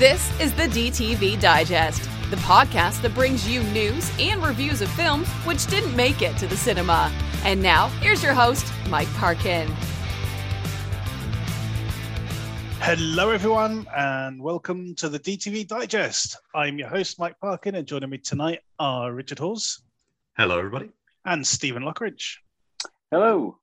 This 0.00 0.40
is 0.40 0.54
the 0.54 0.62
DTV 0.62 1.38
Digest, 1.38 2.04
the 2.30 2.36
podcast 2.36 3.02
that 3.02 3.14
brings 3.14 3.46
you 3.46 3.62
news 3.64 4.10
and 4.18 4.42
reviews 4.42 4.80
of 4.80 4.88
films 4.92 5.28
which 5.44 5.66
didn't 5.66 5.94
make 5.94 6.22
it 6.22 6.38
to 6.38 6.46
the 6.46 6.56
cinema. 6.56 7.12
And 7.44 7.62
now, 7.62 7.88
here's 8.00 8.22
your 8.22 8.32
host, 8.32 8.64
Mike 8.88 9.12
Parkin. 9.16 9.68
Hello, 12.78 13.28
everyone, 13.28 13.86
and 13.94 14.42
welcome 14.42 14.94
to 14.94 15.10
the 15.10 15.18
DTV 15.18 15.68
Digest. 15.68 16.34
I'm 16.54 16.78
your 16.78 16.88
host, 16.88 17.18
Mike 17.18 17.38
Parkin, 17.38 17.74
and 17.74 17.86
joining 17.86 18.08
me 18.08 18.16
tonight 18.16 18.60
are 18.78 19.12
Richard 19.12 19.38
Hawes. 19.38 19.82
Hello, 20.34 20.56
everybody. 20.56 20.88
And 21.26 21.46
Stephen 21.46 21.82
Lockridge. 21.82 22.36
Hello. 23.10 23.58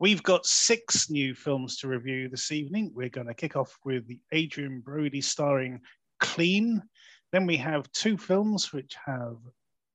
We've 0.00 0.22
got 0.22 0.46
six 0.46 1.10
new 1.10 1.34
films 1.34 1.76
to 1.76 1.88
review 1.88 2.30
this 2.30 2.52
evening. 2.52 2.90
We're 2.94 3.10
going 3.10 3.26
to 3.26 3.34
kick 3.34 3.54
off 3.54 3.76
with 3.84 4.06
the 4.06 4.18
Adrien 4.32 4.80
Brody 4.80 5.20
starring 5.20 5.78
Clean. 6.20 6.82
Then 7.32 7.44
we 7.44 7.58
have 7.58 7.92
two 7.92 8.16
films 8.16 8.72
which 8.72 8.96
have 9.04 9.36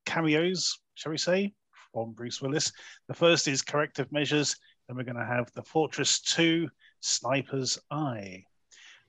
cameos, 0.06 0.78
shall 0.94 1.12
we 1.12 1.18
say, 1.18 1.56
from 1.92 2.12
Bruce 2.12 2.40
Willis. 2.40 2.72
The 3.08 3.16
first 3.16 3.48
is 3.48 3.64
Corrective 3.64 4.12
Measures. 4.12 4.56
Then 4.88 4.96
we're 4.96 5.06
going 5.06 5.16
to 5.16 5.26
have 5.26 5.52
The 5.54 5.64
Fortress 5.64 6.22
2 6.22 6.70
Sniper's 7.00 7.80
Eye. 7.90 8.44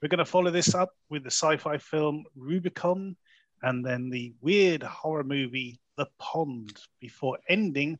We're 0.01 0.09
going 0.09 0.17
to 0.17 0.25
follow 0.25 0.51
this 0.51 0.75
up 0.75 0.95
with 1.11 1.25
the 1.25 1.31
sci 1.31 1.59
fi 1.59 1.77
film 1.77 2.25
Rubikon 2.39 3.17
and 3.61 3.84
then 3.84 4.09
the 4.09 4.33
weird 4.41 4.83
horror 4.83 5.25
movie 5.25 5.78
The 5.98 6.06
Pond 6.19 6.75
before 7.01 7.39
ending 7.51 7.98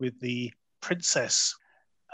with 0.00 0.18
The 0.20 0.50
Princess. 0.80 1.54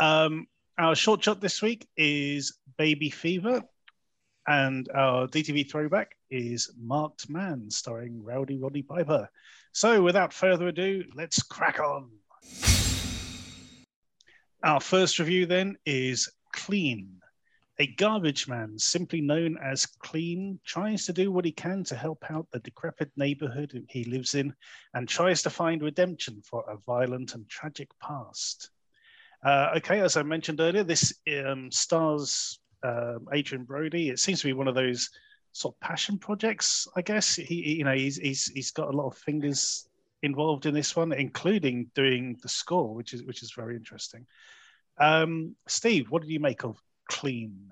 Um, 0.00 0.46
our 0.76 0.94
short 0.96 1.22
shot 1.22 1.40
this 1.40 1.62
week 1.62 1.86
is 1.96 2.58
Baby 2.78 3.10
Fever, 3.10 3.62
and 4.46 4.88
our 4.92 5.28
DTV 5.28 5.70
throwback 5.70 6.16
is 6.30 6.72
Marked 6.76 7.30
Man, 7.30 7.70
starring 7.70 8.22
Rowdy 8.22 8.58
Roddy 8.58 8.82
Piper. 8.82 9.28
So, 9.72 10.02
without 10.02 10.32
further 10.32 10.68
ado, 10.68 11.04
let's 11.14 11.42
crack 11.42 11.78
on. 11.78 12.10
Our 14.64 14.80
first 14.80 15.18
review 15.18 15.46
then 15.46 15.76
is 15.86 16.30
Clean. 16.52 17.20
A 17.78 17.86
garbage 17.86 18.48
man, 18.48 18.78
simply 18.78 19.20
known 19.20 19.58
as 19.58 19.86
Clean, 19.86 20.58
tries 20.64 21.06
to 21.06 21.12
do 21.12 21.30
what 21.30 21.44
he 21.44 21.52
can 21.52 21.84
to 21.84 21.96
help 21.96 22.24
out 22.30 22.48
the 22.50 22.60
decrepit 22.60 23.10
neighborhood 23.16 23.84
he 23.88 24.04
lives 24.04 24.34
in 24.34 24.54
and 24.94 25.08
tries 25.08 25.42
to 25.42 25.50
find 25.50 25.82
redemption 25.82 26.40
for 26.42 26.64
a 26.68 26.76
violent 26.78 27.34
and 27.34 27.48
tragic 27.48 27.90
past. 28.00 28.70
Uh, 29.44 29.72
okay, 29.76 30.00
as 30.00 30.16
I 30.16 30.22
mentioned 30.22 30.60
earlier, 30.60 30.84
this 30.84 31.12
um, 31.44 31.70
stars 31.70 32.58
um, 32.82 33.26
Adrien 33.34 33.64
Brody. 33.64 34.08
It 34.08 34.18
seems 34.18 34.40
to 34.40 34.46
be 34.46 34.52
one 34.52 34.68
of 34.68 34.74
those 34.74 35.10
sort 35.52 35.74
of 35.74 35.80
passion 35.80 36.18
projects, 36.18 36.88
I 36.96 37.02
guess. 37.02 37.36
He, 37.36 37.76
you 37.76 37.84
know, 37.84 37.94
he's, 37.94 38.16
he's 38.16 38.46
he's 38.46 38.70
got 38.70 38.92
a 38.92 38.96
lot 38.96 39.06
of 39.06 39.18
fingers 39.18 39.88
involved 40.22 40.66
in 40.66 40.74
this 40.74 40.96
one, 40.96 41.12
including 41.12 41.90
doing 41.94 42.36
the 42.42 42.48
score, 42.48 42.94
which 42.94 43.12
is 43.12 43.22
which 43.24 43.42
is 43.42 43.52
very 43.52 43.76
interesting. 43.76 44.26
Um, 44.98 45.56
Steve, 45.66 46.10
what 46.10 46.22
did 46.22 46.30
you 46.30 46.40
make 46.40 46.64
of 46.64 46.80
Clean? 47.08 47.70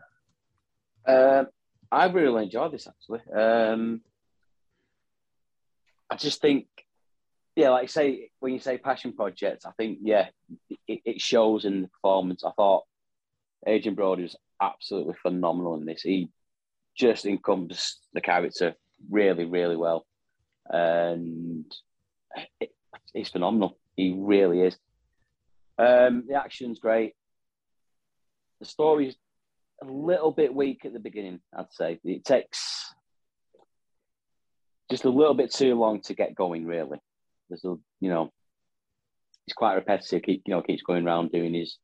Uh, 1.07 1.45
I 1.91 2.07
really 2.07 2.45
enjoyed 2.45 2.73
this 2.73 2.87
actually. 2.87 3.21
Um, 3.35 4.03
I 6.11 6.17
just 6.17 6.43
think, 6.43 6.67
yeah, 7.57 7.71
like 7.71 7.91
say 7.91 8.31
when 8.41 8.53
you 8.53 8.59
say 8.59 8.79
passion 8.79 9.13
project, 9.13 9.65
I 9.67 9.73
think 9.77 9.99
yeah, 10.03 10.29
it, 10.89 11.01
it 11.05 11.21
shows 11.21 11.65
in 11.65 11.83
the 11.83 11.89
performance. 11.89 12.45
I 12.45 12.51
thought 12.53 12.85
Adrien 13.67 13.95
Brody 13.95 14.23
was 14.23 14.37
absolutely 14.61 15.15
phenomenal 15.21 15.75
in 15.77 15.85
this. 15.85 16.03
He 16.03 16.31
just 16.97 17.27
encompassed 17.27 18.01
the 18.15 18.21
character 18.21 18.75
really, 19.11 19.45
really 19.45 19.77
well, 19.77 20.07
and 20.67 21.71
it, 22.61 22.71
he's 23.13 23.29
phenomenal. 23.29 23.79
He 23.97 24.15
really 24.17 24.63
is. 24.63 24.77
Um, 25.79 26.25
the 26.27 26.35
action's 26.35 26.79
great. 26.79 27.15
The 28.61 28.67
story's 28.67 29.17
a 29.83 29.87
little 29.87 30.31
bit 30.31 30.55
weak 30.55 30.85
at 30.85 30.93
the 30.93 31.01
beginning, 31.01 31.41
I'd 31.55 31.73
say. 31.73 31.99
It 32.05 32.25
takes 32.25 32.95
just 34.91 35.05
a 35.05 35.11
little 35.11 35.35
bit 35.35 35.53
too 35.53 35.75
long 35.75 36.01
to 36.03 36.15
get 36.15 36.35
going, 36.35 36.65
really. 36.65 36.99
A, 37.53 37.75
you 38.01 38.11
know, 38.11 38.31
it's 39.47 39.55
quite 39.55 39.75
repetitive. 39.75 40.23
Keep, 40.23 40.43
you 40.47 40.55
know, 40.55 40.63
keeps 40.63 40.83
going 40.83 41.07
around 41.07 41.33
doing 41.33 41.55
his 41.55 41.79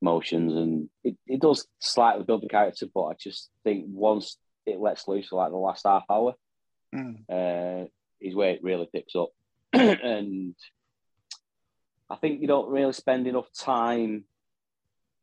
motions, 0.00 0.54
and 0.54 0.88
it, 1.04 1.16
it 1.26 1.40
does 1.40 1.66
slightly 1.80 2.24
build 2.24 2.42
the 2.42 2.48
character. 2.48 2.86
But 2.92 3.04
I 3.04 3.14
just 3.14 3.50
think 3.64 3.86
once 3.88 4.36
it 4.66 4.80
lets 4.80 5.08
loose 5.08 5.28
for 5.28 5.36
like 5.36 5.50
the 5.50 5.56
last 5.56 5.86
half 5.86 6.04
hour, 6.10 6.34
mm. 6.94 7.16
uh, 7.30 7.86
is 8.20 8.34
where 8.34 8.50
it 8.50 8.62
really 8.62 8.88
picks 8.92 9.14
up. 9.14 9.30
and 9.72 10.54
I 12.10 12.16
think 12.16 12.40
you 12.40 12.46
don't 12.46 12.70
really 12.70 12.92
spend 12.92 13.26
enough 13.26 13.48
time 13.58 14.24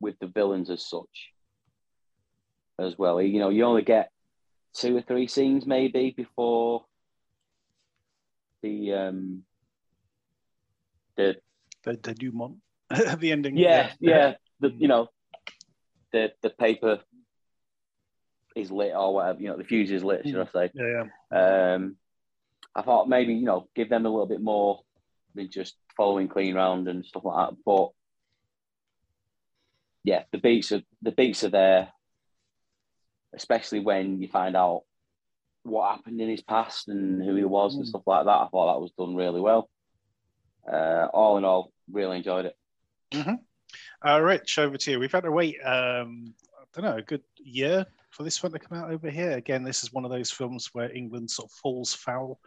with 0.01 0.17
the 0.19 0.27
villains 0.27 0.69
as 0.69 0.87
such 0.87 1.31
as 2.79 2.97
well. 2.97 3.21
You 3.21 3.39
know, 3.39 3.49
you 3.49 3.63
only 3.63 3.83
get 3.83 4.11
two 4.73 4.95
or 4.95 5.01
three 5.01 5.27
scenes 5.27 5.65
maybe 5.65 6.13
before 6.15 6.85
the 8.61 8.93
um 8.93 9.43
the 11.19 11.35
the, 11.84 12.00
the 12.02 12.13
denouement 12.13 12.56
the 13.19 13.31
ending. 13.31 13.57
Yeah, 13.57 13.91
yeah. 14.00 14.12
yeah. 14.18 14.34
The 14.62 14.74
you 14.78 14.90
know 14.90 15.07
the 16.12 16.34
the 16.41 16.50
paper 16.50 17.00
is 18.57 18.69
lit 18.72 18.91
or 18.94 19.13
whatever, 19.13 19.40
you 19.40 19.47
know, 19.47 19.56
the 19.56 19.63
fuse 19.63 19.90
is 19.90 20.03
lit, 20.03 20.28
should 20.28 20.35
I 20.35 20.52
say. 20.52 20.72
Yeah, 20.74 21.06
yeah. 21.31 21.74
Um 21.75 21.96
I 22.75 22.81
thought 22.81 23.07
maybe, 23.07 23.35
you 23.35 23.46
know, 23.46 23.69
give 23.74 23.88
them 23.88 24.06
a 24.06 24.09
little 24.09 24.25
bit 24.25 24.41
more 24.41 24.81
than 25.34 25.50
just 25.50 25.78
following 25.96 26.28
clean 26.28 26.56
round 26.56 26.90
and 26.90 27.06
stuff 27.06 27.24
like 27.24 27.51
that. 27.51 27.57
But 27.66 27.91
yeah, 30.03 30.24
the 30.34 30.40
beats 30.40 30.74
are 30.74 30.81
the 31.01 31.13
beats 31.13 31.46
are 31.46 31.51
there, 31.51 31.94
especially 33.34 33.80
when 33.80 34.22
you 34.22 34.28
find 34.28 34.57
out 34.57 34.81
what 35.63 35.90
happened 35.90 36.19
in 36.19 36.28
his 36.28 36.41
past 36.41 36.90
and 36.90 37.24
who 37.24 37.34
he 37.36 37.46
was 37.46 37.75
mm. 37.75 37.78
and 37.78 37.88
stuff 37.88 38.03
like 38.06 38.25
that. 38.25 38.30
I 38.30 38.47
thought 38.51 38.74
that 38.74 38.81
was 38.81 38.91
done 38.97 39.16
really 39.16 39.40
well. 39.40 39.69
Uh, 40.67 41.07
all 41.13 41.37
in 41.37 41.45
all, 41.45 41.71
really 41.91 42.17
enjoyed 42.17 42.45
it. 42.45 42.57
Mm-hmm. 43.11 43.35
Uh, 44.07 44.19
Rich, 44.19 44.57
over 44.59 44.77
to 44.77 44.91
you. 44.91 44.99
We've 44.99 45.11
had 45.11 45.23
to 45.23 45.31
wait, 45.31 45.57
um, 45.63 46.33
I 46.59 46.63
don't 46.73 46.85
know, 46.85 46.97
a 46.97 47.01
good 47.01 47.23
year 47.37 47.85
for 48.11 48.23
this 48.23 48.41
one 48.41 48.51
to 48.51 48.59
come 48.59 48.77
out 48.77 48.91
over 48.91 49.09
here. 49.09 49.31
Again, 49.31 49.63
this 49.63 49.83
is 49.83 49.93
one 49.93 50.05
of 50.05 50.11
those 50.11 50.31
films 50.31 50.69
where 50.73 50.91
England 50.95 51.29
sort 51.31 51.49
of 51.49 51.53
falls 51.53 51.93
foul 51.93 52.39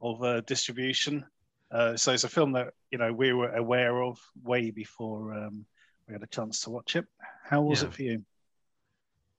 of 0.00 0.22
uh, 0.22 0.40
distribution. 0.42 1.24
Uh, 1.70 1.96
so 1.96 2.12
it's 2.12 2.24
a 2.24 2.28
film 2.28 2.52
that 2.52 2.74
you 2.90 2.98
know 2.98 3.12
we 3.12 3.32
were 3.32 3.54
aware 3.54 4.02
of 4.02 4.18
way 4.42 4.70
before 4.70 5.32
um, 5.32 5.64
we 6.08 6.14
had 6.14 6.22
a 6.22 6.26
chance 6.26 6.62
to 6.62 6.70
watch 6.70 6.96
it. 6.96 7.06
How 7.44 7.62
was 7.62 7.82
yeah. 7.82 7.88
it 7.88 7.94
for 7.94 8.02
you? 8.02 8.24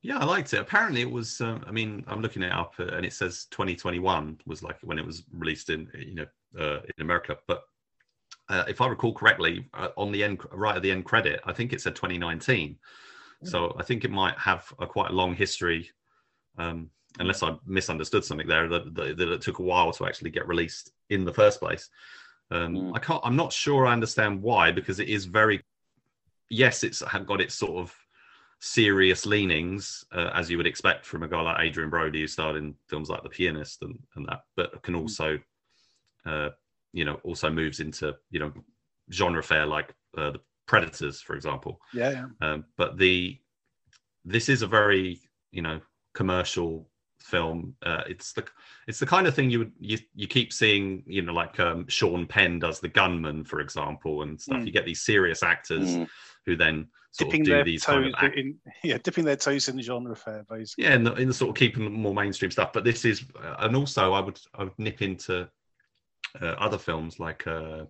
Yeah, 0.01 0.17
I 0.17 0.25
liked 0.25 0.53
it. 0.53 0.59
Apparently, 0.59 1.01
it 1.01 1.11
was. 1.11 1.41
Um, 1.41 1.63
I 1.67 1.71
mean, 1.71 2.03
I'm 2.07 2.21
looking 2.21 2.41
it 2.41 2.51
up, 2.51 2.73
uh, 2.79 2.87
and 2.87 3.05
it 3.05 3.13
says 3.13 3.45
2021 3.51 4.39
was 4.45 4.63
like 4.63 4.77
when 4.81 4.97
it 4.97 5.05
was 5.05 5.23
released 5.33 5.69
in 5.69 5.89
you 5.93 6.15
know 6.15 6.25
uh, 6.59 6.79
in 6.79 7.01
America. 7.01 7.37
But 7.47 7.63
uh, 8.49 8.65
if 8.67 8.81
I 8.81 8.87
recall 8.87 9.13
correctly, 9.13 9.69
uh, 9.73 9.89
on 9.97 10.11
the 10.11 10.23
end, 10.23 10.41
right 10.51 10.75
at 10.75 10.81
the 10.81 10.91
end 10.91 11.05
credit, 11.05 11.41
I 11.45 11.53
think 11.53 11.73
it 11.73 11.81
said 11.81 11.95
2019. 11.95 12.77
Mm. 13.43 13.47
So 13.47 13.75
I 13.79 13.83
think 13.83 14.03
it 14.03 14.11
might 14.11 14.37
have 14.37 14.71
a 14.79 14.87
quite 14.87 15.11
a 15.11 15.15
long 15.15 15.35
history, 15.35 15.89
um, 16.57 16.89
unless 17.19 17.43
I 17.43 17.55
misunderstood 17.65 18.25
something 18.25 18.47
there. 18.47 18.67
That, 18.67 18.93
that, 18.95 19.17
that, 19.17 19.31
it 19.31 19.41
took 19.41 19.59
a 19.59 19.63
while 19.63 19.91
to 19.93 20.05
actually 20.05 20.31
get 20.31 20.47
released 20.47 20.91
in 21.09 21.25
the 21.25 21.33
first 21.33 21.59
place. 21.59 21.89
Um, 22.49 22.75
mm. 22.75 22.95
I 22.95 22.99
can't. 22.99 23.21
I'm 23.23 23.37
not 23.37 23.53
sure 23.53 23.85
I 23.85 23.93
understand 23.93 24.41
why 24.41 24.71
because 24.71 24.99
it 24.99 25.07
is 25.07 25.25
very 25.25 25.61
yes, 26.51 26.83
it's 26.83 27.01
had 27.01 27.25
got 27.25 27.41
its 27.41 27.55
sort 27.55 27.81
of 27.81 27.95
serious 28.59 29.25
leanings, 29.25 30.05
uh, 30.11 30.29
as 30.35 30.51
you 30.51 30.57
would 30.57 30.67
expect 30.67 31.05
from 31.05 31.23
a 31.23 31.27
guy 31.27 31.41
like 31.41 31.59
Adrien 31.59 31.89
Brody, 31.89 32.21
who 32.21 32.27
starred 32.27 32.57
in 32.57 32.75
films 32.87 33.09
like 33.09 33.23
The 33.23 33.29
Pianist 33.29 33.81
and, 33.81 33.97
and 34.15 34.27
that, 34.27 34.41
but 34.55 34.83
can 34.83 34.93
hmm. 34.93 34.99
also, 34.99 35.39
uh, 36.25 36.49
you 36.93 37.05
know, 37.05 37.19
also 37.23 37.49
moves 37.49 37.79
into 37.79 38.15
you 38.29 38.39
know 38.39 38.51
genre 39.11 39.43
fare 39.43 39.65
like 39.65 39.93
uh, 40.17 40.31
The 40.31 40.39
Predators, 40.67 41.21
for 41.21 41.35
example. 41.35 41.79
Yeah. 41.93 42.11
yeah. 42.11 42.25
Um, 42.41 42.65
but 42.77 42.97
the 42.97 43.37
this 44.25 44.49
is 44.49 44.61
a 44.61 44.67
very 44.67 45.19
you 45.51 45.61
know 45.61 45.81
commercial 46.13 46.89
film. 47.21 47.75
Uh, 47.83 48.03
it's 48.07 48.33
the 48.33 48.45
it's 48.87 48.99
the 48.99 49.05
kind 49.05 49.27
of 49.27 49.35
thing 49.35 49.49
you 49.49 49.59
would 49.59 49.71
you 49.79 49.97
you 50.15 50.27
keep 50.27 50.51
seeing. 50.53 51.03
You 51.05 51.21
know, 51.21 51.33
like 51.33 51.59
um, 51.59 51.87
Sean 51.87 52.25
Penn 52.25 52.59
does 52.59 52.79
the 52.79 52.89
Gunman, 52.89 53.43
for 53.45 53.59
example, 53.59 54.23
and 54.23 54.39
stuff. 54.39 54.59
Mm. 54.59 54.65
You 54.65 54.71
get 54.71 54.85
these 54.85 55.01
serious 55.01 55.43
actors 55.43 55.95
mm. 55.95 56.07
who 56.45 56.55
then 56.55 56.87
sort 57.11 57.31
dipping 57.31 57.43
their 57.45 57.63
toes 57.65 57.83
kind 57.83 58.13
of 58.15 58.33
in, 58.33 58.57
yeah, 58.83 58.97
dipping 58.97 59.25
their 59.25 59.35
toes 59.35 59.67
in 59.67 59.75
the 59.75 59.83
genre 59.83 60.15
fair, 60.15 60.45
basically. 60.49 60.85
Yeah, 60.85 60.95
in 60.95 61.03
the, 61.03 61.13
in 61.15 61.27
the 61.27 61.33
sort 61.33 61.49
of 61.49 61.55
keeping 61.55 61.91
more 61.91 62.13
mainstream 62.13 62.51
stuff. 62.51 62.73
But 62.73 62.83
this 62.83 63.05
is, 63.05 63.23
uh, 63.41 63.55
and 63.59 63.75
also 63.75 64.13
I 64.13 64.19
would 64.19 64.39
I 64.55 64.63
would 64.63 64.77
nip 64.77 65.01
into 65.01 65.49
uh, 66.41 66.55
other 66.57 66.77
films 66.77 67.19
like. 67.19 67.45
Uh, 67.47 67.85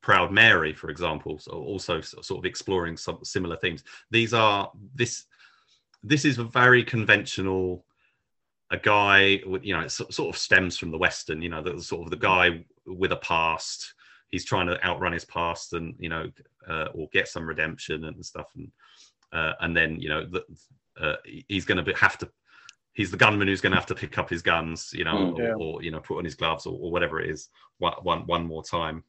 Proud 0.00 0.30
Mary, 0.30 0.72
for 0.72 0.90
example, 0.90 1.40
so 1.40 1.50
also 1.50 2.00
sort 2.00 2.38
of 2.38 2.44
exploring 2.44 2.96
some 2.96 3.18
similar 3.24 3.56
themes. 3.56 3.82
These 4.12 4.32
are 4.32 4.70
this 4.94 5.24
this 6.04 6.24
is 6.24 6.38
a 6.38 6.44
very 6.44 6.84
conventional 6.84 7.84
a 8.70 8.76
guy 8.76 9.40
you 9.62 9.74
know 9.74 9.80
it 9.80 9.90
sort 9.90 10.28
of 10.28 10.36
stems 10.36 10.76
from 10.76 10.90
the 10.90 10.98
western 10.98 11.40
you 11.40 11.48
know 11.48 11.62
the 11.62 11.80
sort 11.82 12.02
of 12.02 12.10
the 12.10 12.16
guy 12.16 12.64
with 12.86 13.12
a 13.12 13.16
past 13.16 13.94
he's 14.28 14.44
trying 14.44 14.66
to 14.66 14.82
outrun 14.84 15.12
his 15.12 15.24
past 15.24 15.72
and 15.72 15.94
you 15.98 16.08
know 16.08 16.30
uh, 16.68 16.88
or 16.94 17.08
get 17.12 17.28
some 17.28 17.46
redemption 17.46 18.04
and 18.04 18.24
stuff 18.24 18.46
and 18.56 18.70
uh, 19.32 19.52
and 19.60 19.76
then 19.76 19.98
you 20.00 20.08
know 20.08 20.26
the, 20.26 20.44
uh, 21.00 21.16
he's 21.48 21.64
going 21.64 21.82
to 21.82 21.92
have 21.94 22.18
to 22.18 22.28
he's 22.98 23.12
the 23.12 23.16
gunman 23.16 23.46
who's 23.48 23.60
going 23.60 23.70
to 23.70 23.76
have 23.78 23.86
to 23.86 23.94
pick 23.94 24.18
up 24.18 24.28
his 24.28 24.42
guns 24.42 24.90
you 24.92 25.04
know 25.04 25.14
Mm, 25.14 25.38
yeah. 25.38 25.52
or, 25.54 25.76
or 25.76 25.82
you 25.84 25.90
know 25.92 26.00
put 26.00 26.18
on 26.18 26.24
his 26.24 26.34
gloves 26.34 26.66
or, 26.66 26.76
or 26.82 26.90
whatever 26.90 27.20
it 27.20 27.30
is 27.30 27.48
one, 27.78 27.94
one 28.02 28.26
one 28.26 28.44
more 28.44 28.64
time 28.64 29.04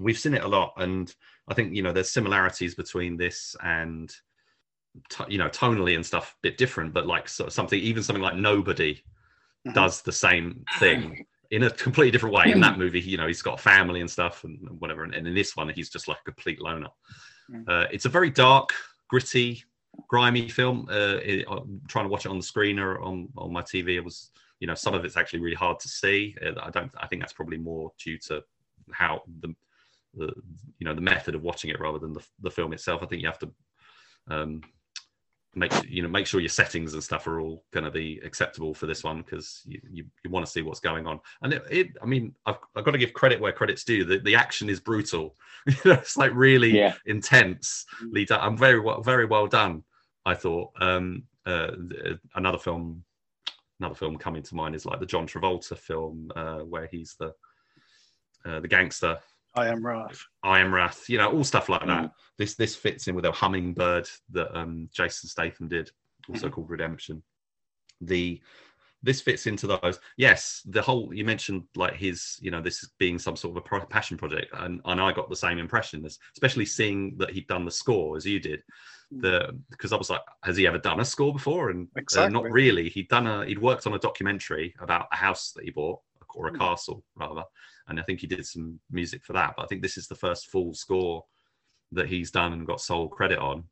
we've 0.00 0.18
seen 0.18 0.34
it 0.34 0.42
a 0.42 0.48
lot 0.48 0.72
and 0.78 1.14
i 1.48 1.54
think 1.54 1.74
you 1.74 1.82
know 1.82 1.92
there's 1.92 2.08
similarities 2.10 2.74
between 2.74 3.16
this 3.16 3.54
and 3.62 4.12
you 5.28 5.38
know 5.38 5.48
tonally 5.50 5.94
and 5.94 6.04
stuff 6.06 6.34
a 6.34 6.40
bit 6.42 6.56
different 6.58 6.92
but 6.92 7.06
like 7.06 7.28
so, 7.28 7.48
something 7.48 7.78
even 7.78 8.02
something 8.02 8.22
like 8.22 8.36
nobody 8.36 9.00
Mhm. 9.66 9.74
does 9.74 10.02
the 10.02 10.12
same 10.12 10.64
thing 10.78 11.26
in 11.50 11.64
a 11.64 11.70
completely 11.70 12.10
different 12.12 12.34
way 12.34 12.50
in 12.52 12.60
that 12.60 12.78
movie 12.78 13.00
you 13.00 13.16
know 13.18 13.26
he's 13.26 13.42
got 13.42 13.58
a 13.58 13.62
family 13.62 14.00
and 14.00 14.10
stuff 14.10 14.44
and 14.44 14.56
whatever 14.80 15.02
and, 15.04 15.14
and 15.14 15.26
in 15.26 15.34
this 15.34 15.56
one 15.56 15.68
he's 15.68 15.90
just 15.90 16.08
like 16.08 16.18
a 16.22 16.30
complete 16.32 16.60
loner 16.62 16.88
Mm. 17.50 17.64
uh, 17.66 17.86
it's 17.90 18.04
a 18.04 18.10
very 18.18 18.30
dark 18.30 18.68
gritty 19.08 19.64
grimy 20.08 20.48
film. 20.48 20.86
Uh, 20.90 21.18
it, 21.22 21.46
trying 21.88 22.04
to 22.04 22.08
watch 22.08 22.26
it 22.26 22.30
on 22.30 22.38
the 22.38 22.42
screen 22.42 22.78
or 22.78 23.00
on 23.00 23.28
on 23.36 23.52
my 23.52 23.62
tv 23.62 23.96
it 23.96 24.04
was 24.04 24.30
you 24.60 24.66
know 24.66 24.74
some 24.74 24.94
of 24.94 25.04
it's 25.04 25.16
actually 25.16 25.40
really 25.40 25.56
hard 25.56 25.78
to 25.80 25.88
see. 25.88 26.36
Uh, 26.44 26.52
i 26.62 26.70
don't 26.70 26.90
i 26.98 27.06
think 27.06 27.22
that's 27.22 27.32
probably 27.32 27.58
more 27.58 27.92
due 28.02 28.18
to 28.18 28.42
how 28.92 29.22
the 29.40 29.54
the 30.14 30.32
you 30.78 30.84
know 30.84 30.94
the 30.94 31.00
method 31.00 31.34
of 31.34 31.42
watching 31.42 31.70
it 31.70 31.80
rather 31.80 31.98
than 31.98 32.12
the, 32.12 32.24
the 32.40 32.50
film 32.50 32.72
itself. 32.72 33.02
I 33.02 33.06
think 33.06 33.22
you 33.22 33.28
have 33.28 33.38
to 33.40 33.50
um 34.28 34.62
make 35.58 35.72
you 35.88 36.02
know 36.02 36.08
make 36.08 36.26
sure 36.26 36.40
your 36.40 36.48
settings 36.48 36.94
and 36.94 37.02
stuff 37.02 37.26
are 37.26 37.40
all 37.40 37.64
going 37.72 37.84
to 37.84 37.90
be 37.90 38.20
acceptable 38.24 38.74
for 38.74 38.86
this 38.86 39.02
one 39.04 39.18
because 39.22 39.62
you, 39.66 39.80
you, 39.90 40.04
you 40.24 40.30
want 40.30 40.44
to 40.46 40.50
see 40.52 40.62
what's 40.62 40.80
going 40.80 41.06
on. 41.06 41.20
And 41.42 41.52
it, 41.54 41.62
it 41.70 41.88
i 42.02 42.06
mean 42.06 42.34
I've, 42.46 42.58
I've 42.76 42.84
got 42.84 42.92
to 42.92 42.98
give 42.98 43.12
credit 43.12 43.40
where 43.40 43.52
credit's 43.52 43.84
due. 43.84 44.04
The, 44.04 44.18
the 44.18 44.34
action 44.34 44.68
is 44.70 44.80
brutal. 44.80 45.36
You 45.66 45.74
know 45.84 45.92
it's 45.92 46.16
like 46.16 46.32
really 46.34 46.76
Yeah. 46.78 46.94
intense. 47.06 47.84
Lead 48.10 48.30
i'm 48.32 48.56
very 48.56 48.80
well 48.80 49.02
very 49.02 49.26
well 49.26 49.46
done 49.46 49.84
i 50.24 50.34
thought. 50.34 50.70
Um 50.80 51.24
uh, 51.46 51.70
another 52.34 52.58
film 52.58 53.02
another 53.80 53.94
film 53.94 54.18
coming 54.18 54.42
to 54.42 54.54
mind 54.54 54.74
is 54.74 54.84
like 54.84 55.00
the 55.00 55.06
john 55.06 55.26
travolta 55.26 55.76
film 55.78 56.30
uh, 56.36 56.58
where 56.58 56.86
he's 56.92 57.16
the 57.18 57.32
uh, 58.44 58.60
the 58.60 58.68
gangster 58.68 59.18
I 59.58 59.68
am 59.68 59.84
Wrath. 59.84 60.20
I 60.42 60.60
am 60.60 60.74
Wrath, 60.74 61.08
you 61.08 61.18
know, 61.18 61.30
all 61.30 61.44
stuff 61.44 61.68
like 61.68 61.86
that. 61.86 62.04
Mm. 62.04 62.12
This 62.38 62.54
this 62.54 62.76
fits 62.76 63.08
in 63.08 63.14
with 63.14 63.24
a 63.24 63.32
hummingbird 63.32 64.08
that 64.30 64.56
um, 64.56 64.88
Jason 64.92 65.28
Statham 65.28 65.68
did, 65.68 65.90
also 66.28 66.48
Mhm. 66.48 66.52
called 66.52 66.70
Redemption. 66.70 67.22
The 68.00 68.40
this 69.02 69.20
fits 69.20 69.46
into 69.46 69.68
those. 69.68 70.00
Yes, 70.16 70.60
the 70.66 70.82
whole 70.82 71.14
you 71.14 71.24
mentioned 71.24 71.64
like 71.76 71.94
his, 71.94 72.36
you 72.40 72.50
know, 72.50 72.60
this 72.60 72.88
being 72.98 73.18
some 73.18 73.36
sort 73.36 73.52
of 73.56 73.58
a 73.58 73.66
pro- 73.68 73.86
passion 73.86 74.16
project, 74.16 74.52
and 74.54 74.80
and 74.84 75.00
I 75.00 75.12
got 75.12 75.28
the 75.30 75.36
same 75.36 75.58
impression, 75.58 76.04
as, 76.04 76.18
especially 76.36 76.64
seeing 76.66 77.16
that 77.18 77.30
he'd 77.30 77.46
done 77.46 77.64
the 77.64 77.70
score 77.70 78.16
as 78.16 78.26
you 78.26 78.40
did. 78.40 78.62
The 79.10 79.58
because 79.70 79.92
I 79.92 79.96
was 79.96 80.10
like, 80.10 80.20
has 80.42 80.56
he 80.56 80.66
ever 80.66 80.78
done 80.78 81.00
a 81.00 81.04
score 81.04 81.32
before? 81.32 81.70
And 81.70 81.88
uh, 82.16 82.28
not 82.28 82.44
really. 82.52 82.88
He'd 82.90 83.08
done 83.08 83.26
a 83.26 83.46
he'd 83.46 83.58
worked 83.60 83.86
on 83.86 83.94
a 83.94 83.98
documentary 83.98 84.74
about 84.80 85.06
a 85.12 85.16
house 85.16 85.52
that 85.52 85.64
he 85.64 85.70
bought 85.70 86.00
or 86.34 86.48
a 86.48 86.50
Hmm. 86.52 86.58
castle 86.58 87.04
rather, 87.16 87.44
and 87.88 87.98
I 87.98 88.02
think 88.02 88.20
he 88.20 88.26
did 88.26 88.46
some 88.46 88.80
music 88.90 89.24
for 89.24 89.32
that. 89.34 89.54
But 89.56 89.62
I 89.64 89.66
think 89.66 89.82
this 89.82 89.96
is 89.96 90.08
the 90.08 90.14
first 90.14 90.48
full 90.48 90.74
score 90.74 91.24
that 91.92 92.08
he's 92.08 92.30
done 92.30 92.52
and 92.52 92.66
got 92.66 92.80
sole 92.80 93.08
credit 93.08 93.38
on. 93.38 93.64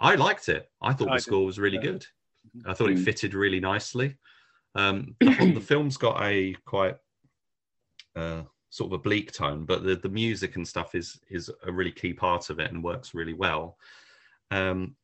I 0.00 0.14
liked 0.14 0.48
it. 0.48 0.70
I 0.80 0.92
thought 0.94 1.10
I 1.10 1.16
the 1.16 1.22
score 1.22 1.44
was 1.44 1.58
really 1.58 1.76
yeah. 1.76 1.82
good. 1.82 2.06
I 2.64 2.72
thought 2.74 2.90
it 2.90 2.96
Mm. 2.98 3.04
fitted 3.04 3.34
really 3.34 3.60
nicely. 3.60 4.16
Um, 4.74 5.16
the 5.20 5.60
film's 5.64 5.96
got 5.98 6.22
a 6.22 6.54
quite 6.64 6.96
uh, 8.16 8.42
sort 8.70 8.88
of 8.88 8.92
a 8.98 9.02
bleak 9.02 9.32
tone, 9.32 9.64
but 9.66 9.82
the, 9.84 9.96
the 9.96 10.08
music 10.08 10.56
and 10.56 10.66
stuff 10.66 10.94
is 10.94 11.20
is 11.28 11.50
a 11.64 11.72
really 11.72 11.92
key 11.92 12.12
part 12.12 12.50
of 12.50 12.58
it 12.60 12.70
and 12.72 12.82
works 12.82 13.14
really 13.14 13.34
well. 13.34 13.76
Um, 14.50 14.96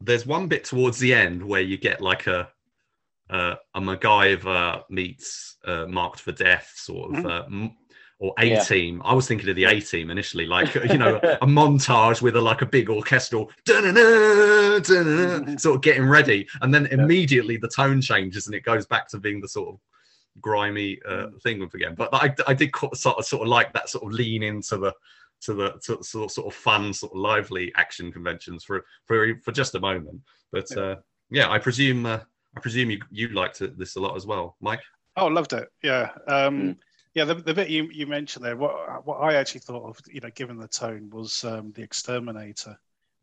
there's 0.00 0.26
one 0.26 0.48
bit 0.48 0.64
towards 0.64 0.98
the 0.98 1.14
end 1.14 1.42
where 1.42 1.60
you 1.60 1.76
get 1.76 2.00
like 2.00 2.26
a 2.26 2.48
uh, 3.30 3.54
a 3.74 3.80
MacGyver 3.80 4.82
meets 4.90 5.56
uh, 5.64 5.86
Marked 5.86 6.20
for 6.20 6.32
Death 6.32 6.72
sort 6.76 7.16
of. 7.16 7.24
Mhm. 7.24 7.66
Uh, 7.66 7.70
or 8.18 8.32
A 8.38 8.46
Yeah. 8.46 8.62
team. 8.62 9.02
I 9.04 9.14
was 9.14 9.26
thinking 9.26 9.48
of 9.48 9.56
the 9.56 9.64
A 9.64 9.80
team 9.80 10.08
initially, 10.08 10.46
like 10.46 10.72
you 10.76 10.96
know, 10.96 11.16
a 11.42 11.46
montage 11.46 12.22
with 12.22 12.36
a 12.36 12.40
like 12.40 12.62
a 12.62 12.66
big 12.66 12.88
orchestral 12.88 13.50
"dun-dun-dun, 13.64 14.80
dun-dun-dun," 14.82 15.58
sort 15.58 15.74
of 15.74 15.82
getting 15.82 16.06
ready, 16.06 16.46
and 16.60 16.72
then 16.72 16.86
immediately 16.86 17.56
the 17.56 17.66
tone 17.66 18.00
changes 18.00 18.46
and 18.46 18.54
it 18.54 18.62
goes 18.62 18.86
back 18.86 19.08
to 19.08 19.18
being 19.18 19.40
the 19.40 19.48
sort 19.48 19.70
of 19.70 19.80
grimy 20.40 21.00
uh, 21.04 21.30
thing 21.42 21.62
again. 21.62 21.96
But 21.96 22.10
I, 22.12 22.32
I 22.46 22.54
did 22.54 22.70
sort 22.94 23.18
of 23.18 23.24
sort 23.24 23.42
of 23.42 23.48
like 23.48 23.72
that 23.72 23.88
sort 23.88 24.04
of 24.04 24.12
lean 24.12 24.44
into 24.44 24.76
the 24.78 24.94
to 25.40 25.54
the 25.54 25.72
to, 25.86 26.00
sort 26.04 26.30
sort 26.30 26.46
of 26.46 26.54
fun, 26.54 26.92
sort 26.92 27.12
of 27.12 27.18
lively 27.18 27.72
action 27.74 28.12
conventions 28.12 28.62
for 28.62 28.84
for 29.04 29.34
for 29.42 29.50
just 29.50 29.74
a 29.74 29.80
moment. 29.80 30.20
But 30.52 30.66
Yeah. 30.70 30.82
uh, 30.82 30.96
yeah, 31.30 31.50
I 31.50 31.58
presume 31.58 32.06
uh, 32.06 32.20
I 32.56 32.60
presume 32.60 32.90
you 32.90 33.00
you 33.10 33.28
liked 33.28 33.62
this 33.78 33.96
a 33.96 34.00
lot 34.00 34.16
as 34.16 34.26
well, 34.26 34.56
Mike. 34.60 34.80
Oh, 35.16 35.26
loved 35.26 35.52
it. 35.52 35.68
Yeah. 35.82 36.10
Um, 36.28 36.60
Mm. 36.62 36.76
Yeah, 37.14 37.24
the, 37.26 37.34
the 37.34 37.52
bit 37.52 37.68
you, 37.68 37.90
you 37.92 38.06
mentioned 38.06 38.42
there, 38.42 38.56
what 38.56 39.06
what 39.06 39.18
I 39.18 39.34
actually 39.34 39.60
thought 39.60 39.86
of, 39.86 39.98
you 40.10 40.20
know, 40.22 40.30
given 40.34 40.56
the 40.56 40.66
tone, 40.66 41.10
was 41.10 41.44
um, 41.44 41.70
the 41.72 41.82
Exterminator 41.82 42.74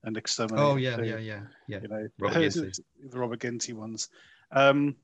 and 0.03 0.15
Exterminator. 0.15 0.63
Oh 0.63 0.75
yeah, 0.75 0.95
2, 0.97 1.05
yeah, 1.05 1.17
yeah, 1.17 1.39
yeah. 1.65 1.79
You 1.81 1.87
know, 1.87 2.07
Robert 2.19 2.51
Ginty. 2.51 2.83
the 3.09 3.17
Robert 3.19 3.39
Ginty 3.41 3.73
ones. 3.73 4.09
Um, 4.51 4.95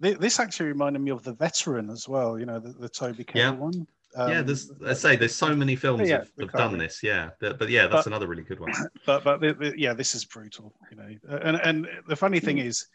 thi- 0.00 0.14
this 0.14 0.40
actually 0.40 0.68
reminded 0.70 1.00
me 1.02 1.10
of 1.10 1.24
the 1.24 1.34
Veteran 1.34 1.90
as 1.90 2.08
well. 2.08 2.38
You 2.38 2.46
know, 2.46 2.58
the, 2.58 2.70
the 2.70 2.88
Toby 2.88 3.22
Kebbell 3.22 3.36
Yeah. 3.36 3.50
one. 3.50 3.86
yeah, 4.16 4.38
Um, 4.38 4.46
there's 4.46 4.72
I 4.86 4.94
say 4.94 5.16
there's 5.16 5.34
so 5.34 5.54
many 5.54 5.76
films 5.76 6.08
yeah, 6.08 6.20
have, 6.20 6.30
have 6.40 6.52
done 6.52 6.78
this. 6.78 7.02
Yeah, 7.02 7.28
but, 7.38 7.58
but 7.58 7.68
yeah, 7.68 7.82
that's 7.86 8.04
But- 8.04 8.06
another 8.06 8.26
really 8.28 8.44
good 8.44 8.60
one. 8.60 8.72
but 9.04 9.24
but 9.24 9.42
the, 9.42 9.52
the, 9.52 9.74
yeah, 9.78 9.92
this 9.92 10.14
is 10.14 10.24
brutal, 10.24 10.72
you 10.90 10.96
know. 10.96 11.38
And 11.42 11.56
and 11.56 11.86
the 12.08 12.16
funny 12.16 12.40
thing 12.40 12.56
is, 12.56 12.86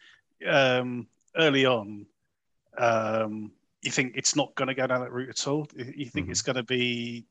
um, 0.47 1.07
early 1.37 1.65
on, 1.65 2.05
um, 2.77 3.51
you 3.81 3.91
think 3.91 4.13
it's 4.15 4.35
not 4.35 4.53
going 4.55 4.67
to 4.67 4.73
go 4.75 4.87
down 4.87 5.01
that 5.01 5.11
route 5.11 5.29
at 5.29 5.47
all. 5.47 5.67
You 5.75 6.05
think 6.05 6.27
Mhm. 6.27 6.31
it's 6.31 6.41
going 6.41 6.55
to 6.55 6.63
be 6.63 7.25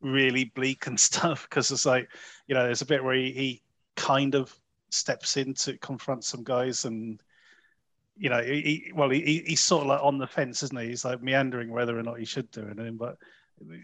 really 0.00 0.44
bleak 0.44 0.86
and 0.86 0.98
stuff 1.00 1.46
because 1.48 1.70
it's 1.70 1.86
like, 1.86 2.08
you 2.46 2.54
know, 2.54 2.64
there's 2.64 2.82
a 2.82 2.86
bit 2.86 3.02
where 3.02 3.14
he, 3.14 3.32
he 3.32 3.62
kind 3.96 4.34
of 4.34 4.54
steps 4.90 5.36
in 5.36 5.54
to 5.54 5.76
confront 5.78 6.24
some 6.24 6.42
guys 6.44 6.84
and. 6.84 7.22
You 8.20 8.30
know, 8.30 8.42
he, 8.42 8.90
well, 8.96 9.10
he, 9.10 9.20
he- 9.20 9.44
he's 9.46 9.60
sort 9.60 9.82
of 9.82 9.86
like 9.90 10.02
on 10.02 10.18
the 10.18 10.26
fence, 10.26 10.64
isn't 10.64 10.76
he? 10.76 10.88
He's 10.88 11.04
like 11.04 11.22
meandering 11.22 11.70
whether 11.70 11.96
or 11.96 12.02
not 12.02 12.18
he 12.18 12.24
should 12.24 12.50
do 12.50 12.64
anything, 12.64 12.96
but 12.96 13.16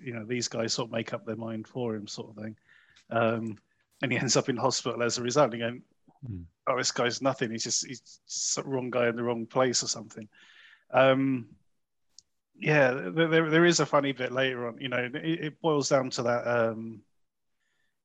you 0.03 0.13
know, 0.13 0.25
these 0.25 0.49
guys 0.49 0.73
sort 0.73 0.89
of 0.89 0.93
make 0.93 1.13
up 1.13 1.25
their 1.25 1.37
mind 1.37 1.69
for 1.69 1.95
him, 1.95 2.09
sort 2.09 2.31
of 2.31 2.43
thing. 2.43 2.57
Um, 3.11 3.57
and 4.03 4.11
he 4.11 4.19
ends 4.19 4.37
up 4.37 4.49
in 4.49 4.57
hospital 4.57 5.05
as 5.05 5.19
a 5.19 5.23
result. 5.23 5.55
And 5.55 5.83
Hmm. 6.27 6.43
oh, 6.67 6.77
this 6.79 6.91
guy's 6.91 7.23
nothing. 7.23 7.51
He's 7.51 7.65
just 7.65 7.87
he's 7.87 8.21
just 8.27 8.59
wrong 8.65 8.91
guy 8.91 9.09
in 9.09 9.17
the 9.17 9.23
wrong 9.23 9.47
place 9.47 9.83
or 9.83 9.89
something. 9.89 10.29
Um, 10.91 11.49
yeah, 12.57 12.93
there, 12.93 13.29
there, 13.29 13.51
there 13.51 13.65
is 13.65 13.81
a 13.81 13.87
funny 13.87 14.13
bit 14.13 14.33
later 14.33 14.69
on. 14.69 14.79
You 14.81 14.89
know, 14.89 15.11
it, 15.13 15.15
it 15.15 15.61
boils 15.61 15.89
down 15.89 16.11
to 16.11 16.23
that. 16.23 16.47
Um, 16.47 17.03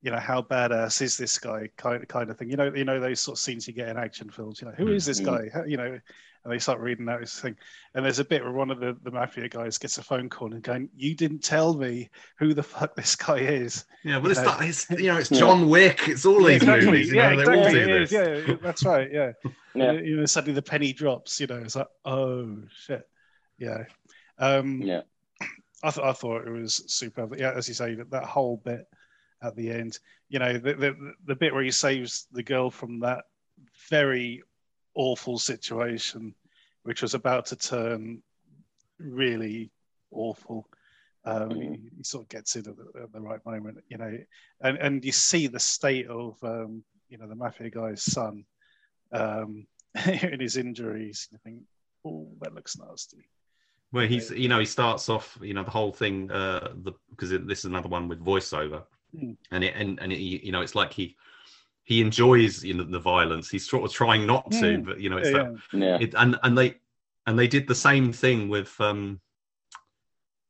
you 0.02 0.12
know, 0.12 0.18
how 0.20 0.42
badass 0.42 1.02
is 1.02 1.18
this 1.18 1.38
guy? 1.38 1.70
Kind 1.78 2.04
of, 2.04 2.08
kind 2.08 2.30
of 2.30 2.38
thing. 2.38 2.50
You 2.50 2.58
know, 2.58 2.72
you 2.74 2.86
know 2.86 3.00
those 3.00 3.20
sort 3.20 3.38
of 3.38 3.42
scenes 3.42 3.68
you 3.68 3.74
get 3.74 3.90
in 3.90 3.98
action 3.98 4.30
films. 4.30 4.62
You 4.62 4.68
know, 4.68 4.74
who 4.78 4.88
is 4.94 5.06
this 5.06 5.20
Mhm. 5.20 5.26
guy? 5.26 5.50
How, 5.54 5.64
you 5.66 5.78
know, 5.78 6.00
and 6.46 6.54
they 6.54 6.60
start 6.60 6.80
reading 6.80 7.10
out 7.10 7.20
this 7.20 7.38
thing. 7.38 7.58
And 7.94 8.06
there's 8.06 8.20
a 8.20 8.24
bit 8.24 8.42
where 8.42 8.54
one 8.54 8.72
of 8.72 8.80
the, 8.80 8.96
the 9.04 9.12
mafia 9.12 9.50
guys 9.50 9.78
gets 9.78 9.98
a 9.98 10.04
phone 10.04 10.30
call 10.30 10.54
and 10.54 10.64
going, 10.64 10.88
"You 10.96 11.14
didn't 11.16 11.44
tell 11.44 11.74
me 11.74 12.10
who 12.38 12.54
the 12.54 12.64
fuck 12.64 12.96
this 12.96 13.14
guy 13.16 13.40
is." 13.40 13.84
Yeah, 14.06 14.20
but 14.20 14.32
it's, 14.32 14.40
know. 14.40 14.46
not, 14.46 14.64
it's 14.64 14.90
you 14.90 15.08
know 15.08 15.18
it's 15.18 15.30
John 15.38 15.68
Wick. 15.70 16.08
It's 16.08 16.26
all 16.26 16.42
these 16.46 16.58
exactly. 16.62 16.86
movies. 16.86 17.12
Yeah, 17.12 17.34
know, 17.34 17.40
exactly. 17.42 17.74
do 17.84 17.96
it 17.96 18.12
Yeah, 18.48 18.56
that's 18.62 18.86
right. 18.86 19.12
Yeah. 19.12 19.32
Yeah. 19.76 19.92
You 19.92 20.18
know, 20.18 20.26
suddenly 20.26 20.56
the 20.56 20.64
penny 20.64 20.94
drops. 20.94 21.40
You 21.40 21.48
know, 21.48 21.58
it's 21.58 21.76
like, 21.76 21.88
oh 22.04 22.58
shit. 22.86 23.08
Yeah. 23.60 23.84
Um, 24.40 24.82
Yeah. 24.82 25.02
I, 25.84 25.92
th- 25.92 26.06
I 26.06 26.12
thought 26.14 26.48
it 26.48 26.50
was 26.52 26.84
superb. 26.88 27.36
Yeah, 27.38 27.52
as 27.52 27.68
you 27.68 27.74
say, 27.76 27.94
that, 27.96 28.10
that 28.12 28.26
whole 28.26 28.58
bit 28.66 28.88
at 29.42 29.56
the 29.56 29.72
end, 29.72 30.00
you 30.30 30.40
know, 30.40 30.54
the, 30.54 30.74
the 30.74 31.14
the 31.26 31.36
bit 31.36 31.54
where 31.54 31.64
he 31.64 31.72
saves 31.72 32.28
the 32.32 32.44
girl 32.44 32.70
from 32.70 33.00
that 33.00 33.26
very 33.90 34.44
awful 34.96 35.40
situation, 35.40 36.34
which 36.84 37.02
was 37.02 37.14
about 37.14 37.48
to 37.48 37.56
turn 37.56 38.22
really 39.00 39.72
awful. 40.12 40.68
Um, 41.26 41.52
he, 41.52 41.80
he 41.98 42.04
sort 42.04 42.24
of 42.24 42.30
gets 42.30 42.56
in 42.56 42.68
at 42.68 42.76
the, 42.76 43.04
at 43.04 43.12
the 43.12 43.22
right 43.22 43.46
moment, 43.46 43.78
you 43.90 43.98
know, 43.98 44.18
and 44.62 44.78
and 44.78 45.06
you 45.06 45.12
see 45.12 45.48
the 45.48 45.60
state 45.60 46.08
of 46.08 46.38
um, 46.44 46.84
you 47.10 47.18
know 47.18 47.28
the 47.28 47.36
mafia 47.36 47.70
guy's 47.70 48.04
son 48.04 48.46
um, 49.12 49.66
in 50.08 50.40
his 50.40 50.58
injuries. 50.58 51.28
You 51.32 51.38
think, 51.44 51.62
oh, 52.06 52.30
that 52.42 52.54
looks 52.54 52.78
nasty. 52.78 53.30
Well, 53.92 54.06
he's, 54.06 54.30
you 54.30 54.50
know, 54.50 54.60
he 54.60 54.66
starts 54.66 55.10
off, 55.10 55.36
you 55.42 55.56
know, 55.56 55.64
the 55.64 55.72
whole 55.72 55.92
thing, 55.92 56.30
uh, 56.30 56.74
the 56.84 56.94
because 57.10 57.32
this 57.32 57.60
is 57.60 57.66
another 57.66 57.90
one 57.90 58.08
with 58.08 58.24
voiceover, 58.24 58.84
Mm. 59.16 59.38
and 59.52 59.64
it, 59.64 59.74
and 59.76 60.00
and 60.00 60.12
it, 60.12 60.18
you 60.20 60.52
know, 60.52 60.62
it's 60.62 60.76
like 60.76 60.94
he 60.94 61.16
he 61.84 62.02
enjoys 62.02 62.64
you 62.64 62.74
know 62.76 62.84
the 62.84 63.00
violence. 63.00 63.50
He's 63.50 63.68
sort 63.70 63.84
of 63.86 63.92
trying 63.92 64.26
not 64.28 64.50
to, 64.52 64.58
Mm. 64.78 64.86
but 64.86 65.00
you 65.00 65.10
know, 65.10 65.18
it's 65.18 65.30
Yeah, 65.30 65.38
that 65.38 65.58
yeah. 65.74 65.80
Yeah. 65.80 65.98
it, 66.02 66.14
and 66.18 66.38
and 66.44 66.58
they 66.58 66.76
and 67.26 67.38
they 67.38 67.48
did 67.48 67.68
the 67.68 67.76
same 67.76 68.12
thing 68.14 68.50
with 68.50 68.74
um, 68.80 69.20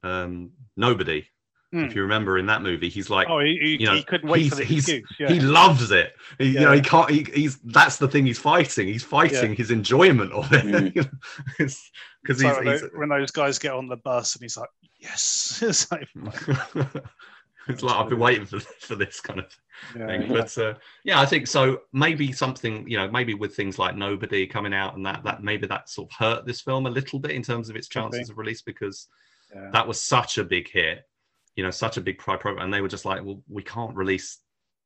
um, 0.03 0.51
Nobody. 0.77 1.25
Hmm. 1.71 1.83
If 1.83 1.93
you 1.95 2.01
remember 2.01 2.39
in 2.39 2.47
that 2.47 2.63
movie, 2.63 2.89
he's 2.89 3.11
like, 3.11 3.27
Oh, 3.29 3.39
he, 3.41 3.55
he, 3.61 3.77
you 3.81 3.85
know, 3.85 3.93
he 3.93 4.01
couldn't 4.01 4.27
wait 4.27 4.49
for 4.49 4.55
the 4.55 4.63
he's- 4.63 4.89
excuse. 4.89 5.15
Yeah. 5.19 5.29
he 5.31 5.39
loves 5.39 5.91
it. 5.91 6.13
He, 6.39 6.45
You 6.53 6.61
know, 6.61 6.71
he 6.71 6.81
can't. 6.81 7.09
He, 7.11 7.23
he's 7.31 7.57
that's 7.59 7.97
the 7.97 8.07
thing 8.07 8.25
he's 8.25 8.39
fighting. 8.39 8.87
He's 8.87 9.03
fighting 9.03 9.55
his 9.55 9.69
enjoyment 9.69 10.31
of 10.31 10.51
it 10.51 10.65
Mm. 10.65 10.93
because 11.59 11.91
It's 12.27 12.41
he's, 12.41 12.43
when, 12.43 12.65
he's 12.67 12.83
when 12.95 13.09
those 13.09 13.29
guys 13.31 13.59
get 13.59 13.73
on 13.73 13.87
the 13.87 13.97
bus 13.97 14.35
and 14.35 14.41
he's 14.41 14.57
like, 14.57 14.69
yes. 14.99 15.59
it's 15.65 15.91
like, 15.91 16.07
it's 17.69 17.83
like 17.83 17.95
I've 17.95 18.09
been 18.09 18.19
waiting 18.19 18.45
for 18.45 18.59
for 18.79 18.95
this 18.95 19.21
kind 19.21 19.39
of 19.39 19.45
thing. 19.93 20.21
yeah. 20.23 20.27
But 20.27 20.57
uh, 20.57 20.73
yeah, 21.03 21.19
I 21.21 21.25
think 21.25 21.47
so. 21.47 21.81
Maybe 21.93 22.31
something, 22.31 22.87
you 22.89 22.97
know, 22.97 23.09
maybe 23.09 23.33
with 23.33 23.55
things 23.55 23.79
like 23.79 23.95
Nobody 23.95 24.45
coming 24.47 24.73
out 24.73 24.95
and 24.95 25.05
that 25.05 25.23
that 25.23 25.43
maybe 25.43 25.67
that 25.67 25.89
sort 25.89 26.09
of 26.11 26.17
hurt 26.17 26.45
this 26.45 26.61
film 26.61 26.85
a 26.85 26.89
little 26.89 27.19
bit 27.19 27.31
in 27.31 27.43
terms 27.43 27.69
of 27.69 27.75
its 27.75 27.87
chances 27.87 28.29
of 28.29 28.37
release 28.37 28.61
because 28.61 29.07
Yeah. 29.53 29.69
that 29.71 29.87
was 29.87 30.01
such 30.01 30.37
a 30.37 30.43
big 30.43 30.69
hit, 30.69 31.07
you 31.55 31.63
know, 31.63 31.71
such 31.71 31.97
a 31.97 32.01
big 32.01 32.17
pride 32.17 32.39
program, 32.39 32.63
and 32.63 32.73
they 32.73 32.81
were 32.81 32.87
just 32.87 33.05
like, 33.05 33.23
well, 33.23 33.41
we 33.47 33.63
can't 33.63 33.95
release, 33.95 34.39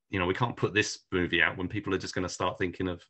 you 0.09 0.19
know, 0.19 0.25
we 0.25 0.33
can't 0.33 0.55
put 0.55 0.73
this 0.73 0.99
movie 1.11 1.41
out 1.41 1.57
when 1.57 1.67
people 1.67 1.93
are 1.93 1.97
just 1.99 2.13
going 2.15 2.27
to 2.27 2.33
start 2.33 2.57
thinking 2.57 2.87
of 2.87 3.03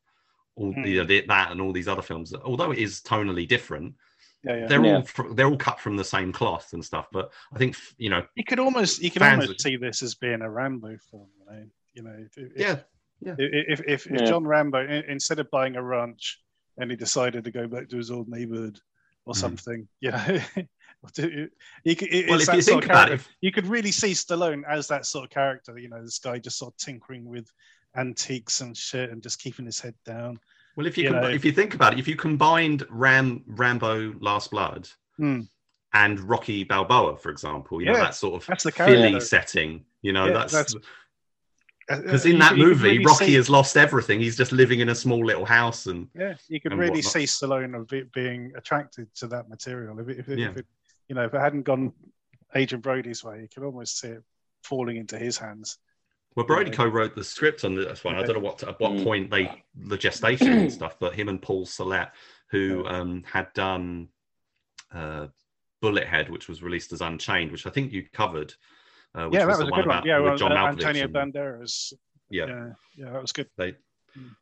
all 0.55 0.71
Hmm. 0.73 0.83
the, 0.83 1.25
that 1.27 1.51
and 1.51 1.59
all 1.61 1.73
these 1.73 1.87
other 1.87 2.01
films. 2.01 2.33
Although 2.33 2.71
it 2.71 2.79
is 2.79 3.01
tonally 3.01 3.47
different, 3.47 3.95
yeah, 4.43 4.55
yeah. 4.57 4.67
they're 4.67 4.85
Yeah. 4.85 4.95
all 4.97 5.01
fr- 5.03 5.33
they're 5.33 5.47
all 5.47 5.57
cut 5.57 5.79
from 5.79 5.95
the 5.97 6.03
same 6.03 6.31
cloth 6.31 6.73
and 6.73 6.83
stuff. 6.83 7.07
But 7.11 7.31
I 7.53 7.57
think 7.57 7.75
you 7.97 8.09
know, 8.09 8.25
You 8.35 8.43
could 8.43 8.59
almost 8.59 9.01
you 9.01 9.11
can 9.11 9.23
almost 9.23 9.47
would- 9.49 9.61
see 9.61 9.75
this 9.77 10.01
as 10.03 10.15
being 10.15 10.41
a 10.41 10.49
Rambo 10.49 10.97
film, 11.11 11.27
you 11.39 11.45
know. 11.45 11.65
You 11.95 12.01
know, 12.03 12.15
if, 12.35 12.51
yeah, 12.57 12.77
if, 13.21 13.39
if, 13.39 13.79
if, 13.87 14.07
if 14.07 14.19
Yeah. 14.21 14.25
John 14.25 14.43
Rambo 14.45 14.79
i- 14.79 15.03
instead 15.07 15.39
of 15.39 15.49
buying 15.51 15.75
a 15.75 15.83
ranch 15.83 16.41
and 16.77 16.89
he 16.89 16.97
decided 16.97 17.43
to 17.43 17.51
go 17.51 17.67
back 17.67 17.87
to 17.89 17.97
his 17.97 18.09
old 18.09 18.27
neighborhood 18.27 18.79
or 19.25 19.33
Mhm. 19.33 19.37
something, 19.37 19.87
you 20.01 20.09
know, 20.11 20.25
you, 21.17 21.49
you 21.83 21.95
could, 21.95 22.07
it- 22.11 22.29
well, 22.29 22.41
if 22.41 22.51
you 22.51 22.61
think 22.63 22.85
about 22.85 23.09
it, 23.11 23.15
if- 23.15 23.29
you 23.41 23.51
could 23.51 23.67
really 23.67 23.91
see 23.91 24.11
Stallone 24.13 24.63
as 24.67 24.87
that 24.87 25.05
sort 25.05 25.25
of 25.25 25.29
character. 25.29 25.77
You 25.77 25.89
know, 25.89 26.01
this 26.03 26.17
guy 26.19 26.39
just 26.39 26.57
sort 26.57 26.73
of 26.73 26.77
tinkering 26.77 27.25
with 27.25 27.51
antiques 27.95 28.61
and 28.61 28.75
shit 28.75 29.11
and 29.11 29.21
just 29.21 29.39
keeping 29.39 29.65
his 29.65 29.79
head 29.79 29.93
down. 30.05 30.39
Well, 30.75 30.87
if 30.87 30.97
you, 30.97 31.05
you 31.05 31.09
combi- 31.11 31.21
know. 31.21 31.29
if 31.29 31.45
you 31.45 31.51
think 31.51 31.73
about 31.75 31.93
it, 31.93 31.99
if 31.99 32.07
you 32.07 32.15
combined 32.15 32.85
Ram 32.89 33.43
Rambo 33.47 34.15
Last 34.19 34.51
Blood 34.51 34.89
Hmm. 35.17 35.41
and 35.93 36.19
Rocky 36.21 36.63
Balboa, 36.63 37.17
for 37.17 37.29
example, 37.29 37.79
you 37.81 37.87
know 37.87 37.93
that 37.97 38.15
sort 38.15 38.41
of 38.41 38.47
That's 38.47 38.63
the 38.63 38.71
Philly 38.71 38.95
character. 39.11 39.19
setting, 39.19 39.85
you 40.01 40.13
know, 40.13 40.25
Yeah, 40.27 40.33
that's 40.33 40.53
that's- 40.53 40.75
because 41.87 42.25
Uh, 42.25 42.29
in 42.29 42.39
that 42.39 42.57
you 42.57 42.65
movie, 42.65 42.83
really 42.93 43.05
Rocky 43.05 43.25
see- 43.25 43.33
has 43.33 43.49
lost 43.49 43.75
everything. 43.75 44.19
He's 44.21 44.37
just 44.37 44.53
living 44.53 44.79
in 44.79 44.87
a 44.89 44.95
small 44.95 45.23
little 45.25 45.45
house, 45.45 45.85
and 45.87 46.07
Yeah, 46.15 46.35
you 46.47 46.61
could 46.61 46.71
really 46.73 47.01
whatnot. 47.01 47.11
see 47.11 47.23
Stallone 47.25 47.79
of 47.79 47.91
it 47.91 48.11
being 48.13 48.53
attracted 48.55 49.13
to 49.15 49.27
that 49.27 49.49
material. 49.49 49.99
If 49.99 50.07
it, 50.07 50.19
if 50.19 50.29
it, 50.29 50.39
Yeah. 50.39 50.49
if 50.51 50.57
it 50.57 50.65
you 51.09 51.15
know, 51.15 51.25
if 51.25 51.33
it 51.33 51.39
hadn't 51.39 51.63
gone 51.63 51.91
Adrien 52.55 52.79
Brody's 52.81 53.23
way, 53.23 53.41
you 53.41 53.47
could 53.53 53.63
almost 53.63 53.99
see 53.99 54.07
it 54.07 54.23
falling 54.63 54.95
into 54.95 55.17
his 55.19 55.37
hands. 55.37 55.77
Well, 56.35 56.45
Brody 56.45 56.69
Yeah. 56.71 56.75
co-wrote 56.77 57.15
the 57.15 57.23
script 57.23 57.63
on 57.63 57.75
this 57.75 58.03
one. 58.03 58.15
I 58.15 58.23
don't 58.23 58.33
know 58.35 58.39
what 58.41 58.63
at 58.63 58.79
what 58.79 58.91
Mm. 58.93 59.03
point 59.03 59.29
they 59.31 59.63
the 59.75 59.97
gestation 59.97 60.51
and 60.51 60.71
stuff, 60.73 60.97
but 60.99 61.13
him 61.15 61.29
and 61.29 61.41
Paul 61.41 61.65
Solet, 61.65 62.11
who 62.47 62.83
Yeah. 62.85 62.89
um, 62.99 63.23
had 63.23 63.51
done 63.53 64.09
uh, 64.91 65.27
Bullethead, 65.81 66.29
which 66.29 66.47
was 66.47 66.61
released 66.61 66.93
as 66.93 67.01
Unchained, 67.01 67.51
which 67.51 67.65
I 67.65 67.71
think 67.71 67.91
you 67.91 68.07
covered. 68.13 68.53
Uh, 69.15 69.29
yeah, 69.31 69.39
that 69.39 69.47
was 69.47 69.57
the 69.57 69.63
a 69.63 69.65
good 69.67 69.71
one. 69.71 69.83
about- 69.85 70.05
Yeah, 70.05 70.17
with 70.19 70.25
well, 70.27 70.37
John 70.37 70.51
uh, 70.51 70.55
Malkovich 70.55 70.69
Antonio 70.85 71.03
and- 71.05 71.13
Banderas. 71.33 71.93
yeah. 72.29 72.45
Yeah, 72.45 72.73
yeah, 72.95 73.09
that 73.11 73.21
was 73.21 73.31
good. 73.31 73.49
they 73.57 73.75
Mm. 74.17 74.35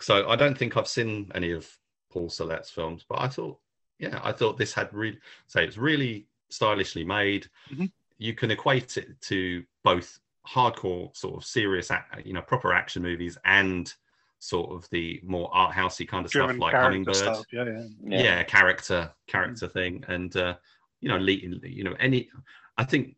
so 0.00 0.28
i 0.28 0.34
don't 0.34 0.56
think 0.58 0.76
i've 0.76 0.88
seen 0.88 1.30
any 1.36 1.52
of 1.52 1.70
paul 2.10 2.28
Solet's 2.28 2.70
films 2.70 3.04
but 3.08 3.20
i 3.20 3.28
thought 3.28 3.60
yeah 4.00 4.18
i 4.24 4.32
thought 4.32 4.56
this 4.58 4.72
had 4.72 4.92
really 4.92 5.20
say 5.46 5.64
it's 5.64 5.76
really 5.76 6.26
stylishly 6.50 7.04
made 7.04 7.46
Mhm. 7.70 7.92
you 8.18 8.34
can 8.34 8.50
equate 8.50 8.96
it 8.96 9.20
to 9.22 9.64
both 9.84 10.18
hardcore 10.46 11.14
sort 11.16 11.36
of 11.36 11.44
serious 11.44 11.90
you 12.24 12.32
know 12.32 12.42
proper 12.42 12.72
action 12.72 13.02
movies 13.02 13.38
and 13.44 13.92
sort 14.38 14.72
of 14.72 14.88
the 14.90 15.20
more 15.22 15.48
art 15.54 15.72
housey 15.72 16.06
kind 16.06 16.26
of 16.26 16.32
Driven 16.32 16.56
stuff 16.56 16.60
like 16.60 16.72
character 16.72 16.86
hummingbird. 16.88 17.16
stuff. 17.16 17.44
Yeah, 17.52 17.64
yeah. 18.02 18.22
yeah, 18.22 18.42
character 18.42 19.12
character 19.28 19.68
thing. 19.68 20.04
And 20.08 20.34
uh 20.36 20.54
you 21.00 21.08
know 21.08 21.18
le- 21.18 21.32
you 21.32 21.84
know 21.84 21.94
any 21.98 22.30
i 22.78 22.84
think 22.84 23.16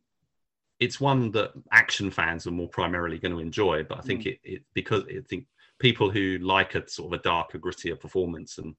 it's 0.80 1.00
one 1.00 1.30
that 1.32 1.52
action 1.70 2.10
fans 2.10 2.46
are 2.46 2.50
more 2.50 2.68
primarily 2.68 3.18
going 3.18 3.32
to 3.32 3.40
enjoy 3.40 3.82
but 3.84 3.98
i 3.98 4.00
think 4.00 4.26
it, 4.26 4.38
it 4.42 4.62
because 4.72 5.04
i 5.08 5.20
think 5.28 5.46
people 5.78 6.10
who 6.10 6.38
like 6.38 6.74
a 6.74 6.88
sort 6.88 7.12
of 7.12 7.20
a 7.20 7.22
darker 7.22 7.58
grittier 7.58 7.98
performance 7.98 8.58
and 8.58 8.74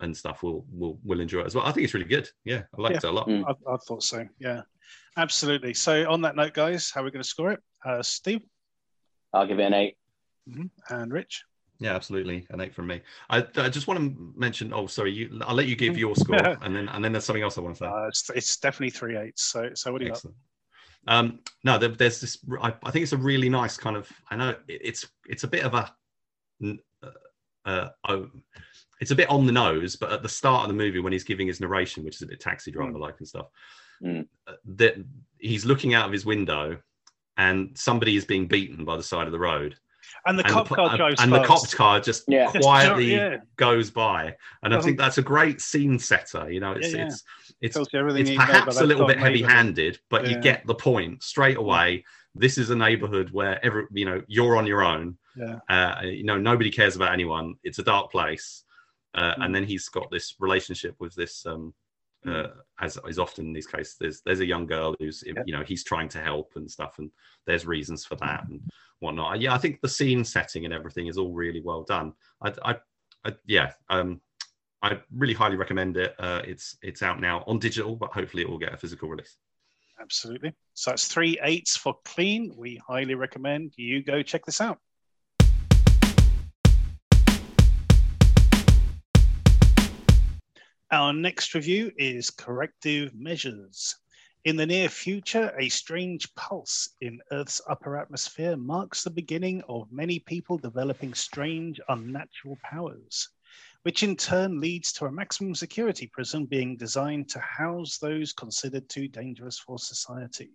and 0.00 0.16
stuff 0.16 0.42
will 0.42 0.66
will 0.70 0.98
will 1.04 1.20
enjoy 1.20 1.40
it 1.40 1.46
as 1.46 1.54
well 1.54 1.64
i 1.64 1.72
think 1.72 1.84
it's 1.84 1.94
really 1.94 2.06
good 2.06 2.28
yeah 2.44 2.62
i 2.76 2.80
liked 2.82 2.96
it 2.96 3.04
a 3.04 3.10
lot 3.10 3.26
Mm. 3.28 3.44
I, 3.46 3.72
I 3.72 3.76
thought 3.88 4.02
so. 4.02 4.24
Yeah, 4.38 4.62
absolutely. 5.16 5.74
So 5.74 6.08
on 6.10 6.20
that 6.22 6.36
note, 6.36 6.52
guys, 6.54 6.90
how 6.94 7.00
are 7.00 7.04
we 7.04 7.10
going 7.10 7.22
to 7.22 7.28
score 7.28 7.52
it? 7.52 7.60
Uh, 7.84 8.02
Steve 8.02 8.42
I'll 9.32 9.46
give 9.46 9.58
it 9.58 9.64
an 9.64 9.74
eight. 9.74 9.96
Mhm. 10.48 10.70
and 10.90 11.12
Rich. 11.12 11.42
yeah 11.80 11.94
absolutely 11.94 12.46
an 12.50 12.60
eight 12.60 12.74
from 12.74 12.86
me 12.86 13.00
i, 13.30 13.38
I 13.56 13.68
just 13.68 13.86
want 13.88 13.98
to 14.00 14.32
mention 14.36 14.72
oh 14.72 14.86
sorry 14.86 15.12
you 15.12 15.40
i'll 15.46 15.56
let 15.56 15.66
you 15.66 15.76
give 15.76 15.98
your 15.98 16.14
score 16.14 16.36
and 16.62 16.74
then 16.76 16.88
and 16.88 17.04
then 17.04 17.12
there's 17.12 17.24
something 17.24 17.42
else 17.42 17.58
i 17.58 17.60
want 17.62 17.74
to 17.76 17.84
say 17.84 17.86
Uh, 17.86 18.06
it's, 18.06 18.30
it's 18.34 18.56
definitely 18.58 18.90
three 18.90 19.16
eights. 19.16 19.42
So, 19.42 19.70
so 19.74 19.92
what 19.92 19.98
do 19.98 20.04
you 20.04 20.10
got? 20.12 20.18
Excellent. 20.18 20.36
Um, 21.08 21.38
no, 21.64 21.78
there, 21.78 21.90
there's 21.90 22.20
this. 22.20 22.38
I, 22.60 22.74
I 22.82 22.90
think 22.90 23.02
it's 23.04 23.12
a 23.12 23.16
really 23.16 23.48
nice 23.48 23.76
kind 23.76 23.96
of. 23.96 24.10
I 24.30 24.34
know 24.36 24.50
it, 24.66 24.80
it's 24.88 25.08
it's 25.28 25.44
a 25.44 25.48
bit 25.48 25.64
of 25.64 25.72
a 25.74 25.84
Uh, 26.64 27.10
uh, 27.64 27.88
oh, 28.08 28.28
it's 29.00 29.10
a 29.10 29.14
bit 29.14 29.28
on 29.28 29.46
the 29.46 29.52
nose, 29.52 29.96
but 29.96 30.12
at 30.12 30.22
the 30.22 30.28
start 30.28 30.62
of 30.62 30.68
the 30.68 30.74
movie, 30.74 31.00
when 31.00 31.12
he's 31.12 31.24
giving 31.24 31.46
his 31.46 31.60
narration, 31.60 32.04
which 32.04 32.16
is 32.16 32.22
a 32.22 32.26
bit 32.26 32.40
taxi 32.40 32.70
driver 32.70 32.98
like 32.98 33.16
and 33.18 33.28
stuff, 33.28 33.46
Mm. 34.02 34.26
uh, 34.46 34.52
that 34.76 34.94
he's 35.38 35.64
looking 35.64 35.94
out 35.94 36.04
of 36.06 36.12
his 36.12 36.26
window, 36.26 36.78
and 37.38 37.70
somebody 37.76 38.16
is 38.16 38.24
being 38.26 38.46
beaten 38.46 38.84
by 38.84 38.96
the 38.96 39.02
side 39.02 39.26
of 39.26 39.32
the 39.32 39.38
road, 39.38 39.76
And 40.26 40.38
the 40.38 40.44
and 40.44 40.52
cop 40.52 40.68
the, 40.68 40.74
car 40.74 40.88
and- 40.90 40.96
drives 40.98 41.20
and 41.22 41.32
the 41.32 41.42
cop 41.44 41.68
car 41.70 41.98
just 42.00 42.24
Yeah. 42.28 42.50
Quietly 42.50 43.12
yeah. 43.12 43.38
goes 43.56 43.90
by, 43.90 44.36
and 44.62 44.74
I 44.74 44.80
think 44.80 44.98
that's 44.98 45.18
a 45.18 45.22
great 45.22 45.60
scene 45.60 45.98
setter. 45.98 46.50
You 46.50 46.60
know, 46.60 46.72
it's 46.72 46.92
Yeah, 46.94 47.06
it's 47.06 47.24
it's 47.62 47.74
Tells 47.74 47.88
you 47.92 47.98
everything 47.98 48.26
it's 48.26 48.30
know 48.38 48.44
perhaps 48.44 48.80
a 48.80 48.84
little 48.86 49.06
bit 49.06 49.18
heavy-handed, 49.18 49.98
but 50.10 50.28
you 50.28 50.38
get 50.40 50.66
the 50.66 50.74
point 50.74 51.22
straight 51.22 51.56
away. 51.56 52.04
This 52.34 52.58
is 52.58 52.68
a 52.70 52.76
neighborhood 52.76 53.30
where 53.30 53.64
every 53.64 53.84
you 53.92 54.04
know 54.04 54.22
you're 54.26 54.56
on 54.56 54.66
your 54.66 54.82
own. 54.82 55.16
Yeah. 55.36 55.58
uh, 55.68 56.00
you 56.04 56.24
know 56.24 56.38
nobody 56.38 56.70
cares 56.70 56.96
about 56.96 57.12
anyone. 57.12 57.56
It's 57.64 57.78
a 57.78 57.82
dark 57.82 58.10
place 58.12 58.64
uh, 59.16 59.34
and 59.38 59.54
then 59.54 59.64
he's 59.64 59.88
got 59.88 60.10
this 60.10 60.34
relationship 60.38 60.94
with 60.98 61.14
this 61.14 61.44
um 61.46 61.74
uh, 62.26 62.48
as 62.80 62.98
is 63.08 63.18
often 63.18 63.46
in 63.46 63.52
these 63.52 63.66
cases 63.66 63.96
there's 64.00 64.20
there's 64.22 64.40
a 64.40 64.46
young 64.46 64.66
girl 64.66 64.94
who's 64.98 65.22
you 65.26 65.52
know 65.52 65.62
he's 65.62 65.84
trying 65.84 66.08
to 66.08 66.20
help 66.20 66.52
and 66.56 66.70
stuff 66.70 66.96
and 66.98 67.10
there's 67.46 67.66
reasons 67.66 68.04
for 68.04 68.16
that 68.16 68.44
and 68.48 68.60
whatnot 68.98 69.40
yeah 69.40 69.54
i 69.54 69.58
think 69.58 69.80
the 69.80 69.88
scene 69.88 70.24
setting 70.24 70.64
and 70.64 70.74
everything 70.74 71.06
is 71.06 71.18
all 71.18 71.32
really 71.32 71.60
well 71.60 71.82
done 71.82 72.12
i 72.42 72.52
i, 72.64 72.76
I 73.24 73.32
yeah 73.46 73.72
um 73.90 74.20
I 74.82 75.00
really 75.12 75.34
highly 75.34 75.56
recommend 75.56 75.96
it. 75.96 76.14
Uh, 76.18 76.42
it's 76.44 76.76
it's 76.82 77.02
out 77.02 77.20
now 77.20 77.42
on 77.46 77.58
digital, 77.58 77.96
but 77.96 78.12
hopefully 78.12 78.42
it 78.42 78.48
will 78.48 78.58
get 78.58 78.72
a 78.72 78.76
physical 78.76 79.08
release. 79.08 79.36
Absolutely. 80.00 80.52
So 80.74 80.90
that's 80.90 81.08
three 81.08 81.38
eights 81.42 81.76
for 81.76 81.96
clean. 82.04 82.54
We 82.56 82.80
highly 82.86 83.14
recommend 83.14 83.72
you 83.76 84.02
go 84.02 84.22
check 84.22 84.44
this 84.44 84.60
out. 84.60 84.78
Our 90.96 91.12
next 91.12 91.52
review 91.52 91.92
is 91.98 92.30
Corrective 92.30 93.14
Measures. 93.14 93.96
In 94.46 94.56
the 94.56 94.64
near 94.64 94.88
future, 94.88 95.54
a 95.58 95.68
strange 95.68 96.34
pulse 96.36 96.88
in 97.02 97.20
Earth's 97.30 97.60
upper 97.68 97.98
atmosphere 97.98 98.56
marks 98.56 99.04
the 99.04 99.10
beginning 99.10 99.62
of 99.68 99.92
many 99.92 100.18
people 100.20 100.56
developing 100.56 101.12
strange, 101.12 101.82
unnatural 101.90 102.56
powers, 102.62 103.28
which 103.82 104.02
in 104.02 104.16
turn 104.16 104.58
leads 104.58 104.90
to 104.94 105.04
a 105.04 105.12
maximum 105.12 105.54
security 105.54 106.06
prison 106.06 106.46
being 106.46 106.78
designed 106.78 107.28
to 107.28 107.40
house 107.40 107.98
those 107.98 108.32
considered 108.32 108.88
too 108.88 109.06
dangerous 109.06 109.58
for 109.58 109.78
society. 109.78 110.48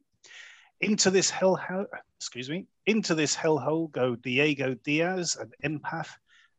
Into 0.80 1.12
this 1.12 1.30
hell, 1.30 1.60
excuse 2.18 2.50
me, 2.50 2.66
into 2.88 3.14
this 3.14 3.36
hellhole 3.36 3.92
go 3.92 4.16
Diego 4.16 4.74
Diaz, 4.74 5.38
an 5.40 5.52
empath, 5.64 6.10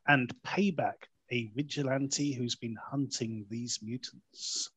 and 0.07 0.33
Payback, 0.45 1.09
a 1.33 1.51
vigilante 1.57 2.33
who's 2.33 2.55
been 2.55 2.77
hunting 2.91 3.47
these 3.49 3.81
mutants. 3.83 4.71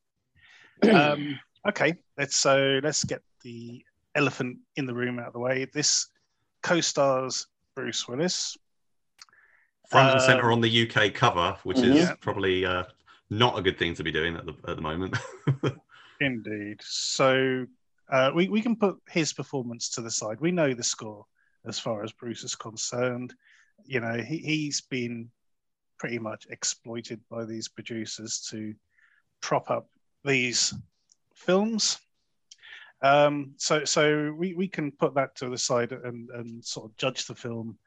um, 0.94 1.38
okay, 1.68 1.96
let's 2.18 2.38
so 2.38 2.80
let's 2.84 3.04
get 3.04 3.22
the 3.44 3.84
elephant 4.16 4.58
in 4.78 4.86
the 4.86 4.94
room 4.94 5.20
out 5.20 5.28
of 5.28 5.34
the 5.34 5.40
way. 5.40 5.66
This 5.74 6.08
co-stars 6.64 7.48
Bruce 7.76 8.08
Willis. 8.08 8.58
Front 9.90 10.12
and 10.12 10.22
Uh, 10.22 10.26
center 10.26 10.52
on 10.52 10.62
the 10.62 10.70
UK 10.70 11.14
cover, 11.14 11.58
which 11.64 11.78
Mhm. 11.78 11.92
is 11.92 12.12
probably 12.22 12.66
uh, 12.66 12.84
not 13.30 13.60
a 13.60 13.62
good 13.62 13.78
thing 13.78 13.94
to 13.96 14.04
be 14.04 14.12
doing 14.12 14.36
at 14.36 14.46
the 14.46 14.54
at 14.68 14.78
the 14.78 14.82
moment. 14.82 15.16
Indeed. 16.22 16.80
So 16.82 17.66
uh, 18.10 18.32
we, 18.34 18.48
we 18.48 18.62
can 18.62 18.76
put 18.78 18.98
his 19.10 19.34
performance 19.34 19.90
to 19.90 20.02
the 20.02 20.10
side. 20.10 20.40
We 20.40 20.52
know 20.52 20.74
the 20.74 20.84
score 20.84 21.26
as 21.66 21.78
far 21.80 22.04
as 22.04 22.14
Bruce 22.14 22.44
is 22.44 22.56
concerned. 22.56 23.34
You 23.84 24.00
know, 24.00 24.16
he, 24.18 24.38
he's 24.38 24.82
been 24.82 25.30
pretty 25.98 26.20
much 26.20 26.48
exploited 26.50 27.22
by 27.30 27.46
these 27.46 27.68
producers 27.68 28.48
to 28.52 28.74
prop 29.42 29.70
up 29.70 29.88
these 30.24 30.74
films. 31.34 32.00
Um, 33.02 33.54
so 33.58 33.86
so 33.86 34.34
we, 34.38 34.54
we 34.54 34.68
can 34.68 34.92
put 34.92 35.16
that 35.16 35.36
to 35.36 35.50
the 35.50 35.58
side 35.58 35.92
and, 35.92 36.30
and 36.32 36.64
sort 36.64 36.90
of 36.90 36.98
judge 36.98 37.26
the 37.26 37.36
film 37.36 37.78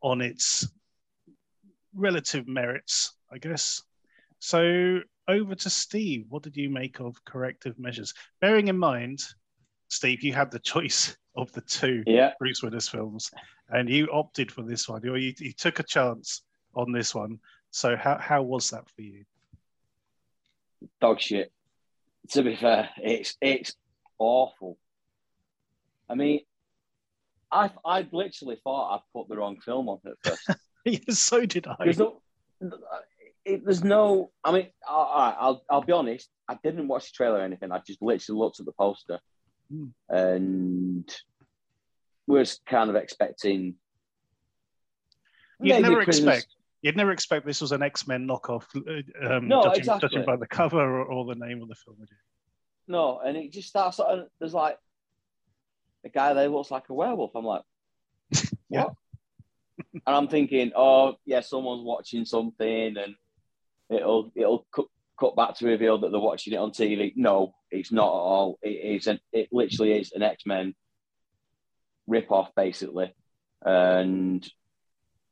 on 0.00 0.20
its 0.20 0.68
relative 1.94 2.48
merits, 2.48 3.14
I 3.32 3.38
guess. 3.38 3.82
So 4.38 5.00
over 5.28 5.54
to 5.54 5.70
Steve. 5.70 6.26
What 6.28 6.42
did 6.42 6.56
you 6.56 6.68
make 6.70 7.00
of 7.00 7.24
corrective 7.24 7.78
measures? 7.78 8.14
Bearing 8.40 8.68
in 8.68 8.78
mind, 8.78 9.22
Steve, 9.88 10.22
you 10.22 10.32
had 10.32 10.50
the 10.50 10.58
choice 10.58 11.16
of 11.36 11.52
the 11.52 11.62
two 11.62 12.02
Yeah. 12.06 12.32
Bruce 12.38 12.62
Willis 12.62 12.88
films, 12.88 13.30
and 13.68 13.88
you 13.88 14.08
opted 14.12 14.52
for 14.52 14.62
this 14.62 14.88
one, 14.88 15.06
or 15.08 15.16
you, 15.16 15.34
you 15.38 15.52
took 15.52 15.80
a 15.80 15.82
chance 15.82 16.42
on 16.74 16.92
this 16.92 17.14
one. 17.14 17.38
So 17.70 17.96
how 17.96 18.18
how 18.18 18.42
was 18.42 18.70
that 18.70 18.88
for 18.90 19.02
you? 19.02 19.24
dog 21.00 21.18
shit. 21.20 21.50
To 22.30 22.42
be 22.42 22.56
fair, 22.56 22.88
it's 22.98 23.36
it's 23.40 23.74
awful. 24.18 24.78
I 26.08 26.14
mean, 26.14 26.40
I 27.50 27.70
I 27.84 28.06
literally 28.12 28.58
thought 28.62 28.96
I 28.96 29.00
put 29.18 29.28
the 29.28 29.36
wrong 29.36 29.58
film 29.60 29.88
on 29.88 29.98
at 30.06 30.12
first. 30.22 30.58
so 31.18 31.44
did 31.46 31.66
I. 31.66 31.76
There's 31.84 31.98
no, 31.98 32.20
it, 33.44 33.64
there's 33.64 33.82
no. 33.84 34.30
I 34.42 34.52
mean, 34.52 34.68
I, 34.88 34.92
I- 34.94 35.36
I'll 35.38 35.64
I'll 35.70 35.82
be 35.82 35.92
honest. 35.92 36.28
I 36.48 36.58
didn't 36.62 36.88
watch 36.88 37.06
the 37.06 37.16
trailer 37.16 37.38
or 37.38 37.42
anything. 37.42 37.72
I 37.72 37.80
just 37.86 38.02
literally 38.02 38.38
looked 38.38 38.60
at 38.60 38.66
the 38.66 38.72
poster, 38.72 39.18
Hmm. 39.70 39.86
and 40.08 41.10
was 42.26 42.60
kind 42.66 42.90
of 42.90 42.96
expecting. 42.96 43.74
You'd 45.60 45.82
never 45.82 46.04
Christmas- 46.04 46.38
expect 46.38 46.54
you'd 46.84 46.96
never 46.98 47.12
expect 47.12 47.46
this 47.46 47.62
was 47.62 47.72
an 47.72 47.82
X 47.82 48.06
Men 48.06 48.28
knockoff. 48.28 48.64
uh, 48.76 49.26
Um, 49.36 49.48
No, 49.48 49.62
judging, 49.64 49.78
exactly. 49.80 50.08
judging 50.10 50.24
by 50.26 50.36
the 50.36 50.46
cover 50.46 50.78
or, 51.00 51.04
or 51.06 51.24
the 51.24 51.34
name 51.34 51.62
of 51.62 51.68
the 51.68 51.74
film. 51.74 51.96
No, 52.86 53.18
and 53.20 53.36
it 53.38 53.50
just 53.52 53.68
starts. 53.68 53.98
And 53.98 54.26
there's 54.38 54.52
like 54.52 54.76
a 56.04 56.10
guy 56.10 56.34
there 56.34 56.48
looks 56.48 56.70
like 56.70 56.90
a 56.90 56.94
werewolf. 56.94 57.32
I'm 57.34 57.44
like, 57.46 57.62
Yeah. 58.68 58.88
and 59.92 60.02
I'm 60.04 60.28
thinking, 60.28 60.72
oh 60.76 61.14
yeah, 61.24 61.40
someone's 61.40 61.82
watching 61.82 62.26
something, 62.26 62.96
and 62.98 63.14
it'll 63.88 64.30
it'll 64.36 64.66
cut, 64.70 64.84
cut 65.18 65.36
back 65.36 65.54
to 65.56 65.66
reveal 65.66 65.98
that 65.98 66.10
they're 66.10 66.20
watching 66.20 66.52
it 66.52 66.56
on 66.58 66.70
TV. 66.72 67.14
No, 67.16 67.54
it's 67.70 67.92
not 67.92 68.08
at 68.08 68.28
all. 68.28 68.58
It 68.60 68.68
is 68.96 69.06
an, 69.06 69.20
it 69.32 69.48
literally 69.52 69.92
is 69.98 70.12
an 70.12 70.22
X 70.22 70.44
Men 70.44 70.74
rip 72.06 72.30
off 72.30 72.50
basically, 72.54 73.14
and 73.62 74.46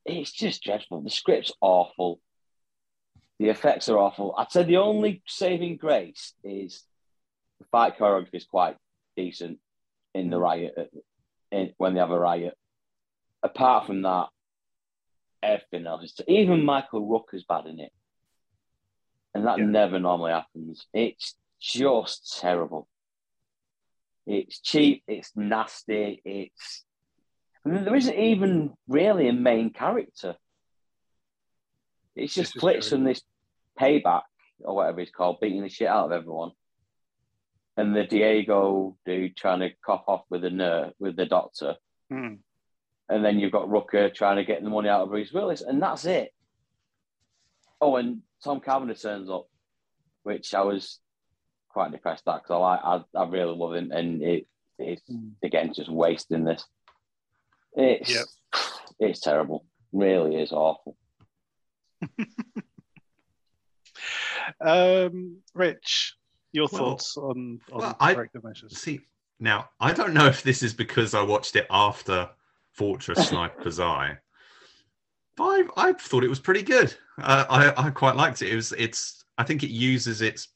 it's 0.04 0.32
just 0.32 0.62
dreadful. 0.62 1.02
The 1.02 1.10
script's 1.10 1.52
awful. 1.60 2.20
The 3.38 3.48
effects 3.48 3.88
are 3.88 3.98
awful. 3.98 4.34
I'd 4.36 4.52
say 4.52 4.62
the 4.62 4.76
only 4.78 5.22
saving 5.26 5.76
grace 5.76 6.32
is 6.44 6.84
the 7.58 7.66
fight 7.70 7.98
choreography 7.98 8.34
is 8.34 8.44
quite 8.44 8.76
decent 9.16 9.58
in 10.14 10.30
the 10.30 10.36
mm. 10.36 10.42
riot 10.42 10.92
in, 11.50 11.72
when 11.78 11.94
they 11.94 12.00
have 12.00 12.10
a 12.10 12.18
riot. 12.18 12.56
Apart 13.42 13.86
from 13.86 14.02
that, 14.02 14.28
everything 15.42 15.86
else 15.86 16.04
is 16.04 16.20
even 16.28 16.64
Michael 16.64 17.06
Rooker's 17.06 17.44
bad 17.44 17.66
in 17.66 17.80
it, 17.80 17.92
and 19.34 19.46
that 19.46 19.58
Yeah. 19.58 19.64
never 19.64 19.98
normally 19.98 20.32
happens. 20.32 20.86
It's 20.92 21.36
just 21.60 22.38
terrible. 22.40 22.88
It's 24.26 24.60
cheap. 24.60 25.02
It's 25.08 25.36
nasty. 25.36 26.22
It's 26.24 26.84
there 27.64 27.94
isn't 27.94 28.14
even 28.18 28.72
really 28.88 29.28
a 29.28 29.32
main 29.32 29.72
character. 29.72 30.36
It's 32.16 32.34
just 32.34 32.54
Flitz 32.56 32.92
and 32.92 33.06
this 33.06 33.22
payback 33.80 34.22
or 34.60 34.76
whatever 34.76 35.00
he's 35.00 35.10
called, 35.10 35.40
beating 35.40 35.62
the 35.62 35.68
shit 35.68 35.88
out 35.88 36.06
of 36.06 36.12
everyone. 36.12 36.50
And 37.76 37.96
the 37.96 38.04
Diego 38.04 38.96
dude 39.06 39.36
trying 39.36 39.60
to 39.60 39.70
cop 39.84 40.04
off 40.08 40.24
with 40.28 40.42
the 40.42 40.50
nurse, 40.50 40.92
with 40.98 41.16
the 41.16 41.24
doctor. 41.24 41.76
Hmm. 42.10 42.34
And 43.08 43.24
then 43.24 43.38
you've 43.38 43.52
got 43.52 43.68
Rooker 43.68 44.12
trying 44.14 44.36
to 44.36 44.44
get 44.44 44.62
the 44.62 44.68
money 44.70 44.88
out 44.88 45.02
of 45.02 45.08
Bruce 45.08 45.32
Willis, 45.32 45.62
and 45.62 45.82
that's 45.82 46.04
it. 46.04 46.32
Oh, 47.80 47.96
and 47.96 48.22
Tom 48.44 48.60
Cavanagh 48.60 48.94
turns 48.94 49.30
up, 49.30 49.46
which 50.22 50.54
I 50.54 50.62
was 50.62 50.98
quite 51.68 51.92
depressed 51.92 52.28
at 52.28 52.42
because 52.42 52.50
I, 52.50 52.56
like- 52.56 53.04
I 53.14 53.18
I 53.18 53.28
really 53.28 53.56
love 53.56 53.74
him, 53.74 53.90
and 53.92 54.22
it 54.22 54.46
it's 54.78 55.02
Mm. 55.10 55.32
again 55.42 55.72
just 55.74 55.90
wasting 55.90 56.44
this. 56.44 56.64
It's 57.74 58.10
Yep. 58.14 58.26
it's 59.00 59.20
terrible, 59.20 59.64
really 59.92 60.36
is 60.36 60.52
awful. 60.52 60.96
Um, 64.60 65.38
Rich, 65.54 66.16
your 66.52 66.68
Well- 66.72 66.80
thoughts 66.80 67.16
on, 67.16 67.60
on 67.72 67.78
well, 67.80 67.96
I- 68.00 68.16
measures? 68.42 68.76
See, 68.76 69.00
now 69.38 69.70
I 69.80 69.92
don't 69.92 70.14
know 70.14 70.26
if 70.26 70.42
this 70.42 70.62
is 70.62 70.74
because 70.74 71.14
I 71.14 71.22
watched 71.22 71.56
it 71.56 71.66
after 71.70 72.28
Fortress 72.72 73.28
Sniper's 73.28 73.78
Eye, 73.80 74.18
but 75.36 75.44
I, 75.44 75.64
I 75.76 75.92
thought 75.92 76.24
it 76.24 76.28
was 76.28 76.40
pretty 76.40 76.62
good. 76.62 76.94
Uh, 77.20 77.44
I, 77.48 77.86
I 77.86 77.90
quite 77.90 78.16
liked 78.16 78.42
it. 78.42 78.50
It 78.50 78.56
was, 78.56 78.72
it's, 78.72 79.24
I 79.38 79.44
think 79.44 79.62
it 79.62 79.70
uses 79.70 80.22
its 80.22 80.48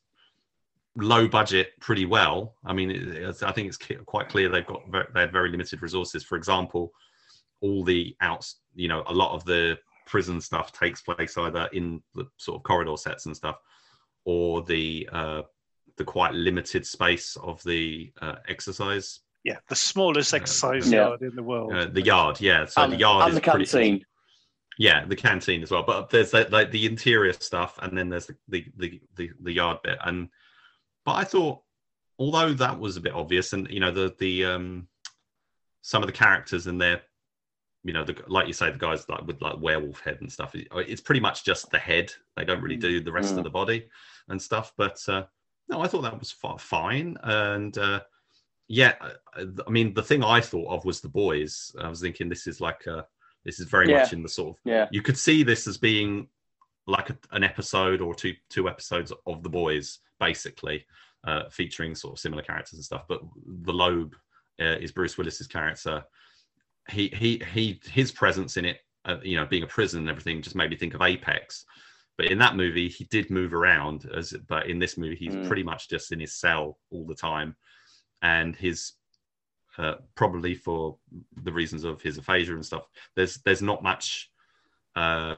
low 0.96 1.28
budget 1.28 1.70
pretty 1.80 2.06
well. 2.06 2.54
I 2.64 2.72
mean, 2.72 2.90
it, 2.90 3.08
it's- 3.08 3.42
I 3.42 3.52
think 3.52 3.68
it's 3.68 3.78
quite 4.06 4.28
clear 4.28 4.48
they've 4.48 4.66
got 4.66 4.82
very, 4.90 5.06
they 5.14 5.20
had 5.20 5.32
very 5.32 5.50
limited 5.50 5.82
resources. 5.82 6.24
For 6.24 6.36
example, 6.36 6.92
all 7.60 7.84
the 7.84 8.14
outs, 8.20 8.56
you 8.74 8.88
know, 8.88 9.02
a 9.06 9.12
lot 9.12 9.34
of 9.34 9.44
the 9.44 9.78
prison 10.06 10.40
stuff 10.40 10.72
takes 10.72 11.00
place 11.02 11.36
either 11.36 11.68
in 11.72 12.02
the 12.14 12.26
sort 12.36 12.56
of 12.56 12.62
corridor 12.62 12.96
sets 12.96 13.26
and 13.26 13.36
stuff, 13.36 13.56
or 14.24 14.62
the 14.62 15.08
uh, 15.12 15.42
the 15.96 16.04
quite 16.04 16.34
limited 16.34 16.86
space 16.86 17.36
of 17.42 17.62
the 17.64 18.12
uh, 18.20 18.36
exercise 18.48 19.20
Yeah, 19.44 19.58
the 19.68 19.76
smallest 19.76 20.34
Uh, 20.34 20.38
exercise 20.38 20.92
Yeah. 20.92 21.06
yard 21.08 21.22
in 21.22 21.34
the 21.34 21.42
world. 21.42 21.72
uh, 21.72 21.86
the 21.86 22.02
yard 22.02 22.40
yeah 22.40 22.66
so 22.66 22.82
and, 22.82 22.92
the 22.92 22.96
yard 22.98 23.22
and 23.24 23.30
is 23.30 23.34
the 23.36 23.50
pretty 23.50 23.64
canteen. 23.64 24.04
yeah 24.78 25.04
the 25.06 25.16
canteen 25.16 25.62
as 25.62 25.70
well 25.70 25.82
but 25.84 26.10
there's 26.10 26.32
like, 26.34 26.50
like 26.50 26.70
the 26.70 26.84
interior 26.84 27.32
stuff 27.32 27.78
and 27.80 27.96
then 27.96 28.10
there's 28.10 28.26
the, 28.26 28.36
the 28.48 28.66
the 28.76 29.00
the 29.16 29.30
the 29.40 29.52
yard 29.52 29.78
bit 29.82 29.96
and 30.04 30.28
but 31.06 31.12
i 31.14 31.24
thought 31.24 31.62
although 32.18 32.52
that 32.52 32.78
was 32.78 32.96
a 32.96 33.00
bit 33.00 33.14
obvious 33.14 33.52
and 33.54 33.68
you 33.70 33.80
know 33.80 33.90
the 33.90 34.14
the 34.18 34.44
um 34.44 34.86
some 35.82 36.02
of 36.02 36.08
the 36.08 36.12
characters 36.12 36.66
and 36.66 36.78
their 36.80 37.00
you 37.86 37.92
know 37.92 38.04
the 38.04 38.16
like 38.26 38.46
you 38.48 38.52
say 38.52 38.70
the 38.70 38.78
guys 38.78 39.08
like 39.08 39.24
with 39.26 39.40
like 39.40 39.60
werewolf 39.60 40.00
head 40.00 40.18
and 40.20 40.30
stuff 40.32 40.50
it's 40.54 41.00
pretty 41.00 41.20
much 41.20 41.44
just 41.44 41.70
the 41.70 41.78
head 41.78 42.12
they 42.36 42.44
don't 42.44 42.60
really 42.62 42.76
Mm. 42.76 42.80
do 42.88 43.00
the 43.00 43.12
rest 43.12 43.34
Mm. 43.34 43.38
of 43.38 43.44
the 43.44 43.50
body 43.60 43.86
and 44.28 44.40
stuff 44.48 44.72
but 44.76 44.98
uh 45.08 45.24
no 45.68 45.80
i 45.82 45.86
thought 45.88 46.02
that 46.02 46.18
was 46.18 46.32
fi- 46.32 46.56
fine 46.58 47.16
and 47.22 47.78
uh 47.78 48.00
yeah 48.68 48.94
I, 49.66 49.70
mean 49.70 49.94
the 49.94 50.02
thing 50.02 50.24
i 50.24 50.40
thought 50.40 50.68
of 50.74 50.84
was 50.84 51.00
the 51.00 51.08
boys 51.24 51.74
i 51.80 51.88
was 51.88 52.00
thinking 52.00 52.28
this 52.28 52.46
is 52.48 52.60
like 52.60 52.82
uh 52.88 53.02
this 53.44 53.60
is 53.60 53.68
very 53.68 53.88
Yeah. 53.88 53.98
much 54.00 54.12
in 54.12 54.22
the 54.24 54.28
sort 54.28 54.56
of 54.56 54.60
Yeah, 54.64 54.88
you 54.90 55.02
could 55.02 55.16
see 55.16 55.44
this 55.44 55.68
as 55.68 55.78
being 55.78 56.26
like 56.88 57.10
a, 57.10 57.16
an 57.32 57.44
episode 57.44 58.00
or 58.00 58.14
two 58.14 58.34
two 58.50 58.68
episodes 58.68 59.12
of 59.26 59.42
the 59.44 59.48
boys 59.62 60.00
basically 60.18 60.84
uh, 61.24 61.44
featuring 61.50 61.94
sort 61.94 62.14
of 62.14 62.18
similar 62.18 62.42
characters 62.42 62.74
and 62.74 62.84
stuff 62.84 63.04
but 63.08 63.20
the 63.70 63.72
lobe 63.72 64.14
uh, 64.60 64.76
is 64.84 64.90
bruce 64.92 65.16
willis's 65.18 65.46
character 65.46 66.04
he 66.88 67.08
he 67.08 67.42
he 67.52 67.80
his 67.84 68.12
presence 68.12 68.56
in 68.56 68.64
it 68.64 68.78
uh, 69.04 69.16
you 69.22 69.36
know 69.36 69.46
being 69.46 69.62
a 69.62 69.66
prison 69.66 70.00
and 70.00 70.08
everything 70.08 70.42
just 70.42 70.56
made 70.56 70.70
me 70.70 70.76
think 70.76 70.94
of 70.94 71.02
apex 71.02 71.64
but 72.16 72.26
in 72.26 72.38
that 72.38 72.56
movie 72.56 72.88
he 72.88 73.04
did 73.04 73.30
move 73.30 73.52
around 73.54 74.08
as 74.14 74.32
but 74.48 74.68
in 74.68 74.78
this 74.78 74.96
movie 74.96 75.16
he's 75.16 75.34
Mm. 75.36 75.46
pretty 75.46 75.62
much 75.62 75.88
just 75.88 76.12
in 76.12 76.20
his 76.20 76.34
cell 76.34 76.78
all 76.90 77.06
the 77.06 77.14
time 77.14 77.56
and 78.22 78.56
his 78.56 78.92
uh, 79.78 79.96
probably 80.14 80.54
for 80.54 80.96
the 81.42 81.52
reasons 81.52 81.84
of 81.84 82.00
his 82.00 82.18
aphasia 82.18 82.54
and 82.54 82.64
stuff 82.64 82.88
there's 83.14 83.36
there's 83.38 83.62
not 83.62 83.82
much 83.82 84.30
uh 84.94 85.34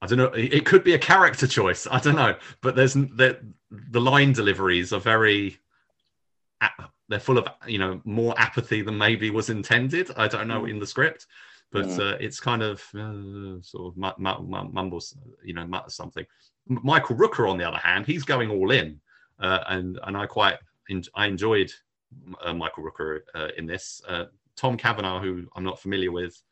I 0.00 0.06
don't 0.06 0.18
know. 0.18 0.26
It 0.26 0.54
it 0.54 0.64
could 0.64 0.84
be 0.84 0.94
a 0.94 0.98
character 0.98 1.48
choice. 1.48 1.88
I 1.90 1.98
don't 1.98 2.14
know, 2.14 2.36
but 2.60 2.76
there's 2.76 2.94
the 2.94 3.40
the 3.70 4.00
line 4.00 4.32
deliveries 4.32 4.92
are 4.92 5.00
very. 5.00 5.58
They're 7.08 7.20
full 7.20 7.38
of 7.38 7.48
you 7.66 7.78
know 7.78 8.00
more 8.04 8.34
apathy 8.38 8.82
than 8.82 8.98
maybe 8.98 9.30
was 9.30 9.50
intended. 9.50 10.10
I 10.16 10.28
don't 10.28 10.48
know 10.48 10.62
Mm. 10.62 10.70
in 10.70 10.78
the 10.78 10.86
script, 10.86 11.26
but 11.72 11.86
uh, 11.98 12.16
it's 12.20 12.38
kind 12.40 12.62
of 12.62 12.80
uh, 12.94 13.60
sort 13.62 13.92
of 13.92 13.96
mu- 13.96 14.18
mu- 14.18 14.68
mumbles, 14.72 15.16
you 15.42 15.54
know, 15.54 15.66
mutters 15.66 15.94
something. 15.94 16.26
M- 16.70 16.80
Michael 16.84 17.16
Rooker, 17.16 17.50
on 17.50 17.56
the 17.58 17.64
other 17.66 17.78
hand, 17.78 18.06
he's 18.06 18.24
going 18.24 18.50
all 18.50 18.70
in, 18.70 19.00
uh, 19.40 19.60
and 19.68 19.98
and 20.04 20.16
I 20.16 20.26
quite 20.26 20.58
en- 20.90 21.02
I 21.14 21.26
enjoyed 21.26 21.72
uh, 22.44 22.52
Michael 22.52 22.84
Rooker 22.84 23.20
uh, 23.34 23.48
in 23.56 23.66
this. 23.66 24.02
Uh, 24.06 24.26
Tom 24.56 24.76
Cavanagh, 24.76 25.20
who 25.20 25.46
I'm 25.54 25.62
not 25.64 25.78
familiar 25.80 26.10
with, 26.10 26.42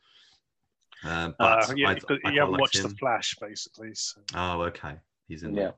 but 1.38 1.76
yeah, 1.76 1.88
I, 1.88 1.92
I 2.24 2.30
you 2.30 2.40
haven't 2.40 2.60
watched 2.60 2.76
him. 2.76 2.90
The 2.90 2.96
Flash, 2.96 3.34
basically. 3.40 3.94
So. 3.94 4.20
Oh, 4.34 4.62
okay. 4.62 4.94
He's 5.28 5.42
in 5.42 5.54
Yeah. 5.54 5.72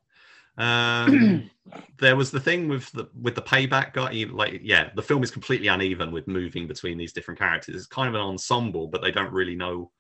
There. 0.59 0.67
Um, 0.67 1.51
there 1.99 2.17
was 2.17 2.31
the 2.31 2.41
thing 2.41 2.69
with 2.69 2.91
the 2.93 3.09
with 3.21 3.35
the 3.35 3.43
payback 3.43 3.93
guy. 3.93 4.27
Like, 4.31 4.61
yeah, 4.63 4.91
the 4.95 5.03
film 5.03 5.23
is 5.23 5.31
completely 5.31 5.69
uneven 5.69 6.11
with 6.13 6.27
moving 6.29 6.67
between 6.67 6.99
these 6.99 7.13
different 7.13 7.39
characters. 7.39 7.75
It's 7.77 7.87
kind 7.87 8.09
of 8.09 8.15
an 8.15 8.21
ensemble, 8.21 8.89
but 8.89 9.03
they 9.03 9.11
don't 9.11 9.33
really 9.33 9.57
know 9.57 9.91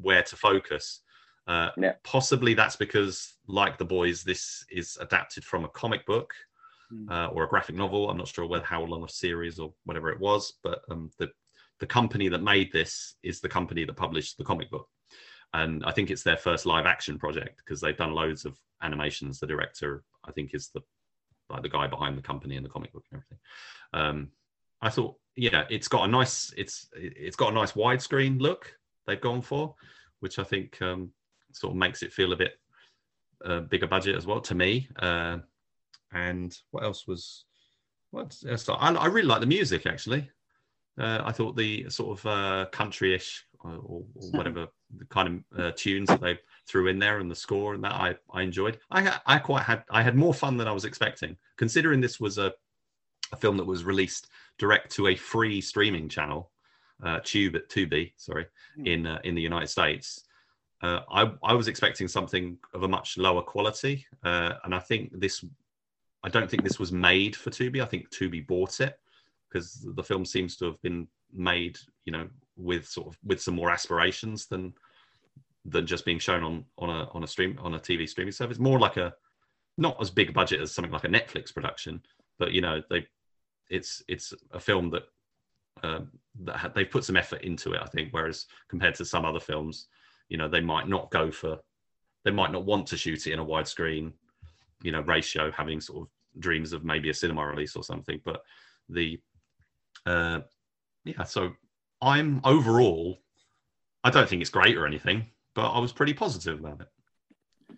where 0.00 0.22
to 0.22 0.36
focus. 0.36 1.00
Uh, 1.46 1.70
Yeah. 1.78 1.94
Possibly 2.04 2.54
that's 2.54 2.76
because, 2.76 3.34
like 3.46 3.78
the 3.78 3.84
boys, 3.84 4.22
this 4.22 4.64
is 4.70 4.98
adapted 5.00 5.44
from 5.44 5.64
a 5.64 5.68
comic 5.68 6.04
book 6.06 6.34
Hmm. 6.90 7.08
uh, 7.10 7.26
or 7.28 7.44
a 7.44 7.48
graphic 7.48 7.76
novel. 7.76 8.08
I'm 8.08 8.16
not 8.16 8.28
sure 8.28 8.46
whether 8.46 8.64
how 8.64 8.82
long 8.82 9.04
a 9.04 9.08
series 9.08 9.58
or 9.58 9.74
whatever 9.84 10.10
it 10.10 10.20
was, 10.20 10.54
but 10.62 10.82
um, 10.90 11.10
the 11.18 11.30
the 11.80 11.86
company 11.86 12.28
that 12.28 12.42
made 12.42 12.72
this 12.72 13.14
is 13.22 13.40
the 13.40 13.48
company 13.48 13.84
that 13.84 13.94
published 13.94 14.36
the 14.36 14.44
comic 14.44 14.68
book, 14.70 14.88
and 15.54 15.84
I 15.84 15.92
think 15.92 16.10
it's 16.10 16.22
their 16.22 16.36
first 16.36 16.66
live 16.66 16.86
action 16.86 17.18
project 17.18 17.62
because 17.64 17.80
they've 17.80 17.96
done 17.96 18.12
loads 18.12 18.44
of 18.44 18.58
animations. 18.82 19.40
The 19.40 19.46
director, 19.46 20.02
I 20.24 20.32
think, 20.32 20.54
is 20.54 20.68
the 20.74 20.82
like 21.50 21.62
the 21.62 21.68
guy 21.68 21.86
behind 21.86 22.18
the 22.18 22.22
company 22.22 22.56
and 22.56 22.64
the 22.64 22.70
comic 22.70 22.92
book 22.92 23.04
and 23.10 23.20
everything. 23.20 23.38
Um, 23.94 24.28
I 24.82 24.90
thought, 24.90 25.16
yeah, 25.34 25.64
it's 25.70 25.88
got 25.88 26.04
a 26.04 26.08
nice, 26.08 26.52
it's 26.56 26.88
it's 26.94 27.36
got 27.36 27.52
a 27.52 27.54
nice 27.54 27.72
widescreen 27.72 28.40
look 28.40 28.76
they've 29.06 29.20
gone 29.20 29.42
for, 29.42 29.74
which 30.20 30.38
I 30.38 30.44
think 30.44 30.80
um, 30.82 31.10
sort 31.52 31.72
of 31.72 31.78
makes 31.78 32.02
it 32.02 32.12
feel 32.12 32.32
a 32.32 32.36
bit 32.36 32.52
uh, 33.44 33.60
bigger 33.60 33.86
budget 33.86 34.16
as 34.16 34.26
well 34.26 34.40
to 34.42 34.54
me. 34.54 34.88
Uh, 34.98 35.38
and 36.12 36.56
what 36.70 36.84
else 36.84 37.06
was? 37.06 37.44
What 38.10 38.36
else? 38.48 38.68
I, 38.68 38.74
I 38.74 39.06
really 39.06 39.28
like 39.28 39.40
the 39.40 39.46
music 39.46 39.86
actually. 39.86 40.30
Uh, 40.98 41.22
I 41.24 41.32
thought 41.32 41.56
the 41.56 41.88
sort 41.88 42.18
of 42.18 42.26
uh, 42.26 42.66
country-ish 42.72 43.44
or, 43.60 43.72
or 43.84 44.02
whatever 44.32 44.68
the 44.96 45.04
kind 45.06 45.28
of 45.52 45.60
uh, 45.60 45.72
tunes 45.76 46.08
that 46.08 46.20
they 46.20 46.38
threw 46.66 46.88
in 46.88 46.98
there 46.98 47.18
and 47.18 47.30
the 47.30 47.34
score 47.34 47.74
and 47.74 47.84
that 47.84 47.92
I, 47.92 48.14
I 48.32 48.42
enjoyed. 48.42 48.78
I 48.90 49.18
I 49.26 49.38
quite 49.38 49.64
had 49.64 49.84
I 49.90 50.02
had 50.02 50.16
more 50.16 50.34
fun 50.34 50.56
than 50.56 50.68
I 50.68 50.72
was 50.72 50.84
expecting, 50.84 51.36
considering 51.56 52.00
this 52.00 52.20
was 52.20 52.38
a, 52.38 52.52
a 53.32 53.36
film 53.36 53.56
that 53.56 53.66
was 53.66 53.84
released 53.84 54.28
direct 54.58 54.90
to 54.92 55.08
a 55.08 55.14
free 55.16 55.60
streaming 55.60 56.08
channel, 56.08 56.50
uh, 57.02 57.20
Tube 57.24 57.56
at 57.56 57.68
Tubi, 57.68 58.12
sorry, 58.16 58.46
Hmm. 58.76 58.86
in 58.86 59.06
uh, 59.06 59.20
in 59.24 59.34
the 59.34 59.42
United 59.42 59.68
States. 59.68 60.24
Uh, 60.80 61.00
I 61.10 61.32
I 61.42 61.54
was 61.54 61.68
expecting 61.68 62.08
something 62.08 62.56
of 62.72 62.84
a 62.84 62.88
much 62.88 63.18
lower 63.18 63.42
quality, 63.42 64.06
uh, 64.24 64.54
and 64.64 64.74
I 64.74 64.78
think 64.78 65.18
this. 65.20 65.44
I 66.24 66.28
don't 66.28 66.50
think 66.50 66.64
this 66.64 66.80
was 66.80 66.90
made 66.90 67.36
for 67.36 67.50
Tubi. 67.50 67.80
I 67.80 67.84
think 67.84 68.10
Tubi 68.10 68.44
bought 68.44 68.80
it 68.80 68.98
because 69.48 69.86
the 69.94 70.02
film 70.02 70.24
seems 70.24 70.56
to 70.56 70.64
have 70.66 70.82
been 70.82 71.06
made, 71.32 71.78
you 72.06 72.12
know, 72.12 72.28
with 72.58 72.86
sort 72.86 73.08
of 73.08 73.18
with 73.24 73.40
some 73.40 73.54
more 73.54 73.70
aspirations 73.70 74.46
than 74.46 74.74
than 75.64 75.86
just 75.86 76.04
being 76.04 76.18
shown 76.18 76.42
on 76.42 76.64
on 76.78 76.90
a 76.90 77.08
on 77.12 77.24
a 77.24 77.26
stream 77.26 77.58
on 77.62 77.74
a 77.74 77.78
TV 77.78 78.08
streaming 78.08 78.32
service. 78.32 78.58
More 78.58 78.78
like 78.78 78.96
a 78.96 79.14
not 79.76 79.96
as 80.00 80.10
big 80.10 80.34
budget 80.34 80.60
as 80.60 80.72
something 80.72 80.92
like 80.92 81.04
a 81.04 81.08
Netflix 81.08 81.54
production, 81.54 82.02
but 82.38 82.52
you 82.52 82.60
know 82.60 82.82
they 82.90 83.06
it's 83.70 84.02
it's 84.08 84.34
a 84.52 84.60
film 84.60 84.90
that 84.90 85.04
um, 85.82 86.10
that 86.44 86.56
ha- 86.56 86.72
they've 86.74 86.90
put 86.90 87.04
some 87.04 87.16
effort 87.16 87.42
into 87.42 87.72
it. 87.72 87.80
I 87.82 87.86
think, 87.86 88.08
whereas 88.12 88.46
compared 88.68 88.94
to 88.96 89.04
some 89.04 89.24
other 89.24 89.40
films, 89.40 89.86
you 90.28 90.36
know, 90.36 90.48
they 90.48 90.60
might 90.60 90.88
not 90.88 91.10
go 91.10 91.30
for 91.30 91.58
they 92.24 92.30
might 92.30 92.52
not 92.52 92.64
want 92.64 92.86
to 92.88 92.96
shoot 92.96 93.26
it 93.26 93.32
in 93.32 93.38
a 93.38 93.44
widescreen, 93.44 94.12
you 94.82 94.92
know, 94.92 95.00
ratio, 95.02 95.50
having 95.52 95.80
sort 95.80 96.02
of 96.02 96.40
dreams 96.40 96.72
of 96.72 96.84
maybe 96.84 97.10
a 97.10 97.14
cinema 97.14 97.46
release 97.46 97.76
or 97.76 97.84
something. 97.84 98.20
But 98.24 98.42
the 98.88 99.20
uh, 100.04 100.40
yeah, 101.04 101.24
so 101.24 101.52
I'm 102.00 102.40
overall, 102.44 103.18
I 104.04 104.10
don't 104.10 104.28
think 104.28 104.40
it's 104.40 104.50
great 104.50 104.76
or 104.76 104.86
anything, 104.86 105.26
but 105.54 105.70
I 105.70 105.78
was 105.78 105.92
pretty 105.92 106.14
positive 106.14 106.60
about 106.60 106.80
it. 106.82 107.76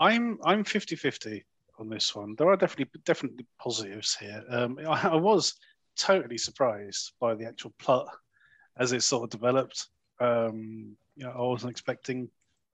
I'm 0.00 0.38
I'm 0.44 0.64
50-50 0.64 1.42
on 1.78 1.88
this 1.88 2.14
one. 2.14 2.34
There 2.36 2.48
are 2.48 2.56
definitely 2.56 3.00
definitely 3.04 3.46
positives 3.60 4.16
here. 4.16 4.42
Um, 4.48 4.78
I, 4.86 5.08
I 5.10 5.14
was 5.16 5.54
totally 5.96 6.38
surprised 6.38 7.12
by 7.20 7.34
the 7.34 7.46
actual 7.46 7.72
plot 7.78 8.08
as 8.78 8.92
it 8.92 9.02
sort 9.02 9.24
of 9.24 9.30
developed. 9.30 9.86
Um, 10.20 10.96
you 11.16 11.24
know, 11.24 11.32
I 11.36 11.42
wasn't 11.42 11.70
expecting. 11.70 12.28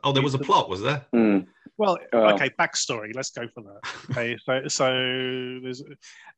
Oh, 0.04 0.12
there 0.12 0.22
was 0.22 0.34
a 0.34 0.38
plot, 0.38 0.70
was 0.70 0.80
there? 0.80 1.04
Mm. 1.14 1.46
Well, 1.76 1.98
Well- 2.12 2.34
okay, 2.34 2.50
backstory. 2.58 3.14
Let's 3.14 3.30
go 3.30 3.46
for 3.54 3.62
that. 3.62 3.80
Okay, 4.10 4.36
so 4.44 4.68
so 4.68 4.86
there's, 5.62 5.82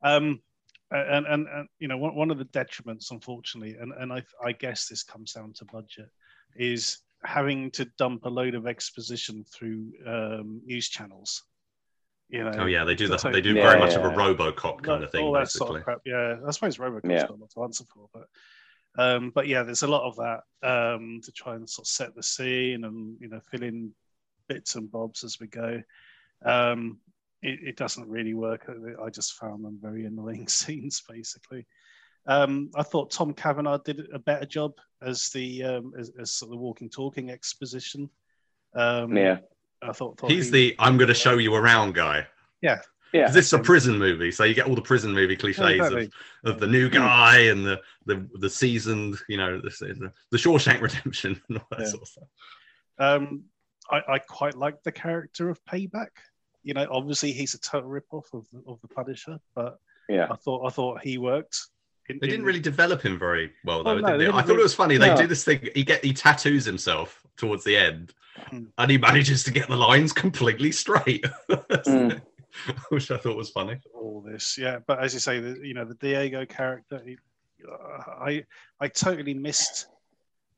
um, 0.03 0.41
and 0.90 1.26
and, 1.26 1.46
and 1.48 1.68
you 1.79 1.88
know 1.88 1.96
one, 1.98 2.14
one 2.14 2.31
of 2.31 2.38
the 2.38 2.44
detriments, 2.46 3.11
unfortunately, 3.11 3.76
and 3.81 3.92
and 3.98 4.12
I 4.12 4.22
I 4.44 4.53
guess 4.53 4.88
this 4.88 5.03
comes 5.03 5.33
down 5.33 5.53
to 5.55 5.64
budget, 5.66 6.09
is 6.57 6.98
having 7.24 7.70
to 7.72 7.85
dump 7.98 8.24
a 8.24 8.29
load 8.29 8.55
of 8.55 8.66
exposition 8.66 9.44
through 9.53 9.92
um, 10.07 10.61
news 10.64 10.88
channels. 10.88 11.44
You 12.29 12.44
know, 12.44 12.53
Oh 12.61 12.66
yeah, 12.66 12.85
they 12.85 12.94
do 12.94 13.09
that. 13.09 13.20
So- 13.20 13.31
They 13.33 13.40
do 13.40 13.55
Yeah, 13.55 13.68
very 13.68 13.81
much 13.81 13.94
of 13.94 14.05
a. 14.05 14.09
RoboCop 14.09 14.83
kind 14.83 15.03
of 15.03 15.11
thing, 15.11 15.24
all 15.26 15.33
that 15.33 15.40
basically. 15.40 15.66
sort 15.66 15.79
of 15.79 15.85
crap. 15.85 15.98
Yeah, 16.07 16.37
I 16.46 16.50
suppose 16.53 16.79
Robocop's 16.79 17.11
Yeah. 17.11 17.26
got 17.26 17.31
a 17.31 17.40
lot 17.40 17.50
to 17.50 17.62
answer 17.64 17.85
for, 17.92 18.09
but 18.14 18.29
um, 18.98 19.31
but 19.31 19.46
yeah, 19.46 19.62
there's 19.62 19.83
a 19.83 19.88
lot 19.88 20.03
of 20.09 20.16
that 20.16 20.40
um, 20.68 21.20
to 21.24 21.33
try 21.33 21.55
and 21.57 21.68
sort 21.68 21.87
of 21.87 21.90
set 21.90 22.14
the 22.14 22.22
scene 22.22 22.85
and 22.85 23.16
you 23.20 23.29
know 23.29 23.40
fill 23.50 23.62
in 23.62 23.92
bits 24.48 24.74
and 24.76 24.90
bobs 24.90 25.22
as 25.24 25.38
we 25.40 25.46
go. 25.46 25.83
Um, 26.44 26.98
it, 27.42 27.59
it 27.62 27.76
doesn't 27.76 28.09
really 28.09 28.35
work. 28.35 28.70
I 29.05 29.11
just 29.11 29.35
found 29.35 29.64
them 29.64 29.79
very 29.81 30.05
annoying 30.07 30.48
scenes, 30.59 31.03
basically. 31.09 31.66
Um, 32.26 32.70
I 32.74 32.83
thought 32.83 33.11
Tom 33.11 33.33
Cavanagh 33.33 33.79
did 33.85 34.03
a 34.12 34.18
better 34.18 34.44
job 34.44 34.72
as 35.03 35.31
the 35.31 35.64
um, 35.64 35.92
as, 35.98 36.12
as 36.20 36.33
sort 36.33 36.48
of 36.48 36.50
the 36.53 36.57
walking 36.59 36.90
talking 36.90 37.31
exposition. 37.31 38.11
Um, 38.74 39.16
Yeah. 39.16 39.38
I 39.83 39.92
thought, 39.92 40.18
thought 40.18 40.31
He's 40.31 40.46
he- 40.46 40.50
the 40.53 40.76
I'm 40.79 40.98
going 40.98 41.09
to 41.09 41.14
show 41.14 41.38
you 41.38 41.55
around 41.55 41.94
guy. 41.94 42.26
Yeah, 42.61 42.81
yeah. 43.14 43.31
This 43.31 43.46
is 43.46 43.53
a 43.55 43.59
prison 43.59 43.98
movie, 43.98 44.31
so 44.31 44.44
you 44.44 44.53
get 44.53 44.66
all 44.66 44.74
the 44.74 44.83
prison 44.83 45.11
movie 45.12 45.35
cliches 45.37 45.64
exactly. 45.64 46.11
of, 46.44 46.55
of 46.57 46.61
the 46.61 46.66
new 46.66 46.90
guy 46.90 47.38
and 47.44 47.64
the 47.64 47.81
the, 48.05 48.29
the 48.35 48.50
seasoned, 48.50 49.16
you 49.31 49.38
know, 49.38 49.59
the, 49.59 49.70
the, 49.81 50.12
the 50.31 50.37
Shawshank 50.37 50.83
Redemption 50.83 51.40
and 51.48 51.57
all 51.57 51.66
that 51.70 51.81
Yeah. 51.81 51.87
sort 51.87 52.03
of 52.03 52.09
stuff. 52.09 52.29
Um, 52.98 53.44
I, 53.90 54.03
I 54.07 54.18
quite 54.18 54.55
like 54.55 54.83
the 54.83 54.92
character 54.92 55.48
of 55.48 55.59
Payback. 55.64 56.11
You 56.62 56.75
know, 56.75 56.87
obviously 56.90 57.33
he's 57.33 57.55
a 57.55 57.59
total 57.61 57.88
ripoff 57.90 58.25
of 58.33 58.46
the, 58.53 58.62
of 58.66 58.81
the 58.83 58.88
Punisher, 58.88 59.38
but 59.55 59.79
Yeah. 60.09 60.27
I 60.31 60.37
thought 60.37 60.66
I 60.66 60.70
thought 60.70 61.01
he 61.03 61.18
worked. 61.18 61.59
In, 62.09 62.18
They 62.20 62.27
didn't 62.27 62.40
in- 62.40 62.46
really 62.46 62.61
develop 62.61 63.03
him 63.03 63.18
very 63.18 63.53
well, 63.64 63.85
though. 63.85 63.90
Oh, 63.92 63.99
no, 63.99 64.11
did 64.12 64.20
they 64.20 64.25
they? 64.25 64.31
I 64.31 64.37
didn't 64.37 64.46
thought 64.49 64.59
it 64.59 64.62
was 64.62 64.75
funny. 64.75 64.96
They 64.96 65.09
No. 65.11 65.16
do 65.16 65.27
this 65.27 65.44
thing. 65.44 65.68
He 65.75 65.85
get 65.85 66.05
he 66.05 66.12
tattoos 66.12 66.64
himself 66.64 67.23
towards 67.37 67.64
the 67.64 67.77
end, 67.77 68.12
Hmm. 68.49 68.64
and 68.79 68.90
he 68.90 68.99
manages 68.99 69.44
to 69.44 69.51
get 69.53 69.68
the 69.68 69.77
lines 69.77 70.12
completely 70.12 70.73
straight, 70.73 71.25
Mm. 71.51 72.20
which 72.88 73.11
I 73.12 73.16
thought 73.16 73.37
was 73.37 73.51
funny. 73.51 73.79
all 73.94 74.20
this. 74.20 74.59
Yeah, 74.59 74.81
but 74.87 74.99
as 75.03 75.14
you 75.14 75.20
say, 75.20 75.38
the, 75.40 75.59
you 75.66 75.73
know, 75.73 75.85
the 75.85 75.94
Diego 75.94 76.44
character, 76.44 77.01
he, 77.07 77.16
I 78.20 78.44
I 78.81 78.88
totally 78.88 79.35
missed 79.35 79.87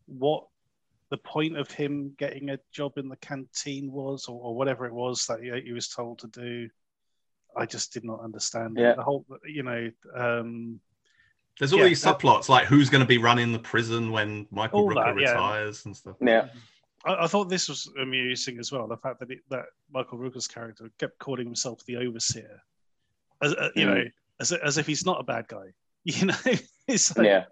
what 0.07 0.47
the 1.13 1.19
point 1.19 1.59
of 1.59 1.71
him 1.71 2.15
getting 2.19 2.49
a 2.51 2.59
job 2.73 2.97
in 2.97 3.07
the 3.11 3.17
canteen 3.17 3.93
was, 3.93 4.25
or, 4.29 4.41
or 4.43 4.57
whatever 4.57 4.87
it 4.87 4.95
was 4.95 5.27
that 5.27 5.41
he, 5.43 5.51
he 5.67 5.73
was 5.73 5.89
told 5.89 6.19
to 6.21 6.27
do. 6.29 6.69
I 7.55 7.67
just 7.67 7.93
did 7.93 8.03
not 8.03 8.21
understand. 8.25 8.79
Yeah. 8.79 8.95
the 8.95 9.03
whole, 9.03 9.27
you 9.47 9.63
know. 9.63 9.91
Um, 10.17 10.81
There's 11.59 11.75
all 11.75 11.81
Yeah, 11.81 11.89
these 11.89 12.01
that- 12.01 12.19
subplots 12.19 12.49
like 12.49 12.65
who's 12.67 12.89
going 12.89 13.03
to 13.03 13.07
be 13.07 13.19
running 13.19 13.53
the 13.53 13.59
prison 13.59 14.11
when 14.11 14.47
Michael 14.51 14.81
All 14.81 14.89
Rooker 14.89 15.15
that, 15.15 15.21
yeah. 15.21 15.33
retires 15.33 15.85
and 15.85 15.95
stuff. 15.95 16.17
Yeah. 16.23 16.49
I, 17.05 17.25
I 17.25 17.27
thought 17.27 17.51
this 17.51 17.69
was 17.69 17.93
amusing 18.01 18.59
as 18.59 18.73
well. 18.73 18.87
The 18.89 18.97
fact 18.97 19.21
that 19.21 19.31
it, 19.31 19.41
that 19.51 19.67
Michael 19.93 20.17
Rooker's 20.19 20.49
character 20.49 20.91
kept 20.99 21.19
calling 21.19 21.45
himself 21.45 21.85
the 21.85 21.99
overseer, 21.99 22.59
as, 23.43 23.53
uh, 23.53 23.69
you 23.77 23.85
Mm. 23.87 23.95
know, 23.95 24.05
as, 24.41 24.53
as 24.53 24.79
if 24.79 24.87
he's 24.87 25.05
not 25.05 25.21
a 25.21 25.25
bad 25.25 25.47
guy. 25.49 25.67
You 26.05 26.27
know, 26.27 26.35
it's 26.89 27.15
like, 27.17 27.27
Yeah. 27.27 27.45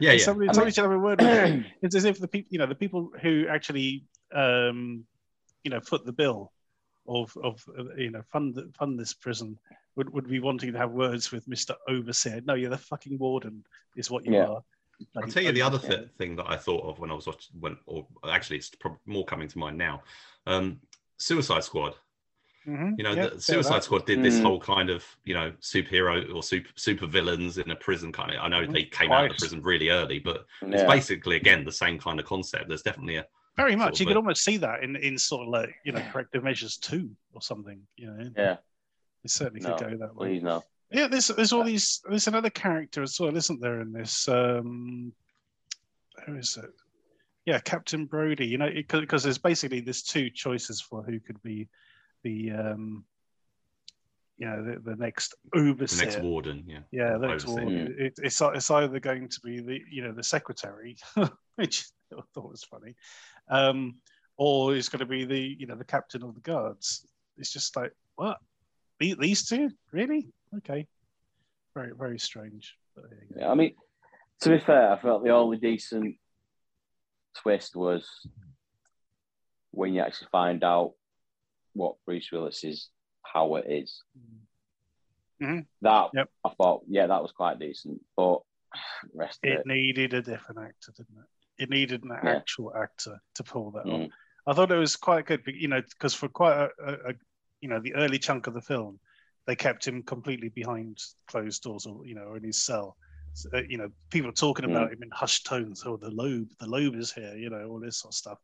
Yeah, 0.00 0.12
yeah. 0.12 0.24
somebody, 0.24 0.48
I 0.48 0.52
somebody 0.52 0.68
mean- 0.68 0.72
should 0.74 0.82
have 0.84 0.92
a 0.92 0.98
word. 0.98 1.20
With. 1.20 1.64
It's 1.82 1.94
as 1.94 2.04
if 2.04 2.18
the 2.18 2.28
people, 2.28 2.48
you 2.50 2.58
know, 2.58 2.66
the 2.66 2.74
people 2.74 3.10
who 3.20 3.46
actually, 3.48 4.04
um, 4.34 5.04
you 5.64 5.70
know, 5.70 5.80
foot 5.80 6.04
the 6.04 6.12
bill 6.12 6.52
of 7.08 7.36
of 7.42 7.64
uh, 7.78 7.94
you 7.96 8.10
know 8.10 8.22
fund 8.32 8.58
fund 8.78 8.98
this 8.98 9.12
prison 9.12 9.58
would, 9.96 10.08
would 10.12 10.28
be 10.28 10.40
wanting 10.40 10.72
to 10.72 10.78
have 10.78 10.90
words 10.92 11.32
with 11.32 11.46
Mister 11.48 11.74
Overseer. 11.88 12.40
No, 12.44 12.54
you're 12.54 12.70
the 12.70 12.78
fucking 12.78 13.18
warden, 13.18 13.64
is 13.96 14.10
what 14.10 14.24
you 14.24 14.34
Yeah. 14.34 14.46
are. 14.46 14.62
I'll 15.16 15.28
tell 15.28 15.42
you 15.42 15.52
the 15.52 15.62
other 15.62 15.78
Overseer. 15.78 15.98
th- 15.98 16.10
thing 16.16 16.36
that 16.36 16.46
I 16.48 16.56
thought 16.56 16.84
of 16.88 16.98
when 17.00 17.10
I 17.10 17.14
was 17.14 17.26
watching, 17.26 17.56
when, 17.60 17.76
or 17.86 18.06
actually 18.28 18.58
it's 18.58 18.70
probably 18.70 19.00
more 19.06 19.24
coming 19.24 19.48
to 19.48 19.58
mind 19.58 19.76
now. 19.76 20.02
Um, 20.46 20.80
Suicide 21.18 21.64
Squad. 21.64 21.94
Mhm, 22.66 22.94
You 22.96 23.04
know, 23.04 23.12
yeah, 23.12 23.26
the 23.28 23.40
Suicide. 23.40 23.82
Squad 23.82 24.06
did 24.06 24.22
this 24.22 24.38
Mm. 24.38 24.42
whole 24.42 24.60
kind 24.60 24.88
of, 24.90 25.04
you 25.24 25.34
know, 25.34 25.50
superhero 25.60 26.32
or 26.32 26.42
super 26.42 26.70
super 26.76 27.06
villains 27.06 27.58
in 27.58 27.70
a 27.70 27.76
prison 27.76 28.12
kind 28.12 28.30
of. 28.30 28.38
I 28.40 28.48
know 28.48 28.64
Mhm. 28.66 28.72
they 28.72 28.84
came 28.84 29.10
out 29.10 29.30
of 29.30 29.36
prison 29.36 29.62
really 29.62 29.88
early, 29.90 30.18
but 30.20 30.46
it's 30.62 30.84
basically 30.84 31.36
again 31.36 31.64
the 31.64 31.72
same 31.72 31.98
kind 31.98 32.20
of 32.20 32.26
concept. 32.26 32.68
There's 32.68 32.82
definitely 32.82 33.16
a 33.16 33.26
Very 33.56 33.72
sort 33.72 33.78
much. 33.80 33.94
of 33.94 34.00
You 34.00 34.06
could 34.06 34.16
a- 34.16 34.20
almost 34.20 34.44
see 34.44 34.56
that 34.58 34.82
in, 34.84 34.96
in 34.96 35.18
sort 35.18 35.42
of 35.42 35.48
like, 35.48 35.74
you 35.84 35.92
know, 35.92 36.00
corrective 36.12 36.42
measures 36.44 36.76
two 36.78 37.14
or 37.34 37.42
something, 37.42 37.86
you 37.96 38.06
know. 38.06 38.30
Yeah. 38.36 38.56
It 39.24 39.30
certainly 39.30 39.60
No, 39.60 39.74
could 39.76 39.90
go 39.90 39.96
that 39.98 40.14
way. 40.14 40.28
Please 40.28 40.42
no. 40.42 40.64
Yeah, 40.90 41.08
there's 41.08 41.28
there's 41.28 41.52
all 41.52 41.64
these 41.64 42.00
there's 42.08 42.28
another 42.28 42.50
character 42.50 43.02
as 43.02 43.18
well, 43.18 43.36
isn't 43.36 43.60
there, 43.60 43.80
in 43.80 43.92
this? 43.92 44.28
Um 44.28 45.12
who 46.26 46.36
is 46.36 46.56
it? 46.56 46.70
Yeah, 47.44 47.58
Captain 47.58 48.06
Brody, 48.06 48.46
you 48.46 48.56
know, 48.58 48.70
because 48.72 49.24
there's 49.24 49.38
basically 49.38 49.80
there's 49.80 50.02
two 50.02 50.30
choices 50.30 50.80
for 50.80 51.02
who 51.02 51.18
could 51.18 51.42
be 51.42 51.68
the 52.22 52.52
um 52.52 53.04
you 54.42 54.48
know, 54.48 54.64
the, 54.64 54.90
the 54.90 54.96
next 54.96 55.36
the 55.52 55.60
overseer. 55.60 56.06
next 56.06 56.20
warden. 56.20 56.64
Yeah. 56.66 56.80
Yeah, 56.90 57.16
that's 57.20 57.44
overseer. 57.44 57.62
all. 57.62 57.96
It, 57.96 58.14
it's 58.18 58.40
it's 58.40 58.70
either 58.70 58.98
going 58.98 59.28
to 59.28 59.40
be 59.40 59.60
the 59.60 59.80
you 59.88 60.02
know 60.02 60.12
the 60.12 60.24
secretary, 60.24 60.96
which 61.56 61.86
I 62.12 62.20
thought 62.34 62.50
was 62.50 62.64
funny, 62.64 62.96
um, 63.48 63.96
or 64.36 64.74
it's 64.74 64.88
going 64.88 64.98
to 64.98 65.06
be 65.06 65.24
the 65.24 65.56
you 65.58 65.68
know 65.68 65.76
the 65.76 65.84
captain 65.84 66.24
of 66.24 66.34
the 66.34 66.40
guards. 66.40 67.06
It's 67.38 67.52
just 67.52 67.76
like 67.76 67.92
what 68.16 68.38
these 68.98 69.46
two 69.46 69.70
really 69.92 70.28
okay, 70.56 70.88
very 71.74 71.92
very 71.96 72.18
strange. 72.18 72.76
Yeah, 73.36 73.48
I 73.48 73.54
mean, 73.54 73.74
to 74.40 74.50
be 74.50 74.58
fair, 74.58 74.92
I 74.92 75.00
felt 75.00 75.22
the 75.22 75.30
only 75.30 75.58
decent 75.58 76.16
twist 77.36 77.76
was 77.76 78.08
when 79.70 79.94
you 79.94 80.00
actually 80.00 80.28
find 80.32 80.64
out 80.64 80.94
what 81.74 81.96
Bruce 82.06 82.30
Willis's 82.32 82.88
power 83.32 83.62
is. 83.64 84.02
Mm-hmm. 85.42 85.60
That 85.82 86.10
yep. 86.14 86.28
I 86.44 86.50
thought, 86.50 86.82
yeah, 86.88 87.06
that 87.06 87.22
was 87.22 87.32
quite 87.32 87.58
decent, 87.58 88.00
but 88.16 88.40
rest 89.14 89.40
it, 89.42 89.60
it, 89.60 89.66
needed 89.66 90.14
a 90.14 90.22
different 90.22 90.60
actor, 90.60 90.92
didn't 90.96 91.18
it? 91.18 91.62
It 91.64 91.70
needed 91.70 92.04
an 92.04 92.10
yeah. 92.22 92.36
actual 92.36 92.72
actor 92.76 93.20
to 93.34 93.42
pull 93.42 93.72
that 93.72 93.84
mm. 93.84 94.06
off. 94.06 94.10
I 94.46 94.54
thought 94.54 94.72
it 94.72 94.76
was 94.76 94.96
quite 94.96 95.26
good, 95.26 95.42
you 95.46 95.68
know, 95.68 95.80
because 95.80 96.14
for 96.14 96.28
quite 96.28 96.56
a, 96.56 96.70
a, 96.84 96.92
a, 96.92 97.14
you 97.60 97.68
know, 97.68 97.80
the 97.80 97.94
early 97.94 98.18
chunk 98.18 98.46
of 98.46 98.54
the 98.54 98.60
film, 98.60 98.98
they 99.46 99.54
kept 99.54 99.86
him 99.86 100.02
completely 100.02 100.48
behind 100.48 100.98
closed 101.26 101.62
doors, 101.62 101.86
or 101.86 102.04
you 102.06 102.14
know, 102.14 102.22
or 102.22 102.36
in 102.36 102.44
his 102.44 102.62
cell. 102.62 102.96
So, 103.34 103.48
uh, 103.54 103.62
you 103.68 103.78
know, 103.78 103.88
people 104.10 104.30
are 104.30 104.34
talking 104.34 104.64
about 104.64 104.90
mm. 104.90 104.94
him 104.94 105.02
in 105.04 105.10
hushed 105.10 105.46
tones. 105.46 105.82
Oh, 105.86 105.96
the 105.96 106.10
lobe, 106.10 106.48
the 106.60 106.66
lobe 106.66 106.96
is 106.96 107.12
here. 107.12 107.34
You 107.36 107.50
know, 107.50 107.66
all 107.68 107.80
this 107.80 107.98
sort 107.98 108.12
of 108.12 108.16
stuff. 108.16 108.38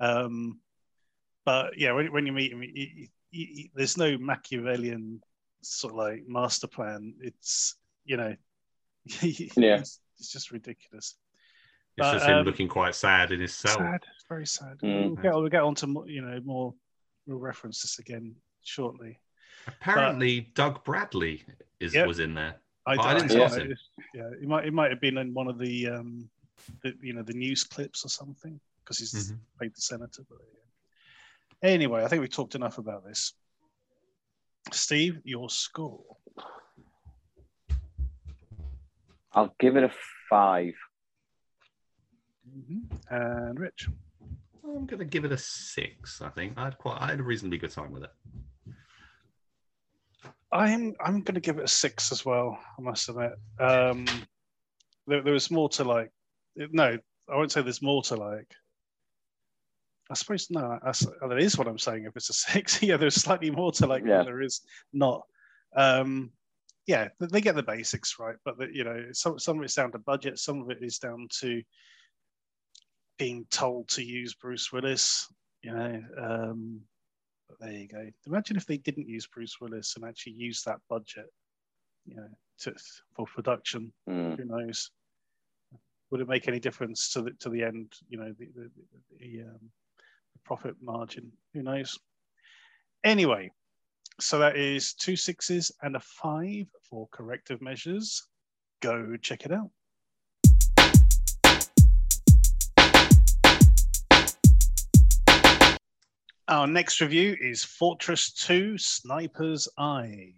Um, 0.00 0.60
but 1.46 1.78
yeah, 1.78 1.92
when, 1.92 2.12
when 2.12 2.26
you 2.26 2.32
meet 2.32 2.52
him, 2.52 2.60
he, 2.60 3.08
he, 3.30 3.44
he, 3.44 3.70
there's 3.74 3.96
no 3.96 4.18
Machiavellian 4.18 5.22
sort 5.62 5.92
of 5.92 5.98
like 5.98 6.24
master 6.26 6.66
plan. 6.66 7.14
It's 7.20 7.76
you 8.04 8.16
know, 8.16 8.36
yeah, 9.22 9.78
it's, 9.78 10.00
it's, 10.18 10.32
just 10.32 10.50
ridiculous. 10.50 11.14
It's 11.96 12.08
but, 12.08 12.12
just 12.14 12.26
him 12.26 12.38
um, 12.38 12.44
looking 12.44 12.68
quite 12.68 12.94
sad 12.94 13.30
in 13.30 13.40
his 13.40 13.54
cell. 13.54 13.76
Sad, 13.76 14.02
very 14.28 14.46
sad. 14.46 14.78
Mm. 14.82 15.06
We'll, 15.06 15.14
get, 15.14 15.34
we'll 15.34 15.48
get 15.48 15.62
on 15.62 15.76
to 15.76 15.86
more, 15.86 16.08
you 16.08 16.20
know 16.20 16.40
more. 16.44 16.74
We'll 17.26 17.38
reference 17.38 17.80
this 17.80 18.00
again 18.00 18.34
shortly. 18.62 19.18
Apparently, 19.68 20.40
but, 20.40 20.54
Doug 20.54 20.84
Bradley 20.84 21.44
is 21.80 21.94
yep. 21.94 22.08
was 22.08 22.18
in 22.18 22.34
there. 22.34 22.56
I, 22.86 22.96
I 22.96 23.14
didn't 23.14 23.36
yeah. 23.36 23.48
him. 23.48 23.76
Yeah, 24.14 24.30
it 24.40 24.48
might 24.48 24.66
it 24.66 24.72
might 24.72 24.90
have 24.90 25.00
been 25.00 25.18
in 25.18 25.32
one 25.32 25.48
of 25.48 25.58
the 25.58 25.88
um, 25.88 26.28
the, 26.82 26.94
you 27.00 27.12
know 27.12 27.22
the 27.22 27.34
news 27.34 27.62
clips 27.62 28.04
or 28.04 28.08
something 28.08 28.60
because 28.82 28.98
he's 28.98 29.12
mm-hmm. 29.12 29.36
played 29.58 29.74
the 29.74 29.80
senator. 29.80 30.22
But, 30.28 30.38
yeah. 30.40 30.65
Anyway, 31.62 32.04
I 32.04 32.08
think 32.08 32.22
we 32.22 32.28
talked 32.28 32.54
enough 32.54 32.78
about 32.78 33.04
this. 33.04 33.32
Steve, 34.72 35.20
your 35.24 35.48
score. 35.48 36.16
I'll 39.32 39.54
give 39.58 39.76
it 39.76 39.84
a 39.84 39.90
5 40.30 40.72
mm-hmm. 42.48 43.14
And 43.14 43.60
Rich, 43.60 43.88
I'm 44.64 44.86
going 44.86 44.98
to 44.98 45.04
give 45.04 45.24
it 45.24 45.32
a 45.32 45.38
six. 45.38 46.22
I 46.22 46.30
think 46.30 46.54
I 46.56 46.64
had 46.64 46.78
quite, 46.78 46.98
I 47.00 47.10
had 47.10 47.20
a 47.20 47.22
reasonably 47.22 47.58
good 47.58 47.70
time 47.70 47.92
with 47.92 48.04
it. 48.04 48.10
I'm 50.52 50.94
I'm 51.00 51.22
going 51.22 51.34
to 51.34 51.40
give 51.40 51.58
it 51.58 51.64
a 51.64 51.68
six 51.68 52.12
as 52.12 52.24
well. 52.24 52.58
I 52.78 52.82
must 52.82 53.08
admit, 53.08 53.32
um, 53.58 54.06
there, 55.06 55.22
there 55.22 55.32
was 55.32 55.50
more 55.50 55.68
to 55.70 55.84
like. 55.84 56.10
No, 56.56 56.96
I 57.28 57.36
won't 57.36 57.52
say 57.52 57.62
there's 57.62 57.82
more 57.82 58.02
to 58.04 58.16
like. 58.16 58.50
I 60.10 60.14
suppose 60.14 60.48
no, 60.50 60.78
that 60.82 61.38
is 61.38 61.58
what 61.58 61.66
I'm 61.66 61.78
saying. 61.78 62.04
If 62.04 62.16
it's 62.16 62.30
a 62.30 62.32
six, 62.52 62.82
yeah, 62.82 62.96
there's 62.96 63.16
slightly 63.16 63.50
more 63.50 63.72
to 63.72 63.86
like 63.86 64.04
yeah. 64.06 64.22
there 64.22 64.42
is 64.42 64.60
not. 64.92 65.22
Um, 65.74 66.30
yeah, 66.86 67.08
they 67.18 67.40
get 67.40 67.56
the 67.56 67.62
basics 67.64 68.16
right, 68.18 68.36
but 68.44 68.58
the, 68.58 68.68
you 68.72 68.84
know, 68.84 69.06
some 69.12 69.38
some 69.38 69.58
of 69.58 69.64
it's 69.64 69.74
down 69.74 69.90
to 69.92 69.98
budget, 69.98 70.38
some 70.38 70.62
of 70.62 70.70
it 70.70 70.78
is 70.80 70.98
down 70.98 71.26
to 71.40 71.62
being 73.18 73.46
told 73.50 73.88
to 73.88 74.04
use 74.04 74.34
Bruce 74.34 74.72
Willis. 74.72 75.26
You 75.62 75.72
know, 75.72 76.02
um, 76.16 76.80
there 77.60 77.72
you 77.72 77.88
go. 77.88 78.08
Imagine 78.26 78.56
if 78.56 78.66
they 78.66 78.76
didn't 78.76 79.08
use 79.08 79.26
Bruce 79.26 79.60
Willis 79.60 79.94
and 79.96 80.04
actually 80.04 80.34
use 80.34 80.62
that 80.62 80.78
budget, 80.88 81.26
you 82.04 82.16
know, 82.16 82.28
to, 82.60 82.74
for 83.14 83.26
production. 83.26 83.92
Mm. 84.08 84.38
Who 84.38 84.44
knows? 84.44 84.90
Would 86.10 86.20
it 86.20 86.28
make 86.28 86.46
any 86.46 86.60
difference 86.60 87.12
to 87.14 87.22
the 87.22 87.30
to 87.40 87.48
the 87.48 87.64
end? 87.64 87.92
You 88.08 88.18
know, 88.18 88.32
the 88.38 88.46
the, 88.54 88.70
the, 89.18 89.42
um, 89.42 89.58
the 89.58 89.85
profit 90.46 90.76
margin. 90.80 91.32
Who 91.54 91.62
knows? 91.62 91.98
Anyway, 93.02 93.50
so 94.20 94.38
that 94.38 94.56
is 94.56 94.94
two 94.94 95.16
sixes 95.16 95.72
and 95.82 95.96
a 95.96 96.00
five 96.00 96.66
for 96.88 97.08
corrective 97.10 97.60
measures. 97.60 98.22
Go 98.80 99.16
check 99.20 99.44
it 99.44 99.52
out. 99.52 99.70
Our 106.48 106.68
next 106.68 107.00
review 107.00 107.36
is 107.40 107.64
Fortress 107.64 108.32
2 108.32 108.78
Sniper's 108.78 109.68
Eye. 109.76 110.32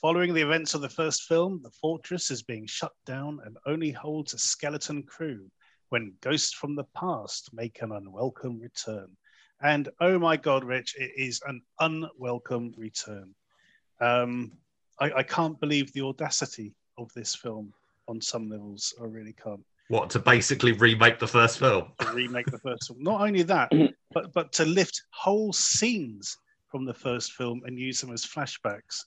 Following 0.00 0.34
the 0.34 0.42
events 0.42 0.74
of 0.74 0.82
the 0.82 0.88
first 0.88 1.24
film, 1.24 1.60
the 1.64 1.70
fortress 1.70 2.30
is 2.30 2.44
being 2.44 2.66
shut 2.66 2.92
down 3.04 3.40
and 3.44 3.56
only 3.66 3.90
holds 3.90 4.34
a 4.34 4.38
skeleton 4.38 5.02
crew 5.02 5.50
when 5.88 6.14
ghosts 6.20 6.52
from 6.52 6.74
the 6.74 6.84
past 6.94 7.50
make 7.52 7.80
an 7.82 7.92
unwelcome 7.92 8.58
return. 8.60 9.08
And 9.62 9.88
oh 10.00 10.18
my 10.18 10.36
God, 10.36 10.64
Rich, 10.64 10.96
it 10.98 11.12
is 11.16 11.40
an 11.46 11.62
unwelcome 11.80 12.74
return. 12.76 13.34
Um, 14.00 14.52
I, 15.00 15.12
I 15.12 15.22
can't 15.22 15.58
believe 15.60 15.92
the 15.92 16.02
audacity 16.02 16.74
of 16.98 17.12
this 17.14 17.34
film 17.34 17.72
on 18.08 18.20
some 18.20 18.50
levels. 18.50 18.94
I 19.00 19.04
really 19.04 19.32
can't. 19.32 19.64
What 19.88 20.10
to 20.10 20.18
basically 20.18 20.72
remake 20.72 21.18
the 21.18 21.28
first 21.28 21.58
film? 21.58 21.92
To 22.00 22.12
remake 22.12 22.46
the 22.46 22.58
first 22.58 22.88
film. 22.88 23.02
Not 23.02 23.20
only 23.20 23.42
that, 23.42 23.70
but 24.12 24.32
but 24.32 24.52
to 24.54 24.64
lift 24.64 25.02
whole 25.10 25.52
scenes 25.52 26.36
from 26.68 26.84
the 26.84 26.94
first 26.94 27.32
film 27.32 27.62
and 27.64 27.78
use 27.78 28.00
them 28.00 28.12
as 28.12 28.24
flashbacks, 28.24 29.04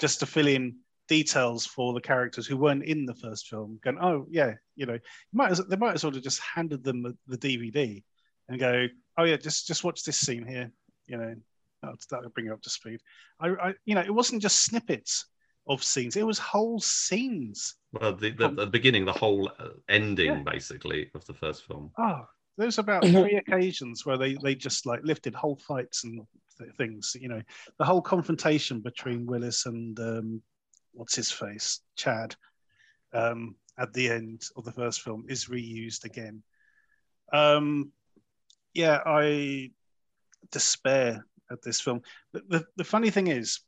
just 0.00 0.18
to 0.20 0.26
fill 0.26 0.48
in 0.48 0.76
details 1.08 1.66
for 1.66 1.92
the 1.92 2.00
characters 2.00 2.46
who 2.46 2.56
weren't 2.56 2.84
in 2.84 3.06
the 3.06 3.14
first 3.14 3.48
film. 3.48 3.78
Going, 3.82 3.98
oh 4.00 4.26
yeah, 4.30 4.54
you 4.76 4.86
know, 4.86 4.98
might 5.32 5.50
as, 5.50 5.58
they 5.66 5.76
might 5.76 5.94
as 5.94 6.04
well 6.04 6.12
have 6.12 6.22
just 6.22 6.40
handed 6.40 6.84
them 6.84 7.02
the, 7.02 7.16
the 7.26 7.38
DVD 7.38 8.02
and 8.48 8.60
go, 8.60 8.86
oh 9.16 9.24
yeah, 9.24 9.36
just 9.36 9.66
just 9.66 9.84
watch 9.84 10.04
this 10.04 10.18
scene 10.18 10.46
here. 10.46 10.70
You 11.06 11.16
know, 11.16 11.34
that 11.82 12.22
would 12.22 12.34
bring 12.34 12.46
you 12.46 12.52
up 12.52 12.62
to 12.62 12.70
speed. 12.70 13.00
I, 13.40 13.48
I, 13.48 13.74
you 13.84 13.94
know, 13.94 14.02
it 14.02 14.14
wasn't 14.14 14.42
just 14.42 14.64
snippets 14.64 15.26
of 15.66 15.82
scenes; 15.82 16.16
it 16.16 16.26
was 16.26 16.38
whole 16.38 16.80
scenes 16.80 17.74
well, 17.92 18.14
the, 18.14 18.30
the, 18.30 18.48
the 18.50 18.66
beginning, 18.66 19.04
the 19.04 19.12
whole 19.12 19.50
uh, 19.58 19.68
ending, 19.88 20.26
yeah. 20.26 20.42
basically, 20.42 21.10
of 21.14 21.24
the 21.24 21.32
first 21.32 21.66
film. 21.66 21.90
Oh, 21.98 22.26
there's 22.58 22.78
about 22.78 23.06
three 23.06 23.36
occasions 23.36 24.04
where 24.04 24.18
they, 24.18 24.36
they 24.42 24.54
just 24.54 24.84
like 24.84 25.00
lifted 25.04 25.34
whole 25.34 25.56
fights 25.56 26.04
and 26.04 26.20
th- 26.58 26.70
things. 26.76 27.16
You 27.18 27.28
know, 27.28 27.42
the 27.78 27.84
whole 27.84 28.02
confrontation 28.02 28.80
between 28.80 29.24
Willis 29.24 29.64
and 29.64 29.98
um, 30.00 30.42
what's 30.98 31.14
his 31.14 31.30
face, 31.30 31.80
Chad, 31.96 32.34
um, 33.12 33.54
at 33.78 33.92
the 33.92 34.10
end 34.10 34.42
of 34.56 34.64
the 34.64 34.72
first 34.72 35.02
film 35.02 35.24
is 35.28 35.46
reused 35.46 36.04
again. 36.04 36.42
Um, 37.32 37.92
yeah, 38.74 39.00
I 39.06 39.70
despair 40.50 41.24
at 41.50 41.62
this 41.62 41.80
film. 41.80 42.02
The, 42.32 42.42
the, 42.48 42.66
the 42.76 42.84
funny 42.84 43.10
thing 43.10 43.28
is, 43.28 43.60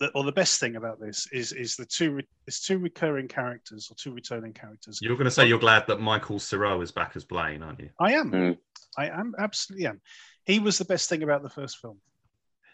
the, 0.00 0.10
or 0.10 0.24
the 0.24 0.32
best 0.32 0.58
thing 0.58 0.74
about 0.74 0.98
this 0.98 1.28
is 1.32 1.52
is 1.52 1.76
the 1.76 1.86
two 1.86 2.20
it's 2.48 2.66
two 2.66 2.78
recurring 2.78 3.28
characters 3.28 3.88
or 3.90 3.94
two 3.94 4.12
returning 4.12 4.52
characters. 4.52 4.98
You're 5.00 5.14
going 5.14 5.26
to 5.26 5.30
say 5.30 5.46
you're 5.46 5.58
glad 5.58 5.86
that 5.86 6.00
Michael 6.00 6.40
Cera 6.40 6.78
is 6.80 6.90
back 6.90 7.12
as 7.14 7.24
Blaine, 7.24 7.62
aren't 7.62 7.78
you? 7.78 7.90
I 8.00 8.14
am. 8.14 8.32
Mm. 8.32 8.58
I 8.98 9.08
am 9.08 9.34
absolutely 9.38 9.86
am. 9.86 10.00
He 10.44 10.58
was 10.58 10.78
the 10.78 10.84
best 10.84 11.08
thing 11.08 11.22
about 11.22 11.44
the 11.44 11.48
first 11.48 11.78
film. 11.78 11.98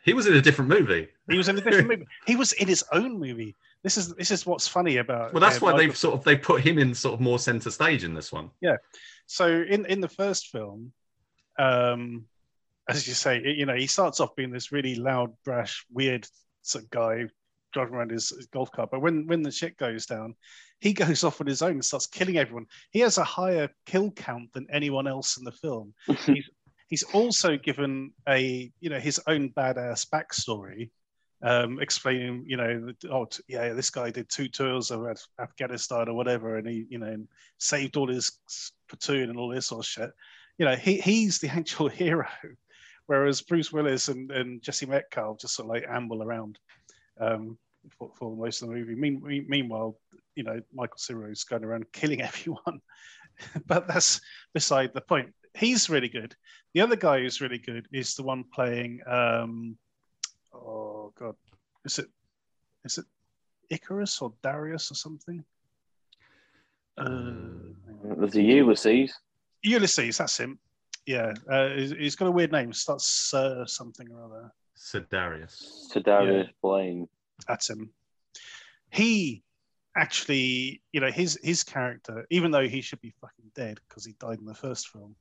He 0.02 0.14
was 0.14 0.26
in 0.26 0.34
a 0.34 0.40
different 0.40 0.70
movie. 0.70 1.08
He 1.28 1.36
was 1.36 1.48
in 1.48 1.58
a 1.58 1.60
different 1.60 1.88
movie. 1.90 2.06
He 2.26 2.36
was 2.36 2.52
in 2.52 2.68
his 2.68 2.84
own 2.92 3.18
movie. 3.18 3.54
This 3.82 3.96
is 3.96 4.14
this 4.14 4.30
is 4.30 4.44
what's 4.44 4.68
funny 4.68 4.98
about. 4.98 5.32
Well, 5.32 5.40
that's 5.40 5.56
uh, 5.56 5.60
why 5.60 5.76
they've 5.76 5.96
sort 5.96 6.14
of 6.14 6.24
they 6.24 6.36
put 6.36 6.60
him 6.62 6.78
in 6.78 6.94
sort 6.94 7.14
of 7.14 7.20
more 7.20 7.38
center 7.38 7.70
stage 7.70 8.04
in 8.04 8.14
this 8.14 8.30
one. 8.30 8.50
Yeah. 8.60 8.76
So 9.26 9.46
in 9.46 9.86
in 9.86 10.00
the 10.00 10.08
first 10.08 10.48
film, 10.48 10.92
um, 11.58 12.26
as 12.88 13.06
you 13.06 13.14
say, 13.14 13.42
you 13.42 13.66
know, 13.66 13.74
he 13.74 13.86
starts 13.86 14.20
off 14.20 14.36
being 14.36 14.50
this 14.50 14.72
really 14.72 14.96
loud, 14.96 15.32
brash, 15.44 15.86
weird 15.92 16.26
sort 16.62 16.84
of 16.84 16.90
guy 16.90 17.26
driving 17.72 17.94
around 17.94 18.10
his, 18.10 18.30
his, 18.30 18.46
golf 18.46 18.70
cart. 18.72 18.90
But 18.90 19.00
when 19.00 19.26
when 19.26 19.42
the 19.42 19.50
shit 19.50 19.76
goes 19.76 20.06
down, 20.06 20.34
he 20.80 20.92
goes 21.04 21.24
off 21.24 21.40
on 21.40 21.46
his 21.46 21.62
own 21.62 21.72
and 21.72 21.84
starts 21.84 22.06
killing 22.06 22.36
everyone. 22.36 22.66
He 22.90 23.00
has 23.00 23.18
a 23.18 23.24
higher 23.24 23.68
kill 23.86 24.10
count 24.10 24.52
than 24.52 24.66
anyone 24.70 25.06
else 25.06 25.36
in 25.38 25.44
the 25.44 25.52
film. 25.52 25.94
he's 26.26 26.50
he's 26.88 27.02
also 27.02 27.56
given 27.56 28.12
a 28.28 28.70
you 28.80 28.90
know 28.90 28.98
his 28.98 29.20
own 29.26 29.50
badass 29.50 30.06
backstory. 30.08 30.90
Um, 31.42 31.80
explaining, 31.80 32.44
you 32.46 32.58
know, 32.58 32.92
oh, 33.10 33.26
yeah, 33.48 33.72
this 33.72 33.88
guy 33.88 34.10
did 34.10 34.28
two 34.28 34.48
tours 34.48 34.90
of 34.90 35.06
Afghanistan 35.38 36.06
or 36.08 36.14
whatever, 36.14 36.58
and 36.58 36.68
he, 36.68 36.86
you 36.90 36.98
know, 36.98 37.16
saved 37.56 37.96
all 37.96 38.08
his 38.08 38.30
platoon 38.88 39.30
and 39.30 39.38
all 39.38 39.48
this 39.48 39.68
sort 39.68 39.84
of 39.84 39.88
shit. 39.88 40.10
You 40.58 40.66
know, 40.66 40.76
he, 40.76 41.00
he's 41.00 41.38
the 41.38 41.48
actual 41.56 41.88
hero 41.88 42.26
whereas 43.10 43.42
Bruce 43.42 43.72
Willis 43.72 44.06
and, 44.06 44.30
and 44.30 44.62
Jesse 44.62 44.86
Metcalfe 44.86 45.40
just 45.40 45.56
sort 45.56 45.66
of 45.66 45.70
like 45.70 45.84
amble 45.90 46.22
around 46.22 46.60
um, 47.20 47.58
for, 47.98 48.08
for, 48.16 48.36
most 48.36 48.62
of 48.62 48.68
the 48.68 48.74
movie. 48.76 48.94
Mean, 48.94 49.20
meanwhile, 49.48 49.96
you 50.36 50.44
know, 50.44 50.60
Michael 50.72 50.96
Cera 50.96 51.28
is 51.28 51.42
going 51.42 51.64
around 51.64 51.90
killing 51.92 52.22
everyone, 52.30 52.80
but 53.66 53.88
that's 53.88 54.20
beside 54.54 54.94
the 54.94 55.00
point. 55.00 55.34
He's 55.58 55.90
really 55.90 56.08
good. 56.08 56.36
The 56.72 56.82
other 56.82 56.94
guy 56.94 57.18
who's 57.18 57.40
really 57.40 57.58
good 57.58 57.88
is 57.92 58.14
the 58.14 58.22
one 58.22 58.44
playing. 58.54 59.00
Um, 59.08 59.76
oh 60.52 61.12
God, 61.18 61.34
is 61.84 61.98
it 61.98 62.08
is 62.84 62.98
it 62.98 63.04
Icarus 63.70 64.20
or 64.20 64.32
Darius 64.42 64.90
or 64.90 64.94
something? 64.94 65.44
Uh, 66.98 67.32
There's 68.02 68.36
a 68.36 68.42
Ulysses. 68.42 69.14
Ulysses, 69.62 70.18
that's 70.18 70.38
him. 70.38 70.58
Yeah, 71.06 71.32
uh, 71.50 71.70
he's, 71.70 71.90
he's 71.92 72.16
got 72.16 72.26
a 72.26 72.30
weird 72.30 72.52
name. 72.52 72.72
Starts 72.72 73.32
uh, 73.32 73.64
something 73.66 74.08
or 74.12 74.24
other. 74.24 74.52
Sedarius. 74.78 75.90
Ser'Darius 75.92 76.50
Blain. 76.62 77.08
That's 77.46 77.70
him. 77.70 77.90
He 78.90 79.42
actually, 79.96 80.82
you 80.92 81.00
know, 81.00 81.10
his 81.10 81.38
his 81.42 81.64
character, 81.64 82.26
even 82.30 82.50
though 82.50 82.66
he 82.66 82.80
should 82.80 83.00
be 83.00 83.12
fucking 83.20 83.50
dead 83.54 83.78
because 83.88 84.04
he 84.04 84.14
died 84.18 84.38
in 84.38 84.46
the 84.46 84.54
first 84.54 84.88
film. 84.88 85.14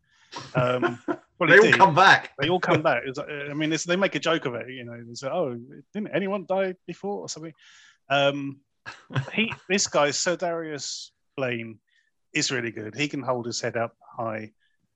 Um, 0.56 1.00
well, 1.40 1.50
they 1.50 1.60
all 1.60 1.78
come 1.78 1.96
back. 1.96 2.32
They 2.38 2.50
all 2.50 2.60
come 2.60 2.82
back. 2.90 3.04
Like, 3.16 3.30
I 3.30 3.54
mean, 3.54 3.72
it's, 3.72 3.86
they 3.86 3.96
make 3.96 4.16
a 4.16 4.20
joke 4.20 4.46
of 4.46 4.56
it. 4.56 4.70
You 4.70 4.84
know, 4.84 5.02
they 5.02 5.14
say, 5.14 5.30
"Oh, 5.30 5.58
didn't 5.94 6.14
anyone 6.14 6.46
die 6.48 6.76
before 6.86 7.22
or 7.22 7.30
something?" 7.30 7.54
Um, 8.10 8.60
he, 9.34 9.54
this 9.70 9.88
guy, 9.88 10.12
Sir 10.12 10.36
Darius 10.36 11.12
Blaine, 11.38 11.80
is 12.34 12.52
really 12.52 12.72
good. 12.72 12.96
He 12.96 13.08
can 13.08 13.22
hold 13.22 13.46
his 13.46 13.62
head 13.62 13.78
up 13.78 13.96
high, 14.18 14.52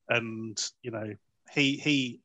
and 0.10 0.62
you 0.82 0.92
know, 0.92 1.14
he 1.52 1.78
he 1.78 2.20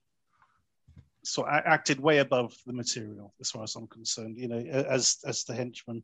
sort 1.25 1.49
of 1.49 1.63
acted 1.65 2.01
way 2.01 2.19
above 2.19 2.57
the 2.67 2.73
material 2.73 3.35
as 3.41 3.51
far 3.51 3.63
as 3.63 3.77
I'm 3.77 3.87
concerned. 3.87 4.37
You 4.37 4.49
know, 4.49 4.59
as 4.59 5.19
as 5.25 5.45
the 5.45 5.55
henchman 5.55 6.03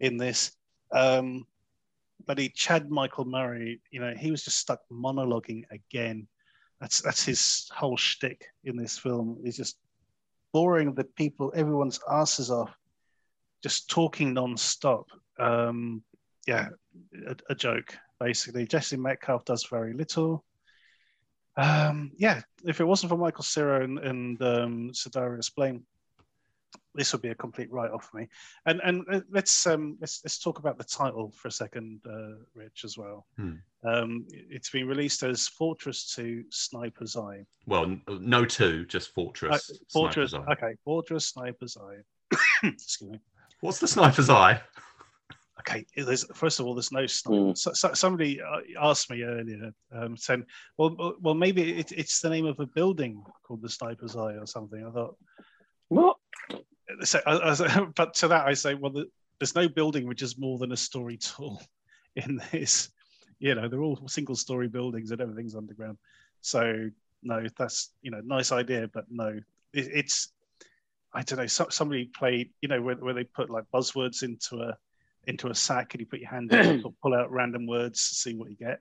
in 0.00 0.16
this. 0.16 0.52
Um, 0.92 1.46
but 2.26 2.38
he, 2.38 2.48
Chad 2.48 2.90
Michael 2.90 3.24
Murray, 3.24 3.80
you 3.90 4.00
know, 4.00 4.14
he 4.16 4.30
was 4.30 4.44
just 4.44 4.58
stuck 4.58 4.80
monologuing 4.90 5.64
again. 5.70 6.26
That's 6.84 7.00
that's 7.00 7.24
his 7.24 7.66
whole 7.74 7.96
shtick 7.96 8.44
in 8.64 8.76
this 8.76 8.98
film. 8.98 9.38
He's 9.42 9.56
just 9.56 9.78
boring 10.52 10.92
the 10.92 11.04
people, 11.04 11.50
everyone's 11.56 11.98
asses 12.10 12.50
off, 12.50 12.76
just 13.62 13.88
talking 13.88 14.34
non-stop. 14.34 15.06
Um, 15.38 16.02
yeah, 16.46 16.68
a, 17.26 17.36
a 17.48 17.54
joke 17.54 17.96
basically. 18.20 18.66
Jesse 18.66 18.98
Metcalfe 18.98 19.46
does 19.46 19.64
very 19.64 19.94
little. 19.94 20.44
Um, 21.56 22.12
yeah, 22.18 22.42
if 22.66 22.82
it 22.82 22.84
wasn't 22.84 23.08
for 23.08 23.16
Michael 23.16 23.44
Sirow 23.44 23.82
and, 23.82 23.98
and 24.00 24.42
um, 24.42 24.90
Ser'Darius 24.92 25.54
Blain, 25.54 25.86
this 26.94 27.12
would 27.12 27.22
be 27.22 27.30
a 27.30 27.34
complete 27.34 27.70
write-off 27.70 28.08
for 28.10 28.18
me. 28.18 28.28
And 28.66 28.80
and 28.84 29.04
uh, 29.10 29.20
let's 29.30 29.66
um, 29.66 29.96
let's 30.00 30.20
let's 30.24 30.38
talk 30.38 30.58
about 30.58 30.78
the 30.78 30.84
title 30.84 31.30
for 31.30 31.48
a 31.48 31.52
second, 31.52 32.00
uh, 32.08 32.36
Rich, 32.54 32.84
as 32.84 32.96
well. 32.96 33.26
Hmm. 33.36 33.54
Um, 33.84 34.26
it's 34.30 34.70
been 34.70 34.86
released 34.86 35.22
as 35.22 35.46
Fortress 35.46 36.14
2 36.14 36.44
Sniper's 36.50 37.16
Eye. 37.16 37.44
Well, 37.66 37.96
no 38.08 38.46
two, 38.46 38.86
just 38.86 39.12
Fortress. 39.12 39.70
Uh, 39.70 39.74
Fortress, 39.92 40.32
Eye. 40.32 40.52
okay, 40.52 40.74
Fortress 40.84 41.26
Sniper's 41.26 41.76
Eye. 41.76 41.98
Excuse 42.62 43.10
me. 43.10 43.20
What's 43.60 43.78
the 43.78 43.88
sniper's 43.88 44.28
eye? 44.28 44.60
Okay, 45.60 45.86
there's, 45.96 46.26
first 46.34 46.60
of 46.60 46.66
all, 46.66 46.74
there's 46.74 46.92
no 46.92 47.06
sniper. 47.06 47.40
Mm. 47.40 47.56
So, 47.56 47.72
so, 47.72 47.94
somebody 47.94 48.42
uh, 48.42 48.60
asked 48.78 49.10
me 49.10 49.22
earlier, 49.22 49.72
um, 49.90 50.18
saying, 50.18 50.44
"Well, 50.76 50.94
well, 50.98 51.14
well 51.22 51.34
maybe 51.34 51.78
it, 51.78 51.90
it's 51.92 52.20
the 52.20 52.28
name 52.28 52.44
of 52.44 52.60
a 52.60 52.66
building 52.66 53.24
called 53.42 53.62
the 53.62 53.70
Sniper's 53.70 54.16
Eye 54.16 54.34
or 54.34 54.46
something." 54.46 54.84
I 54.86 54.90
thought, 54.90 55.16
What? 55.88 56.18
So, 57.02 57.20
I, 57.26 57.50
I 57.50 57.86
but 57.96 58.14
to 58.14 58.28
that 58.28 58.46
I 58.46 58.54
say, 58.54 58.74
well, 58.74 58.92
the, 58.92 59.06
there's 59.38 59.54
no 59.54 59.68
building 59.68 60.06
which 60.06 60.22
is 60.22 60.38
more 60.38 60.58
than 60.58 60.72
a 60.72 60.76
story 60.76 61.16
tall 61.16 61.62
in 62.16 62.40
this. 62.52 62.90
You 63.38 63.54
know, 63.54 63.68
they're 63.68 63.82
all 63.82 64.00
single-story 64.06 64.68
buildings 64.68 65.10
and 65.10 65.20
everything's 65.20 65.56
underground. 65.56 65.98
So 66.40 66.90
no, 67.22 67.44
that's 67.58 67.90
you 68.02 68.10
know, 68.10 68.20
nice 68.24 68.52
idea, 68.52 68.88
but 68.92 69.04
no, 69.10 69.28
it, 69.72 69.88
it's 69.92 70.32
I 71.12 71.22
don't 71.22 71.38
know. 71.38 71.46
So, 71.46 71.68
somebody 71.70 72.06
played, 72.06 72.50
you 72.60 72.68
know, 72.68 72.82
where, 72.82 72.96
where 72.96 73.14
they 73.14 73.24
put 73.24 73.50
like 73.50 73.64
buzzwords 73.72 74.22
into 74.22 74.62
a 74.62 74.76
into 75.26 75.48
a 75.48 75.54
sack 75.54 75.94
and 75.94 76.00
you 76.00 76.06
put 76.06 76.20
your 76.20 76.30
hand 76.30 76.52
in, 76.52 76.82
pull- 76.82 76.94
pull 77.02 77.14
out 77.14 77.30
random 77.30 77.66
words, 77.66 78.08
to 78.08 78.14
see 78.14 78.34
what 78.34 78.50
you 78.50 78.56
get. 78.56 78.80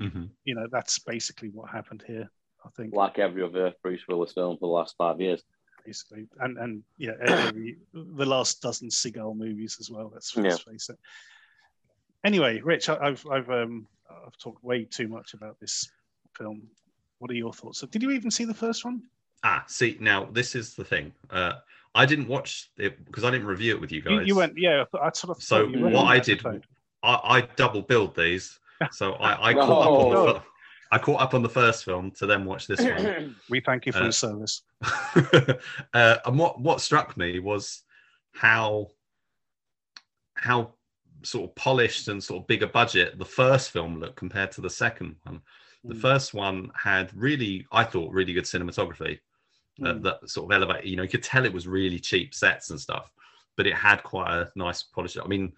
Mhm. 0.00 0.30
You 0.44 0.54
know, 0.54 0.66
that's 0.70 0.98
basically 0.98 1.50
what 1.50 1.70
happened 1.70 2.02
here. 2.06 2.30
I 2.64 2.68
think 2.76 2.94
Like 2.94 3.18
every 3.18 3.42
other 3.42 3.74
Bruce 3.82 4.00
Willis 4.08 4.32
film 4.32 4.56
for 4.56 4.66
the 4.68 4.72
last 4.72 4.94
five 4.96 5.20
years. 5.20 5.42
Basically, 5.84 6.26
and 6.40 6.56
and 6.58 6.82
yeah, 6.96 7.12
every, 7.20 7.76
the 7.92 8.24
last 8.24 8.62
dozen 8.62 8.88
Seagal 8.88 9.36
movies 9.36 9.76
as 9.80 9.90
well. 9.90 10.10
Let's, 10.12 10.34
let's 10.36 10.60
face 10.62 10.88
it. 10.88 10.98
Anyway, 12.24 12.60
Rich, 12.60 12.88
I- 12.88 12.98
I've 13.08 13.26
I've 13.30 13.50
um 13.50 13.86
I've 14.10 14.36
talked 14.38 14.64
way 14.64 14.84
too 14.84 15.08
much 15.08 15.34
about 15.34 15.60
this 15.60 15.90
film. 16.36 16.62
What 17.18 17.30
are 17.30 17.34
your 17.34 17.52
thoughts? 17.52 17.82
Did 17.82 18.02
you 18.02 18.10
even 18.12 18.30
see 18.30 18.44
the 18.44 18.54
first 18.54 18.84
one? 18.84 19.02
Ah, 19.42 19.62
see, 19.66 19.98
now 20.00 20.24
this 20.32 20.54
is 20.54 20.74
the 20.74 20.84
thing. 20.84 21.12
Uh, 21.30 21.54
I 21.94 22.06
didn't 22.06 22.28
watch 22.28 22.70
it 22.78 23.04
because 23.04 23.24
I 23.24 23.30
didn't 23.30 23.46
review 23.46 23.74
it 23.74 23.80
with 23.80 23.92
you 23.92 24.02
You, 24.06 24.18
guys. 24.18 24.26
you 24.26 24.34
went, 24.36 24.54
yeah. 24.56 24.84
I 25.00 25.10
sort 25.12 25.36
of. 25.36 25.42
So 25.42 25.66
thought 25.66 25.70
you 25.74 25.82
went 25.82 25.94
what 25.94 26.06
I 26.06 26.18
did. 26.18 26.42
I, 27.02 27.20
I 27.22 27.40
double 27.56 27.82
billed 27.82 28.16
these. 28.16 28.58
So 28.92 29.12
I, 29.14 29.50
I 29.50 29.54
caught 29.66 29.82
up 29.86 29.90
on 29.90 30.08
the 30.10 30.14
No. 30.14 30.32
fir- 30.34 30.42
I 30.94 30.98
caught 30.98 31.20
up 31.20 31.34
on 31.34 31.42
the 31.42 31.48
first 31.48 31.84
film 31.84 32.12
to 32.12 32.26
then 32.26 32.44
watch 32.44 32.68
this 32.68 32.80
one. 32.80 33.34
we 33.48 33.58
thank 33.60 33.84
you 33.84 33.90
for 33.92 33.98
Uh, 33.98 34.02
your 34.04 34.12
service. 34.12 34.62
uh, 35.92 36.16
and 36.24 36.38
what 36.38 36.60
what 36.60 36.80
struck 36.80 37.16
me 37.16 37.40
was 37.40 37.82
how 38.32 38.88
how 40.34 40.74
sort 41.24 41.48
of 41.50 41.54
polished 41.56 42.06
and 42.06 42.22
sort 42.22 42.42
of 42.42 42.46
bigger 42.46 42.66
budget 42.68 43.18
the 43.18 43.24
first 43.24 43.70
film 43.70 43.98
looked 43.98 44.14
compared 44.16 44.52
to 44.52 44.60
the 44.60 44.70
second 44.70 45.16
one. 45.24 45.40
The 45.82 45.94
Mm. 45.94 46.00
first 46.00 46.32
one 46.32 46.70
had 46.74 47.10
really, 47.14 47.66
I 47.72 47.84
thought, 47.84 48.12
really 48.12 48.32
good 48.32 48.44
cinematography 48.44 49.18
uh, 49.82 49.94
Mm. 49.94 50.02
that 50.04 50.30
sort 50.30 50.46
of 50.46 50.56
elevate. 50.56 50.84
You 50.84 50.96
know, 50.96 51.02
you 51.02 51.08
could 51.08 51.24
tell 51.24 51.44
it 51.44 51.52
was 51.52 51.66
really 51.66 51.98
cheap 51.98 52.34
sets 52.34 52.70
and 52.70 52.80
stuff, 52.80 53.10
but 53.56 53.66
it 53.66 53.74
had 53.74 54.02
quite 54.04 54.30
a 54.32 54.52
nice 54.54 54.84
polish. 54.84 55.16
I 55.16 55.26
mean, 55.26 55.52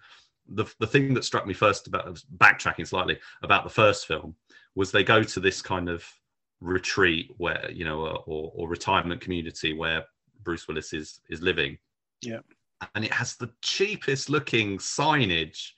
the 0.49 0.65
the 0.79 0.87
thing 0.87 1.13
that 1.13 1.23
struck 1.25 1.45
me 1.45 1.53
first 1.53 1.87
about 1.87 2.21
backtracking 2.37 2.87
slightly 2.87 3.17
about 3.43 3.63
the 3.63 3.69
first 3.69 4.05
film 4.07 4.35
was 4.75 4.91
they 4.91 5.03
go 5.03 5.23
to 5.23 5.39
this 5.39 5.61
kind 5.61 5.89
of 5.89 6.05
retreat 6.61 7.31
where 7.37 7.69
you 7.71 7.85
know 7.85 7.99
or, 8.25 8.51
or 8.55 8.67
retirement 8.69 9.21
community 9.21 9.73
where 9.73 10.03
Bruce 10.43 10.67
Willis 10.67 10.93
is 10.93 11.19
is 11.29 11.41
living. 11.41 11.77
Yeah. 12.21 12.39
and 12.95 13.05
it 13.05 13.13
has 13.13 13.35
the 13.35 13.51
cheapest 13.61 14.29
looking 14.29 14.77
signage 14.79 15.71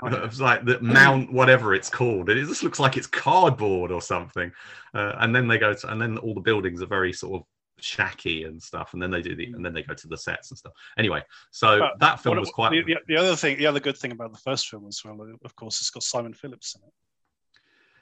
Oh, 0.00 0.08
yeah. 0.08 0.18
of 0.18 0.38
like 0.38 0.64
the 0.64 0.78
mount 0.80 1.32
whatever 1.32 1.74
it's 1.74 1.90
called 1.90 2.28
it 2.30 2.36
just 2.46 2.62
looks 2.62 2.78
like 2.78 2.96
it's 2.96 3.08
cardboard 3.08 3.90
or 3.90 4.00
something 4.00 4.52
uh, 4.94 5.14
and 5.18 5.34
then 5.34 5.48
they 5.48 5.58
go 5.58 5.74
to 5.74 5.90
and 5.90 6.00
then 6.00 6.18
all 6.18 6.34
the 6.34 6.40
buildings 6.40 6.80
are 6.80 6.86
very 6.86 7.12
sort 7.12 7.40
of 7.40 7.46
shacky 7.80 8.46
and 8.46 8.62
stuff 8.62 8.92
and 8.92 9.02
then 9.02 9.10
they 9.10 9.22
do 9.22 9.34
the 9.36 9.46
and 9.46 9.64
then 9.64 9.72
they 9.72 9.82
go 9.82 9.94
to 9.94 10.08
the 10.08 10.16
sets 10.16 10.50
and 10.50 10.58
stuff 10.58 10.72
anyway 10.98 11.22
so 11.50 11.78
But 11.78 11.98
that 12.00 12.20
film 12.20 12.36
What- 12.36 12.40
was 12.40 12.50
quite 12.50 12.70
the, 12.70 12.82
the, 12.82 12.96
the 13.06 13.16
other 13.16 13.36
thing. 13.36 13.58
The 13.58 13.66
other 13.66 13.80
good 13.80 13.96
thing 13.96 14.12
about 14.12 14.32
the 14.32 14.38
first 14.40 14.68
film 14.68 14.86
as 14.86 15.00
well, 15.04 15.18
of 15.44 15.56
course, 15.56 15.80
it's 15.80 15.90
got 15.90 16.02
Simon 16.02 16.32
Phillips 16.34 16.74
in 16.76 16.82
it. 16.86 16.92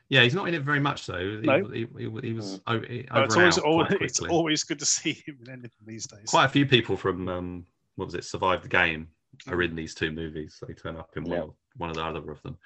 yeah 0.09 0.23
he's 0.23 0.35
not 0.35 0.47
in 0.49 0.55
it 0.55 0.63
very 0.63 0.81
much 0.81 1.07
though 1.07 1.19
he, 1.41 1.47
No. 1.47 1.69
he, 1.69 1.87
he, 1.99 2.11
he 2.23 2.33
was 2.33 2.61
o- 2.67 2.75
over 2.75 2.85
it's 3.25 3.35
always, 3.37 3.59
always 3.59 3.99
it's 4.01 4.21
always 4.21 4.65
good 4.65 4.79
to 4.79 4.87
see 4.87 5.13
him 5.27 5.39
in 5.47 5.51
anything 5.53 5.85
these 5.87 6.07
days. 6.07 6.29
quite 6.31 6.45
a 6.47 6.49
few 6.49 6.67
people 6.67 6.97
from 6.97 7.29
um 7.29 7.67
what 7.97 8.07
was 8.07 8.15
it 8.15 8.25
survive 8.25 8.63
the 8.63 8.69
game 8.69 9.09
are 9.49 9.57
Mm. 9.57 9.65
in 9.71 9.77
these 9.77 9.95
two 9.95 10.11
movies 10.13 10.59
they 10.67 10.73
turn 10.73 10.97
up 10.97 11.11
in 11.17 11.25
one, 11.25 11.33
Yeah. 11.33 11.43
of, 11.45 11.55
one 11.77 11.91
of 11.91 11.97
the 11.97 12.05
other 12.05 12.31
of 12.31 12.41
them 12.43 12.57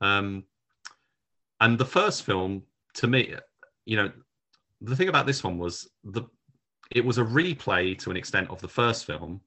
um 0.00 0.44
and 1.60 1.76
the 1.78 1.84
first 1.84 2.22
film 2.22 2.62
to 2.94 3.06
me 3.08 3.34
you 3.84 3.96
know 3.96 4.12
the 4.82 4.94
thing 4.96 5.08
about 5.08 5.26
this 5.26 5.42
one 5.44 5.58
was 5.58 5.88
the 6.04 6.22
it 6.90 7.04
was 7.04 7.18
a 7.18 7.24
replay 7.24 7.96
to 7.98 8.10
an 8.10 8.16
extent 8.16 8.48
of 8.50 8.60
the 8.60 8.68
first 8.68 9.04
film 9.04 9.40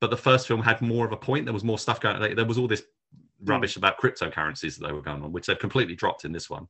but 0.00 0.10
the 0.10 0.16
first 0.16 0.46
film 0.48 0.62
had 0.62 0.80
more 0.80 1.04
of 1.06 1.12
a 1.12 1.16
point 1.16 1.44
there 1.44 1.54
was 1.54 1.64
more 1.64 1.78
stuff 1.78 2.00
going 2.00 2.18
like, 2.20 2.36
there 2.36 2.44
was 2.44 2.58
all 2.58 2.68
this 2.68 2.82
rubbish 3.44 3.76
about 3.76 3.98
cryptocurrencies 3.98 4.78
that 4.78 4.86
they 4.86 4.92
were 4.92 5.02
going 5.02 5.22
on 5.22 5.32
which 5.32 5.46
they've 5.46 5.58
completely 5.58 5.94
dropped 5.94 6.24
in 6.24 6.32
this 6.32 6.48
one 6.50 6.66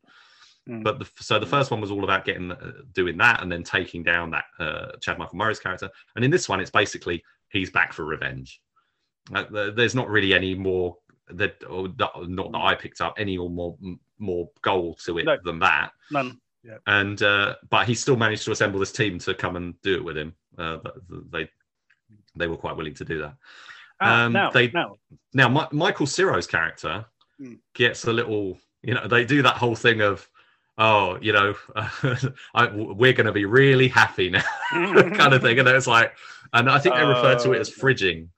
Mm. 0.68 0.84
but 0.84 0.98
the, 0.98 1.08
so 1.18 1.38
the 1.38 1.46
first 1.46 1.70
one 1.70 1.80
was 1.80 1.90
all 1.90 2.04
about 2.04 2.26
getting 2.26 2.52
uh, 2.52 2.72
doing 2.92 3.16
that 3.16 3.42
and 3.42 3.50
then 3.50 3.62
taking 3.62 4.02
down 4.02 4.30
that 4.32 4.44
uh, 4.58 4.88
Chad 5.00 5.16
Michael 5.18 5.38
Murray's 5.38 5.58
character. 5.58 5.88
And 6.16 6.22
in 6.22 6.30
this 6.30 6.50
one, 6.50 6.60
it's 6.60 6.70
basically 6.70 7.24
he's 7.48 7.70
back 7.70 7.94
for 7.94 8.04
revenge. 8.04 8.60
Uh, 9.34 9.44
there- 9.50 9.70
there's 9.70 9.94
not 9.94 10.10
really 10.10 10.34
any 10.34 10.54
more 10.54 10.98
that 11.30 11.64
or 11.66 11.88
not, 11.98 12.28
not 12.28 12.52
that 12.52 12.58
I 12.60 12.74
picked 12.74 13.00
up 13.00 13.14
any 13.16 13.38
or 13.38 13.48
more 13.48 13.78
more 14.18 14.50
goal 14.60 14.96
to 15.06 15.16
it 15.18 15.24
No. 15.24 15.38
than 15.42 15.60
that. 15.60 15.92
None. 16.10 16.38
And 16.86 17.22
uh, 17.22 17.56
but 17.70 17.86
he 17.86 17.94
still 17.94 18.16
managed 18.16 18.44
to 18.44 18.52
assemble 18.52 18.78
this 18.80 18.92
team 18.92 19.18
to 19.20 19.34
come 19.34 19.56
and 19.56 19.80
do 19.82 19.94
it 19.94 20.04
with 20.04 20.16
him. 20.16 20.34
Uh, 20.58 20.78
they 21.32 21.48
they 22.36 22.46
were 22.46 22.56
quite 22.56 22.76
willing 22.76 22.94
to 22.94 23.04
do 23.04 23.18
that. 23.22 23.34
Ah, 24.00 24.24
Um, 24.24 24.32
now, 24.32 24.50
they- 24.50 24.70
now, 24.70 24.96
Now, 25.34 25.48
Mi- 25.48 25.68
Michael 25.78 26.06
Sirow's 26.06 26.46
character 26.46 27.04
Hmm. 27.38 27.54
gets 27.74 28.04
a 28.04 28.12
little, 28.12 28.58
you 28.82 28.94
know, 28.94 29.06
they 29.08 29.24
do 29.24 29.42
that 29.42 29.56
whole 29.56 29.74
thing 29.74 30.00
of, 30.00 30.28
oh, 30.78 31.18
you 31.20 31.32
know, 31.32 31.54
I, 32.54 32.66
we're 32.72 33.12
going 33.14 33.26
to 33.26 33.32
be 33.32 33.46
really 33.46 33.88
happy 33.88 34.30
now, 34.30 34.42
kind 34.70 35.34
of 35.34 35.42
thing. 35.42 35.58
And 35.58 35.68
it's 35.68 35.86
like, 35.86 36.14
and 36.52 36.68
I 36.70 36.78
think 36.78 36.94
they 36.94 37.04
refer 37.04 37.38
to 37.40 37.52
it 37.52 37.60
as 37.60 37.70
Oh. 37.70 37.80
fridging, 37.82 38.28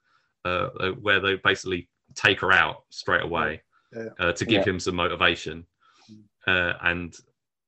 uh, 0.45 0.69
uh, 0.81 0.91
where 0.93 1.21
they 1.21 1.35
basically 1.37 1.89
take 2.15 2.41
her 2.41 2.53
out 2.53 2.85
straight 2.91 3.23
away 3.23 3.63
Yeah. 3.95 4.09
uh, 4.19 4.33
to 4.33 4.45
give 4.45 4.67
Yeah. 4.67 4.73
him 4.73 4.81
some 4.81 4.95
motivation. 4.97 5.67
Hmm. 6.09 6.51
Uh, 6.51 6.73
and 6.83 7.15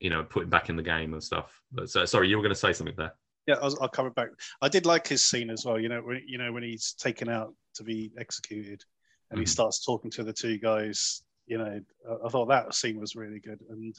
you 0.05 0.11
know 0.11 0.23
put 0.23 0.43
him 0.43 0.51
back 0.51 0.69
in 0.69 0.77
the 0.77 0.83
game 0.83 1.15
and 1.15 1.25
stuff. 1.25 1.63
But, 1.73 1.89
so 1.89 2.05
sorry, 2.05 2.29
you 2.29 2.37
were 2.37 2.43
going 2.43 2.55
to 2.55 2.61
say 2.61 2.75
something 2.75 2.95
there. 2.97 3.15
Yeah, 3.47 3.57
I'll, 3.63 3.75
I'll 3.81 3.89
cover 3.89 4.11
back. 4.11 4.29
I 4.61 4.69
did 4.69 4.85
like 4.85 5.09
his 5.09 5.25
scene 5.25 5.49
as 5.49 5.65
well. 5.65 5.81
You 5.81 5.89
know, 5.89 6.03
when, 6.03 6.23
you 6.27 6.37
know 6.37 6.53
when 6.53 6.63
he's 6.63 6.93
taken 6.93 7.31
out 7.31 7.55
to 7.77 7.85
be 7.85 8.13
executed, 8.19 8.83
and 9.31 9.41
he 9.41 9.47
Mhm. 9.47 9.49
starts 9.49 9.83
talking 9.83 10.11
to 10.13 10.23
the 10.23 10.33
two 10.33 10.59
guys. 10.59 11.23
You 11.47 11.57
know, 11.59 11.81
I, 12.09 12.27
I 12.27 12.29
thought 12.29 12.51
that 12.51 12.75
scene 12.75 13.01
was 13.01 13.17
really 13.17 13.41
good, 13.41 13.61
and 13.71 13.95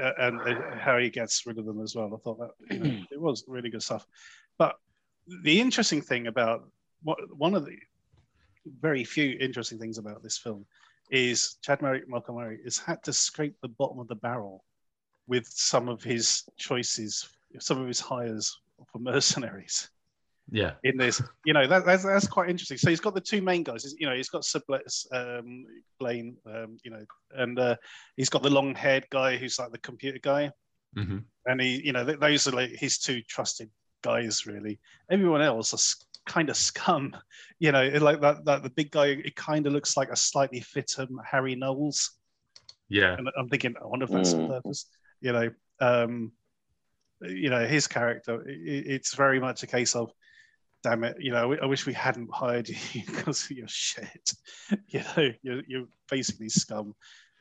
uh, 0.00 0.12
and, 0.18 0.40
and 0.40 0.80
how 0.80 0.96
he 0.96 1.10
gets 1.10 1.46
rid 1.46 1.58
of 1.58 1.66
them 1.66 1.82
as 1.82 1.94
well. 1.94 2.14
I 2.14 2.18
thought 2.24 2.38
that 2.38 2.74
you 2.74 2.78
know, 2.80 2.98
it 3.12 3.20
was 3.20 3.44
really 3.46 3.68
good 3.68 3.82
stuff. 3.82 4.06
But 4.58 4.76
the 5.44 5.60
interesting 5.60 6.00
thing 6.00 6.26
about 6.26 6.70
what 7.02 7.18
one 7.36 7.54
of 7.54 7.66
the 7.66 7.76
very 8.80 9.04
few 9.04 9.36
interesting 9.38 9.78
things 9.78 9.98
about 9.98 10.22
this 10.22 10.38
film 10.38 10.64
is 11.10 11.58
Chad 11.62 11.82
Murray, 11.82 12.02
Malcolm 12.08 12.36
Murray, 12.36 12.60
has 12.64 12.78
had 12.78 13.02
to 13.02 13.12
scrape 13.12 13.56
the 13.60 13.68
bottom 13.68 13.98
of 13.98 14.08
the 14.08 14.14
barrel 14.14 14.64
with 15.28 15.46
some 15.46 15.88
of 15.88 16.02
his 16.02 16.42
choices, 16.56 17.28
some 17.60 17.80
of 17.80 17.86
his 17.86 18.00
hires 18.00 18.58
for 18.90 18.98
mercenaries 18.98 19.90
Yeah, 20.50 20.72
in 20.84 20.96
this. 20.96 21.20
You 21.44 21.52
know, 21.52 21.66
that, 21.66 21.84
that's, 21.84 22.04
that's 22.04 22.26
quite 22.26 22.48
interesting. 22.48 22.78
So 22.78 22.88
he's 22.90 23.00
got 23.00 23.14
the 23.14 23.20
two 23.20 23.42
main 23.42 23.62
guys. 23.62 23.82
He's- 23.84 23.94
You 23.98 24.06
know, 24.08 24.14
he's 24.16 24.30
got 24.30 24.44
Sir 24.44 24.60
Bless, 24.66 25.06
um, 25.12 25.66
Blain, 26.00 26.36
um, 26.46 26.78
you 26.84 26.90
know, 26.90 27.04
and 27.32 27.58
uh, 27.58 27.76
he's 28.16 28.30
got 28.30 28.42
the 28.42 28.50
long-haired 28.50 29.06
guy 29.10 29.36
who's 29.36 29.58
like 29.58 29.70
the 29.72 29.78
computer 29.78 30.18
guy, 30.22 30.50
hmm 30.96 31.18
and 31.46 31.60
he, 31.62 31.80
you 31.84 31.92
know, 31.92 32.04
th- 32.04 32.18
those 32.18 32.46
are 32.46 32.52
like 32.52 32.70
his 32.70 32.98
two 32.98 33.22
trusted 33.22 33.70
guys. 34.02 34.46
Really, 34.46 34.78
everyone 35.10 35.40
else 35.42 35.72
is 35.72 35.96
kind 36.26 36.48
of 36.50 36.56
scum. 36.56 37.14
You 37.58 37.72
know, 37.72 37.82
it- 37.82 38.02
like 38.02 38.20
that, 38.20 38.44
that 38.44 38.62
the 38.62 38.70
big 38.70 38.90
guy. 38.90 39.06
It 39.28 39.34
kind 39.36 39.66
of 39.66 39.72
looks 39.72 39.96
like 39.96 40.10
a 40.10 40.16
slightly 40.16 40.60
fitter 40.60 41.06
Harry 41.24 41.54
Knowles. 41.56 42.12
yeah, 42.88 43.16
And 43.18 43.28
I'm 43.38 43.48
thinking, 43.48 43.74
I 43.82 43.86
wonder 43.86 44.04
if 44.04 44.10
that's 44.12 44.32
on 44.34 44.42
Mm. 44.42 44.48
purpose. 44.48 44.86
You 45.20 45.32
know, 45.32 45.50
um, 45.80 46.32
you 47.20 47.50
know, 47.50 47.66
his 47.66 47.86
character. 47.86 48.40
i 48.40 48.44
it's 48.46 49.14
very 49.14 49.40
much 49.40 49.62
a 49.62 49.66
case 49.66 49.94
of, 49.94 50.12
damn 50.82 51.04
it, 51.04 51.16
you 51.18 51.32
know, 51.32 51.54
I 51.60 51.66
wish 51.66 51.86
we 51.86 51.92
hadn't 51.92 52.32
hired 52.32 52.68
you 52.92 53.02
because 53.06 53.50
you're 53.50 53.68
shit. 53.68 54.32
You 54.88 55.00
know, 55.16 55.30
you're, 55.42 55.62
you're 55.66 55.88
basically 56.10 56.48
scum. 56.50 56.94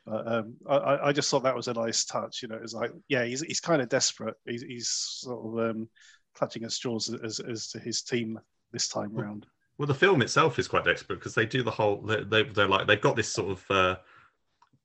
But 0.05 0.28
um, 0.32 0.55
I- 0.69 1.07
I, 1.07 1.11
just 1.11 1.30
thought 1.30 1.43
that 1.43 1.55
was 1.55 1.67
a 1.67 1.73
nice 1.73 2.05
touch. 2.05 2.41
You 2.41 2.47
know, 2.47 2.59
it's 2.61 2.73
like, 2.73 2.91
yeah, 3.09 3.25
he's, 3.25 3.41
he's 3.41 3.59
kind 3.59 3.82
of 3.82 3.89
desperate. 3.89 4.36
He's, 4.45 4.61
he's 4.61 4.88
sort 4.89 5.45
of 5.45 5.69
um, 5.69 5.89
clutching 6.36 6.63
at 6.63 6.71
straws 6.71 7.13
as, 7.21 7.41
as 7.41 7.67
to 7.69 7.80
his 7.80 8.01
team 8.03 8.39
this 8.71 8.88
time 8.88 9.13
round. 9.13 9.45
Well, 9.78 9.88
the 9.88 9.93
film 9.93 10.21
itself 10.21 10.57
is 10.57 10.67
quite 10.67 10.86
desperate 10.86 11.19
because 11.19 11.36
they 11.36 11.45
do 11.45 11.61
the 11.63 11.71
whole. 11.71 12.01
They, 12.01 12.23
they, 12.23 12.43
they're 12.43 12.67
like 12.67 12.88
they've 12.88 12.99
got 12.99 13.17
this 13.17 13.32
sort 13.32 13.51
of 13.51 13.65
uh, 13.69 13.95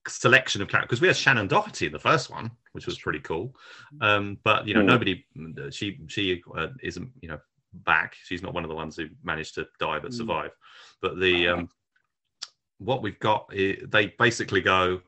selection 0.08 0.62
of 0.62 0.68
characters. 0.68 0.98
Because 0.98 1.00
we 1.00 1.08
had 1.08 1.16
Shannen 1.16 1.48
Doherty 1.48 1.86
in 1.86 1.92
the 1.92 1.98
first 1.98 2.30
one, 2.30 2.50
which 2.72 2.86
was 2.86 2.98
pretty 2.98 3.20
cool. 3.20 3.54
Um, 4.00 4.38
but 4.44 4.66
you 4.66 4.74
know, 4.74 4.82
Mm. 4.82 4.86
nobody. 4.86 5.24
She 5.70 6.00
she 6.08 6.42
uh, 6.56 6.68
isn't 6.82 7.10
you 7.20 7.28
know 7.28 7.40
back. 7.72 8.16
She's 8.24 8.42
not 8.42 8.54
one 8.54 8.64
of 8.64 8.68
the 8.68 8.76
ones 8.76 8.96
who 8.96 9.08
managed 9.22 9.54
to 9.56 9.66
die 9.78 9.98
but 9.98 10.10
Mm. 10.10 10.14
survive. 10.16 10.50
But 11.00 11.18
the 11.18 11.48
um, 11.48 11.68
what 12.78 13.02
we've 13.02 13.18
got, 13.20 13.46
i 13.52 13.78
they 13.84 14.06
basically 14.18 14.60
go, 14.60 15.00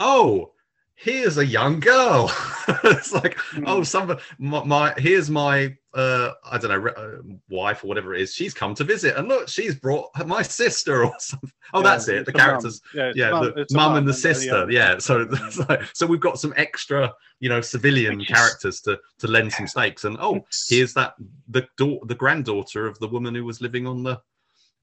oh. 0.00 0.52
Here's 1.00 1.38
a 1.38 1.46
young 1.46 1.78
girl. 1.80 2.30
it's 2.84 3.12
like, 3.12 3.36
Mm. 3.54 3.64
oh, 3.66 3.82
some 3.82 4.16
my, 4.38 4.64
my 4.64 4.94
here's 4.98 5.30
my 5.30 5.74
uh, 5.94 6.32
I 6.44 6.58
don't 6.58 6.70
know 6.70 6.76
re- 6.76 6.92
uh, 6.96 7.18
wife 7.48 7.82
or 7.82 7.86
whatever 7.86 8.14
it 8.14 8.20
is. 8.22 8.34
She's 8.34 8.52
come 8.52 8.74
to 8.74 8.84
visit, 8.84 9.16
and 9.16 9.26
look, 9.28 9.48
she's 9.48 9.74
brought 9.76 10.10
my 10.26 10.42
sister 10.42 11.04
or 11.04 11.14
something. 11.18 11.50
Oh, 11.72 11.80
Yeah, 11.80 11.82
that's 11.84 12.08
it. 12.08 12.26
The 12.26 12.32
characters, 12.32 12.80
Yeah, 12.94 13.12
yeah, 13.14 13.30
mum- 13.30 13.54
the 13.54 13.66
mum 13.72 13.96
and 13.96 14.06
the 14.08 14.12
sister, 14.14 14.66
yeah. 14.70 14.98
So, 14.98 15.28
like- 15.68 15.82
so 15.94 16.04
we've 16.06 16.20
got 16.20 16.38
some 16.40 16.52
extra, 16.56 17.12
you 17.40 17.48
know, 17.48 17.60
civilian 17.60 18.24
characters 18.24 18.80
to 18.82 18.98
to 19.20 19.26
lend 19.28 19.52
some 19.52 19.66
stakes. 19.68 20.04
And 20.04 20.16
oh, 20.20 20.44
here's 20.68 20.94
that 20.94 21.14
the 21.48 21.66
da- 21.76 22.04
the 22.06 22.14
granddaughter 22.16 22.86
of 22.86 22.98
the 22.98 23.08
woman 23.08 23.34
who 23.34 23.44
was 23.44 23.60
living 23.60 23.86
on 23.86 24.02
the 24.02 24.20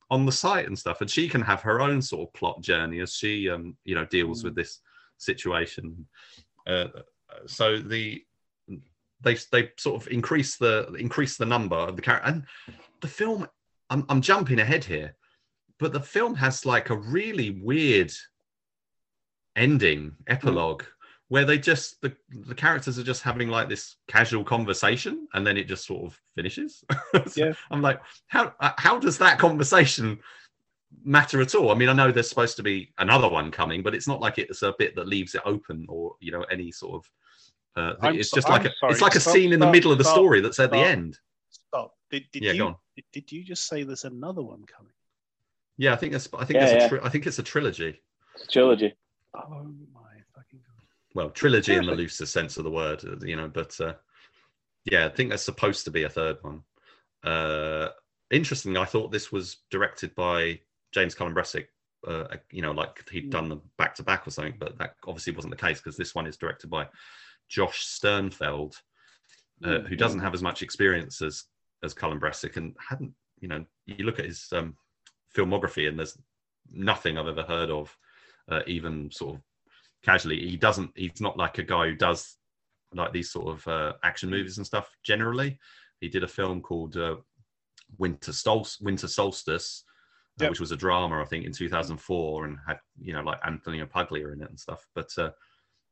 on 0.10 0.26
the 0.26 0.32
site 0.32 0.68
and 0.68 0.78
stuff, 0.80 1.02
and 1.02 1.10
she 1.10 1.28
can 1.28 1.42
have 1.42 1.62
her 1.62 1.82
own 1.82 2.02
sort 2.02 2.28
of 2.30 2.34
plot 2.34 2.62
journey 2.62 3.00
as 3.02 3.14
she 3.14 3.50
um 3.50 3.76
you 3.84 3.96
know 3.96 4.06
deals 4.06 4.42
Mm. 4.42 4.46
with 4.46 4.56
this 4.56 4.80
situation. 5.18 6.08
Uh, 6.68 6.88
so 7.46 7.80
the 7.80 8.24
they 9.22 9.36
they 9.52 9.72
sort 9.78 10.02
of 10.02 10.12
increase 10.12 10.58
the 10.58 10.94
increase 11.00 11.38
the 11.38 11.46
number 11.46 11.76
of 11.76 11.96
the 11.96 12.02
character 12.02 12.28
and 12.28 12.44
the 13.02 13.08
film. 13.08 13.48
I'm 13.90 14.06
I'm 14.10 14.22
jumping 14.22 14.60
ahead 14.60 14.84
here, 14.84 15.16
but 15.80 15.94
the 15.94 16.00
film 16.00 16.36
has 16.36 16.66
like 16.66 16.90
a 16.90 16.98
really 16.98 17.52
weird 17.52 18.12
ending 19.56 20.14
epilogue 20.28 20.84
where 21.28 21.46
they 21.46 21.58
just 21.58 22.02
the, 22.02 22.16
the 22.48 22.56
characters 22.56 23.00
are 23.00 23.04
just 23.04 23.24
having 23.24 23.48
like 23.50 23.70
this 23.70 23.96
casual 24.08 24.44
conversation 24.44 25.28
and 25.34 25.46
then 25.46 25.58
it 25.58 25.68
just 25.68 25.86
sort 25.86 26.06
of 26.06 26.20
finishes 26.36 26.84
So 27.28 27.48
Yeah. 27.48 27.54
i'm 27.72 27.82
like 27.82 28.00
how 28.28 28.54
how 28.60 29.00
does 29.00 29.18
that 29.20 29.40
conversation 29.40 30.20
matter 31.04 31.42
at 31.42 31.54
all 31.56 31.72
i 31.72 31.76
mean 31.76 31.90
i 31.90 31.94
know 31.94 32.12
there's 32.12 32.30
supposed 32.30 32.56
to 32.58 32.64
be 32.64 32.92
another 32.98 33.28
one 33.30 33.52
coming 33.52 33.84
but 33.84 33.94
it's 33.96 34.08
not 34.08 34.22
like 34.22 34.38
it's 34.38 34.62
a 34.62 34.74
bit 34.80 34.96
that 34.96 35.08
leaves 35.08 35.36
it 35.36 35.42
open 35.46 35.86
or 35.90 36.16
you 36.20 36.32
know 36.32 36.44
any 36.44 36.72
sort 36.72 36.96
of 36.96 37.12
uh, 37.78 37.96
thing. 38.00 38.10
I'm 38.12 38.20
it's 38.20 38.30
so- 38.32 38.38
just 38.38 38.50
like 38.50 38.62
I'm 38.62 38.68
a 38.68 38.74
sorry. 38.80 38.92
it's 38.94 39.02
like 39.02 39.16
a 39.16 39.20
Stop, 39.20 39.34
scene 39.34 39.52
in 39.54 39.60
the 39.60 39.66
stop, 39.66 39.74
middle 39.74 39.92
of 39.92 39.98
the 39.98 40.04
stop, 40.04 40.16
story 40.16 40.42
that's 40.42 40.60
at 40.60 40.72
the 40.72 40.78
end 40.78 41.20
Stop. 41.50 41.94
Did, 42.10 42.24
did 42.32 42.44
yeah 42.44 42.52
you 42.54 42.60
go 42.60 42.68
on 42.68 42.76
did, 42.96 43.06
did 43.12 43.32
you 43.32 43.44
just 43.44 43.68
say 43.68 43.84
there's 43.84 44.06
another 44.06 44.42
one 44.42 44.64
coming? 44.66 44.94
yeah 45.78 45.92
i 45.94 45.96
think 45.96 46.12
that's 46.14 46.30
i 46.34 46.46
think 46.46 46.56
Yeah, 46.60 46.66
there's 46.68 46.72
a 46.72 46.78
yeah. 46.84 46.88
tri- 46.88 47.06
i 47.06 47.10
think 47.10 47.28
it's 47.28 47.40
a 47.40 47.44
trilogy 47.44 48.00
It's 48.36 48.46
a 48.46 48.48
trilogy. 48.48 48.94
Oh 49.36 49.64
my 49.94 50.14
fucking 50.34 50.60
god! 50.66 50.86
well 51.14 51.30
trilogy 51.30 51.74
in 51.74 51.80
the 51.80 51.84
Perfect. 51.88 51.98
loosest 52.00 52.32
sense 52.34 52.58
of 52.58 52.64
the 52.64 52.72
word 52.72 53.04
uh, 53.06 53.18
you 53.26 53.36
know 53.36 53.50
but 53.50 53.78
uh, 53.82 53.94
yeah 54.86 55.06
i 55.06 55.10
think 55.10 55.30
there's 55.30 55.42
supposed 55.42 55.84
to 55.86 55.92
be 55.92 56.04
a 56.04 56.10
third 56.10 56.38
one 56.42 56.62
uh 57.26 57.90
interestingly 58.32 58.80
i 58.80 58.86
thought 58.86 59.12
this 59.12 59.32
was 59.32 59.58
directed 59.70 60.16
by 60.16 60.60
james 60.96 61.14
cullen 61.14 61.34
bressack 61.34 61.66
uh, 62.08 62.26
you 62.52 62.62
know 62.62 62.72
like 62.72 63.08
he'd 63.10 63.28
Mm. 63.28 63.32
done 63.32 63.50
them 63.50 63.62
back 63.78 63.94
to 63.96 64.04
back 64.04 64.28
or 64.28 64.32
something 64.32 64.56
but 64.60 64.78
that 64.80 64.96
obviously 65.08 65.34
wasn't 65.34 65.52
the 65.56 65.66
case 65.68 65.80
because 65.80 65.98
this 65.98 66.16
one 66.16 66.28
is 66.28 66.38
directed 66.38 66.70
by 66.70 66.88
josh 67.50 67.86
sternfeld 67.86 68.74
uh, 69.64 69.68
Mm, 69.68 69.88
who 69.88 69.96
doesn't 69.96 70.20
have 70.20 70.34
as 70.34 70.42
much 70.42 70.62
experience 70.64 71.22
as 71.22 71.44
as 71.84 71.94
cullen 71.94 72.20
bressick 72.20 72.58
and 72.58 72.76
hadn't 72.90 73.14
you 73.40 73.48
know 73.48 73.64
you 73.86 74.06
look 74.06 74.20
at 74.20 74.26
his 74.26 74.48
um 74.52 74.76
filmography 75.36 75.88
and 75.88 75.98
there's 76.00 76.18
nothing 76.72 77.18
i've 77.18 77.28
ever 77.28 77.44
heard 77.44 77.70
of 77.70 77.96
uh, 78.52 78.62
even 78.68 79.10
sort 79.12 79.36
of 79.36 79.42
casually. 80.04 80.40
He 80.40 80.56
doesn't. 80.56 80.92
He's 80.96 81.20
not 81.20 81.38
like 81.38 81.58
a 81.58 81.64
guy 81.64 81.88
who 81.88 81.96
does 81.96 82.38
like 82.94 83.12
these 83.12 83.32
sort 83.32 83.48
of 83.48 83.68
uh, 83.68 83.94
action 84.04 84.30
movies 84.30 84.58
and 84.58 84.66
stuff. 84.66 84.88
Generally, 85.04 85.58
he 86.00 86.08
did 86.08 86.24
a 86.24 86.28
film 86.28 86.62
called 86.62 86.96
uh, 86.96 87.16
Winter 87.98 88.32
Solstice, 88.32 88.80
Winter 88.82 89.08
Solstice, 89.08 89.84
uh, 90.40 90.44
Yep. 90.44 90.50
which 90.50 90.60
was 90.60 90.72
a 90.72 90.78
drama, 90.78 91.22
I 91.22 91.26
think, 91.26 91.46
in 91.46 91.54
2004, 91.54 92.46
and 92.46 92.58
had 92.68 92.80
you 93.00 93.14
know 93.14 93.22
like 93.22 93.40
Anthony 93.46 93.82
LaPaglia 93.82 94.34
in 94.34 94.42
it 94.42 94.50
and 94.50 94.60
stuff. 94.60 94.86
But 94.94 95.10
uh, 95.18 95.32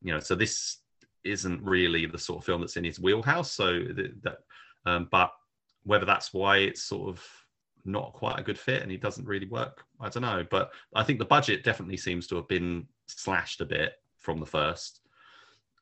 you 0.02 0.14
know, 0.14 0.20
so 0.20 0.36
this 0.36 0.80
isn't 1.24 1.64
really 1.64 2.06
the 2.06 2.18
sort 2.18 2.40
of 2.40 2.46
film 2.46 2.62
that's 2.62 2.76
in 2.76 2.84
his 2.84 3.00
wheelhouse. 3.00 3.52
So 3.52 3.80
th- 3.80 4.12
that, 4.24 4.40
um, 4.86 5.08
but 5.10 5.32
whether 5.84 6.06
that's 6.06 6.34
why 6.34 6.58
it's 6.58 6.84
sort 6.84 7.08
of 7.10 7.26
not 7.86 8.14
quite 8.14 8.40
a 8.40 8.44
good 8.44 8.58
fit 8.58 8.82
and 8.82 8.92
he 8.92 8.98
doesn't 8.98 9.26
really 9.26 9.48
work, 9.48 9.86
I 10.02 10.10
don't 10.10 10.24
know. 10.24 10.46
But 10.50 10.72
I 10.94 11.04
think 11.04 11.20
the 11.20 11.26
budget 11.26 11.64
definitely 11.64 11.98
seems 11.98 12.28
to 12.28 12.36
have 12.36 12.48
been 12.48 12.88
slashed 13.08 13.62
a 13.62 13.66
bit 13.66 13.94
from 14.18 14.40
the 14.40 14.46
first. 14.46 15.00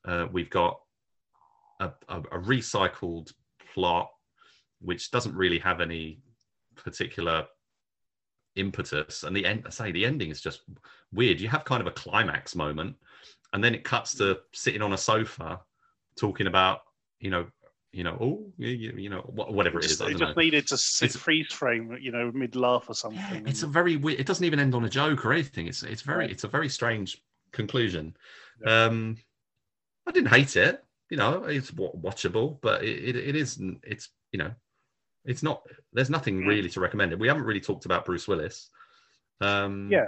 Uh, 0.04 0.26
we've 0.30 0.50
got 0.50 0.78
a, 1.80 1.90
a, 2.08 2.18
a 2.18 2.38
recycled 2.38 3.32
plot, 3.74 4.10
which 4.80 5.10
doesn't 5.10 5.34
really 5.34 5.58
have 5.58 5.80
any 5.80 6.20
particular 6.76 7.46
impetus. 8.56 9.22
And 9.22 9.34
the 9.34 9.46
end, 9.46 9.64
I 9.66 9.70
say, 9.70 9.92
the 9.92 10.04
ending 10.04 10.30
is 10.30 10.40
just 10.40 10.62
weird. 11.12 11.40
You 11.40 11.48
have 11.48 11.64
kind 11.64 11.80
of 11.80 11.86
a 11.86 11.92
climax 11.92 12.54
moment, 12.54 12.96
and 13.52 13.62
then 13.62 13.74
it 13.74 13.84
cuts 13.84 14.14
to 14.16 14.40
sitting 14.52 14.82
on 14.82 14.92
a 14.92 14.98
sofa 14.98 15.60
talking 16.16 16.46
about, 16.46 16.80
you 17.20 17.30
know, 17.30 17.46
you 17.92 18.04
know, 18.04 18.16
oh, 18.20 18.52
you, 18.56 18.94
you 18.96 19.10
know, 19.10 19.20
whatever 19.20 19.78
it 19.78 19.84
is. 19.84 20.00
it 20.00 20.16
just 20.16 20.20
know. 20.20 20.32
needed 20.34 20.66
to 20.68 20.78
sit 20.78 21.12
freeze 21.12 21.52
frame, 21.52 21.96
you 22.00 22.10
know, 22.10 22.32
mid 22.32 22.56
laugh 22.56 22.88
or 22.88 22.92
Yeah, 22.92 22.94
something. 22.94 23.46
it's 23.46 23.62
a 23.62 23.66
very 23.66 23.96
weird. 23.96 24.18
It 24.18 24.26
doesn't 24.26 24.44
even 24.44 24.58
end 24.58 24.74
on 24.74 24.84
a 24.84 24.88
joke 24.88 25.26
or 25.26 25.32
anything. 25.32 25.66
It's 25.66 25.82
it's 25.82 26.00
very 26.02 26.30
it's 26.30 26.44
a 26.44 26.48
very 26.48 26.70
strange 26.70 27.22
conclusion. 27.52 28.16
Yeah. 28.64 28.84
Um, 28.84 29.18
I 30.06 30.12
didn't 30.12 30.30
hate 30.30 30.56
it. 30.56 30.82
You 31.10 31.18
know, 31.18 31.44
it's 31.44 31.70
watchable, 31.70 32.58
but 32.62 32.82
it, 32.82 33.14
it, 33.14 33.16
it 33.16 33.36
isn't. 33.36 33.80
It's 33.82 34.08
you 34.32 34.38
know, 34.38 34.52
it's 35.24 35.42
not. 35.42 35.62
There's 35.92 36.10
nothing 36.10 36.40
Mm. 36.42 36.46
really 36.46 36.68
to 36.70 36.80
recommend 36.80 37.12
it. 37.12 37.18
We 37.18 37.28
haven't 37.28 37.44
really 37.44 37.60
talked 37.60 37.84
about 37.84 38.04
Bruce 38.04 38.26
Willis. 38.28 38.70
Um, 39.40 39.88
yeah, 39.90 40.06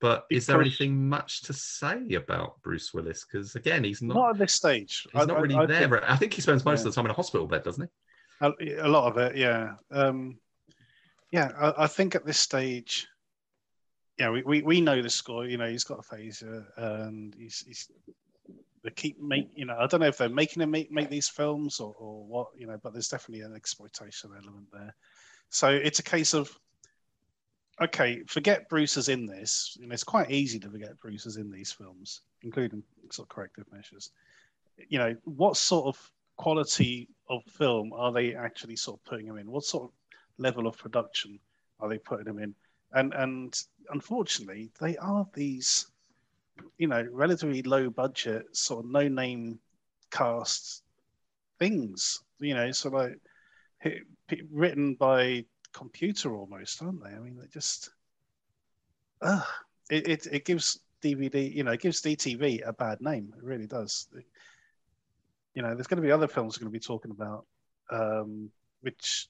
But 0.00 0.26
is 0.30 0.46
there 0.46 0.60
anything 0.60 1.08
much 1.08 1.42
to 1.42 1.52
say 1.52 2.14
about 2.14 2.60
Bruce 2.62 2.92
Willis? 2.92 3.24
Because 3.24 3.54
again, 3.56 3.84
he's 3.84 4.02
not. 4.02 4.14
not, 4.14 4.30
at 4.30 4.38
this 4.38 4.54
stage. 4.54 5.06
he's 5.12 5.22
I- 5.22 5.24
not 5.24 5.36
I- 5.38 5.40
really 5.40 5.54
I 5.54 5.66
there. 5.66 5.88
think 5.88 6.02
I 6.10 6.16
think 6.16 6.34
he 6.34 6.40
spends 6.42 6.64
most 6.64 6.80
Yeah. 6.80 6.88
of 6.88 6.92
the 6.94 6.96
time 6.96 7.06
in 7.06 7.10
a 7.10 7.14
hospital 7.14 7.46
bed, 7.46 7.62
doesn't 7.62 7.88
he? 7.88 8.76
A, 8.80 8.86
a 8.86 8.88
lot 8.88 9.10
of 9.10 9.16
it, 9.18 9.36
yeah. 9.36 9.76
Um, 9.90 10.38
yeah, 11.30 11.52
I, 11.56 11.84
I 11.84 11.86
think 11.86 12.14
at 12.14 12.26
this 12.26 12.38
stage, 12.38 13.06
yeah, 14.18 14.30
we, 14.30 14.42
we, 14.42 14.62
we 14.62 14.80
know 14.80 15.00
the 15.02 15.08
score. 15.10 15.46
You 15.46 15.56
know, 15.56 15.68
he's 15.68 15.84
got 15.84 16.00
a 16.00 16.14
phaser, 16.14 16.64
and 16.76 17.34
he's, 17.34 17.60
he's 17.66 17.88
they 18.84 18.90
keep 18.90 19.20
make 19.20 19.48
you 19.56 19.64
know 19.64 19.76
I 19.78 19.86
don't 19.86 20.00
know 20.00 20.06
if 20.06 20.18
they're 20.18 20.28
making 20.28 20.60
them 20.60 20.70
make, 20.70 20.92
make 20.92 21.10
these 21.10 21.28
films 21.28 21.80
or, 21.80 21.94
or 21.98 22.24
what 22.24 22.48
you 22.56 22.66
know, 22.66 22.78
but 22.82 22.92
there's 22.92 23.08
definitely 23.08 23.44
an 23.44 23.56
exploitation 23.56 24.30
element 24.36 24.66
there. 24.72 24.94
So 25.48 25.68
it's 25.68 25.98
a 25.98 26.04
case 26.04 26.34
of 26.34 26.56
okay, 27.80 28.22
forget 28.26 28.68
Bruce 28.68 28.96
is 28.96 29.08
in 29.08 29.26
this. 29.26 29.76
And 29.82 29.92
it's 29.92 30.04
quite 30.04 30.30
easy 30.30 30.58
to 30.60 30.70
forget 30.70 30.98
Bruce 31.00 31.26
is 31.26 31.36
in 31.36 31.50
these 31.50 31.72
films, 31.72 32.22
including 32.42 32.82
sort 33.10 33.26
of 33.26 33.34
corrective 33.34 33.66
measures. 33.72 34.10
You 34.88 34.98
know, 34.98 35.16
what 35.24 35.56
sort 35.56 35.86
of 35.86 36.10
quality 36.36 37.08
of 37.28 37.42
film 37.44 37.92
are 37.92 38.12
they 38.12 38.34
actually 38.34 38.76
sort 38.76 39.00
of 39.00 39.04
putting 39.04 39.26
him 39.26 39.38
in? 39.38 39.50
What 39.50 39.64
sort 39.64 39.84
of 39.84 39.90
level 40.38 40.66
of 40.66 40.76
production 40.76 41.38
are 41.80 41.88
they 41.88 41.98
putting 41.98 42.26
him 42.26 42.38
in? 42.38 42.54
And 42.92 43.12
and 43.14 43.60
unfortunately, 43.90 44.70
they 44.80 44.96
are 44.98 45.26
these, 45.34 45.86
you 46.78 46.88
know, 46.88 47.06
relatively 47.10 47.62
low 47.62 47.90
budget, 47.90 48.56
sort 48.56 48.84
of 48.84 48.90
no 48.90 49.08
name 49.08 49.58
cast 50.10 50.82
things. 51.58 52.22
You 52.38 52.54
know, 52.54 52.70
sort 52.72 52.94
of 52.94 53.00
like 53.84 54.04
written 54.50 54.94
by 54.94 55.44
computer 55.72 56.34
almost, 56.34 56.82
aren't 56.82 57.02
they? 57.02 57.10
I 57.10 57.18
mean, 57.18 57.36
they 57.38 57.46
just, 57.48 57.90
uh, 59.20 59.42
it, 59.90 60.08
it, 60.08 60.26
it 60.32 60.44
gives 60.44 60.80
DVD, 61.02 61.54
you 61.54 61.64
know, 61.64 61.72
it 61.72 61.80
gives 61.80 62.00
DTV 62.00 62.66
a 62.66 62.72
bad 62.72 63.00
name. 63.00 63.32
It 63.36 63.44
really 63.44 63.66
does. 63.66 64.08
You 65.54 65.62
know, 65.62 65.74
there's 65.74 65.86
going 65.86 66.02
to 66.02 66.06
be 66.06 66.12
other 66.12 66.28
films 66.28 66.56
we're 66.56 66.64
going 66.64 66.72
to 66.72 66.78
be 66.78 66.84
talking 66.84 67.10
about, 67.10 67.46
um, 67.90 68.50
which, 68.80 69.28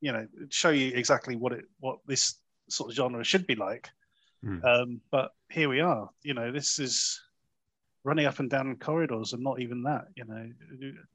you 0.00 0.12
know, 0.12 0.26
show 0.48 0.70
you 0.70 0.92
exactly 0.94 1.36
what 1.36 1.52
it, 1.52 1.64
what 1.80 1.98
this 2.06 2.36
sort 2.68 2.90
of 2.90 2.96
genre 2.96 3.24
should 3.24 3.46
be 3.46 3.56
like. 3.56 3.90
Mm. 4.44 4.64
Um, 4.64 5.00
but 5.10 5.32
here 5.50 5.68
we 5.68 5.80
are. 5.80 6.08
You 6.22 6.34
know, 6.34 6.50
this 6.52 6.78
is 6.78 7.20
running 8.04 8.26
up 8.26 8.40
and 8.40 8.50
down 8.50 8.76
corridors 8.76 9.32
and 9.32 9.42
not 9.42 9.60
even 9.60 9.82
that. 9.84 10.06
You 10.16 10.24
know, 10.24 10.50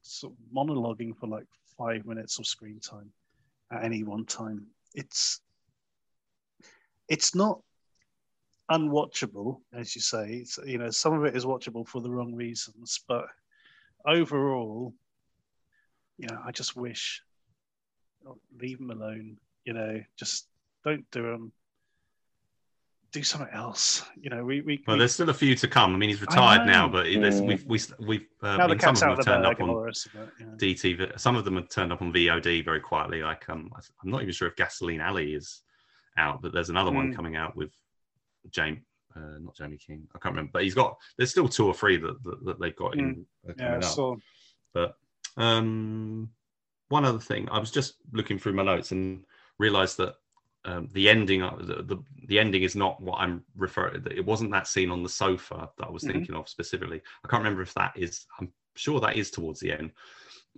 sort 0.01 0.33
of 0.33 0.55
monologuing 0.55 1.15
for 1.17 1.27
like 1.27 1.45
five 1.77 2.05
minutes 2.05 2.39
of 2.39 2.47
screen 2.47 2.79
time 2.79 3.11
at 3.71 3.83
any 3.83 4.03
one 4.03 4.25
time. 4.25 4.67
It's 4.95 5.41
it's 7.07 7.35
not 7.35 7.61
unwatchable, 8.71 9.61
as 9.73 9.95
you 9.95 10.01
say. 10.01 10.33
It's, 10.41 10.59
you 10.65 10.77
know, 10.77 10.89
some 10.89 11.13
of 11.13 11.25
it 11.25 11.35
is 11.35 11.45
watchable 11.45 11.87
for 11.87 12.01
the 12.01 12.09
wrong 12.09 12.33
reasons, 12.35 12.99
but 13.07 13.25
overall, 14.05 14.93
you 16.17 16.27
know, 16.27 16.39
I 16.45 16.51
just 16.51 16.75
wish 16.75 17.21
oh, 18.27 18.37
leave 18.59 18.79
them 18.79 18.91
alone. 18.91 19.37
You 19.65 19.73
know, 19.73 20.01
just 20.17 20.47
don't 20.83 21.09
do 21.11 21.23
them. 21.23 21.51
Do 23.17 23.23
something 23.23 23.49
else. 23.51 24.03
You 24.21 24.29
know, 24.29 24.45
we 24.45 24.61
we. 24.61 24.83
Well, 24.85 24.95
we, 24.95 24.99
there's 24.99 25.13
still 25.15 25.29
a 25.31 25.33
few 25.33 25.55
to 25.55 25.67
come. 25.67 25.95
I 25.95 25.97
mean, 25.97 26.09
he's 26.09 26.21
retired 26.21 26.67
now, 26.67 26.87
but 26.87 27.05
there's, 27.05 27.41
Mm. 27.41 27.47
we've 27.47 27.65
we, 27.65 27.79
we've 28.05 28.27
uh, 28.43 28.47
I 28.61 28.67
mean, 28.67 28.79
some 28.79 28.93
of 28.93 28.99
them 28.99 29.09
have 29.09 29.17
the 29.17 29.23
turned 29.23 29.45
up 29.47 29.59
on 29.59 29.69
of 29.71 29.87
it. 29.87 29.97
Yeah. 30.39 30.45
DTV. 30.57 31.19
Some 31.19 31.35
of 31.35 31.43
them 31.43 31.55
have 31.55 31.67
turned 31.67 31.91
up 31.91 32.03
on 32.03 32.13
VOD 32.13 32.63
very 32.63 32.79
quietly. 32.79 33.23
Like 33.23 33.49
um, 33.49 33.71
I'm 34.03 34.11
not 34.11 34.21
even 34.21 34.35
sure 34.35 34.47
if 34.47 34.55
Gasoline 34.55 35.01
Alley 35.01 35.33
is 35.33 35.61
out, 36.15 36.43
but 36.43 36.53
there's 36.53 36.69
another 36.69 36.91
one 36.91 37.11
Mm. 37.11 37.15
coming 37.15 37.35
out 37.35 37.55
with 37.55 37.71
James, 38.51 38.81
uh, 39.15 39.39
not 39.41 39.57
Jaime 39.57 39.77
King. 39.79 40.07
I 40.13 40.19
can't 40.19 40.33
remember, 40.35 40.51
but 40.53 40.61
he's 40.63 40.75
got. 40.75 40.95
There's 41.17 41.31
still 41.31 41.47
two 41.49 41.65
or 41.65 41.73
three 41.73 41.97
that 41.97 42.23
that, 42.23 42.45
that 42.45 42.59
they've 42.59 42.75
got 42.75 42.99
in 42.99 43.25
uh, 43.49 43.53
Yeah, 43.57 43.79
so 43.79 44.19
But 44.75 44.95
um, 45.37 46.29
one 46.89 47.03
other 47.03 47.17
thing, 47.17 47.49
I 47.49 47.57
was 47.57 47.71
just 47.71 47.95
looking 48.13 48.37
through 48.37 48.53
my 48.53 48.63
notes 48.63 48.91
and 48.91 49.25
realised 49.57 49.97
that 49.97 50.13
um, 50.65 50.89
the 50.93 51.07
ending, 51.09 51.41
uh, 51.43 51.55
the, 51.59 51.83
the 51.83 51.97
the 52.27 52.39
ending 52.39 52.63
is 52.63 52.75
not 52.75 53.01
what 53.01 53.19
I'm 53.19 53.43
referring. 53.55 54.05
It 54.11 54.25
wasn't 54.25 54.51
that 54.51 54.67
scene 54.67 54.91
on 54.91 55.01
the 55.03 55.09
sofa 55.09 55.69
that 55.77 55.87
I 55.87 55.89
was 55.91 56.03
Mhm. 56.03 56.11
thinking 56.11 56.35
of 56.35 56.49
specifically. 56.49 57.01
I 57.23 57.27
can't 57.27 57.41
remember 57.43 57.61
if 57.61 57.73
that 57.75 57.93
is. 57.95 58.25
I'm 58.39 58.51
sure 58.75 58.99
that 58.99 59.15
is 59.15 59.31
towards 59.31 59.59
the 59.59 59.71
end, 59.71 59.91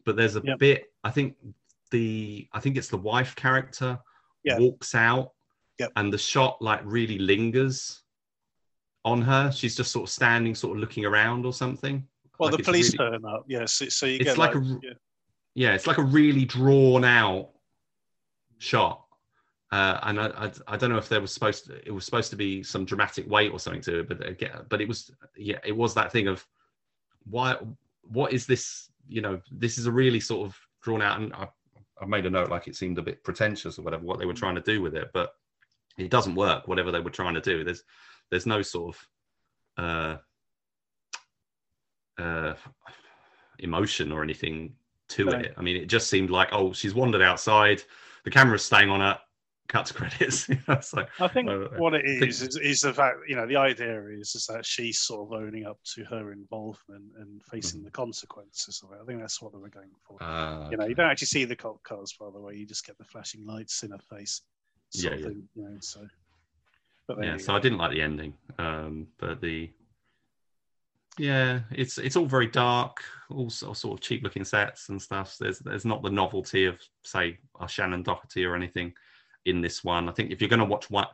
but 0.05 0.15
there's 0.15 0.35
a 0.35 0.41
Yep. 0.43 0.57
bit. 0.59 0.93
I 1.03 1.11
think 1.11 1.35
the 1.91 2.47
I 2.53 2.59
think 2.59 2.77
it's 2.77 2.87
the 2.89 2.97
wife 2.97 3.35
character 3.35 3.99
Yeah. 4.43 4.57
walks 4.59 4.95
out, 4.95 5.33
Yep. 5.79 5.91
and 5.95 6.11
the 6.13 6.17
shot 6.17 6.61
like 6.61 6.81
really 6.85 7.19
lingers 7.19 8.01
on 9.05 9.21
her. 9.21 9.51
She's 9.51 9.75
just 9.75 9.91
sort 9.91 10.09
of 10.09 10.13
standing, 10.13 10.55
sort 10.55 10.75
of 10.75 10.81
looking 10.81 11.05
around 11.05 11.45
or 11.45 11.53
something. 11.53 12.07
well, 12.39 12.49
Like 12.49 12.57
the 12.59 12.63
police 12.63 12.97
really- 12.97 13.11
turn 13.11 13.25
up. 13.25 13.43
Yes, 13.47 13.73
so, 13.73 13.89
so 13.89 14.05
you 14.05 14.15
It's 14.15 14.23
get 14.25 14.37
like 14.37 14.55
like, 14.55 14.63
a- 14.63 14.79
yeah. 14.81 14.93
yeah, 15.55 15.73
it's 15.75 15.87
like 15.87 15.97
a 15.97 16.03
really 16.03 16.45
drawn 16.45 17.03
out 17.03 17.49
shot. 18.59 19.05
Uh, 19.71 19.99
and 20.03 20.19
I, 20.19 20.27
I, 20.27 20.51
I 20.67 20.77
don't 20.77 20.89
know 20.89 20.97
if 20.97 21.09
there 21.09 21.21
was 21.21 21.31
supposed 21.31 21.65
to, 21.67 21.75
it 21.87 21.91
was 21.91 22.03
supposed 22.03 22.31
to 22.31 22.35
be 22.35 22.63
some 22.63 22.85
dramatic 22.85 23.29
weight 23.29 23.51
or 23.51 23.59
something 23.59 23.83
to 23.83 23.99
it, 23.99 24.07
but 24.07 24.25
again, 24.27 24.65
but 24.67 24.81
it 24.81 24.87
was 24.87 25.11
yeah, 25.37 25.59
it 25.63 25.75
was 25.75 25.93
that 25.93 26.11
thing 26.11 26.27
of 26.27 26.43
why 27.29 27.55
what 28.03 28.33
is 28.33 28.47
this? 28.47 28.89
You 29.07 29.21
know, 29.21 29.41
this 29.51 29.77
is 29.77 29.85
a 29.85 29.91
really 29.91 30.19
sort 30.19 30.47
of 30.47 30.57
drawn 30.81 31.01
out, 31.03 31.19
and 31.19 31.33
I, 31.33 31.47
I 32.01 32.05
made 32.05 32.25
a 32.25 32.29
note 32.31 32.49
like 32.49 32.67
it 32.67 32.75
seemed 32.75 32.97
a 32.97 33.03
bit 33.03 33.23
pretentious 33.23 33.77
or 33.77 33.83
whatever 33.83 34.05
what 34.05 34.17
they 34.17 34.25
were 34.25 34.33
trying 34.33 34.55
to 34.55 34.61
do 34.61 34.81
with 34.81 34.95
it, 34.95 35.11
but 35.13 35.33
it 35.97 36.09
doesn't 36.09 36.35
work. 36.35 36.67
Whatever 36.67 36.91
they 36.91 37.01
were 37.01 37.09
trying 37.11 37.35
to 37.35 37.41
do, 37.41 37.63
there's 37.63 37.83
there's 38.31 38.47
no 38.47 38.63
sort 38.63 38.95
of 39.77 40.23
uh, 42.17 42.21
uh, 42.21 42.53
emotion 43.59 44.11
or 44.11 44.23
anything 44.23 44.73
to 45.09 45.25
No. 45.25 45.37
it. 45.37 45.53
I 45.57 45.61
mean, 45.61 45.77
it 45.77 45.87
just 45.87 46.09
seemed 46.09 46.29
like, 46.29 46.49
oh, 46.51 46.73
she's 46.73 46.93
wandered 46.93 47.21
outside, 47.21 47.83
the 48.23 48.31
camera's 48.31 48.63
staying 48.63 48.89
on 48.89 48.99
her, 48.99 49.19
cut 49.69 49.85
to 49.85 49.93
credits. 49.93 50.49
so 50.81 51.05
I 51.19 51.27
think 51.29 51.49
Uh, 51.49 51.69
what 51.77 51.93
it 51.93 52.05
is, 52.05 52.39
think- 52.39 52.49
is, 52.49 52.57
is 52.57 52.81
the 52.81 52.93
fact 52.93 53.17
you 53.27 53.35
know 53.37 53.45
the 53.47 53.55
idea 53.55 54.03
is 54.07 54.35
is 54.35 54.45
that 54.47 54.65
she's 54.65 54.99
sort 54.99 55.21
of 55.27 55.41
owning 55.41 55.65
up 55.65 55.79
to 55.95 56.03
her 56.05 56.33
involvement 56.33 57.05
and 57.17 57.41
facing 57.45 57.83
the 57.83 57.91
consequences 57.91 58.83
of 58.83 58.91
it. 58.91 58.99
I 59.01 59.05
think 59.05 59.21
that's 59.21 59.41
what 59.41 59.53
they 59.53 59.59
were 59.59 59.69
going 59.69 59.91
for. 60.05 60.21
uh, 60.21 60.69
you 60.69 60.77
know, 60.77 60.85
you 60.85 60.95
don't 60.95 61.09
actually 61.09 61.27
see 61.27 61.45
the 61.45 61.55
cop 61.55 61.81
cars 61.83 62.13
by 62.19 62.29
the 62.33 62.39
way. 62.41 62.55
You 62.55 62.65
just 62.65 62.85
get 62.85 62.97
the 62.97 63.05
flashing 63.05 63.45
lights 63.45 63.83
in 63.83 63.91
her 63.91 63.99
face. 63.99 64.41
Yeah, 64.91 65.11
yeah. 65.11 65.23
Thing, 65.27 65.47
you 65.55 65.63
know, 65.63 65.77
so. 65.79 66.05
Yeah, 67.21 67.37
so 67.37 67.47
go. 67.47 67.55
I 67.55 67.59
didn't 67.59 67.79
like 67.79 67.91
the 67.91 68.01
ending, 68.01 68.33
um, 68.59 69.07
but 69.17 69.41
the 69.41 69.71
yeah, 71.17 71.61
it's 71.71 71.97
it's 71.97 72.15
all 72.15 72.25
very 72.27 72.47
dark, 72.47 73.03
all 73.29 73.49
sort 73.49 73.71
of, 73.71 73.77
sort 73.77 73.99
of 73.99 74.01
cheap 74.01 74.23
looking 74.23 74.45
sets 74.45 74.89
and 74.89 75.01
stuff. 75.01 75.35
There's 75.39 75.59
there's 75.59 75.85
not 75.85 76.01
the 76.03 76.11
novelty 76.11 76.65
of 76.65 76.79
say 77.03 77.39
a 77.59 77.65
Shannen 77.65 78.03
Doherty 78.03 78.45
or 78.45 78.55
anything 78.55 78.93
in 79.49 79.61
this 79.61 79.83
one. 79.83 80.07
I 80.07 80.11
think 80.11 80.31
if 80.31 80.41
you're 80.41 80.49
going 80.49 80.59
to 80.59 80.65
watch 80.65 80.89
one, 80.89 81.07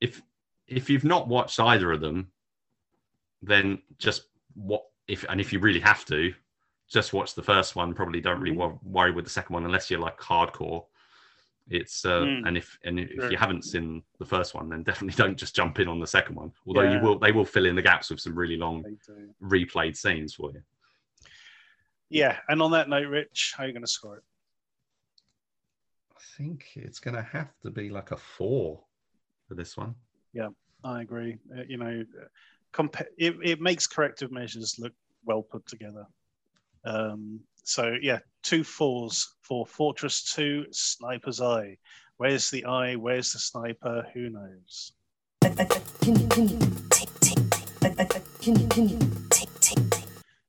if 0.00 0.22
if 0.66 0.88
you've 0.88 1.04
not 1.04 1.28
watched 1.28 1.60
either 1.60 1.92
of 1.92 2.00
them, 2.00 2.30
then 3.42 3.80
just 3.98 4.22
what 4.54 4.82
if 5.08 5.24
and 5.28 5.40
if 5.40 5.52
you 5.52 5.58
really 5.58 5.80
have 5.80 6.04
to, 6.06 6.32
just 6.88 7.12
watch 7.12 7.34
the 7.34 7.42
first 7.42 7.76
one. 7.76 7.94
Probably 7.94 8.20
don't 8.20 8.40
really 8.40 8.56
Mhm. 8.56 8.82
worry 8.82 9.10
with 9.12 9.24
the 9.24 9.30
second 9.30 9.54
one 9.54 9.64
unless 9.64 9.90
you're 9.90 10.00
like 10.00 10.18
hardcore. 10.18 10.86
It's 11.68 12.04
uh, 12.04 12.20
Mm. 12.26 12.46
and 12.46 12.56
if 12.58 12.78
and 12.84 13.00
if 13.00 13.10
Sure. 13.14 13.30
you 13.30 13.36
haven't 13.38 13.64
seen 13.64 14.02
the 14.18 14.24
first 14.26 14.54
one, 14.54 14.68
then 14.68 14.82
definitely 14.82 15.16
don't 15.24 15.38
just 15.38 15.56
jump 15.56 15.78
in 15.80 15.88
on 15.88 15.98
the 15.98 16.06
second 16.06 16.36
one. 16.36 16.52
Although 16.66 16.82
you 16.82 17.00
will, 17.00 17.18
they 17.18 17.32
will 17.32 17.44
fill 17.46 17.66
in 17.66 17.74
the 17.74 17.82
gaps 17.82 18.10
with 18.10 18.20
some 18.20 18.34
really 18.34 18.56
long 18.56 18.84
replayed 19.42 19.96
scenes 19.96 20.34
for 20.34 20.52
you. 20.52 20.62
Yeah, 22.10 22.38
and 22.48 22.60
on 22.62 22.70
that 22.72 22.88
note, 22.88 23.08
Rich, 23.08 23.54
how 23.56 23.64
are 23.64 23.66
you 23.66 23.72
going 23.72 23.82
to 23.82 23.88
score 23.88 24.18
it? 24.18 24.24
I 26.34 26.42
think 26.42 26.70
it's 26.74 26.98
going 26.98 27.14
to 27.14 27.22
have 27.22 27.50
to 27.62 27.70
be 27.70 27.90
like 27.90 28.10
a 28.10 28.16
four 28.16 28.80
for 29.46 29.54
this 29.54 29.76
one. 29.76 29.94
Yeah, 30.32 30.48
I 30.82 31.02
agree. 31.02 31.38
Uh, 31.56 31.62
you 31.68 31.76
know, 31.76 32.04
compa- 32.72 33.06
it, 33.16 33.36
it 33.42 33.60
makes 33.60 33.86
corrective 33.86 34.32
measures 34.32 34.76
look 34.78 34.92
well 35.24 35.42
put 35.42 35.64
together. 35.66 36.06
Um, 36.84 37.40
so 37.62 37.94
yeah, 38.02 38.18
two 38.42 38.64
fours 38.64 39.36
for 39.42 39.64
Fortress 39.64 40.32
Two, 40.34 40.66
Sniper's 40.72 41.40
Eye. 41.40 41.76
Where's 42.16 42.50
the 42.50 42.64
eye? 42.64 42.96
Where's 42.96 43.32
the 43.32 43.38
sniper? 43.38 44.06
Who 44.12 44.30
knows? 44.30 44.92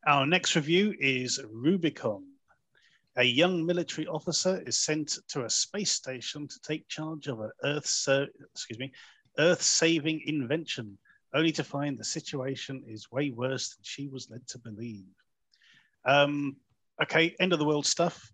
Our 0.07 0.25
next 0.25 0.55
review 0.55 0.95
is 0.99 1.39
Rubikon. 1.53 2.23
A 3.17 3.23
young 3.23 3.65
military 3.65 4.07
officer 4.07 4.61
is 4.67 4.77
sent 4.77 5.17
to 5.29 5.45
a 5.45 5.49
space 5.49 5.91
station 5.91 6.47
to 6.47 6.59
take 6.59 6.87
charge 6.89 7.27
of 7.27 7.39
an 7.39 7.51
Earth, 7.63 7.85
ser- 7.85 8.27
excuse 8.51 8.77
me, 8.77 8.91
Earth-saving 9.37 10.21
invention, 10.25 10.97
only 11.33 11.51
to 11.53 11.63
find 11.63 11.97
the 11.97 12.03
situation 12.03 12.83
is 12.87 13.11
way 13.11 13.31
worse 13.31 13.69
than 13.69 13.83
she 13.83 14.07
was 14.07 14.29
led 14.29 14.45
to 14.47 14.59
believe. 14.59 15.05
Um, 16.05 16.57
okay, 17.01 17.35
end 17.39 17.53
of 17.53 17.59
the 17.59 17.65
world 17.65 17.85
stuff. 17.85 18.31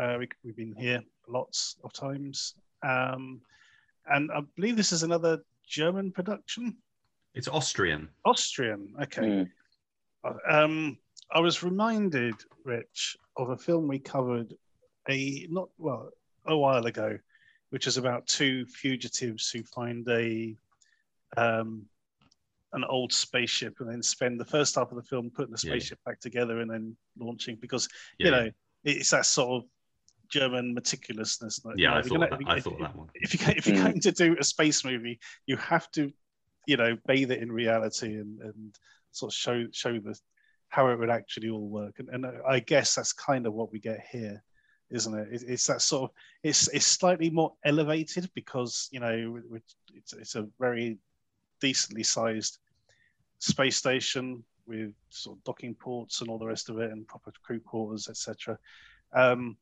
Uh, 0.00 0.16
we, 0.18 0.28
we've 0.42 0.56
been 0.56 0.74
here 0.76 1.02
lots 1.28 1.76
of 1.84 1.92
times, 1.92 2.54
um, 2.82 3.40
and 4.06 4.30
I 4.32 4.40
believe 4.56 4.76
this 4.76 4.92
is 4.92 5.02
another 5.02 5.40
German 5.66 6.10
production. 6.10 6.76
It's 7.34 7.48
Austrian. 7.48 8.08
Austrian. 8.24 8.94
Okay. 9.02 9.22
Mm. 9.22 9.48
Um, 10.50 10.98
I 11.32 11.40
was 11.40 11.62
reminded, 11.62 12.34
Rich, 12.64 13.16
of 13.36 13.50
a 13.50 13.56
film 13.56 13.88
we 13.88 13.98
covered 13.98 14.54
a 15.08 15.46
not 15.50 15.68
well 15.78 16.10
a 16.46 16.56
while 16.56 16.86
ago, 16.86 17.18
which 17.70 17.86
is 17.86 17.96
about 17.96 18.26
two 18.26 18.66
fugitives 18.66 19.50
who 19.50 19.62
find 19.64 20.06
a 20.08 20.54
um, 21.36 21.86
an 22.74 22.84
old 22.84 23.12
spaceship 23.12 23.76
and 23.80 23.90
then 23.90 24.02
spend 24.02 24.38
the 24.40 24.44
first 24.44 24.74
half 24.76 24.90
of 24.90 24.96
the 24.96 25.02
film 25.02 25.30
putting 25.30 25.52
the 25.54 25.60
Yeah. 25.66 25.72
spaceship 25.74 25.98
back 26.04 26.20
together 26.20 26.60
and 26.60 26.70
then 26.70 26.96
launching 27.18 27.56
because 27.56 27.88
Yeah, 28.18 28.26
you 28.26 28.30
know 28.32 28.50
it's 28.84 29.10
that 29.10 29.26
sort 29.26 29.62
of 29.62 29.68
German 30.28 30.74
meticulousness. 30.74 31.62
that, 31.62 31.76
you 31.78 31.84
yeah, 31.84 31.90
know, 31.90 31.96
I 31.96 31.98
if 32.00 32.06
thought 32.06 32.12
you're 32.14 32.20
that, 32.20 32.30
gonna- 32.30 32.50
I 32.50 32.56
if- 32.56 32.64
thought 32.64 32.78
that 32.80 32.96
one. 32.96 33.08
if 33.14 33.34
you 33.34 33.54
if 33.56 33.66
you're 33.66 33.76
Mm. 33.76 33.82
going 33.84 34.00
to 34.00 34.12
do 34.12 34.36
a 34.38 34.44
space 34.44 34.84
movie, 34.84 35.18
you 35.46 35.56
have 35.56 35.90
to, 35.92 36.12
you 36.66 36.76
know, 36.76 36.96
bathe 37.06 37.30
it 37.30 37.40
in 37.42 37.50
reality 37.52 38.14
and, 38.16 38.40
and 38.40 38.74
sort 39.12 39.32
of 39.32 39.36
show 39.36 39.66
show 39.72 39.98
the 39.98 40.18
how 40.72 40.88
it 40.88 40.98
would 40.98 41.10
actually 41.10 41.50
all 41.50 41.68
work. 41.68 41.98
And, 41.98 42.08
and 42.08 42.26
I 42.48 42.58
guess 42.60 42.94
that's 42.94 43.12
kind 43.12 43.46
of 43.46 43.52
what 43.52 43.70
we 43.70 43.78
get 43.78 44.06
here, 44.10 44.42
isn't 44.90 45.14
it? 45.14 45.28
It- 45.30 45.44
It's 45.46 45.66
that 45.66 45.82
sort 45.82 46.04
of 46.10 46.16
it's 46.42 46.68
it's 46.68 46.86
slightly 46.86 47.28
more 47.28 47.52
elevated 47.62 48.30
because 48.34 48.88
you 48.90 48.98
know 49.00 49.38
it's 50.00 50.14
it's 50.14 50.34
a 50.34 50.48
very 50.58 50.98
decently 51.60 52.02
sized 52.02 52.58
space 53.38 53.76
station 53.76 54.42
with 54.66 54.94
sort 55.10 55.36
of 55.36 55.44
docking 55.44 55.74
ports 55.74 56.20
and 56.22 56.30
all 56.30 56.38
the 56.38 56.46
rest 56.46 56.70
of 56.70 56.78
it 56.78 56.90
and 56.90 57.06
proper 57.06 57.32
crew 57.44 57.60
quarters, 57.60 58.08
etc. 58.08 58.58
Um, 59.12 59.58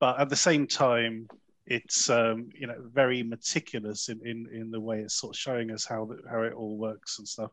but 0.00 0.20
at 0.20 0.28
the 0.28 0.36
same 0.36 0.66
time, 0.66 1.28
it's 1.66 2.10
um, 2.10 2.50
you 2.54 2.66
know 2.66 2.76
very 2.92 3.22
meticulous 3.22 4.10
in, 4.10 4.20
in 4.26 4.46
in 4.52 4.70
the 4.70 4.80
way 4.80 5.00
it's 5.00 5.14
sort 5.14 5.34
of 5.34 5.40
showing 5.40 5.70
us 5.70 5.86
how 5.86 6.04
the, 6.04 6.18
how 6.30 6.42
it 6.42 6.52
all 6.52 6.76
works 6.76 7.18
and 7.18 7.26
stuff, 7.26 7.52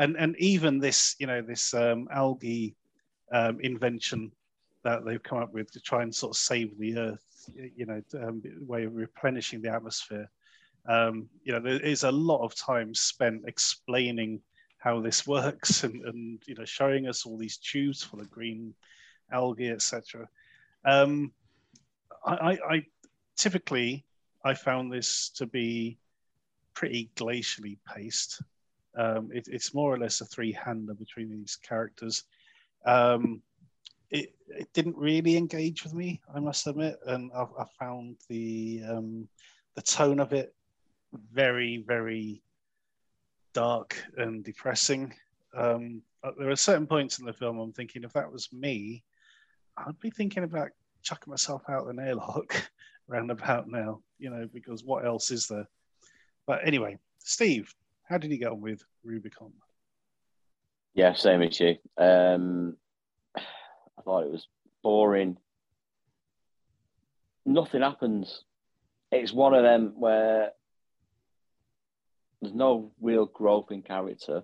and 0.00 0.16
and 0.16 0.34
even 0.38 0.80
this 0.80 1.14
you 1.18 1.26
know 1.26 1.42
this 1.42 1.74
um, 1.74 2.08
algae 2.10 2.74
um, 3.32 3.60
invention 3.60 4.32
that 4.82 5.04
they've 5.04 5.22
come 5.22 5.38
up 5.38 5.52
with 5.52 5.70
to 5.70 5.80
try 5.80 6.02
and 6.02 6.12
sort 6.12 6.34
of 6.34 6.38
save 6.38 6.76
the 6.78 6.96
earth, 6.96 7.50
you 7.76 7.84
know, 7.84 8.02
um, 8.14 8.42
way 8.60 8.84
of 8.84 8.94
replenishing 8.94 9.60
the 9.60 9.70
atmosphere. 9.70 10.28
Um, 10.88 11.28
you 11.44 11.52
know, 11.52 11.60
there 11.60 11.78
is 11.80 12.04
a 12.04 12.10
lot 12.10 12.42
of 12.42 12.54
time 12.54 12.94
spent 12.94 13.42
explaining 13.46 14.40
how 14.78 15.00
this 15.00 15.26
works 15.26 15.84
and, 15.84 16.02
and 16.06 16.42
you 16.46 16.54
know 16.54 16.64
showing 16.64 17.06
us 17.06 17.26
all 17.26 17.36
these 17.36 17.58
tubes 17.58 18.02
full 18.02 18.20
of 18.20 18.30
green 18.30 18.74
algae, 19.30 19.68
etc. 19.68 20.26
Um, 20.84 21.32
I, 22.24 22.34
I, 22.34 22.74
I 22.74 22.86
typically 23.36 24.04
I 24.42 24.54
found 24.54 24.90
this 24.90 25.28
to 25.36 25.46
be 25.46 25.98
pretty 26.72 27.10
glacially 27.16 27.76
paced. 27.86 28.42
Um, 28.96 29.30
it, 29.32 29.48
it's 29.48 29.74
more 29.74 29.92
or 29.92 29.98
less 29.98 30.20
a 30.20 30.24
three-hander 30.24 30.94
between 30.94 31.30
these 31.30 31.56
characters. 31.56 32.24
Um, 32.84 33.42
it, 34.10 34.34
it 34.48 34.72
didn't 34.72 34.96
really 34.96 35.36
engage 35.36 35.84
with 35.84 35.94
me, 35.94 36.20
I 36.34 36.40
must 36.40 36.66
admit, 36.66 36.98
and 37.06 37.30
I, 37.34 37.42
I 37.42 37.64
found 37.78 38.16
the 38.28 38.82
um, 38.88 39.28
the 39.76 39.82
tone 39.82 40.18
of 40.18 40.32
it 40.32 40.54
very, 41.32 41.84
very 41.86 42.42
dark 43.52 43.96
and 44.16 44.44
depressing. 44.44 45.14
Um, 45.54 46.02
there 46.38 46.50
are 46.50 46.56
certain 46.56 46.86
points 46.86 47.18
in 47.18 47.24
the 47.24 47.32
film 47.32 47.58
I'm 47.58 47.72
thinking 47.72 48.04
if 48.04 48.12
that 48.12 48.30
was 48.30 48.52
me, 48.52 49.02
I'd 49.76 49.98
be 50.00 50.10
thinking 50.10 50.44
about 50.44 50.70
chucking 51.02 51.30
myself 51.30 51.62
out 51.68 51.86
an 51.86 51.98
airlock 51.98 52.54
round 53.08 53.30
about 53.30 53.68
now, 53.68 54.00
you 54.18 54.30
know, 54.30 54.48
because 54.52 54.84
what 54.84 55.04
else 55.04 55.30
is 55.30 55.46
there? 55.46 55.66
But 56.46 56.60
anyway, 56.66 56.98
Steve, 57.18 57.74
how 58.10 58.18
did 58.18 58.32
you 58.32 58.38
get 58.38 58.50
on 58.50 58.60
with 58.60 58.82
Rubikon? 59.06 59.52
Yeah, 60.94 61.14
same 61.14 61.42
as 61.42 61.58
you. 61.60 61.76
Um, 61.96 62.76
I 63.36 64.02
thought 64.04 64.24
it 64.24 64.32
was 64.32 64.48
boring. 64.82 65.36
Nothing 67.46 67.82
happens. 67.82 68.42
It's 69.12 69.32
one 69.32 69.54
of 69.54 69.62
them 69.62 69.94
where 69.96 70.50
there's 72.42 72.54
no 72.54 72.90
real 73.00 73.26
growth 73.26 73.70
in 73.70 73.82
character. 73.82 74.42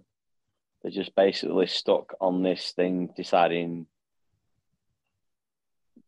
They're 0.83 0.93
just 0.93 1.17
basically 1.17 1.67
stuck 1.67 2.15
on 2.21 2.45
this 2.45 2.71
thing, 2.71 3.11
deciding 3.17 3.87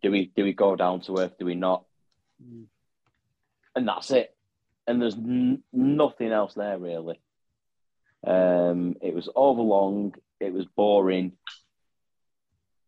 do 0.01 0.13
we 0.13 0.31
do 0.37 0.45
we 0.45 0.53
go 0.53 0.77
down 0.77 1.01
to 1.03 1.19
earth? 1.19 1.37
Do 1.41 1.47
we 1.47 1.57
not? 1.57 1.85
And 3.75 3.89
that's 3.89 4.13
it. 4.13 4.37
And 4.87 5.03
there's 5.03 5.17
n- 5.17 5.65
nothing 5.73 6.31
else 6.31 6.55
there 6.55 6.79
really. 6.79 7.21
Um, 8.27 8.97
it 9.01 9.14
was 9.14 9.29
overlong. 9.35 10.14
It 10.41 10.53
was 10.53 10.66
boring. 10.77 11.33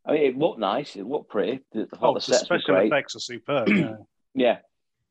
I 0.05 0.13
mean, 0.13 0.23
it 0.23 0.37
looked 0.39 0.59
nice. 0.59 0.97
It 0.97 1.07
looked 1.07 1.31
pretty. 1.31 1.61
The, 1.73 1.87
the, 1.91 1.99
Oh, 2.03 2.15
the 2.15 2.21
the 2.21 2.21
sets 2.21 2.51
were 2.51 2.59
great. 2.65 2.87
effects 2.87 3.17
are 3.17 3.21
superb. 3.21 3.69
yeah. 3.69 3.97
Yeah, 4.35 4.59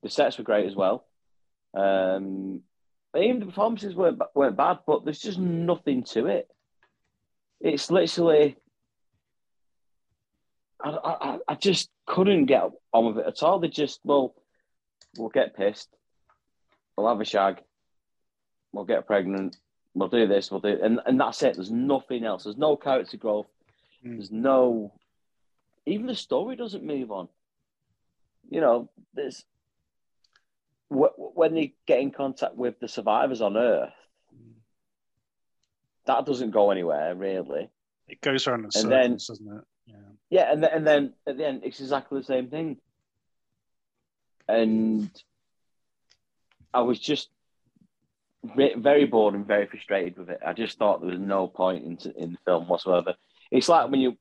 the 0.03 0.09
sets 0.09 0.37
were 0.37 0.43
great 0.43 0.65
as 0.65 0.75
well. 0.75 1.05
Um, 1.73 2.61
even 3.17 3.39
the 3.39 3.45
performances 3.47 3.95
weren't 3.95 4.19
weren't 4.33 4.57
bad, 4.57 4.79
but 4.87 5.03
there's 5.03 5.19
just 5.19 5.37
nothing 5.39 6.03
to 6.05 6.25
it. 6.27 6.47
It's 7.61 7.91
literally, 7.91 8.55
I, 10.83 10.89
I, 10.89 11.37
I 11.49 11.55
just 11.55 11.89
couldn't 12.07 12.45
get 12.45 12.63
on 12.93 13.05
with 13.07 13.17
it 13.19 13.27
at 13.27 13.43
all. 13.43 13.59
They 13.59 13.67
just 13.67 13.99
well, 14.03 14.33
we'll 15.17 15.29
get 15.29 15.55
pissed, 15.55 15.89
we'll 16.97 17.09
have 17.09 17.19
a 17.19 17.25
shag, 17.25 17.61
we'll 18.71 18.85
get 18.85 19.05
pregnant, 19.07 19.57
we'll 19.93 20.07
do 20.09 20.27
this, 20.27 20.51
we'll 20.51 20.59
do, 20.59 20.77
and 20.81 20.99
and 21.05 21.19
that's 21.19 21.41
it. 21.43 21.55
There's 21.55 21.71
nothing 21.71 22.23
else. 22.23 22.43
There's 22.43 22.57
no 22.57 22.75
character 22.77 23.17
growth. 23.17 23.47
Mm. 24.05 24.17
There's 24.17 24.31
no, 24.31 24.93
even 25.85 26.05
the 26.07 26.15
story 26.15 26.55
doesn't 26.55 26.83
move 26.83 27.11
on. 27.11 27.27
You 28.49 28.61
know, 28.61 28.89
there's 29.13 29.43
wh- 30.89 31.17
when 31.17 31.53
they 31.53 31.73
get 31.85 31.99
in 31.99 32.11
contact 32.11 32.55
with 32.55 32.79
the 32.79 32.87
survivors 32.87 33.41
on 33.41 33.57
Earth, 33.57 33.93
that 36.05 36.25
doesn't 36.25 36.51
go 36.51 36.71
anywhere 36.71 37.13
really. 37.13 37.69
It 38.07 38.21
goes 38.21 38.47
around 38.47 38.59
in 38.61 38.65
And 38.65 38.73
circles, 38.73 38.89
then- 38.89 39.11
doesn't 39.11 39.57
it? 39.59 39.63
Yeah. 39.85 39.95
Yeah, 40.31 40.51
and 40.51 40.63
then, 40.63 40.71
and 40.73 40.87
then 40.87 41.13
at 41.27 41.37
the 41.37 41.45
end, 41.47 41.61
it's 41.63 41.79
exactly 41.79 42.19
the 42.19 42.25
same 42.25 42.49
thing. 42.49 42.77
And 44.47 45.09
I 46.73 46.81
was 46.81 46.99
just 46.99 47.29
very 48.55 49.05
bored 49.05 49.35
and 49.35 49.45
very 49.45 49.67
frustrated 49.67 50.17
with 50.17 50.29
it. 50.29 50.39
I 50.45 50.53
just 50.53 50.77
thought 50.77 51.01
there 51.01 51.09
was 51.09 51.19
no 51.19 51.47
point 51.47 51.83
in, 51.83 52.11
in 52.17 52.31
the 52.33 52.37
film 52.45 52.67
whatsoever. 52.67 53.15
It's 53.51 53.69
like 53.69 53.89
when 53.89 53.99
you 53.99 54.17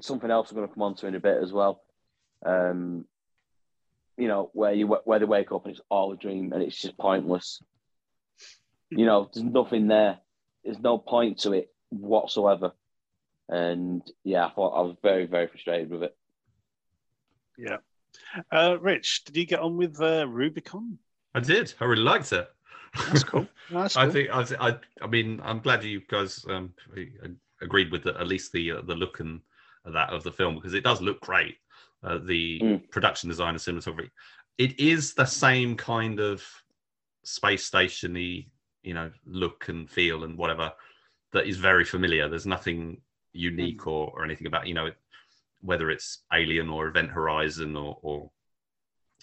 something 0.00 0.30
else 0.30 0.52
we're 0.52 0.56
going 0.56 0.68
to 0.68 0.74
come 0.74 0.82
on 0.82 0.94
to 0.96 1.06
in 1.06 1.14
a 1.14 1.20
bit 1.20 1.42
as 1.42 1.52
well. 1.52 1.82
Um, 2.44 3.06
you 4.16 4.28
know, 4.28 4.50
where 4.52 4.72
you 4.72 4.86
where 4.86 5.18
they 5.18 5.24
wake 5.24 5.52
up 5.52 5.64
and 5.64 5.74
it's 5.74 5.84
all 5.90 6.12
a 6.12 6.16
dream 6.16 6.52
and 6.52 6.62
it's 6.62 6.80
just 6.80 6.96
pointless. 6.96 7.62
You 8.90 9.04
know, 9.04 9.28
there's 9.32 9.44
nothing 9.44 9.88
there. 9.88 10.18
There's 10.64 10.78
no 10.78 10.98
point 10.98 11.40
to 11.40 11.52
it 11.52 11.70
whatsoever. 11.90 12.72
And 13.48 14.02
yeah, 14.24 14.46
I 14.46 14.50
thought 14.50 14.78
I 14.78 14.82
was 14.82 14.96
very, 15.02 15.26
very 15.26 15.46
frustrated 15.48 15.90
with 15.90 16.04
it. 16.04 16.16
Yeah. 17.58 17.78
Uh, 18.50 18.76
Rich, 18.80 19.24
did 19.24 19.36
you 19.36 19.46
get 19.46 19.60
on 19.60 19.76
with 19.76 20.00
uh, 20.00 20.24
Rubikon? 20.26 20.96
I 21.34 21.40
did. 21.40 21.74
I 21.80 21.84
really 21.84 22.02
liked 22.02 22.32
it. 22.32 22.48
That's 23.08 23.24
cool. 23.24 23.46
That's 23.70 23.96
I 23.96 24.04
cool. 24.04 24.12
think 24.12 24.30
I, 24.30 24.68
I, 24.68 24.76
I 25.02 25.06
mean, 25.06 25.40
I'm 25.44 25.60
glad 25.60 25.84
you 25.84 26.00
guys 26.08 26.44
um, 26.48 26.72
agreed 27.60 27.90
with 27.90 28.04
the, 28.04 28.18
at 28.18 28.26
least 28.26 28.52
the 28.52 28.72
uh, 28.72 28.82
the 28.82 28.94
look 28.94 29.20
and 29.20 29.40
that 29.84 30.10
of 30.10 30.22
the 30.22 30.32
film 30.32 30.54
because 30.56 30.74
it 30.74 30.84
does 30.84 31.00
look 31.00 31.20
great. 31.20 31.56
Uh, 32.02 32.18
the 32.18 32.60
Mm. 32.62 32.90
production 32.90 33.28
design 33.28 33.54
and 33.54 33.58
cinematography. 33.58 34.10
It 34.58 34.78
is 34.78 35.14
the 35.14 35.24
same 35.24 35.76
kind 35.76 36.20
of 36.20 36.44
space 37.24 37.64
stationy, 37.64 38.50
you 38.82 38.94
know, 38.94 39.10
look 39.26 39.68
and 39.68 39.90
feel 39.90 40.24
and 40.24 40.38
whatever 40.38 40.72
that 41.32 41.46
is 41.46 41.56
very 41.56 41.84
familiar. 41.84 42.28
There's 42.28 42.46
nothing 42.46 43.00
unique 43.32 43.86
or, 43.86 44.12
or 44.14 44.24
anything 44.24 44.46
about 44.46 44.66
you 44.66 44.74
know 44.74 44.90
whether 45.62 45.90
it's 45.90 46.24
Alien 46.32 46.68
or 46.70 46.88
Event 46.88 47.10
Horizon 47.10 47.76
or 47.76 47.98
or, 48.02 48.30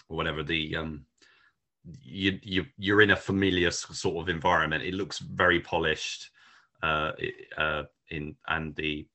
or 0.08 0.16
whatever 0.16 0.42
the 0.42 0.76
um 0.76 1.06
you 2.02 2.38
you 2.42 2.66
you're 2.78 3.02
in 3.02 3.10
a 3.10 3.16
familiar 3.16 3.70
sort 3.70 4.16
of 4.22 4.28
environment. 4.28 4.84
It 4.84 4.94
looks 4.94 5.18
very 5.18 5.60
polished, 5.60 6.30
uh, 6.82 7.12
uh, 7.56 7.84
in 8.10 8.36
and 8.48 8.74
the 8.76 9.06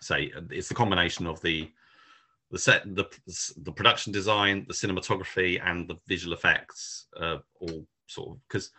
say 0.00 0.32
it's 0.50 0.68
the 0.68 0.74
combination 0.74 1.26
of 1.26 1.40
the 1.42 1.70
the 2.50 2.58
set 2.58 2.82
the 2.94 3.06
the 3.58 3.72
production 3.72 4.12
design, 4.12 4.64
the 4.68 4.74
cinematography, 4.74 5.60
and 5.64 5.88
the 5.88 5.96
visual 6.06 6.34
effects, 6.34 7.06
uh, 7.20 7.38
all 7.60 7.86
sort 8.06 8.30
of 8.30 8.48
because 8.48 8.70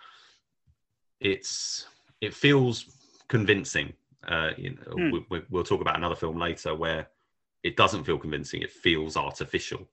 it's 1.19 1.87
it 2.21 2.33
feels 2.33 2.85
convincing. 3.27 3.93
Uh, 4.27 4.51
you 4.57 4.71
know, 4.71 4.93
Hmm. 4.93 5.11
we, 5.29 5.41
we'll 5.49 5.63
talk 5.63 5.81
about 5.81 5.95
another 5.95 6.15
film 6.15 6.37
later 6.37 6.75
where 6.75 7.07
it 7.63 7.77
doesn't 7.77 8.03
feel 8.03 8.17
convincing. 8.17 8.61
It 8.61 8.71
feels 8.71 9.15
artificial 9.15 9.87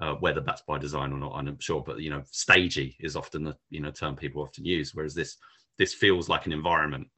uh, 0.00 0.14
whether 0.14 0.40
that's 0.40 0.62
by 0.62 0.78
design 0.78 1.12
or 1.12 1.18
not, 1.18 1.32
I'm 1.34 1.44
not 1.46 1.62
sure. 1.62 1.82
But 1.82 2.00
you 2.00 2.10
know, 2.10 2.22
stagey 2.30 2.96
is 3.00 3.16
often 3.16 3.44
the 3.44 3.56
you 3.70 3.80
know 3.80 3.90
term 3.90 4.16
people 4.16 4.42
often 4.42 4.64
use, 4.64 4.94
whereas 4.94 5.14
this 5.14 5.36
this 5.78 5.94
feels 5.94 6.28
like 6.28 6.46
an 6.46 6.52
environment. 6.52 7.08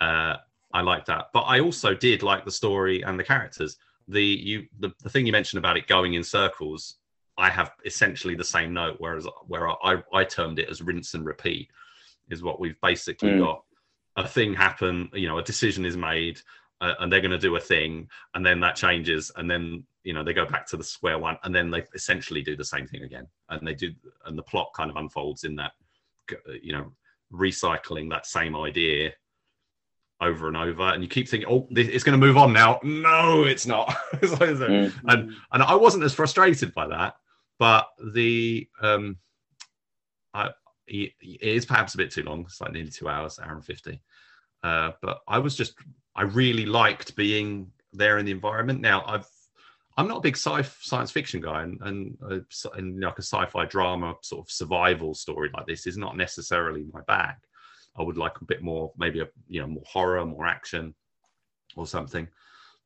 Uh, 0.00 0.36
I 0.72 0.82
like 0.82 1.06
that, 1.06 1.26
but 1.32 1.42
I 1.42 1.60
also 1.60 1.94
did 1.94 2.22
like 2.22 2.44
the 2.44 2.50
story 2.50 3.02
and 3.02 3.18
the 3.18 3.24
characters. 3.24 3.76
The 4.08 4.24
you 4.24 4.66
the, 4.78 4.92
the 5.02 5.10
thing 5.10 5.26
you 5.26 5.32
mentioned 5.32 5.58
about 5.58 5.76
it 5.76 5.86
going 5.86 6.14
in 6.14 6.22
circles, 6.22 6.96
I 7.38 7.50
have 7.50 7.72
essentially 7.84 8.34
the 8.34 8.44
same 8.44 8.72
note, 8.72 8.96
whereas 8.98 9.26
where 9.46 9.68
I 9.68 10.02
I 10.12 10.24
termed 10.24 10.58
it 10.58 10.68
as 10.68 10.82
rinse 10.82 11.14
and 11.14 11.24
repeat, 11.24 11.70
is 12.30 12.42
what 12.42 12.60
we've 12.60 12.80
basically 12.80 13.30
Mm. 13.30 13.38
got 13.38 13.62
a 14.16 14.26
thing 14.26 14.54
happen, 14.54 15.10
you 15.12 15.28
know, 15.28 15.38
a 15.38 15.42
decision 15.42 15.84
is 15.84 15.96
made, 15.96 16.40
uh, 16.80 16.94
and 17.00 17.12
they're 17.12 17.20
going 17.20 17.30
to 17.30 17.38
do 17.38 17.56
a 17.56 17.60
thing, 17.60 18.08
and 18.34 18.44
then 18.44 18.60
that 18.60 18.76
changes, 18.76 19.30
and 19.36 19.50
then 19.50 19.84
you 20.06 20.12
know 20.12 20.22
they 20.22 20.32
go 20.32 20.46
back 20.46 20.66
to 20.68 20.76
the 20.76 20.84
square 20.84 21.18
one, 21.18 21.36
and 21.42 21.52
then 21.52 21.68
they 21.68 21.82
essentially 21.92 22.40
do 22.40 22.56
the 22.56 22.64
same 22.64 22.86
thing 22.86 23.02
again, 23.02 23.26
and 23.48 23.66
they 23.66 23.74
do, 23.74 23.92
and 24.24 24.38
the 24.38 24.42
plot 24.42 24.70
kind 24.74 24.88
of 24.88 24.96
unfolds 24.96 25.42
in 25.42 25.56
that, 25.56 25.72
you 26.62 26.72
know, 26.72 26.92
recycling 27.32 28.08
that 28.10 28.24
same 28.24 28.54
idea 28.54 29.10
over 30.20 30.46
and 30.46 30.56
over, 30.56 30.84
and 30.84 31.02
you 31.02 31.08
keep 31.08 31.28
thinking, 31.28 31.48
"Oh, 31.50 31.66
it's 31.72 32.04
going 32.04 32.18
to 32.18 32.24
move 32.24 32.36
on 32.36 32.52
now." 32.52 32.78
No, 32.84 33.42
it's 33.42 33.66
not. 33.66 33.88
mm-hmm. 34.14 35.08
And 35.08 35.32
and 35.50 35.62
I 35.62 35.74
wasn't 35.74 36.04
as 36.04 36.14
frustrated 36.14 36.72
by 36.72 36.86
that, 36.86 37.16
but 37.58 37.88
the 38.14 38.68
um, 38.80 39.16
I 40.32 40.50
it 40.86 41.14
is 41.20 41.66
perhaps 41.66 41.94
a 41.94 41.98
bit 41.98 42.12
too 42.12 42.22
long. 42.22 42.42
It's 42.42 42.60
like 42.60 42.70
nearly 42.70 42.90
two 42.90 43.08
hours, 43.08 43.40
hour 43.40 43.54
and 43.54 43.64
fifty. 43.64 44.00
Uh, 44.62 44.92
but 45.02 45.22
I 45.26 45.40
was 45.40 45.56
just 45.56 45.74
I 46.14 46.22
really 46.22 46.64
liked 46.64 47.16
being 47.16 47.72
there 47.92 48.18
in 48.18 48.24
the 48.24 48.30
environment. 48.30 48.80
Now 48.80 49.04
I've 49.04 49.26
I'm 49.96 50.08
not 50.08 50.18
a 50.18 50.22
big 50.22 50.36
sci 50.36 50.62
science 50.80 51.10
fiction 51.10 51.40
guy, 51.40 51.62
and 51.62 51.80
and, 51.82 52.18
uh, 52.30 52.70
and 52.74 53.00
like 53.00 53.18
a 53.18 53.22
sci-fi 53.22 53.64
drama 53.64 54.14
sort 54.22 54.46
of 54.46 54.50
survival 54.50 55.14
story 55.14 55.50
like 55.54 55.66
this 55.66 55.86
is 55.86 55.96
not 55.96 56.16
necessarily 56.16 56.84
my 56.92 57.00
bag. 57.06 57.36
I 57.98 58.02
would 58.02 58.18
like 58.18 58.40
a 58.40 58.44
bit 58.44 58.62
more, 58.62 58.92
maybe 58.98 59.20
a 59.20 59.28
you 59.48 59.60
know 59.60 59.66
more 59.66 59.84
horror, 59.86 60.24
more 60.26 60.46
action, 60.46 60.94
or 61.76 61.86
something. 61.86 62.28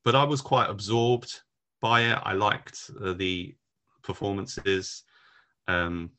But 0.05 0.15
I 0.15 0.25
was 0.25 0.41
quite 0.41 0.71
absorbed 0.71 1.41
by 1.81 2.03
it. 2.03 2.19
I 2.23 2.33
liked 2.33 2.91
uh, 3.03 3.13
the 3.15 3.55
performances, 4.03 5.03
um, 5.67 6.11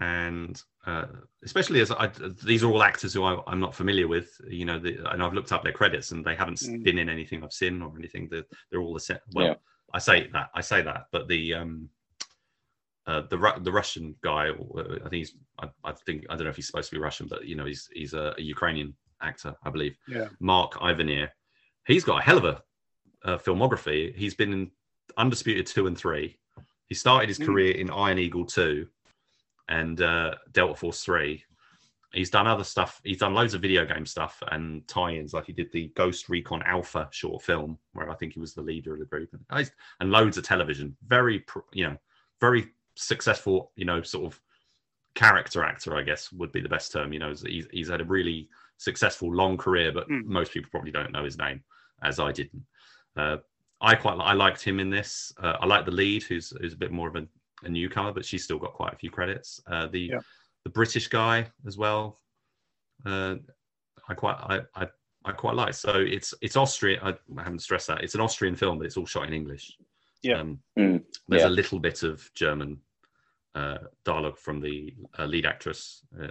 and 0.00 0.62
uh, 0.86 1.06
especially 1.44 1.80
as 1.80 1.90
I, 1.90 2.10
these 2.44 2.62
are 2.62 2.70
all 2.70 2.82
actors 2.82 3.14
who 3.14 3.24
I, 3.24 3.40
am 3.50 3.60
not 3.60 3.74
familiar 3.74 4.06
with. 4.06 4.38
You 4.46 4.66
know, 4.66 4.78
the, 4.78 4.98
and 5.10 5.22
I've 5.22 5.34
looked 5.34 5.52
up 5.52 5.62
their 5.62 5.72
credits, 5.72 6.10
and 6.12 6.24
they 6.24 6.34
haven't 6.34 6.58
mm. 6.58 6.82
been 6.82 6.98
in 6.98 7.08
anything 7.08 7.42
I've 7.42 7.52
seen 7.52 7.80
or 7.80 7.92
anything. 7.98 8.28
They're, 8.30 8.44
they're 8.70 8.80
all 8.80 8.94
the 8.94 9.00
set. 9.00 9.22
Well, 9.32 9.46
yeah. 9.46 9.54
I 9.92 9.98
say 9.98 10.28
that 10.32 10.50
I 10.54 10.60
say 10.60 10.82
that, 10.82 11.06
but 11.12 11.28
the 11.28 11.54
um, 11.54 11.88
uh, 13.06 13.22
the 13.28 13.54
the 13.62 13.72
Russian 13.72 14.14
guy, 14.22 14.50
uh, 14.50 14.82
I 15.04 15.08
think 15.08 15.14
he's, 15.14 15.34
I, 15.58 15.68
I, 15.84 15.92
think 15.92 16.26
I 16.28 16.36
don't 16.36 16.44
know 16.44 16.50
if 16.50 16.56
he's 16.56 16.66
supposed 16.66 16.90
to 16.90 16.96
be 16.96 17.00
Russian, 17.00 17.26
but 17.28 17.44
you 17.44 17.56
know 17.56 17.64
he's 17.64 17.88
he's 17.92 18.14
a, 18.14 18.34
a 18.38 18.42
Ukrainian 18.42 18.94
actor, 19.22 19.54
I 19.64 19.70
believe. 19.70 19.96
Yeah. 20.06 20.28
Mark 20.38 20.74
Ivanir, 20.74 21.28
he's 21.86 22.04
got 22.04 22.20
a 22.20 22.22
hell 22.22 22.38
of 22.38 22.44
a, 22.44 22.62
a 23.24 23.38
filmography. 23.38 24.14
He's 24.14 24.34
been 24.34 24.52
in 24.52 24.70
Undisputed 25.16 25.66
two 25.66 25.86
and 25.86 25.98
three. 25.98 26.38
He 26.86 26.94
started 26.94 27.28
his 27.28 27.38
mm. 27.38 27.46
career 27.46 27.72
in 27.72 27.90
Iron 27.90 28.18
Eagle 28.18 28.44
two, 28.44 28.86
and 29.68 30.00
uh, 30.00 30.34
Delta 30.52 30.74
Force 30.74 31.02
three. 31.02 31.44
He's 32.12 32.30
done 32.30 32.46
other 32.46 32.64
stuff. 32.64 33.00
He's 33.04 33.18
done 33.18 33.34
loads 33.34 33.54
of 33.54 33.62
video 33.62 33.84
game 33.86 34.04
stuff 34.04 34.42
and 34.50 34.86
tie-ins, 34.88 35.32
like 35.32 35.46
he 35.46 35.52
did 35.52 35.70
the 35.70 35.92
Ghost 35.94 36.28
Recon 36.28 36.62
Alpha 36.64 37.08
short 37.12 37.42
film, 37.42 37.78
where 37.92 38.10
I 38.10 38.14
think 38.16 38.32
he 38.32 38.40
was 38.40 38.52
the 38.52 38.62
leader 38.62 38.94
of 38.94 38.98
the 38.98 39.04
group, 39.04 39.30
and, 39.32 39.70
and 40.00 40.10
loads 40.10 40.36
of 40.36 40.44
television. 40.44 40.96
Very, 41.06 41.44
you 41.72 41.84
know, 41.86 41.96
very 42.40 42.68
successful, 42.96 43.70
you 43.76 43.84
know, 43.84 44.02
sort 44.02 44.32
of 44.32 44.40
character 45.14 45.62
actor, 45.62 45.96
I 45.96 46.02
guess 46.02 46.32
would 46.32 46.52
be 46.52 46.60
the 46.60 46.68
best 46.68 46.92
term. 46.92 47.12
You 47.12 47.20
know, 47.20 47.32
he's, 47.46 47.66
he's 47.70 47.90
had 47.90 48.00
a 48.00 48.04
really 48.04 48.48
successful 48.76 49.32
long 49.32 49.56
career, 49.56 49.92
but 49.92 50.08
mm. 50.08 50.24
most 50.24 50.52
people 50.52 50.70
probably 50.70 50.90
don't 50.90 51.12
know 51.12 51.24
his 51.24 51.38
name, 51.38 51.62
as 52.02 52.18
I 52.18 52.32
didn't. 52.32 52.64
Uh, 53.16 53.36
I 53.80 53.94
quite 53.94 54.18
I 54.20 54.32
liked 54.32 54.62
him 54.62 54.80
in 54.80 54.90
this. 54.90 55.32
Uh, 55.42 55.56
I 55.60 55.66
like 55.66 55.84
the 55.84 55.90
lead, 55.90 56.22
who's 56.24 56.52
who's 56.60 56.74
a 56.74 56.76
bit 56.76 56.92
more 56.92 57.08
of 57.08 57.16
a, 57.16 57.26
a 57.62 57.68
newcomer, 57.68 58.12
but 58.12 58.24
she's 58.24 58.44
still 58.44 58.58
got 58.58 58.74
quite 58.74 58.92
a 58.92 58.96
few 58.96 59.10
credits. 59.10 59.60
Uh, 59.66 59.86
the 59.86 60.00
yeah. 60.00 60.20
The 60.64 60.70
British 60.70 61.08
guy 61.08 61.46
as 61.66 61.76
well. 61.76 62.20
Uh, 63.04 63.36
I 64.08 64.14
quite 64.14 64.36
I, 64.36 64.60
I 64.74 64.88
I 65.24 65.32
quite 65.32 65.54
like. 65.54 65.74
So 65.74 65.92
it's 65.94 66.34
it's 66.40 66.56
Austrian. 66.56 67.00
I, 67.02 67.10
I 67.38 67.42
haven't 67.42 67.60
stressed 67.60 67.88
that 67.88 68.02
it's 68.02 68.14
an 68.14 68.20
Austrian 68.20 68.56
film, 68.56 68.78
but 68.78 68.86
it's 68.86 68.96
all 68.96 69.06
shot 69.06 69.26
in 69.26 69.34
English. 69.34 69.76
Yeah. 70.22 70.40
Um, 70.40 70.58
mm. 70.78 71.02
There's 71.28 71.42
yeah. 71.42 71.48
a 71.48 71.50
little 71.50 71.78
bit 71.78 72.02
of 72.02 72.28
German 72.34 72.78
uh, 73.54 73.78
dialogue 74.04 74.38
from 74.38 74.60
the 74.60 74.94
uh, 75.18 75.24
lead 75.24 75.46
actress. 75.46 76.02
Uh, 76.20 76.28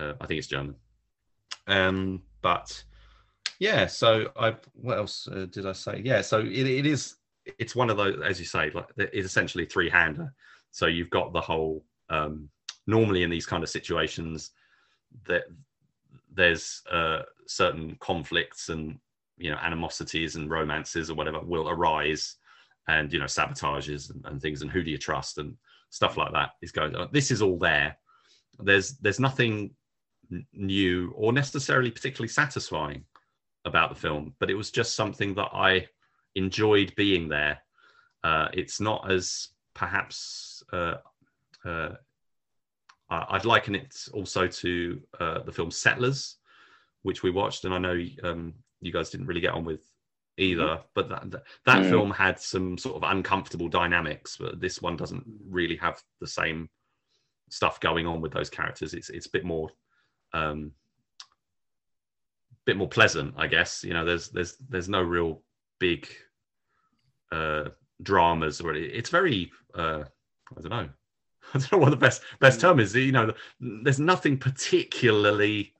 uh, 0.00 0.14
I 0.20 0.26
think 0.26 0.38
it's 0.38 0.46
German. 0.46 0.74
Um, 1.66 2.22
but 2.42 2.82
yeah, 3.58 3.86
so 3.86 4.30
I 4.36 4.56
what 4.74 4.98
else 4.98 5.28
uh, 5.28 5.46
did 5.50 5.66
I 5.66 5.72
say? 5.72 6.02
Yeah, 6.04 6.22
so 6.22 6.40
it, 6.40 6.66
it 6.66 6.86
is 6.86 7.16
it's 7.58 7.76
one 7.76 7.90
of 7.90 7.96
those 7.96 8.20
as 8.24 8.38
you 8.40 8.46
say, 8.46 8.70
like 8.70 8.86
it's 8.96 9.26
essentially 9.26 9.66
three 9.66 9.90
hander. 9.90 10.32
So 10.70 10.86
you've 10.86 11.10
got 11.10 11.32
the 11.32 11.40
whole. 11.40 11.84
Um, 12.08 12.48
normally 12.90 13.22
in 13.22 13.30
these 13.30 13.46
kind 13.46 13.62
of 13.62 13.70
situations, 13.70 14.50
that 15.26 15.44
there's 16.32 16.82
uh, 16.90 17.22
certain 17.46 17.96
conflicts 18.00 18.68
and 18.68 18.98
you 19.38 19.50
know 19.50 19.58
animosities 19.62 20.36
and 20.36 20.50
romances 20.50 21.10
or 21.10 21.14
whatever 21.14 21.40
will 21.40 21.68
arise 21.68 22.36
and 22.88 23.12
you 23.12 23.18
know 23.18 23.24
sabotages 23.24 24.10
and, 24.10 24.24
and, 24.26 24.40
things 24.40 24.62
and 24.62 24.70
who 24.70 24.82
do 24.82 24.90
you 24.90 24.98
trust 24.98 25.38
and 25.38 25.56
stuff 25.90 26.16
like 26.16 26.32
that 26.32 26.50
is 26.62 26.72
going 26.72 26.94
on. 26.94 27.08
This 27.12 27.30
is 27.30 27.42
all 27.42 27.58
there. 27.58 27.96
There's 28.58 28.92
there's 28.98 29.20
nothing 29.20 29.70
new 30.52 31.12
or 31.16 31.32
necessarily 31.32 31.90
particularly 31.90 32.28
satisfying 32.28 33.04
about 33.64 33.90
the 33.90 34.00
film, 34.00 34.34
but 34.38 34.50
it 34.50 34.54
was 34.54 34.70
just 34.70 34.94
something 34.94 35.34
that 35.34 35.50
I 35.52 35.86
enjoyed 36.34 36.94
being 36.96 37.28
there. 37.28 37.58
Uh, 38.22 38.48
it's 38.52 38.80
not 38.80 39.10
as 39.10 39.48
perhaps 39.74 40.62
uh, 40.72 40.96
uh, 41.64 41.90
I'd 43.10 43.44
liken 43.44 43.74
it 43.74 43.96
also 44.12 44.46
to 44.46 45.00
uh, 45.18 45.42
the 45.42 45.52
film 45.52 45.70
Settlers, 45.70 46.36
which 47.02 47.22
we 47.22 47.30
watched, 47.30 47.64
and 47.64 47.74
I 47.74 47.78
know 47.78 48.04
um, 48.22 48.54
you 48.80 48.92
guys 48.92 49.10
didn't 49.10 49.26
really 49.26 49.40
get 49.40 49.54
on 49.54 49.64
with 49.64 49.82
either. 50.38 50.64
Mm-hmm. 50.64 50.82
But 50.94 51.08
that 51.08 51.30
that, 51.66 51.82
mm. 51.82 51.90
film 51.90 52.10
had 52.10 52.38
some 52.38 52.78
sort 52.78 52.96
of 52.96 53.10
uncomfortable 53.10 53.68
dynamics, 53.68 54.36
but 54.38 54.60
this 54.60 54.80
one 54.80 54.96
doesn't 54.96 55.24
really 55.48 55.76
have 55.76 56.00
the 56.20 56.26
same 56.26 56.68
stuff 57.50 57.80
going 57.80 58.06
on 58.06 58.20
with 58.20 58.32
those 58.32 58.50
characters. 58.50 58.94
It's 58.94 59.10
it's 59.10 59.26
a 59.26 59.30
bit 59.30 59.44
more 59.44 59.70
um 60.32 60.72
bit 62.66 62.76
more 62.76 62.88
pleasant, 62.88 63.34
I 63.36 63.46
guess. 63.46 63.82
You 63.82 63.94
know, 63.94 64.04
there's 64.04 64.28
there's 64.28 64.56
there's 64.68 64.88
no 64.88 65.02
real 65.02 65.42
big 65.78 66.08
uh 67.32 67.70
dramas 68.02 68.60
or 68.60 68.74
it's 68.74 69.10
very 69.10 69.50
uh 69.74 70.04
I 70.56 70.60
don't 70.60 70.70
know. 70.70 70.88
I 71.54 71.58
don't 71.58 71.72
know 71.72 71.78
what 71.78 71.90
the 71.90 71.96
best 71.96 72.22
best 72.38 72.58
mm. 72.58 72.62
term 72.62 72.80
is. 72.80 72.94
You 72.94 73.12
know, 73.12 73.32
there's 73.60 74.00
nothing 74.00 74.38
particularly 74.38 75.74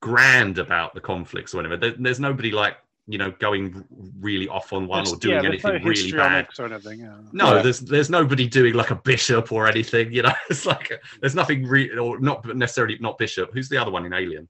grand 0.00 0.58
about 0.58 0.94
the 0.94 1.00
conflicts 1.00 1.54
or 1.54 1.58
whatever. 1.58 1.76
There, 1.76 1.94
there's 1.98 2.20
nobody 2.20 2.50
like 2.50 2.76
you 3.08 3.18
know 3.18 3.32
going 3.32 3.84
really 4.20 4.48
off 4.48 4.72
on 4.72 4.86
one 4.86 5.06
or 5.06 5.16
doing 5.16 5.42
yeah, 5.42 5.48
anything 5.48 5.82
no 5.82 5.88
really 5.88 6.12
bad 6.12 6.46
or 6.58 6.66
anything, 6.66 7.00
yeah. 7.00 7.16
no 7.32 7.56
yeah. 7.56 7.62
there's 7.62 7.80
there's 7.80 8.08
nobody 8.08 8.46
doing 8.46 8.74
like 8.74 8.90
a 8.90 8.94
bishop 8.94 9.50
or 9.50 9.66
anything 9.66 10.12
you 10.12 10.22
know 10.22 10.32
it's 10.50 10.66
like 10.66 10.90
a, 10.92 10.98
there's 11.20 11.34
nothing 11.34 11.66
real 11.66 11.98
or 11.98 12.20
not 12.20 12.44
necessarily 12.56 12.96
not 13.00 13.18
bishop 13.18 13.50
who's 13.52 13.68
the 13.68 13.76
other 13.76 13.90
one 13.90 14.06
in 14.06 14.12
alien 14.12 14.48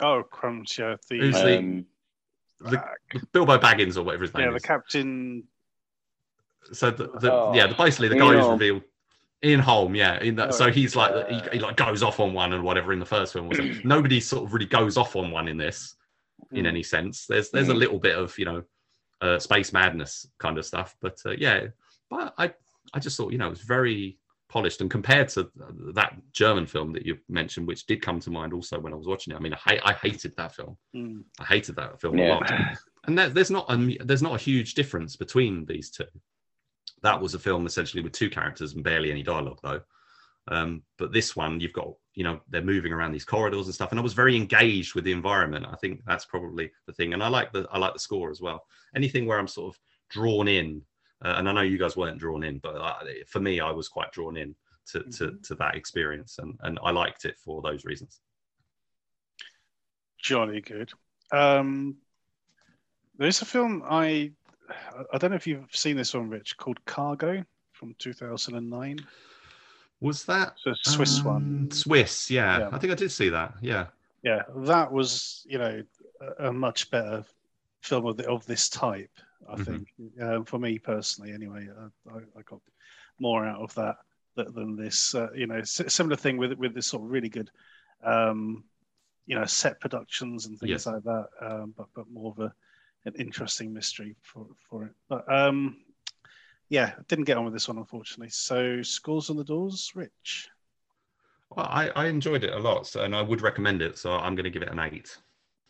oh 0.00 0.24
crumbs 0.24 0.76
yeah 0.76 0.96
the, 1.08 1.18
who's 1.20 1.34
the, 1.34 1.58
um, 1.58 1.86
the, 2.62 2.84
the, 3.12 3.26
bilbo 3.32 3.58
baggins 3.58 3.96
or 3.96 4.02
whatever 4.02 4.24
his 4.24 4.34
name 4.34 4.46
yeah 4.46 4.52
the 4.52 4.60
captain 4.60 5.44
so 6.72 6.90
the, 6.90 7.08
the 7.20 7.32
oh, 7.32 7.52
yeah 7.54 7.68
basically 7.68 8.08
the 8.08 8.18
guy 8.18 8.34
who's 8.34 8.48
revealed 8.48 8.82
Ian 9.44 9.60
Holm, 9.60 9.94
yeah. 9.94 10.18
In 10.20 10.36
that, 10.36 10.48
oh, 10.48 10.52
so 10.52 10.70
he's 10.70 10.96
like 10.96 11.12
uh, 11.12 11.26
he, 11.26 11.40
he, 11.52 11.58
like 11.58 11.76
goes 11.76 12.02
off 12.02 12.20
on 12.20 12.32
one 12.32 12.52
and 12.52 12.64
whatever 12.64 12.92
in 12.92 12.98
the 12.98 13.06
first 13.06 13.32
film. 13.32 13.50
Nobody 13.84 14.20
sort 14.20 14.44
of 14.44 14.52
really 14.52 14.66
goes 14.66 14.96
off 14.96 15.16
on 15.16 15.30
one 15.30 15.48
in 15.48 15.56
this 15.56 15.96
in 16.52 16.64
mm. 16.64 16.68
any 16.68 16.82
sense. 16.82 17.26
There's 17.26 17.50
there's 17.50 17.68
mm. 17.68 17.72
a 17.72 17.74
little 17.74 17.98
bit 17.98 18.16
of 18.16 18.36
you 18.38 18.44
know 18.46 18.62
uh, 19.20 19.38
space 19.38 19.72
madness 19.72 20.26
kind 20.38 20.58
of 20.58 20.64
stuff, 20.64 20.96
but 21.00 21.18
uh, 21.26 21.32
yeah. 21.32 21.66
But 22.10 22.34
I 22.38 22.52
I 22.94 22.98
just 22.98 23.16
thought 23.16 23.32
you 23.32 23.38
know 23.38 23.46
it 23.46 23.50
was 23.50 23.62
very 23.62 24.18
polished 24.48 24.80
and 24.80 24.90
compared 24.90 25.28
to 25.28 25.50
that 25.92 26.14
German 26.32 26.66
film 26.66 26.92
that 26.92 27.04
you 27.04 27.18
mentioned, 27.28 27.66
which 27.66 27.84
did 27.86 28.00
come 28.00 28.20
to 28.20 28.30
mind 28.30 28.52
also 28.52 28.78
when 28.78 28.92
I 28.92 28.96
was 28.96 29.08
watching 29.08 29.34
it. 29.34 29.36
I 29.36 29.40
mean, 29.40 29.56
I, 29.66 29.80
I 29.84 29.92
hated 29.92 30.34
that 30.36 30.54
film. 30.54 30.76
Mm. 30.94 31.24
I 31.40 31.44
hated 31.44 31.76
that 31.76 32.00
film 32.00 32.16
yeah. 32.16 32.26
a 32.26 32.28
lot. 32.28 32.52
And 33.06 33.18
there, 33.18 33.28
there's 33.28 33.50
not 33.50 33.66
a 33.68 33.98
there's 34.04 34.22
not 34.22 34.34
a 34.34 34.42
huge 34.42 34.74
difference 34.74 35.16
between 35.16 35.64
these 35.66 35.90
two. 35.90 36.06
That 37.02 37.20
was 37.20 37.34
a 37.34 37.38
film 37.38 37.66
essentially 37.66 38.02
with 38.02 38.12
two 38.12 38.30
characters 38.30 38.74
and 38.74 38.84
barely 38.84 39.10
any 39.10 39.22
dialogue, 39.22 39.60
though. 39.62 39.80
Um, 40.48 40.82
but 40.96 41.12
this 41.12 41.34
one, 41.34 41.60
you've 41.60 41.72
got, 41.72 41.92
you 42.14 42.24
know, 42.24 42.40
they're 42.48 42.62
moving 42.62 42.92
around 42.92 43.12
these 43.12 43.24
corridors 43.24 43.66
and 43.66 43.74
stuff, 43.74 43.90
and 43.90 43.98
I 43.98 44.02
was 44.02 44.14
very 44.14 44.36
engaged 44.36 44.94
with 44.94 45.04
the 45.04 45.12
environment. 45.12 45.66
I 45.68 45.76
think 45.76 46.02
that's 46.06 46.24
probably 46.24 46.70
the 46.86 46.92
thing, 46.92 47.12
and 47.12 47.22
I 47.22 47.28
like 47.28 47.52
the 47.52 47.66
I 47.70 47.78
like 47.78 47.94
the 47.94 47.98
score 47.98 48.30
as 48.30 48.40
well. 48.40 48.64
Anything 48.94 49.26
where 49.26 49.38
I'm 49.38 49.48
sort 49.48 49.74
of 49.74 49.80
drawn 50.08 50.46
in, 50.46 50.82
uh, 51.24 51.34
and 51.36 51.48
I 51.48 51.52
know 51.52 51.62
you 51.62 51.78
guys 51.78 51.96
weren't 51.96 52.18
drawn 52.18 52.44
in, 52.44 52.58
but 52.58 52.76
I, 52.76 53.22
for 53.26 53.40
me, 53.40 53.60
I 53.60 53.72
was 53.72 53.88
quite 53.88 54.12
drawn 54.12 54.36
in 54.36 54.54
to, 54.92 55.00
to, 55.00 55.06
mm-hmm. 55.08 55.40
to 55.42 55.54
that 55.56 55.74
experience, 55.74 56.38
and 56.38 56.56
and 56.62 56.78
I 56.82 56.92
liked 56.92 57.24
it 57.24 57.38
for 57.38 57.60
those 57.60 57.84
reasons. 57.84 58.20
Jolly 60.18 60.60
good. 60.60 60.92
Um, 61.32 61.96
there's 63.18 63.42
a 63.42 63.46
film 63.46 63.82
I 63.88 64.32
I 65.12 65.18
don't 65.18 65.30
know 65.30 65.36
if 65.36 65.46
you've 65.46 65.74
seen 65.74 65.96
this 65.96 66.14
one, 66.14 66.28
Rich, 66.28 66.56
called 66.56 66.84
Cargo 66.84 67.44
from 67.72 67.94
2009. 67.98 68.98
Was 70.00 70.24
that 70.24 70.54
a 70.66 70.74
Swiss 70.82 71.20
um, 71.20 71.24
one? 71.24 71.70
Swiss, 71.70 72.30
yeah. 72.30 72.58
yeah. 72.58 72.68
I 72.72 72.78
think 72.78 72.92
I 72.92 72.96
did 72.96 73.10
see 73.10 73.28
that. 73.30 73.54
Yeah. 73.60 73.86
yeah, 74.22 74.42
that 74.56 74.92
was 74.92 75.46
you 75.48 75.58
know 75.58 75.82
a, 76.38 76.52
much 76.52 76.90
better 76.90 77.24
film 77.80 78.06
of, 78.06 78.16
the, 78.16 78.28
of 78.28 78.44
this 78.46 78.68
type. 78.68 79.10
I 79.48 79.54
Mhm. 79.54 79.64
think 79.64 79.88
um, 80.20 80.44
for 80.44 80.58
me 80.58 80.78
personally, 80.78 81.32
anyway, 81.32 81.68
I, 82.10 82.16
I, 82.38 82.42
got 82.42 82.60
more 83.18 83.46
out 83.46 83.60
of 83.60 83.72
that 83.74 83.96
than 84.34 84.76
this. 84.76 85.14
Uh, 85.14 85.28
you 85.34 85.46
know, 85.46 85.62
similar 85.62 86.16
thing 86.16 86.36
with 86.36 86.52
with 86.54 86.74
this 86.74 86.88
sort 86.88 87.04
of 87.04 87.10
really 87.10 87.28
good, 87.28 87.50
um, 88.02 88.64
you 89.26 89.34
know, 89.34 89.44
set 89.44 89.80
productions 89.80 90.46
and 90.46 90.58
things 90.58 90.86
like 90.86 91.04
that. 91.04 91.28
Um, 91.40 91.74
but 91.76 91.86
but 91.94 92.10
more 92.10 92.32
of 92.32 92.38
a 92.40 92.52
an 93.06 93.14
interesting 93.18 93.72
mystery 93.72 94.14
for 94.22 94.46
for 94.68 94.84
it. 94.84 94.92
But 95.08 95.30
um, 95.32 95.78
yeah, 96.68 96.92
didn't 97.08 97.24
get 97.24 97.38
on 97.38 97.44
with 97.44 97.54
this 97.54 97.68
one 97.68 97.78
unfortunately. 97.78 98.30
So 98.30 98.82
scores 98.82 99.30
on 99.30 99.36
the 99.36 99.44
doors, 99.44 99.92
Rich. 99.94 100.48
Well, 101.50 101.66
I, 101.70 101.88
I 101.90 102.06
enjoyed 102.06 102.42
it 102.42 102.52
a 102.52 102.58
lot, 102.58 102.88
so, 102.88 103.02
and 103.04 103.14
I 103.14 103.22
would 103.22 103.40
recommend 103.40 103.80
it. 103.80 103.96
So 103.96 104.12
I'm 104.12 104.34
going 104.34 104.44
to 104.44 104.50
give 104.50 104.62
it 104.62 104.68
an 104.72 104.80
eight. 104.80 105.16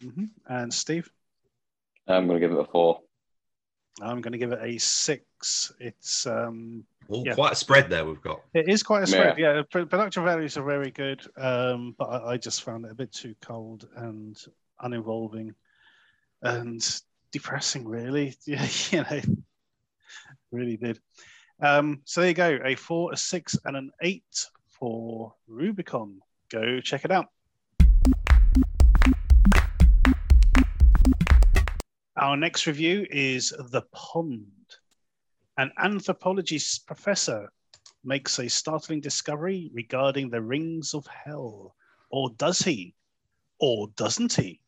hmm 0.03 0.25
And 0.49 0.73
Steve. 0.73 1.09
I'm 2.09 2.27
going 2.27 2.41
to 2.41 2.47
give 2.49 2.57
it 2.57 2.61
a 2.61 2.65
four. 2.65 3.01
I'm 4.01 4.21
going 4.21 4.33
to 4.33 4.39
give 4.39 4.53
it 4.53 4.59
a 4.63 4.79
six. 4.79 5.73
It's 5.79 6.27
um, 6.27 6.85
Well, 7.09 7.25
Yeah. 7.27 7.35
quite 7.35 7.53
a 7.53 7.57
spread 7.57 7.91
there 7.91 8.07
we've 8.07 8.21
got. 8.23 8.41
it 8.55 8.69
is 8.69 8.83
quite 8.83 9.03
a 9.03 9.07
spread. 9.07 9.39
Yeah, 9.39 9.63
the 9.71 9.87
production 9.87 10.25
values 10.25 10.57
are 10.57 10.65
very 10.65 10.91
good, 10.91 11.21
um, 11.37 11.95
but 11.99 12.07
I, 12.07 12.33
I 12.33 12.37
just 12.39 12.63
found 12.63 12.87
it 12.87 12.91
a 12.91 12.95
bit 12.95 13.13
too 13.13 13.35
cold 13.43 13.87
and 13.97 14.37
uninvolving 14.83 15.55
and 16.43 17.01
depressing. 17.37 17.87
Really, 17.87 18.35
yeah, 18.47 18.67
you 18.91 19.03
know, 19.03 19.21
really 20.51 20.79
did. 20.79 20.99
Um, 21.61 22.01
so 22.05 22.23
there 22.23 22.29
you 22.29 22.35
go, 22.35 22.59
a 22.65 22.75
four, 22.75 23.13
a 23.13 23.17
six, 23.17 23.59
and 23.67 23.77
an 23.77 23.91
eight 24.01 24.47
for 24.67 25.35
Rubikon. 25.51 26.17
Go 26.51 26.81
check 26.81 27.05
it 27.05 27.11
out. 27.11 27.27
Our 32.17 32.39
next 32.39 32.67
review 32.67 33.07
is 33.11 33.51
The 33.51 33.83
Pond. 33.93 34.47
An 35.59 35.71
anthropology 35.79 36.59
professor 36.87 37.51
makes 38.03 38.39
a 38.39 38.49
startling 38.49 39.03
discovery 39.03 39.71
regarding 39.75 40.31
the 40.31 40.41
rings 40.41 40.95
of 40.95 41.07
hell. 41.07 41.75
Or 42.09 42.31
does 42.39 42.61
he? 42.61 42.95
Or 43.61 43.89
doesn't 43.97 44.33
he? 44.33 44.61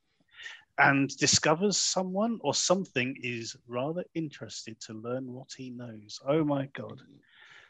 And 0.78 1.14
discovers 1.16 1.76
someone 1.76 2.38
or 2.40 2.54
something 2.54 3.16
is 3.22 3.56
rather 3.66 4.04
interested 4.14 4.80
to 4.82 4.92
learn 4.92 5.32
what 5.32 5.48
he 5.56 5.70
knows. 5.70 6.20
Oh 6.26 6.44
my 6.44 6.66
God. 6.66 7.00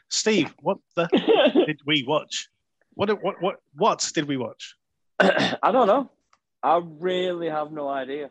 Steve, 0.09 0.53
what 0.61 0.77
the 0.95 1.07
did 1.67 1.79
we 1.85 2.03
watch? 2.07 2.49
What, 2.93 3.09
what, 3.23 3.41
what, 3.41 3.55
what 3.75 4.11
did 4.13 4.27
we 4.27 4.37
watch? 4.37 4.75
I 5.19 5.71
don't 5.71 5.87
know. 5.87 6.09
I 6.61 6.81
really 6.83 7.49
have 7.49 7.71
no 7.71 7.87
idea. 7.87 8.29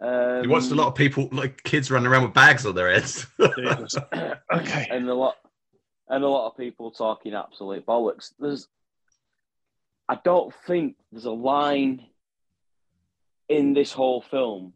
Um, 0.00 0.42
You 0.42 0.50
watched 0.50 0.70
a 0.70 0.74
lot 0.74 0.88
of 0.88 0.94
people, 0.94 1.28
like 1.32 1.62
kids 1.62 1.90
running 1.90 2.08
around 2.08 2.24
with 2.24 2.34
bags 2.34 2.66
on 2.66 2.74
their 2.74 2.92
heads. 2.92 3.26
Okay. 4.52 4.86
and 4.90 5.08
a 5.08 5.14
lot 5.14 5.36
and 6.08 6.22
a 6.22 6.28
lot 6.28 6.48
of 6.48 6.56
people 6.56 6.90
talking 6.90 7.34
absolute 7.34 7.84
bollocks. 7.84 8.32
There's 8.38 8.68
I 10.08 10.18
don't 10.24 10.54
think 10.66 10.96
there's 11.10 11.24
a 11.24 11.30
line 11.32 12.06
in 13.48 13.74
this 13.74 13.92
whole 13.92 14.20
film 14.20 14.72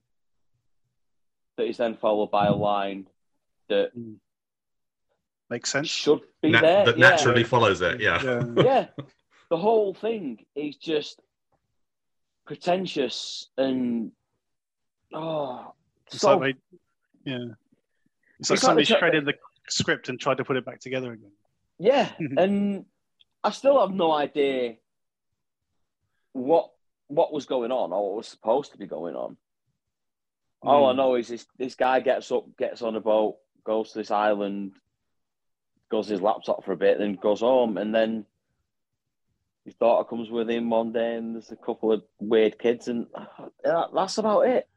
that 1.57 1.66
is 1.66 1.77
then 1.77 1.95
followed 1.95 2.31
by 2.31 2.47
a 2.47 2.55
line 2.55 3.07
that 3.68 3.91
hmm. 3.95 4.14
Makes 5.49 5.73
sense. 5.73 5.89
should 5.89 6.21
be 6.43 6.51
Na- 6.51 6.61
there. 6.61 6.85
that 6.87 6.99
yeah. 6.99 7.09
naturally 7.11 7.43
follows 7.43 7.81
it. 7.81 8.01
Yeah. 8.01 8.23
Yeah. 8.23 8.45
yeah. 8.64 8.87
The 9.51 9.57
whole 9.57 9.93
thing 9.95 10.45
is 10.55 10.77
just 10.77 11.21
pretentious 12.47 13.49
and 13.59 14.12
oh 15.12 15.73
It's 16.07 16.21
so 16.21 16.37
like 16.37 16.57
they, 17.25 17.33
yeah. 17.33 17.39
It's 17.39 17.49
like 17.49 17.51
It's 18.39 18.51
like 18.51 18.59
somebody 18.61 18.87
the- 18.87 18.99
shredded 18.99 19.25
the 19.25 19.35
script 19.68 20.09
and 20.09 20.21
tried 20.21 20.37
to 20.37 20.45
put 20.45 20.57
it 20.57 20.64
back 20.64 20.81
together 20.81 21.12
again. 21.12 21.33
Yeah, 21.79 22.11
and 22.37 22.85
I 23.43 23.51
still 23.51 23.81
have 23.81 23.95
no 23.95 24.12
idea 24.12 24.77
what 26.33 26.71
what 27.11 27.33
was 27.33 27.45
going 27.47 27.73
on 27.73 27.93
or 27.93 28.09
what 28.09 28.17
was 28.19 28.29
supposed 28.29 28.73
to 28.73 28.79
be 28.79 28.87
going 28.87 29.17
on. 29.17 29.37
All 30.63 30.87
I 30.87 30.93
Hmm. 30.93 30.97
know 30.97 31.15
is 31.17 31.29
this 31.29 31.47
this 31.59 31.75
guy 31.75 32.01
gets 32.01 32.31
up, 32.31 32.57
gets 32.57 32.83
on 32.83 32.97
a 32.97 33.01
boat, 33.01 33.39
goes 33.65 33.93
to 33.93 33.99
this 33.99 34.11
island, 34.11 34.73
goes 35.91 36.07
to 36.07 36.13
his 36.13 36.23
laptop 36.23 36.65
for 36.65 36.73
a 36.73 36.77
bit, 36.77 36.99
then 36.99 37.15
goes 37.15 37.41
home, 37.41 37.79
and 37.79 37.95
then 37.95 38.25
his 39.65 39.75
daughter 39.75 40.09
comes 40.09 40.31
with 40.31 40.49
him 40.49 40.71
one 40.71 40.93
day, 40.93 41.17
and 41.17 41.35
there's 41.35 41.51
a 41.51 41.57
couple 41.57 41.93
of 41.93 42.03
weird 42.21 42.59
kids, 42.59 42.89
and 42.89 43.07
uh, 43.65 43.87
that's 43.95 44.19
about 44.19 44.43
it. 44.43 44.69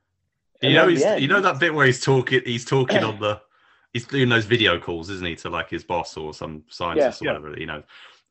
You 0.62 0.70
And 0.70 0.76
know, 0.76 0.88
he's, 0.88 1.22
you 1.22 1.28
know 1.28 1.42
that 1.42 1.60
bit 1.60 1.74
where 1.74 1.86
he's 1.86 2.02
talking. 2.02 2.42
He's 2.46 2.66
talking 2.66 3.04
on 3.04 3.20
the. 3.20 3.42
He's 3.92 4.08
doing 4.08 4.30
those 4.30 4.46
video 4.46 4.80
calls, 4.80 5.12
isn't 5.12 5.28
he, 5.28 5.36
to 5.38 5.50
like 5.52 5.70
his 5.70 5.84
boss 5.84 6.18
or 6.18 6.34
some 6.34 6.64
scientist 6.68 7.22
Yeah. 7.22 7.28
or 7.28 7.34
whatever, 7.36 7.60
you 7.60 7.68
know. 7.68 7.84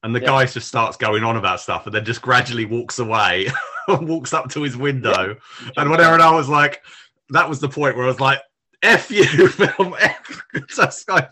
And 0.03 0.14
the 0.14 0.20
Yeah. 0.20 0.26
guy 0.26 0.46
just 0.46 0.68
starts 0.68 0.96
going 0.96 1.22
on 1.24 1.36
about 1.36 1.61
stuff, 1.61 1.86
and 1.86 1.94
then 1.94 2.05
just 2.05 2.22
gradually 2.22 2.64
walks 2.64 2.98
away, 2.98 3.48
and 3.88 4.09
walks 4.09 4.32
up 4.32 4.48
to 4.50 4.62
his 4.62 4.76
window, 4.76 5.36
and 5.76 5.90
whatever. 5.90 6.14
And 6.14 6.22
I 6.22 6.34
was 6.34 6.48
like, 6.48 6.82
that 7.30 7.48
was 7.48 7.61
the 7.61 7.68
point 7.68 7.96
where 7.96 8.05
I 8.05 8.09
was 8.09 8.20
like, 8.20 8.40
"F 8.82 9.11
you, 9.11 9.24
film, 9.48 9.94
F." 10.00 10.42
Just 10.68 11.09
like, 11.09 11.30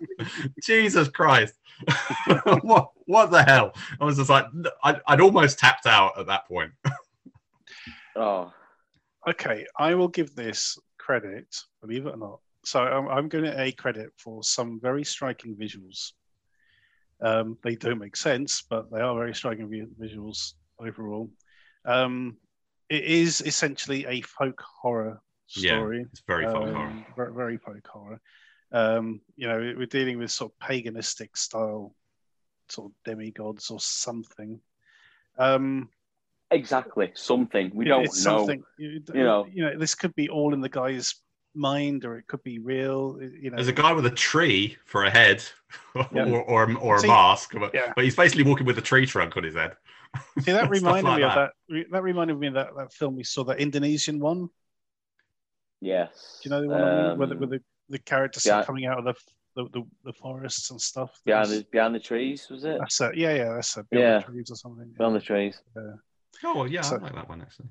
Jesus 0.62 1.08
Christ, 1.08 1.54
what 2.62 2.90
what 3.06 3.30
the 3.30 3.42
hell? 3.42 3.72
I 4.00 4.04
was 4.04 4.16
just 4.16 4.30
like, 4.30 4.46
I'd, 4.84 5.00
I'd 5.06 5.20
almost 5.20 5.58
tapped 5.58 5.86
out 5.86 6.18
at 6.18 6.26
that 6.26 6.46
point. 6.46 6.72
Oh, 8.16 8.52
Okay, 9.28 9.66
I 9.78 9.94
will 9.94 10.08
give 10.08 10.34
this 10.34 10.78
credit, 10.98 11.54
believe 11.82 12.06
it 12.06 12.14
or 12.14 12.16
not. 12.16 12.40
So 12.64 12.80
I'm, 12.80 13.08
I'm 13.08 13.28
going 13.28 13.44
to 13.44 13.60
a 13.60 13.72
credit 13.72 14.10
for 14.16 14.42
some 14.42 14.80
very 14.80 15.04
striking 15.04 15.54
visuals. 15.54 16.12
Um, 17.22 17.58
they 17.62 17.74
don't 17.74 17.98
make 17.98 18.16
sense, 18.16 18.62
but 18.62 18.90
they 18.90 19.00
are 19.00 19.14
very 19.14 19.34
striking 19.34 19.68
visuals 20.00 20.54
overall. 20.78 21.30
Um, 21.84 22.36
it 22.88 23.04
is 23.04 23.40
essentially 23.40 24.06
a 24.06 24.20
folk 24.22 24.62
horror 24.82 25.20
story. 25.46 25.66
Yeah, 25.66 25.78
story. 25.78 26.06
It's 26.10 26.22
very 26.26 26.44
folk 26.44 26.56
um, 26.56 26.74
horror. 26.74 27.06
Very, 27.16 27.34
very 27.34 27.56
folk 27.58 27.86
horror. 27.86 28.20
Um, 28.72 29.20
you 29.36 29.48
know, 29.48 29.58
we're 29.76 29.86
dealing 29.86 30.18
with 30.18 30.30
sort 30.30 30.52
of 30.52 30.66
paganistic 30.68 31.36
style, 31.36 31.94
sort 32.68 32.90
of 32.90 32.92
demigods 33.04 33.70
or 33.70 33.80
something. 33.80 34.60
Um, 35.38 35.88
exactly. 36.50 37.10
Something 37.14 37.70
we 37.74 37.84
don't 37.84 38.04
know. 38.04 38.10
something 38.10 38.62
you, 38.78 39.02
you 39.12 39.22
know. 39.22 39.46
you 39.52 39.64
know 39.64 39.78
this 39.78 39.94
could 39.94 40.14
be 40.14 40.28
all 40.28 40.54
in 40.54 40.60
the 40.60 40.68
guy's 40.68 41.14
mind 41.54 42.04
or 42.04 42.16
it 42.16 42.26
could 42.28 42.42
be 42.44 42.58
real 42.60 43.18
you 43.20 43.50
know 43.50 43.56
There's 43.56 43.68
a 43.68 43.72
guy 43.72 43.92
with 43.92 44.06
a 44.06 44.10
tree 44.10 44.76
for 44.86 45.04
a 45.04 45.10
head, 45.10 45.42
Yeah. 46.14 46.24
or 46.30 46.42
or, 46.42 46.76
or 46.78 46.96
a 46.96 47.00
See- 47.00 47.08
mask, 47.08 47.52
but, 47.58 47.74
yeah. 47.74 47.92
but 47.96 48.04
he's 48.04 48.14
basically 48.16 48.44
walking 48.44 48.66
with 48.66 48.78
a 48.78 48.82
tree 48.82 49.04
trunk 49.06 49.36
on 49.36 49.42
his 49.44 49.54
head. 49.54 49.72
see 50.40 50.52
that 50.52 50.68
reminded 50.70 51.04
like 51.08 51.18
me 51.18 51.22
of 51.24 51.34
that. 51.34 51.50
that 51.68 51.74
re- 51.74 51.86
that 51.90 52.02
reminded 52.02 52.38
me 52.38 52.46
of 52.48 52.54
that, 52.54 52.68
that 52.76 52.92
film 52.92 53.16
we 53.16 53.24
saw 53.24 53.44
that 53.44 53.58
indonesian 53.60 54.18
one 54.20 54.48
Yes. 55.80 56.40
do 56.42 56.48
you 56.48 56.54
know 56.54 56.60
the 56.62 56.68
one 56.68 56.82
I 56.82 57.08
mean? 57.08 57.18
where, 57.18 57.26
the, 57.28 57.34
Um, 57.34 57.40
where 57.40 57.48
the, 57.48 57.62
the 57.88 57.98
characters 57.98 58.44
yeah. 58.46 58.62
coming 58.64 58.86
out 58.86 58.98
of 58.98 59.04
the 59.04 59.14
the, 59.56 59.64
the, 59.72 59.82
the 60.04 60.12
forests 60.12 60.70
and 60.70 60.80
stuff 60.80 61.20
behind 61.24 61.48
the 61.50 61.66
behind 61.72 61.94
the 61.94 61.98
trees 62.00 62.48
was 62.48 62.64
it? 62.64 62.78
that's 62.78 63.00
it 63.00 63.16
yeah 63.16 63.34
yeah 63.34 63.54
that's 63.54 63.76
it 63.76 63.86
Yeah. 63.90 64.18
the 64.18 64.24
trees 64.24 64.50
or 64.50 64.56
something 64.56 64.88
Behind 64.96 65.16
the 65.16 65.20
trees. 65.20 65.60
Oh 66.44 66.64
yeah, 66.64 66.82
So- 66.82 66.96
I 66.96 67.00
like 67.00 67.14
that 67.14 67.28
one 67.28 67.42
actually. 67.42 67.68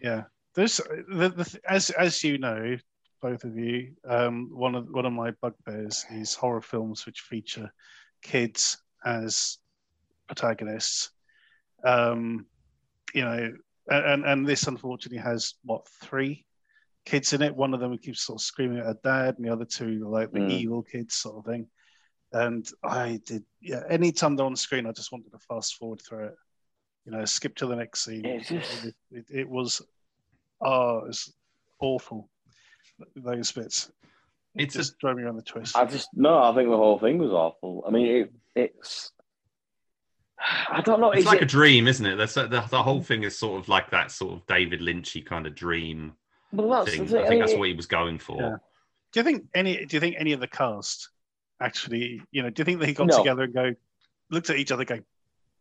yeah 0.00 0.22
there's 0.54 0.76
the, 0.76 1.28
the 1.30 1.60
as 1.68 1.90
as 1.90 2.22
you 2.24 2.38
know 2.38 2.76
both 3.22 3.44
of 3.44 3.56
you. 3.56 3.94
Um 4.06 4.50
one 4.52 4.74
of 4.74 4.88
one 4.90 5.06
of 5.06 5.12
my 5.12 5.30
bugbears 5.40 6.04
is 6.10 6.34
horror 6.34 6.60
films 6.60 7.06
which 7.06 7.20
feature 7.20 7.72
kids 8.22 8.82
as 9.04 9.58
protagonists. 10.26 11.10
Um 11.84 12.46
you 13.14 13.22
know 13.22 13.52
and 13.90 14.24
and 14.24 14.46
this 14.46 14.66
unfortunately 14.66 15.18
has 15.22 15.54
what 15.64 15.86
three 16.02 16.44
kids 17.04 17.32
in 17.32 17.42
it? 17.42 17.56
One 17.56 17.74
of 17.74 17.80
them 17.80 17.96
keeps 17.98 18.22
sort 18.22 18.40
of 18.40 18.44
screaming 18.44 18.78
at 18.78 18.86
her 18.86 18.98
dad 19.02 19.36
and 19.36 19.46
the 19.46 19.52
other 19.52 19.64
two 19.64 20.04
are 20.06 20.10
like 20.10 20.30
the 20.32 20.40
Mm. 20.40 20.50
evil 20.50 20.82
kids 20.82 21.14
sort 21.14 21.38
of 21.38 21.44
thing. 21.46 21.66
And 22.32 22.66
i 22.82 23.20
did 23.26 23.44
yeah 23.60 23.82
anytime 23.90 24.36
they're 24.36 24.46
on 24.46 24.56
screen 24.56 24.86
i 24.86 24.92
just 24.92 25.12
wanted 25.12 25.30
to 25.32 25.38
fast 25.38 25.76
forward 25.76 26.00
through 26.00 26.26
it. 26.26 26.34
You 27.04 27.12
know 27.12 27.24
skip 27.24 27.54
to 27.56 27.66
the 27.66 27.76
next 27.76 28.04
scene. 28.04 28.22
It, 28.86 28.94
it, 29.18 29.26
it 29.40 29.48
was 29.48 29.82
oh 30.60 31.04
it's 31.08 31.32
awful 31.80 32.30
those 33.16 33.50
bits 33.52 33.90
it 34.54 34.62
It's 34.64 34.74
a- 34.74 34.78
just 34.78 34.98
drove 34.98 35.16
me 35.16 35.22
around 35.22 35.36
the 35.36 35.42
twist 35.42 35.76
I 35.76 35.84
just 35.86 36.08
no. 36.14 36.42
I 36.42 36.54
think 36.54 36.68
the 36.68 36.76
whole 36.76 36.98
thing 36.98 37.18
was 37.18 37.30
awful. 37.32 37.84
I 37.86 37.90
mean, 37.90 38.06
it, 38.06 38.32
it's. 38.54 39.12
I 40.68 40.80
don't 40.82 41.00
know. 41.00 41.10
It's 41.12 41.24
like 41.26 41.40
it, 41.40 41.44
a 41.44 41.46
dream, 41.46 41.86
isn't 41.88 42.04
it? 42.04 42.16
That's 42.16 42.34
the, 42.34 42.46
the 42.48 42.82
whole 42.82 43.00
thing 43.00 43.22
is 43.22 43.38
sort 43.38 43.60
of 43.60 43.68
like 43.68 43.90
that 43.90 44.10
sort 44.10 44.34
of 44.34 44.46
David 44.46 44.80
Lynchy 44.80 45.24
kind 45.24 45.46
of 45.46 45.54
dream 45.54 46.12
well, 46.52 46.84
that's 46.84 46.96
thing. 46.96 47.06
thing. 47.06 47.24
I 47.24 47.28
think 47.28 47.40
that's 47.40 47.54
what 47.56 47.68
he 47.68 47.74
was 47.74 47.86
going 47.86 48.18
for. 48.18 48.40
Yeah. 48.40 48.56
do 49.12 49.20
you 49.20 49.24
think 49.24 49.44
any 49.54 49.86
do 49.86 49.96
you 49.96 50.00
think 50.00 50.16
any 50.18 50.32
of 50.32 50.40
the 50.40 50.48
cast 50.48 51.08
actually 51.60 52.20
you 52.32 52.42
know 52.42 52.50
do 52.50 52.60
you 52.60 52.64
think 52.64 52.80
they 52.80 52.92
got 52.92 53.06
No. 53.06 53.18
together 53.18 53.44
and 53.44 53.54
go 53.54 53.74
looked 54.30 54.50
at 54.50 54.56
each 54.56 54.72
other 54.72 54.82
and 54.82 54.88
go 54.88 54.96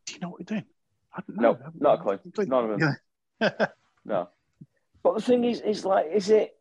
do 0.08 0.14
you 0.14 0.20
know 0.20 0.30
what 0.30 0.40
we're 0.40 0.46
doing 0.46 0.66
I 1.14 1.22
don't 1.28 1.38
No, 1.40 1.58
not 1.80 2.00
a 2.00 2.18
clue. 2.18 2.20
None 2.46 2.72
of 2.72 2.80
them. 2.80 2.98
yeah. 3.40 3.66
no. 4.06 4.30
But 5.04 5.16
the 5.16 5.22
thing 5.22 5.44
is, 5.44 5.62
is 5.62 5.84
like, 5.86 6.08
is 6.12 6.30
it 6.30 6.56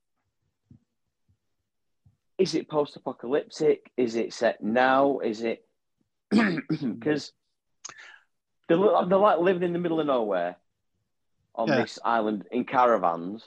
is 2.41 2.55
it 2.55 2.69
post-apocalyptic? 2.69 3.91
Is 3.99 4.15
it 4.17 4.33
set 4.33 4.63
now? 4.63 5.19
Is 5.19 5.43
it 5.43 5.67
because 6.31 7.33
they're, 8.67 8.79
they're 8.79 9.19
like 9.19 9.41
living 9.41 9.63
in 9.63 9.73
the 9.75 9.79
middle 9.79 10.01
of 10.01 10.07
nowhere 10.07 10.57
on 11.55 11.69
Yeah. 11.69 11.83
this 11.83 11.99
island 12.05 12.47
in 12.51 12.65
caravans, 12.65 13.45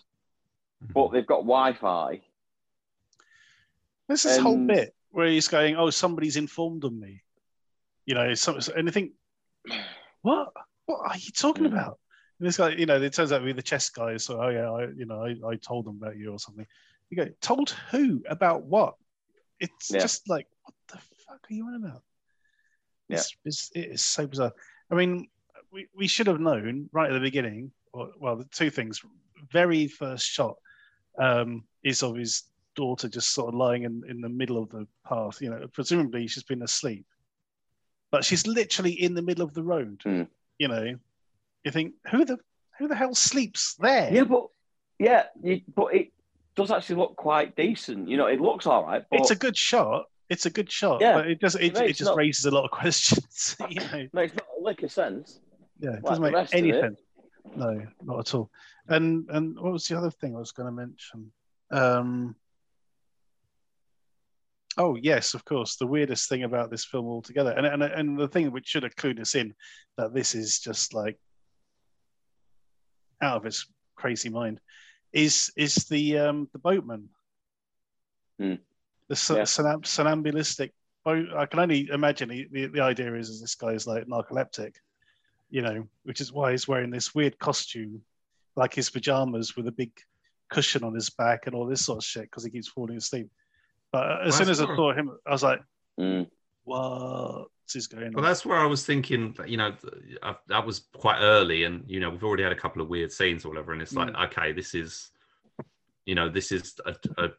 but 0.94 1.12
they've 1.12 1.26
got 1.26 1.38
Wi-Fi. 1.42 2.22
There's 4.08 4.24
this 4.24 4.38
whole 4.38 4.54
And- 4.54 4.68
bit 4.68 4.94
where 5.10 5.28
he's 5.28 5.48
going, 5.48 5.76
"Oh, 5.76 5.90
somebody's 5.90 6.38
informed 6.38 6.84
on 6.84 7.00
me," 7.00 7.24
you 8.06 8.14
know, 8.16 8.34
some, 8.36 8.60
and 8.76 8.88
I 8.88 8.92
think, 8.92 9.14
"What? 10.22 10.52
What 10.86 11.00
are 11.10 11.18
you 11.18 11.32
talking 11.32 11.64
Mm. 11.64 11.74
about?" 11.74 12.00
And 12.40 12.48
this 12.48 12.58
guy, 12.58 12.70
you 12.70 12.86
know, 12.86 13.02
it 13.02 13.14
turns 13.14 13.32
out 13.32 13.40
to 13.40 13.46
be 13.46 13.54
the 13.54 13.62
chess 13.62 13.90
guy. 13.90 14.18
So, 14.18 14.42
oh 14.42 14.50
yeah, 14.50 14.70
I, 14.70 14.88
you 14.96 15.06
know, 15.06 15.24
I, 15.24 15.36
I 15.52 15.56
told 15.56 15.86
them 15.86 15.98
about 16.02 16.18
you 16.18 16.32
or 16.32 16.40
something. 16.40 16.68
You 17.14 17.26
go, 17.26 17.32
told 17.42 17.70
who 17.92 18.24
about 18.28 18.64
what? 18.64 18.96
It's 19.60 19.92
Yeah. 19.92 20.00
just 20.00 20.28
like, 20.28 20.48
what 20.64 20.74
the 20.88 20.98
fuck 20.98 21.46
are 21.48 21.54
you 21.54 21.68
on 21.68 21.76
about? 21.76 22.02
Yeah. 23.08 23.18
It's, 23.18 23.36
it's, 23.46 23.72
it 23.76 23.92
is 23.92 24.02
so 24.02 24.26
bizarre. 24.26 24.54
I 24.90 24.96
mean, 24.96 25.28
we, 25.72 25.88
we 25.96 26.08
should 26.08 26.26
have 26.26 26.40
known 26.40 26.90
right 26.92 27.12
at 27.12 27.14
the 27.14 27.20
beginning. 27.20 27.72
Or, 27.92 28.10
well, 28.20 28.36
the 28.36 28.46
two 28.46 28.72
things. 28.72 29.00
Very 29.52 29.88
first 29.88 30.26
shot 30.26 30.56
um, 31.20 31.66
is 31.84 32.02
of 32.02 32.16
his 32.16 32.46
daughter 32.76 33.08
just 33.08 33.32
sort 33.32 33.50
of 33.50 33.54
lying 33.54 33.84
in, 33.84 34.02
in 34.10 34.22
the 34.22 34.30
middle 34.30 34.58
of 34.58 34.70
the 34.70 34.88
path. 35.08 35.40
You 35.40 35.52
know, 35.52 35.68
presumably 35.72 36.26
she's 36.26 36.42
been 36.42 36.64
asleep, 36.64 37.06
but 38.10 38.26
she's 38.26 38.48
literally 38.48 38.94
in 38.94 39.14
the 39.14 39.22
middle 39.22 39.44
of 39.44 39.54
the 39.54 39.62
road. 39.62 40.02
Mm. 40.04 40.28
You 40.58 40.68
know, 40.68 40.96
you 41.64 41.72
think 41.72 41.94
who 42.10 42.26
the 42.26 42.40
who 42.80 42.88
the 42.88 42.96
hell 42.96 43.14
sleeps 43.14 43.76
there? 43.76 44.12
Yeah, 44.12 44.24
but 44.24 44.48
yeah, 44.98 45.26
you, 45.44 45.62
but 45.76 45.94
it 45.94 46.13
does 46.56 46.72
actually 46.72 46.98
look 46.98 47.16
quite 47.16 47.56
decent. 47.56 48.08
You 48.10 48.18
know, 48.18 48.28
it 48.28 48.40
looks 48.42 48.66
all 48.68 48.84
right. 48.86 49.04
But 49.10 49.20
it's 49.22 49.32
a 49.32 49.36
good 49.36 49.58
shot. 49.58 50.06
It's 50.30 50.46
a 50.46 50.50
good 50.50 50.72
shot, 50.72 51.02
Yeah. 51.02 51.14
but 51.16 51.28
it 51.28 51.40
does 51.40 51.56
it, 51.56 51.76
it 51.78 51.96
just 51.96 52.10
not. 52.10 52.18
raises 52.18 52.46
a 52.46 52.52
lot 52.52 52.64
of 52.66 52.72
questions. 52.82 53.56
you 53.70 53.80
know, 53.82 54.08
makes 54.14 54.34
not 54.36 54.46
a 54.60 54.64
lick 54.64 54.82
of 54.84 54.92
sense. 54.92 55.40
yeah, 55.80 55.92
it 55.92 55.94
Like 55.96 56.04
doesn't 56.04 56.24
make 56.32 56.54
any 56.54 56.72
sense. 56.72 57.00
No, 57.56 57.86
not 58.04 58.20
at 58.20 58.34
all. 58.36 58.50
And 58.88 59.28
and 59.30 59.60
what 59.60 59.74
was 59.74 59.88
the 59.88 59.98
other 59.98 60.10
thing 60.12 60.36
I 60.36 60.40
was 60.40 60.52
going 60.52 60.66
to 60.68 60.72
mention? 60.72 61.32
Um, 61.72 62.36
oh 64.78 64.96
yes, 64.96 65.34
of 65.34 65.44
course. 65.46 65.76
The 65.76 65.88
weirdest 65.88 66.30
thing 66.30 66.44
about 66.44 66.72
this 66.72 66.86
film 66.86 67.06
altogether, 67.06 67.52
and 67.52 67.66
and 67.66 67.84
and 67.84 68.18
the 68.18 68.28
thing 68.28 68.52
which 68.52 68.68
should 68.68 68.84
have 68.84 68.96
clued 68.96 69.20
us 69.20 69.36
in 69.36 69.54
that 69.98 70.14
this 70.14 70.36
is 70.36 70.60
just 70.60 70.94
like 70.94 71.20
out 73.22 73.38
of 73.38 73.46
its 73.46 73.68
crazy 73.96 74.30
mind, 74.30 74.60
is 75.14 75.52
is 75.56 75.76
the 75.90 76.18
um 76.18 76.50
the 76.52 76.60
boatman, 76.60 77.08
Hmm. 78.40 78.56
the 79.08 79.14
s- 79.16 79.30
Yeah. 79.30 79.44
sonam- 79.44 79.86
somnambulistic 79.86 80.72
boat. 81.06 81.28
I 81.36 81.46
can 81.46 81.60
only 81.60 81.88
imagine 81.90 82.30
the, 82.30 82.48
the, 82.52 82.66
the 82.68 82.82
idea 82.82 83.14
is, 83.16 83.30
is 83.30 83.42
this 83.42 83.56
guy 83.56 83.70
is 83.74 83.88
like 83.88 84.06
narcoleptic 84.08 84.76
you 85.50 85.62
know, 85.62 85.88
which 86.02 86.20
is 86.20 86.34
why 86.34 86.50
he's 86.50 86.68
wearing 86.68 86.90
this 86.90 87.14
weird 87.14 87.38
costume, 87.38 88.02
like 88.56 88.74
his 88.74 88.90
pajamas 88.90 89.56
with 89.56 89.68
a 89.68 89.72
big 89.72 89.92
cushion 90.50 90.84
on 90.84 90.96
his 90.96 91.12
back 91.12 91.46
and 91.46 91.54
all 91.54 91.68
this 91.68 91.86
sort 91.86 92.00
of 92.00 92.04
shit 92.04 92.24
because 92.24 92.44
he 92.44 92.50
keeps 92.50 92.68
falling 92.68 92.98
asleep. 92.98 93.30
But 93.92 94.00
uh, 94.12 94.20
as 94.24 94.32
Well, 94.32 94.40
soon 94.40 94.50
as 94.50 94.62
I 94.62 94.66
saw 94.76 94.94
him, 94.94 95.12
I 95.28 95.32
was 95.32 95.44
like, 95.44 95.62
Mm. 96.00 96.28
what 96.64 97.50
is 97.76 97.88
going 97.88 98.14
Well, 98.14 98.24
on? 98.24 98.30
that's 98.30 98.46
where 98.46 98.58
I 98.58 98.66
was 98.66 98.86
thinking. 98.86 99.36
You 99.46 99.58
know, 99.58 99.74
I, 100.22 100.36
that 100.48 100.66
was 100.66 100.86
quite 100.96 101.20
early, 101.20 101.64
and 101.64 101.84
you 101.88 102.00
know, 102.00 102.10
we've 102.10 102.24
already 102.24 102.44
had 102.44 102.52
a 102.52 102.58
couple 102.58 102.82
of 102.82 102.90
weird 102.90 103.12
scenes 103.12 103.46
or 103.46 103.50
whatever, 103.50 103.74
and 103.74 103.82
it's 103.82 103.94
like, 103.94 104.14
okay, 104.16 104.52
this 104.52 104.74
is, 104.76 105.12
you 106.06 106.16
know, 106.16 106.30
this 106.30 106.52
is 106.52 106.76
a, 106.86 106.96
a 107.18 107.30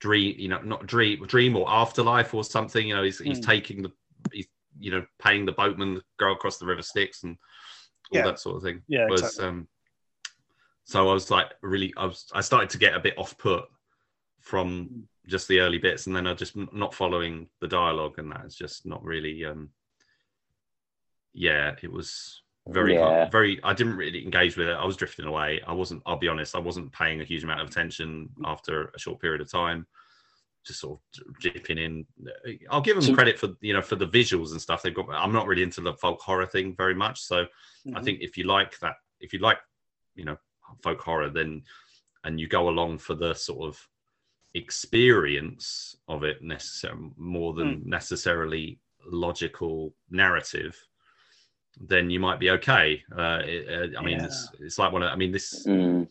dream. 0.00 0.36
You 0.38 0.48
know, 0.48 0.60
not 0.60 0.86
dream, 0.86 1.24
dream 1.26 1.56
or 1.56 1.68
afterlife 1.68 2.34
or 2.34 2.44
something. 2.44 2.86
You 2.86 2.96
know, 2.96 3.02
he's 3.02 3.18
he's 3.18 3.40
Mm. 3.40 3.46
taking 3.46 3.82
the, 3.82 3.92
he's 4.32 4.48
you 4.78 4.90
know, 4.90 5.04
paying 5.18 5.44
the 5.46 5.52
boatman 5.52 5.96
to 5.96 6.02
go 6.18 6.32
across 6.32 6.58
the 6.58 6.66
river 6.66 6.82
Styx 6.82 7.22
and 7.24 7.36
all 8.12 8.18
Yeah. 8.18 8.24
that 8.24 8.38
sort 8.40 8.56
of 8.56 8.62
thing. 8.62 8.82
Yeah, 8.88 9.08
was 9.08 9.22
exactly. 9.22 9.46
um. 9.46 9.68
So 10.84 11.08
I 11.08 11.12
was 11.12 11.30
like, 11.30 11.46
really, 11.62 11.94
I 11.96 12.06
was, 12.06 12.26
I 12.34 12.40
started 12.40 12.70
to 12.70 12.78
get 12.78 12.94
a 12.94 13.00
bit 13.00 13.16
off 13.16 13.38
put 13.38 13.64
from 14.40 14.88
Mm. 14.90 15.02
Just 15.30 15.48
the 15.48 15.60
early 15.60 15.78
bits, 15.78 16.06
and 16.06 16.14
then 16.14 16.26
I 16.26 16.34
just 16.34 16.56
not 16.56 16.94
following 16.94 17.48
the 17.60 17.68
dialogue, 17.68 18.18
and 18.18 18.30
that's 18.32 18.56
just 18.56 18.84
not 18.84 19.02
really. 19.02 19.44
um 19.44 19.70
Yeah, 21.32 21.76
it 21.82 21.90
was 21.92 22.42
very 22.68 22.94
Yeah. 22.94 23.28
very. 23.30 23.62
I 23.62 23.72
didn't 23.72 23.96
really 23.96 24.22
engage 24.24 24.56
with 24.56 24.68
it. 24.68 24.72
I 24.76 24.84
was 24.84 24.96
drifting 24.96 25.26
away. 25.26 25.60
I 25.66 25.72
wasn't. 25.72 26.02
I'll 26.04 26.18
be 26.18 26.28
honest. 26.28 26.54
I 26.56 26.58
wasn't 26.58 26.92
paying 26.92 27.20
a 27.20 27.24
huge 27.24 27.44
amount 27.44 27.60
of 27.60 27.68
attention 27.68 28.30
after 28.44 28.86
a 28.94 28.98
short 28.98 29.20
period 29.20 29.40
of 29.40 29.50
time. 29.50 29.86
Just 30.66 30.80
sort 30.80 30.98
of 31.26 31.38
dipping 31.40 31.78
in. 31.78 32.06
I'll 32.68 32.82
give 32.82 32.96
them 32.96 33.04
So- 33.04 33.14
credit 33.14 33.38
for 33.38 33.54
you 33.60 33.72
know 33.72 33.80
for 33.82 33.96
the 33.96 34.08
visuals 34.08 34.50
and 34.50 34.60
stuff 34.60 34.82
they've 34.82 34.94
got. 34.94 35.08
I'm 35.10 35.32
not 35.32 35.46
really 35.46 35.62
into 35.62 35.80
the 35.80 35.94
folk 35.94 36.20
horror 36.20 36.46
thing 36.46 36.74
very 36.76 36.94
much, 36.94 37.20
so 37.20 37.46
I 37.94 38.00
Mhm. 38.00 38.04
think 38.04 38.20
if 38.20 38.36
you 38.36 38.44
like 38.44 38.78
that, 38.80 38.96
if 39.20 39.32
you 39.32 39.38
like, 39.38 39.60
you 40.16 40.24
know, 40.24 40.36
folk 40.82 41.00
horror, 41.00 41.30
then 41.30 41.64
and 42.24 42.38
you 42.38 42.46
go 42.48 42.68
along 42.68 42.98
for 42.98 43.14
the 43.14 43.32
sort 43.34 43.66
of 43.68 43.88
experience 44.54 45.96
of 46.08 46.24
it 46.24 46.42
necessarily 46.42 47.10
more 47.16 47.52
than 47.54 47.82
necessarily 47.84 48.78
logical 49.06 49.94
narrative, 50.10 50.76
then 51.80 52.10
you 52.10 52.20
might 52.20 52.40
be 52.40 52.50
okay. 52.50 53.02
Uh, 53.16 53.40
it, 53.44 53.94
uh, 53.94 53.98
I 53.98 54.02
mean, 54.04 54.18
it's, 54.20 54.50
it's 54.60 54.78
like 54.78 54.92
one 54.92 55.02
of, 55.02 55.10
I 55.12 55.16
mean, 55.16 55.32
this, 55.32 55.66
Mm. 55.66 56.08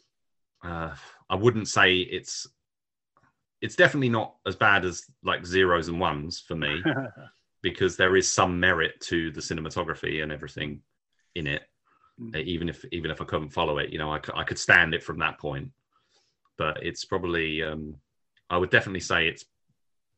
uh, 0.63 0.95
I 1.29 1.35
wouldn't 1.35 1.67
say 1.67 1.97
it's, 1.97 2.47
it's 3.61 3.75
definitely 3.75 4.09
not 4.09 4.35
as 4.45 4.55
bad 4.55 4.85
as 4.85 5.03
like 5.23 5.45
zeros 5.45 5.89
and 5.89 5.99
ones 5.99 6.39
for 6.39 6.55
me 6.55 6.81
because 7.61 7.97
there 7.97 8.15
is 8.15 8.31
some 8.31 8.59
merit 8.59 8.99
to 9.01 9.31
the 9.31 9.41
cinematography 9.41 10.23
and 10.23 10.31
everything 10.31 10.81
in 11.35 11.47
it 11.47 11.63
Mm. 12.19 12.35
even 12.35 12.67
if 12.67 12.83
even 12.91 13.11
if 13.11 13.21
i 13.21 13.23
couldn't 13.23 13.47
follow 13.47 13.77
it 13.77 13.91
you 13.91 13.97
know 13.97 14.11
I, 14.11 14.19
I 14.35 14.43
could 14.43 14.59
stand 14.59 14.93
it 14.93 15.01
from 15.01 15.19
that 15.19 15.39
point 15.39 15.71
but 16.57 16.83
it's 16.83 17.05
probably 17.05 17.63
um 17.63 17.95
i 18.49 18.57
would 18.57 18.69
definitely 18.69 18.99
say 18.99 19.27
it's 19.27 19.45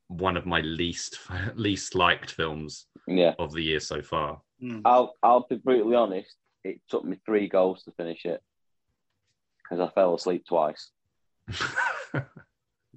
one 0.07 0.35
of 0.37 0.45
my 0.45 0.61
least 0.61 1.19
least 1.55 1.95
liked 1.95 2.31
films 2.31 2.87
Yeah, 3.07 3.33
of 3.39 3.51
the 3.53 3.61
year 3.61 3.79
so 3.79 4.01
far 4.01 4.41
Mm. 4.63 4.81
I'll 4.85 5.15
I'll 5.23 5.47
be 5.49 5.55
brutally 5.55 5.95
honest. 5.95 6.35
It 6.63 6.81
took 6.87 7.03
me 7.03 7.17
three 7.25 7.47
goals 7.47 7.81
to 7.85 7.91
finish 7.93 8.25
it 8.25 8.43
because 9.57 9.79
I 9.79 9.89
fell 9.95 10.13
asleep 10.13 10.45
twice. 10.47 10.91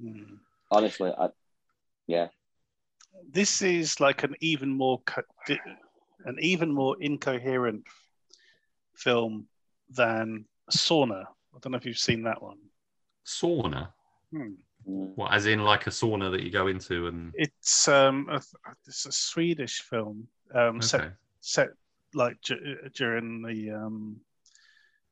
Mm. 0.03 0.39
Honestly, 0.71 1.11
I 1.17 1.29
yeah, 2.07 2.29
This 3.31 3.63
is 3.63 3.99
like 4.01 4.25
an 4.25 4.35
even 4.41 4.69
more 4.77 5.01
co- 5.07 5.23
an 6.27 6.37
even 6.41 6.71
more 6.73 6.97
incoherent 7.01 7.85
film 8.97 9.47
than 9.89 10.45
Sauna. 10.71 11.23
I 11.55 11.59
don't 11.61 11.73
know 11.73 11.79
if 11.79 11.87
you've 11.87 11.97
seen 11.97 12.25
that 12.25 12.43
one. 12.43 12.59
sauna 13.25 13.93
Hmm. 14.33 14.55
What 14.85 15.33
as 15.33 15.47
in 15.47 15.63
like 15.65 15.87
a 15.87 15.91
sauna 15.91 16.31
that 16.31 16.43
you 16.43 16.51
go 16.51 16.67
into 16.67 17.07
and 17.07 17.33
It's 17.35 17.89
um 17.89 18.29
a, 18.31 18.41
it's 18.87 19.07
a 19.07 19.13
Swedish 19.13 19.81
film 19.83 20.27
um 20.55 20.81
set 20.83 21.01
okay. 21.01 21.11
set 21.41 21.69
like 22.15 22.37
d- 22.43 22.57
during 22.95 23.43
the 23.43 23.71
um 23.71 24.17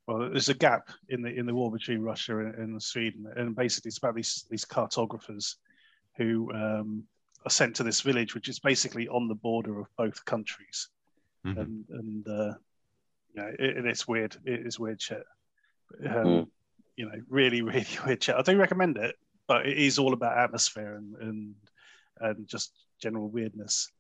well 0.07 0.19
there's 0.31 0.49
a 0.49 0.55
gap 0.55 0.89
in 1.09 1.23
the 1.23 1.31
in 1.31 1.47
the 1.47 1.55
war 1.55 1.71
between 1.73 2.01
Russia 2.03 2.39
and, 2.39 2.55
and 2.57 2.83
Sweden 2.83 3.27
and 3.37 3.57
basically 3.57 3.89
it's 3.89 3.99
about 3.99 4.15
these 4.15 4.45
these 4.51 4.65
cartographers 4.65 5.57
who 6.17 6.53
um 6.53 7.05
are 7.45 7.51
sent 7.51 7.75
to 7.77 7.83
this 7.83 8.01
village 8.03 8.35
which 8.35 8.49
is 8.49 8.59
basically 8.61 9.09
on 9.09 9.27
the 9.29 9.35
border 9.35 9.81
of 9.81 9.87
both 9.97 10.25
countries. 10.25 10.89
Mhm. 11.47 11.57
and 11.61 11.85
and 11.91 12.29
uh 12.29 12.55
you 13.35 13.43
know 13.43 13.49
it, 13.59 13.79
it 13.79 13.87
is 13.87 14.07
weird 14.07 14.37
it 14.45 14.67
is 14.67 14.79
weird 14.79 15.01
shit. 15.01 15.25
Um, 16.05 16.25
Mm. 16.25 16.49
you 16.97 17.07
know 17.07 17.19
really 17.29 17.63
really 17.73 17.87
weird 18.07 18.23
shit. 18.23 18.35
I 18.37 18.43
do 18.43 18.57
recommend 18.57 18.97
it 18.97 19.17
but 19.49 19.67
it 19.67 19.77
is 19.79 19.99
all 19.99 20.13
about 20.13 20.39
atmosphere 20.39 20.95
and 20.97 21.15
and 21.17 21.55
and 22.21 22.47
just 22.47 22.73
general 23.01 23.29
weirdness 23.29 23.91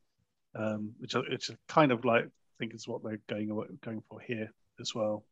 um, 0.54 0.92
which 0.98 1.14
which 1.14 1.50
I 1.50 1.54
kind 1.68 1.92
of 1.92 2.04
like 2.04 2.24
I 2.24 2.28
think 2.58 2.74
is 2.74 2.86
what 2.86 3.02
they're 3.02 3.20
going 3.28 3.48
going 3.84 4.02
for 4.08 4.20
here 4.20 4.50
as 4.80 4.94
well. 4.94 5.24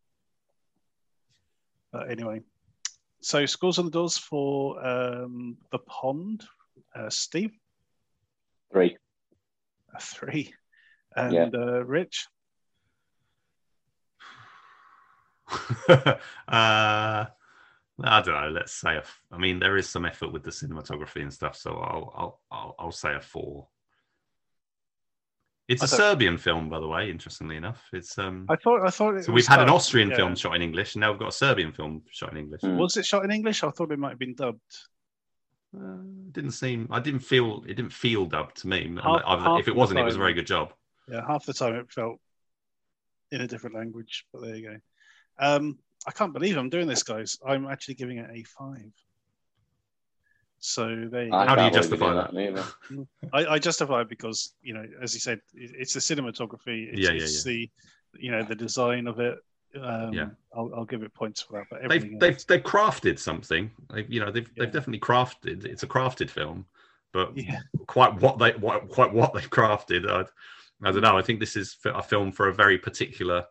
But 1.92 2.10
anyway, 2.10 2.40
so 3.20 3.44
scores 3.46 3.78
on 3.78 3.84
the 3.86 3.90
doors 3.90 4.16
for 4.16 4.84
um, 4.84 5.56
the 5.72 5.78
pond, 5.80 6.44
uh, 6.94 7.10
Steve 7.10 7.52
three. 8.72 8.96
a 9.94 10.00
three, 10.00 10.54
and 11.16 11.34
Yeah. 11.34 11.50
uh, 11.52 11.84
Rich 11.84 12.26
uh, 16.48 17.26
I 18.04 18.22
don't 18.22 18.34
know. 18.40 18.48
Let's 18.50 18.72
say 18.72 18.94
a 18.94 18.98
f- 18.98 19.20
I 19.32 19.38
mean, 19.38 19.58
there 19.58 19.76
is 19.76 19.88
some 19.88 20.04
effort 20.04 20.32
with 20.32 20.42
the 20.42 20.50
cinematography 20.50 21.22
and 21.22 21.32
stuff, 21.32 21.56
so 21.56 21.72
I'll 21.72 22.12
I'll 22.16 22.40
I'll, 22.50 22.74
I'll 22.78 22.92
say 22.92 23.14
a 23.14 23.20
four. 23.20 23.68
It's 25.68 25.82
I 25.82 25.84
a 25.84 25.88
don't- 25.88 25.96
Serbian 25.98 26.38
film, 26.38 26.68
by 26.68 26.80
the 26.80 26.88
way. 26.88 27.10
Interestingly 27.10 27.56
enough, 27.56 27.82
it's 27.92 28.18
um. 28.18 28.46
I 28.48 28.56
thought 28.56 28.84
I 28.86 28.90
thought 28.90 29.16
it 29.16 29.24
So 29.24 29.32
we've 29.32 29.46
had 29.46 29.60
an 29.60 29.68
Austrian 29.68 30.10
yeah. 30.10 30.16
film 30.16 30.34
shot 30.34 30.56
in 30.56 30.62
English, 30.62 30.94
and 30.94 31.00
now 31.00 31.10
we've 31.10 31.20
got 31.20 31.28
a 31.28 31.32
Serbian 31.32 31.72
film 31.72 32.02
shot 32.10 32.32
in 32.32 32.38
English. 32.38 32.62
Mm. 32.62 32.76
Was 32.76 32.96
it 32.96 33.06
shot 33.06 33.24
in 33.24 33.30
English? 33.30 33.62
I 33.62 33.70
thought 33.70 33.92
it 33.92 33.98
might 33.98 34.10
have 34.10 34.18
been 34.18 34.34
dubbed. 34.34 34.60
Uh, 35.76 35.98
didn't 36.32 36.50
seem. 36.52 36.88
I 36.90 36.98
didn't 36.98 37.20
feel. 37.20 37.62
It 37.68 37.74
didn't 37.74 37.92
feel 37.92 38.26
dubbed 38.26 38.56
to 38.62 38.68
me. 38.68 38.92
Half- 39.02 39.22
Either- 39.24 39.42
half 39.42 39.60
if 39.60 39.68
it 39.68 39.76
wasn't, 39.76 40.00
it 40.00 40.04
was 40.04 40.16
a 40.16 40.18
very 40.18 40.34
good 40.34 40.46
job. 40.46 40.72
Yeah, 41.08 41.24
half 41.26 41.46
the 41.46 41.52
time 41.54 41.74
it 41.76 41.90
felt 41.92 42.18
in 43.30 43.40
a 43.40 43.46
different 43.46 43.76
language, 43.76 44.26
but 44.32 44.42
there 44.42 44.56
you 44.56 44.68
go. 44.70 44.76
Um, 45.38 45.78
I 46.06 46.12
can't 46.12 46.32
believe 46.32 46.56
I'm 46.56 46.70
doing 46.70 46.86
this, 46.86 47.02
guys. 47.02 47.38
I'm 47.46 47.66
actually 47.66 47.94
giving 47.94 48.18
it 48.18 48.30
a 48.32 48.42
five. 48.44 48.92
So 50.60 51.08
there 51.10 51.24
you 51.24 51.30
go. 51.30 51.36
I 51.36 51.46
How 51.46 51.56
do 51.56 51.64
you 51.64 51.70
justify 51.70 52.06
you're 52.06 52.14
that? 52.14 52.34
neither. 52.34 52.64
I, 53.32 53.54
I 53.54 53.58
justify 53.58 54.02
it 54.02 54.08
because 54.08 54.54
you 54.62 54.74
know, 54.74 54.84
as 55.02 55.14
you 55.14 55.20
said, 55.20 55.40
it, 55.54 55.72
it's 55.78 55.94
the 55.94 56.00
cinematography. 56.00 56.92
It's, 56.92 57.00
Yeah, 57.00 57.12
yeah, 57.12 57.22
it's 57.22 57.42
the 57.42 57.70
you 58.18 58.30
know 58.30 58.42
the 58.42 58.54
design 58.54 59.06
of 59.06 59.20
it. 59.20 59.38
Um, 59.80 60.12
Yeah. 60.12 60.26
I'll, 60.54 60.70
I'll 60.74 60.84
give 60.84 61.02
it 61.02 61.14
points 61.14 61.40
for 61.40 61.58
that. 61.58 61.66
But 61.70 61.82
They've 61.82 61.92
everything 61.92 62.18
they've 62.18 62.46
they've 62.46 62.62
crafted 62.62 63.18
something. 63.18 63.70
They've 63.92 64.10
you 64.10 64.20
know 64.20 64.30
they've 64.30 64.48
Yeah. 64.54 64.64
they've 64.64 64.72
definitely 64.72 65.00
crafted. 65.00 65.64
It's 65.64 65.82
a 65.82 65.86
crafted 65.86 66.28
film, 66.28 66.66
but 67.12 67.36
yeah, 67.36 67.60
quite 67.86 68.20
what 68.20 68.38
they 68.38 68.52
what, 68.52 68.88
quite 68.90 69.12
what 69.12 69.32
they've 69.32 69.50
crafted. 69.50 70.10
I, 70.10 70.24
I 70.86 70.92
don't 70.92 71.02
know. 71.02 71.16
I 71.16 71.22
think 71.22 71.40
this 71.40 71.56
is 71.56 71.76
a 71.86 72.02
film 72.02 72.32
for 72.32 72.48
a 72.48 72.54
very 72.54 72.78
particular 72.78 73.46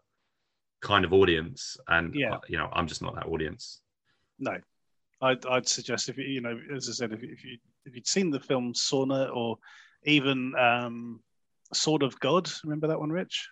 kind 0.82 1.04
of 1.06 1.14
audience, 1.14 1.78
and 1.88 2.14
Yeah. 2.16 2.36
uh, 2.36 2.40
you 2.48 2.58
know 2.58 2.70
I'm 2.74 2.88
just 2.88 3.02
not 3.02 3.16
that 3.16 3.26
audience. 3.28 3.82
no, 4.40 4.58
I'd, 5.22 5.46
I'd 5.48 5.68
suggest 5.68 6.08
if 6.10 6.18
you 6.18 6.24
you 6.26 6.42
know, 6.42 6.58
as 6.76 6.88
I 6.90 6.94
said, 6.94 7.12
if, 7.14 7.22
you- 7.22 7.34
if 7.34 7.44
you 7.44 7.58
if 7.86 7.96
you'd 7.96 8.08
seen 8.08 8.30
the 8.32 8.40
film 8.40 8.74
Sauna 8.74 9.34
or 9.36 9.58
even 10.04 10.54
um, 10.56 11.20
Sword 11.74 12.04
of 12.04 12.20
God, 12.20 12.50
remember 12.64 12.88
that 12.88 13.00
one, 13.00 13.12
Rich? 13.12 13.48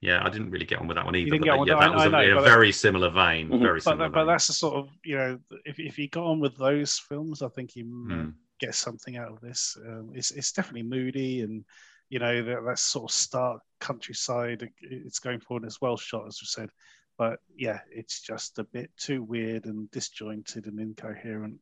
Yeah, 0.00 0.22
I 0.24 0.28
didn't 0.30 0.50
really 0.50 0.66
get 0.66 0.80
on 0.80 0.86
with 0.88 0.96
that 0.96 1.04
one 1.04 1.16
either. 1.16 1.30
but 1.38 1.44
that- 1.44 1.50
on 1.50 1.66
yeah, 1.66 1.74
that, 1.74 1.80
that 1.80 1.90
I- 1.90 1.94
was 1.94 2.02
I 2.02 2.06
a, 2.06 2.10
know, 2.10 2.20
in 2.22 2.30
a 2.30 2.34
but 2.36 2.42
that- 2.42 2.48
very 2.50 2.72
similar 2.72 3.10
vein. 3.10 3.48
Mhm. 3.48 3.60
Very 3.60 3.78
But, 3.78 3.82
similar. 3.82 4.04
that, 4.08 4.12
but 4.14 4.20
vein. 4.20 4.26
that's 4.28 4.46
the 4.46 4.52
sort 4.54 4.74
of 4.76 4.88
you 5.04 5.16
know, 5.16 5.38
if 5.66 5.78
if 5.78 5.98
you 5.98 6.08
got 6.08 6.24
on 6.24 6.40
with 6.40 6.56
those 6.56 6.98
films, 6.98 7.42
I 7.42 7.48
think 7.48 7.76
you 7.76 7.84
might 7.84 8.14
Mm. 8.16 8.34
get 8.60 8.74
something 8.74 9.16
out 9.16 9.30
of 9.32 9.40
this. 9.40 9.76
Um, 9.86 10.12
it's 10.14 10.30
it's 10.30 10.52
definitely 10.52 10.82
moody 10.84 11.42
and 11.42 11.64
you 12.08 12.18
know 12.18 12.42
that, 12.42 12.64
that 12.64 12.78
sort 12.78 13.10
of 13.10 13.14
stark 13.14 13.60
countryside. 13.80 14.68
It's 14.80 15.18
going 15.18 15.40
for 15.40 15.46
forward 15.46 15.66
as 15.66 15.80
well 15.80 15.96
shot 15.96 16.26
as 16.26 16.38
we 16.42 16.46
said, 16.46 16.70
but 17.18 17.40
yeah, 17.56 17.80
it's 17.90 18.20
just 18.20 18.58
a 18.58 18.64
bit 18.64 18.90
too 18.96 19.22
weird 19.22 19.66
and 19.66 19.90
disjointed 19.90 20.66
and 20.66 20.80
incoherent 20.80 21.58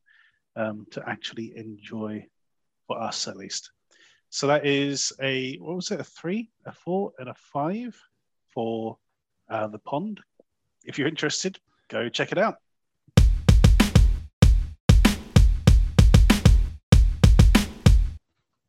um, 0.55 0.85
to 0.91 1.07
actually 1.07 1.53
enjoy 1.55 2.25
for 2.87 3.01
us 3.01 3.27
at 3.27 3.37
least. 3.37 3.71
So 4.29 4.47
that 4.47 4.65
is 4.65 5.13
a 5.21 5.57
what 5.57 5.75
was 5.75 5.91
it? 5.91 5.99
A 5.99 6.03
three, 6.03 6.49
a 6.65 6.71
four, 6.71 7.11
and 7.19 7.29
a 7.29 7.35
five 7.35 7.95
for 8.53 8.97
uh, 9.49 9.67
the 9.67 9.79
pond. 9.79 10.21
If 10.83 10.97
you're 10.97 11.07
interested, 11.07 11.59
go 11.87 12.09
check 12.09 12.31
it 12.31 12.37
out. 12.37 12.55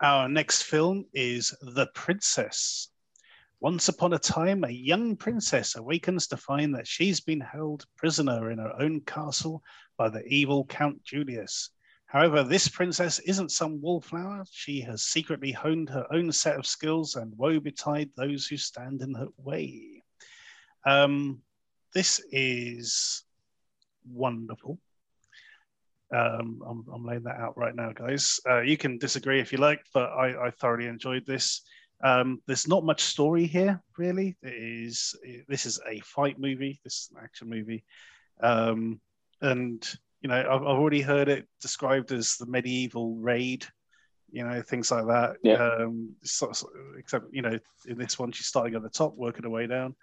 Our 0.05 0.29
next 0.29 0.65
film 0.65 1.07
is 1.15 1.55
The 1.63 1.87
Princess. 1.95 2.91
Once 3.61 3.89
upon 3.89 4.13
a 4.13 4.19
time, 4.19 4.63
a 4.63 4.69
young 4.69 5.17
princess 5.17 5.77
awakens 5.77 6.27
to 6.27 6.37
find 6.37 6.75
that 6.75 6.87
she's 6.87 7.23
been 7.23 7.41
held 7.41 7.87
prisoner 7.97 8.51
in 8.51 8.59
her 8.59 8.79
own 8.79 9.01
castle 9.07 9.63
by 9.97 10.11
the 10.11 10.23
evil 10.27 10.67
Count 10.67 11.03
Julius. 11.05 11.71
However, 12.05 12.43
this 12.43 12.69
princess 12.69 13.19
isn't 13.21 13.51
some 13.51 13.81
wallflower. 13.81 14.45
She 14.51 14.83
has 14.83 15.05
secretly 15.05 15.53
honed 15.53 15.89
her 15.89 16.07
own 16.13 16.33
set 16.33 16.57
of 16.59 16.67
skills 16.67 17.15
and 17.15 17.33
woe 17.39 17.59
betide 17.59 18.11
those 18.15 18.47
who 18.47 18.59
stand 18.59 19.01
in 19.01 19.15
her 19.15 19.29
way. 19.39 20.03
Um, 20.85 21.41
this 21.95 22.21
is 22.31 23.25
wonderful. 24.07 24.79
Um, 26.15 26.63
I'm, 26.67 26.85
I'm 26.93 27.05
laying 27.05 27.25
that 27.25 27.41
out 27.41 27.57
right 27.59 27.75
now, 27.75 27.93
guys. 27.93 28.39
Uh, 28.49 28.61
you 28.61 28.77
can 28.77 28.99
disagree 28.99 29.41
if 29.41 29.53
you 29.53 29.59
like, 29.59 29.81
but 29.93 30.11
I, 30.11 30.47
I 30.47 30.51
thoroughly 30.51 30.87
enjoyed 30.87 31.27
this. 31.27 31.63
Um, 32.03 32.41
there's 32.47 32.69
not 32.69 32.85
much 32.85 33.03
story 33.03 33.47
here, 33.47 33.83
really. 33.97 34.37
It 34.43 34.55
is 34.55 35.15
this 35.49 35.67
is 35.67 35.81
a 35.91 36.01
fight 36.01 36.39
movie. 36.39 36.81
This 36.85 36.95
is 36.95 37.11
an 37.15 37.23
action 37.25 37.49
movie, 37.49 37.85
um, 38.41 39.01
and 39.41 39.87
you 40.21 40.29
know 40.29 40.39
I've, 40.39 40.63
I've 40.63 40.79
already 40.79 41.01
heard 41.01 41.29
it 41.29 41.49
described 41.61 42.13
as 42.13 42.37
the 42.37 42.47
medieval 42.47 43.17
raid. 43.17 43.67
You 44.31 44.45
know 44.47 44.61
things 44.63 44.91
like 44.91 45.07
that. 45.07 45.37
Yeah. 45.43 45.55
Um, 45.55 46.15
sort 46.23 46.61
of- 46.63 46.69
except 46.99 47.27
you 47.33 47.43
know 47.43 47.59
in 47.87 47.97
this 47.99 48.19
one 48.19 48.33
she's 48.33 48.47
starting 48.47 48.75
at 48.75 48.83
the 48.83 48.89
top, 48.91 49.17
working 49.17 49.45
her 49.45 49.51
way 49.51 49.67
down, 49.67 49.95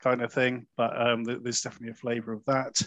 kind 0.00 0.22
of 0.22 0.32
thing. 0.32 0.66
But 0.76 1.00
um, 1.00 1.22
there's 1.24 1.60
definitely 1.60 1.90
a 1.90 1.94
flavour 1.94 2.32
of 2.32 2.44
that. 2.46 2.82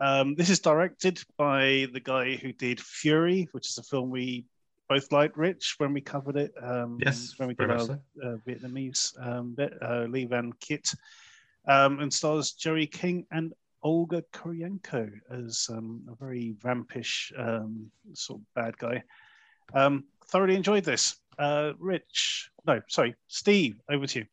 Um, 0.00 0.34
this 0.34 0.48
is 0.48 0.60
directed 0.60 1.22
by 1.36 1.86
the 1.92 2.00
guy 2.02 2.36
who 2.36 2.52
did 2.52 2.78
Furie, 2.80 3.48
which 3.52 3.68
is 3.68 3.78
a 3.78 3.82
film 3.82 4.10
we 4.10 4.46
both 4.88 5.12
liked, 5.12 5.36
Rich, 5.36 5.74
when 5.78 5.92
we 5.92 6.00
covered 6.00 6.36
it. 6.36 6.52
Um, 6.60 6.98
Yes, 7.04 7.34
when 7.36 7.48
we 7.48 7.54
very 7.54 7.68
did 7.68 7.76
our 7.76 7.86
so. 7.86 8.00
uh, 8.24 8.36
Vietnamese 8.46 9.12
um, 9.24 9.54
bit, 9.54 9.74
uh, 9.82 10.06
Le-Van 10.08 10.52
Kiet, 10.60 10.94
um, 11.68 12.00
and 12.00 12.12
stars 12.12 12.52
Joey 12.52 12.86
King 12.86 13.26
and 13.30 13.52
Olga 13.82 14.22
Kurylenko 14.32 15.10
as 15.30 15.68
um, 15.70 16.02
a 16.10 16.14
very 16.16 16.54
vampish 16.58 17.32
um, 17.38 17.90
sort 18.14 18.40
of 18.40 18.46
bad 18.54 18.76
guy. 18.78 19.02
Um, 19.74 20.04
thoroughly 20.28 20.56
enjoyed 20.56 20.84
this. 20.84 21.16
Uh, 21.38 21.72
Rich, 21.78 22.50
no, 22.66 22.80
sorry, 22.88 23.14
Steve, 23.28 23.80
over 23.90 24.06
to 24.06 24.18
you. 24.20 24.26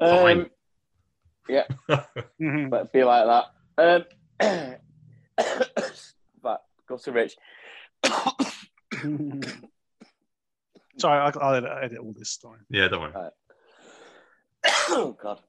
Um, 0.00 0.50
Mhm. 2.40 2.70
but 2.70 2.92
be 2.92 3.04
like 3.04 3.26
that. 3.26 3.44
Um, 3.76 4.04
but 4.38 4.80
go 6.88 6.96
to 6.96 7.12
Rich. 7.12 7.36
sorry, 10.98 11.20
I'll, 11.20 11.32
I'll 11.40 11.54
edit, 11.54 11.70
edit 11.82 11.98
all 11.98 12.14
this 12.16 12.30
story. 12.30 12.60
Yeah, 12.70 12.88
don't 12.88 13.00
worry. 13.00 13.30
oh 14.90 15.16
God. 15.20 15.40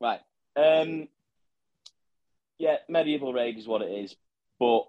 Right. 0.00 0.20
Um. 0.56 1.08
Yeah, 2.58 2.76
medieval 2.88 3.32
raid 3.32 3.56
is 3.56 3.68
what 3.68 3.82
it 3.82 3.90
is, 3.90 4.16
but 4.58 4.84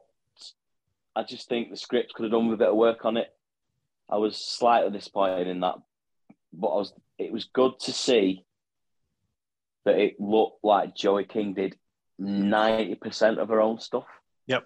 I 1.15 1.23
just 1.23 1.47
think 1.47 1.69
the 1.69 1.77
script 1.77 2.13
could 2.13 2.23
have 2.23 2.31
done 2.31 2.47
with 2.47 2.55
a 2.55 2.63
bit 2.63 2.69
of 2.69 2.75
work 2.75 3.05
on 3.05 3.17
it. 3.17 3.31
I 4.09 4.17
was 4.17 4.37
slightly 4.37 4.91
disappointed 4.91 5.47
in 5.47 5.59
that, 5.59 5.75
but 6.51 6.67
I 6.67 6.77
was. 6.77 6.93
It 7.19 7.31
was 7.31 7.45
good 7.45 7.79
to 7.81 7.91
see 7.91 8.45
that 9.85 9.95
it 9.95 10.19
looked 10.19 10.63
like 10.63 10.95
Joey 10.95 11.25
King 11.25 11.53
did 11.53 11.77
ninety 12.19 12.95
percent 12.95 13.39
of 13.39 13.49
her 13.49 13.61
own 13.61 13.79
stuff. 13.79 14.05
Yep. 14.47 14.63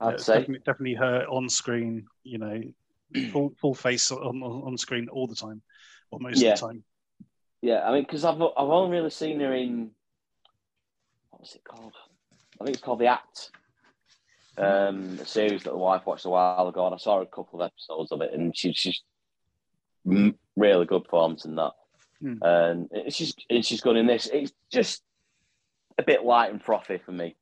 I'd 0.00 0.10
Yeah, 0.12 0.16
say. 0.18 0.38
definitely, 0.40 0.58
definitely 0.66 0.94
her 0.94 1.24
on 1.28 1.48
screen, 1.48 2.06
you 2.24 2.38
know, 2.38 2.60
full 3.32 3.54
full 3.60 3.74
face 3.74 4.10
on, 4.10 4.42
on 4.42 4.76
screen 4.76 5.08
all 5.08 5.26
the 5.26 5.34
time, 5.36 5.62
or 6.10 6.20
most 6.20 6.40
Yeah. 6.42 6.52
of 6.52 6.60
the 6.60 6.66
time. 6.66 6.84
Yeah, 7.62 7.88
I 7.88 7.92
mean, 7.92 8.02
because 8.02 8.24
I've 8.24 8.40
I've 8.40 8.52
only 8.58 8.96
really 8.96 9.10
seen 9.10 9.40
her 9.40 9.54
in 9.54 9.90
what 11.30 11.40
was 11.40 11.54
it 11.54 11.64
called? 11.64 11.94
I 12.60 12.64
think 12.64 12.76
it's 12.76 12.84
called 12.84 13.00
The 13.00 13.06
Act, 13.06 13.50
um, 14.58 15.18
a 15.20 15.26
series 15.26 15.62
that 15.64 15.70
the 15.70 15.76
wife 15.76 16.06
watched 16.06 16.24
a 16.24 16.30
while 16.30 16.68
ago, 16.68 16.86
and 16.86 16.94
I 16.94 16.98
saw 16.98 17.20
a 17.20 17.26
couple 17.26 17.60
of 17.60 17.66
episodes 17.66 18.12
of 18.12 18.20
it, 18.22 18.32
and 18.32 18.56
she, 18.56 18.72
she's 18.72 19.02
really 20.04 20.86
good 20.86 21.04
performance 21.04 21.44
in 21.44 21.54
that. 21.56 21.72
Hmm. 22.20 22.34
And 22.42 22.90
just 23.10 23.44
and 23.50 23.64
she's 23.64 23.80
good 23.82 23.96
in 23.96 24.06
this. 24.06 24.26
It's 24.32 24.52
just 24.72 25.02
a 25.98 26.02
bit 26.02 26.24
light 26.24 26.50
and 26.50 26.62
frothy 26.62 26.98
for 26.98 27.12
me. 27.12 27.36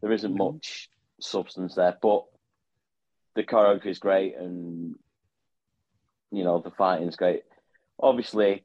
There 0.00 0.12
isn't 0.12 0.34
Mhm. 0.34 0.54
much 0.54 0.90
substance 1.20 1.74
there, 1.74 1.96
but 2.00 2.24
the 3.34 3.44
choreography 3.44 3.86
is 3.86 3.98
great, 3.98 4.36
and 4.36 4.98
you 6.30 6.44
know 6.44 6.60
the 6.60 6.70
fighting's 6.70 7.16
great. 7.16 7.44
Obviously, 7.98 8.64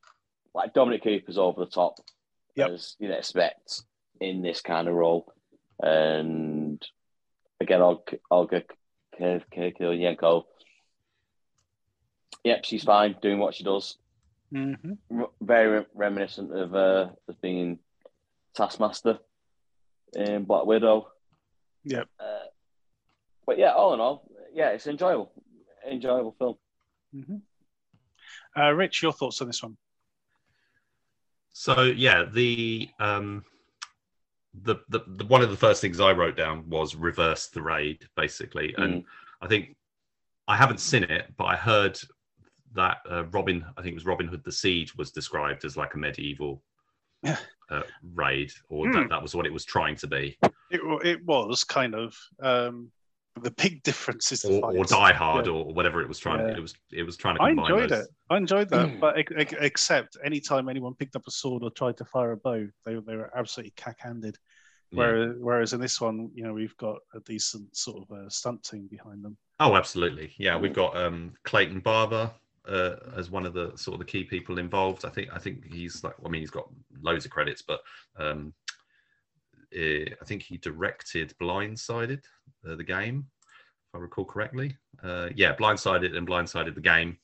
like 0.54 0.74
Dominic 0.74 1.04
Cooper's 1.04 1.38
over 1.38 1.64
the 1.64 1.72
top, 1.72 2.00
Yep. 2.56 2.70
as 2.72 2.96
you'd 3.00 3.12
expect 3.12 3.82
in 4.20 4.42
this 4.42 4.62
kind 4.62 4.88
of 4.88 4.96
role. 4.96 5.34
And 5.82 6.86
again, 7.60 7.82
Olga, 7.82 8.20
Olga 8.30 8.64
yep, 12.44 12.66
she's 12.66 12.84
fine 12.84 13.16
doing 13.22 13.40
what 13.40 13.56
she 13.56 13.64
does. 13.64 13.98
hmm 14.52 14.94
R- 15.12 15.32
very 15.42 15.86
reminiscent 15.94 16.52
of 16.54 16.76
uh, 16.76 17.10
of 17.28 17.42
being 17.42 17.80
Taskmaster 18.56 19.20
in 20.14 20.44
Black 20.46 20.66
Widow. 20.66 21.08
Yep. 21.84 22.08
Uh, 22.20 22.24
but 23.46 23.58
yeah, 23.58 23.72
all 23.72 23.94
in 23.94 24.00
all, 24.00 24.30
yeah, 24.54 24.70
it's 24.70 24.88
enjoyable, 24.88 25.32
enjoyable 25.90 26.36
film. 26.38 26.56
hmm 27.14 27.38
Uh, 28.56 28.72
Rich, 28.72 29.02
your 29.02 29.14
thoughts 29.14 29.42
on 29.42 29.48
this 29.48 29.64
one? 29.64 29.78
So 31.54 31.84
yeah, 31.84 32.26
the 32.32 32.90
um, 33.00 33.44
the, 34.54 34.76
the 34.90 35.02
the 35.08 35.26
one 35.26 35.42
of 35.42 35.50
the 35.50 35.58
first 35.58 35.82
things 35.82 36.00
I 36.00 36.12
wrote 36.12 36.38
down 36.38 36.70
was 36.70 36.96
reverse 36.96 37.48
the 37.48 37.62
raid, 37.62 38.08
basically, 38.16 38.74
and 38.78 39.04
I 39.42 39.48
think 39.48 39.76
I 40.48 40.56
haven't 40.56 40.80
seen 40.80 41.04
it, 41.04 41.34
but 41.38 41.46
I 41.46 41.56
heard 41.56 42.00
that 42.74 42.98
uh, 43.10 43.26
Robin, 43.26 43.66
I 43.78 43.82
think 43.82 43.92
it 43.92 43.96
was 43.96 44.06
Robin 44.06 44.28
Hood 44.28 44.44
the 44.46 44.52
Siege, 44.52 44.96
was 44.96 45.12
described 45.12 45.66
as 45.66 45.76
like 45.76 45.94
a 45.94 45.98
medieval 45.98 46.52
Yeah. 46.52 46.71
Uh, 47.26 47.82
raid, 48.16 48.52
or 48.70 48.86
Hmm. 48.88 48.94
that, 48.94 49.10
that 49.10 49.22
was 49.22 49.36
what 49.36 49.46
it 49.46 49.54
was 49.54 49.66
trying 49.66 49.96
to 49.98 50.08
be, 50.08 50.38
It, 50.70 50.82
it 51.06 51.26
was 51.26 51.64
kind 51.64 51.96
of 51.96 52.16
um, 52.42 52.92
the 53.42 53.52
big 53.52 53.82
difference 53.84 54.32
is 54.32 54.42
the 54.42 54.60
or, 54.60 54.78
or. 54.78 54.84
Die 54.86 55.14
Hard, 55.14 55.46
Yeah. 55.46 55.54
or 55.54 55.74
whatever 55.74 56.02
it 56.02 56.08
was 56.08 56.20
trying. 56.20 56.40
Yeah. 56.48 56.58
It 56.58 56.62
was 56.62 56.74
it 56.92 57.04
was 57.04 57.16
trying 57.18 57.38
to 57.38 57.42
I 57.44 57.52
enjoyed 57.52 57.90
those. 57.90 58.02
it. 58.06 58.08
I 58.30 58.38
enjoyed 58.38 58.70
that, 58.70 58.88
Mm. 58.90 59.00
but 59.00 59.18
ex- 59.18 59.34
ex- 59.38 59.54
except 59.60 60.18
anytime 60.24 60.68
anyone 60.68 60.94
picked 60.96 61.16
up 61.16 61.24
a 61.28 61.32
sword 61.32 61.64
or 61.64 61.72
tried 61.72 61.98
to 61.98 62.06
fire 62.06 62.34
a 62.34 62.38
bow, 62.38 62.68
they, 62.86 62.96
they 62.96 63.16
were 63.16 63.32
absolutely 63.38 63.74
cack-handed. 63.78 64.38
Yeah. 64.92 64.98
Whereas, 65.00 65.36
whereas 65.40 65.74
in 65.74 65.80
this 65.80 66.02
one, 66.02 66.30
you 66.36 66.44
know, 66.44 66.52
we've 66.54 66.76
got 66.76 66.98
a 67.16 67.22
decent 67.22 67.74
sort 67.76 68.04
of 68.04 68.18
uh, 68.18 68.30
stunt 68.30 68.64
team 68.64 68.88
behind 68.92 69.24
them. 69.24 69.38
Oh, 69.62 69.76
absolutely. 69.78 70.34
Yeah, 70.38 70.56
Mm. 70.58 70.62
we've 70.62 70.74
got 70.74 70.98
um, 70.98 71.34
Clayton 71.46 71.80
Barber 71.80 72.30
uh, 72.68 72.96
as 73.16 73.30
one 73.30 73.46
of 73.46 73.54
the 73.54 73.72
sort 73.76 73.96
of 73.96 74.00
the 74.00 74.12
key 74.12 74.24
people 74.24 74.58
involved. 74.60 75.06
I 75.06 75.10
think 75.10 75.30
I 75.34 75.40
think 75.40 75.72
he's 75.72 76.04
like 76.04 76.16
I 76.26 76.30
mean 76.30 76.42
he's 76.42 76.52
got 76.52 76.70
loads 77.02 77.26
of 77.26 77.32
credits, 77.32 77.62
but 77.62 77.82
um, 78.18 78.54
eh, 79.74 80.06
I 80.22 80.26
think 80.26 80.44
he 80.44 80.58
directed 80.58 81.34
Blindsided, 81.42 82.24
uh, 82.68 82.76
the 82.76 82.84
game, 82.84 83.26
if 83.90 83.96
I 83.96 84.00
recall 84.00 84.26
correctly. 84.26 84.78
Uh, 85.04 85.30
yeah, 85.36 85.56
Blindsided 85.56 86.16
and 86.16 86.28
Blindsided 86.28 86.76
the 86.76 86.82
game. 86.82 87.18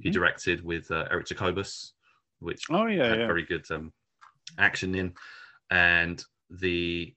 He 0.00 0.10
Mhm. 0.10 0.12
directed 0.12 0.64
with 0.64 0.90
uh, 0.90 1.08
Eric 1.10 1.26
Jacobus, 1.26 1.94
which 2.40 2.64
Oh 2.70 2.86
yeah, 2.86 3.08
had 3.08 3.18
yeah. 3.20 3.26
very 3.26 3.44
good 3.44 3.68
um, 3.70 3.92
action 4.58 4.94
in, 4.94 5.14
and 5.70 6.24
the 6.50 7.14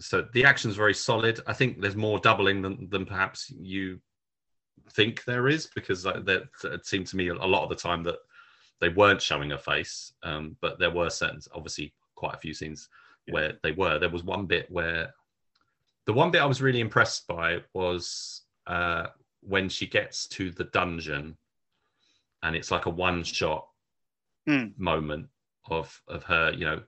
so 0.00 0.22
the 0.32 0.44
action's 0.44 0.76
very 0.76 0.94
solid. 0.94 1.40
I 1.46 1.52
think 1.52 1.80
there's 1.80 1.96
more 1.96 2.18
doubling 2.18 2.60
than 2.62 2.88
than 2.90 3.06
perhaps 3.06 3.50
you 3.50 4.00
think 4.92 5.24
there 5.24 5.48
is 5.48 5.66
because 5.74 6.02
that 6.02 6.48
it 6.64 6.86
seemed 6.86 7.06
to 7.08 7.16
me 7.16 7.28
a 7.28 7.34
lot 7.34 7.62
of 7.64 7.68
the 7.68 7.76
time 7.76 8.02
that 8.04 8.18
they 8.80 8.88
weren't 8.88 9.22
showing 9.22 9.50
her 9.50 9.58
face, 9.58 10.12
um, 10.22 10.56
but 10.60 10.78
there 10.78 10.90
were 10.90 11.10
certain, 11.10 11.40
obviously, 11.52 11.92
quite 12.14 12.34
a 12.34 12.38
few 12.38 12.54
scenes 12.54 12.88
Yeah. 13.26 13.34
where 13.34 13.52
they 13.62 13.72
were. 13.72 13.98
There 13.98 14.08
was 14.08 14.22
one 14.22 14.46
bit 14.46 14.70
where 14.70 15.14
the 16.06 16.12
one 16.12 16.30
bit 16.30 16.42
I 16.42 16.46
was 16.46 16.62
really 16.62 16.80
impressed 16.80 17.26
by 17.26 17.62
was 17.74 18.42
uh, 18.66 19.08
when 19.40 19.68
she 19.68 19.86
gets 19.86 20.26
to 20.28 20.50
the 20.50 20.64
dungeon, 20.64 21.36
and 22.42 22.56
it's 22.56 22.70
like 22.70 22.86
a 22.86 22.90
one 22.90 23.24
shot 23.24 23.68
Hmm. 24.46 24.68
moment 24.76 25.28
of 25.68 26.00
of 26.08 26.22
her, 26.24 26.52
you 26.52 26.64
know, 26.64 26.82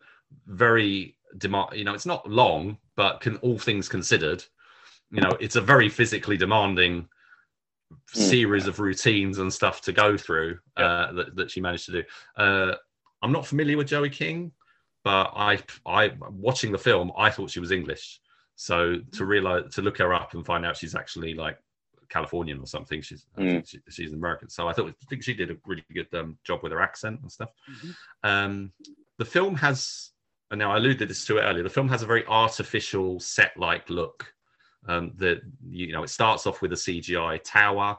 very 0.47 1.17
demand. 1.39 1.71
You 1.75 1.85
know, 1.85 1.95
it's 1.95 2.07
not 2.07 2.29
long, 2.29 2.79
but 2.97 3.21
can 3.21 3.37
all 3.39 3.59
things 3.59 3.89
considered, 3.89 4.45
you 5.11 5.21
know, 5.21 5.37
it's 5.41 5.57
a 5.57 5.61
very 5.61 5.89
physically 5.89 6.37
demanding 6.37 7.09
series 8.13 8.67
of 8.67 8.81
routines 8.81 9.39
and 9.39 9.53
stuff 9.53 9.81
to 9.83 9.93
go 9.93 10.17
through 10.17 10.59
uh, 10.77 11.13
that, 11.13 11.37
that 11.37 11.51
she 11.51 11.61
managed 11.61 11.87
to 11.87 11.93
do. 11.93 12.03
Uh, 12.37 12.75
I'm 13.23 13.33
not 13.33 13.47
familiar 13.47 13.77
with 13.77 13.89
Joey 13.89 14.11
King, 14.11 14.53
but 15.05 15.33
I, 15.35 15.59
I 15.87 16.13
watching 16.31 16.73
the 16.73 16.79
film, 16.79 17.13
I 17.17 17.31
thought 17.31 17.51
she 17.51 17.61
was 17.61 17.71
English. 17.71 18.21
So 18.57 18.97
to 19.13 19.25
realize 19.25 19.75
to 19.75 19.83
look 19.83 19.99
her 19.99 20.13
up 20.13 20.35
and 20.35 20.45
find 20.45 20.67
out 20.67 20.77
she's 20.77 20.95
actually 20.95 21.35
like 21.35 21.59
Californian 22.11 22.59
or 22.61 22.67
something, 22.67 23.01
she's 23.01 23.25
think 23.37 23.67
she, 23.67 23.79
she's 23.89 24.13
American. 24.13 24.51
So 24.51 24.69
I 24.69 24.73
thought 24.73 24.89
I 24.89 25.07
think 25.09 25.23
she 25.23 25.33
did 25.33 25.51
a 25.51 25.57
really 25.65 25.85
good 25.95 26.13
um, 26.15 26.37
job 26.45 26.61
with 26.63 26.73
her 26.73 26.83
accent 26.83 27.21
and 27.23 27.33
stuff. 27.33 27.51
Mhm. 27.71 27.95
Um, 28.23 28.73
the 29.19 29.25
film 29.25 29.55
has, 29.57 30.11
and 30.51 30.59
now 30.59 30.73
I 30.73 30.77
alluded 30.77 31.09
this 31.09 31.25
to 31.27 31.39
it 31.39 31.43
earlier. 31.43 31.63
The 31.63 31.71
film 31.71 31.89
has 31.89 32.03
a 32.03 32.07
very 32.07 32.27
artificial 32.27 33.21
set-like 33.21 33.89
look. 33.89 34.35
Um, 34.87 35.13
that 35.17 35.43
you 35.69 35.93
know, 35.93 36.03
it 36.03 36.11
starts 36.11 36.47
off 36.47 36.63
with 36.63 36.73
a 36.73 36.77
CGI 36.77 37.39
tower, 37.45 37.99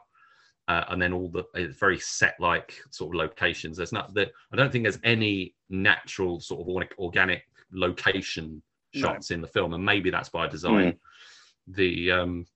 uh, 0.66 0.84
and 0.88 1.00
then 1.00 1.12
all 1.12 1.28
the 1.28 1.44
it's 1.54 1.78
very 1.78 1.98
set-like 1.98 2.80
sort 2.90 3.14
of 3.14 3.18
locations. 3.18 3.76
There's 3.76 3.92
not 3.92 4.12
that 4.14 4.32
I 4.52 4.56
don't 4.56 4.72
think 4.72 4.84
there's 4.84 4.98
any 5.04 5.54
natural 5.70 6.40
sort 6.40 6.60
of 6.60 6.88
organic 6.98 7.46
location 7.72 8.62
No. 8.94 9.00
shots 9.00 9.30
in 9.30 9.40
the 9.40 9.46
film, 9.46 9.74
and 9.74 9.84
maybe 9.84 10.10
that's 10.10 10.28
by 10.28 10.48
design. 10.48 10.98
The 11.68 12.10
um, 12.10 12.46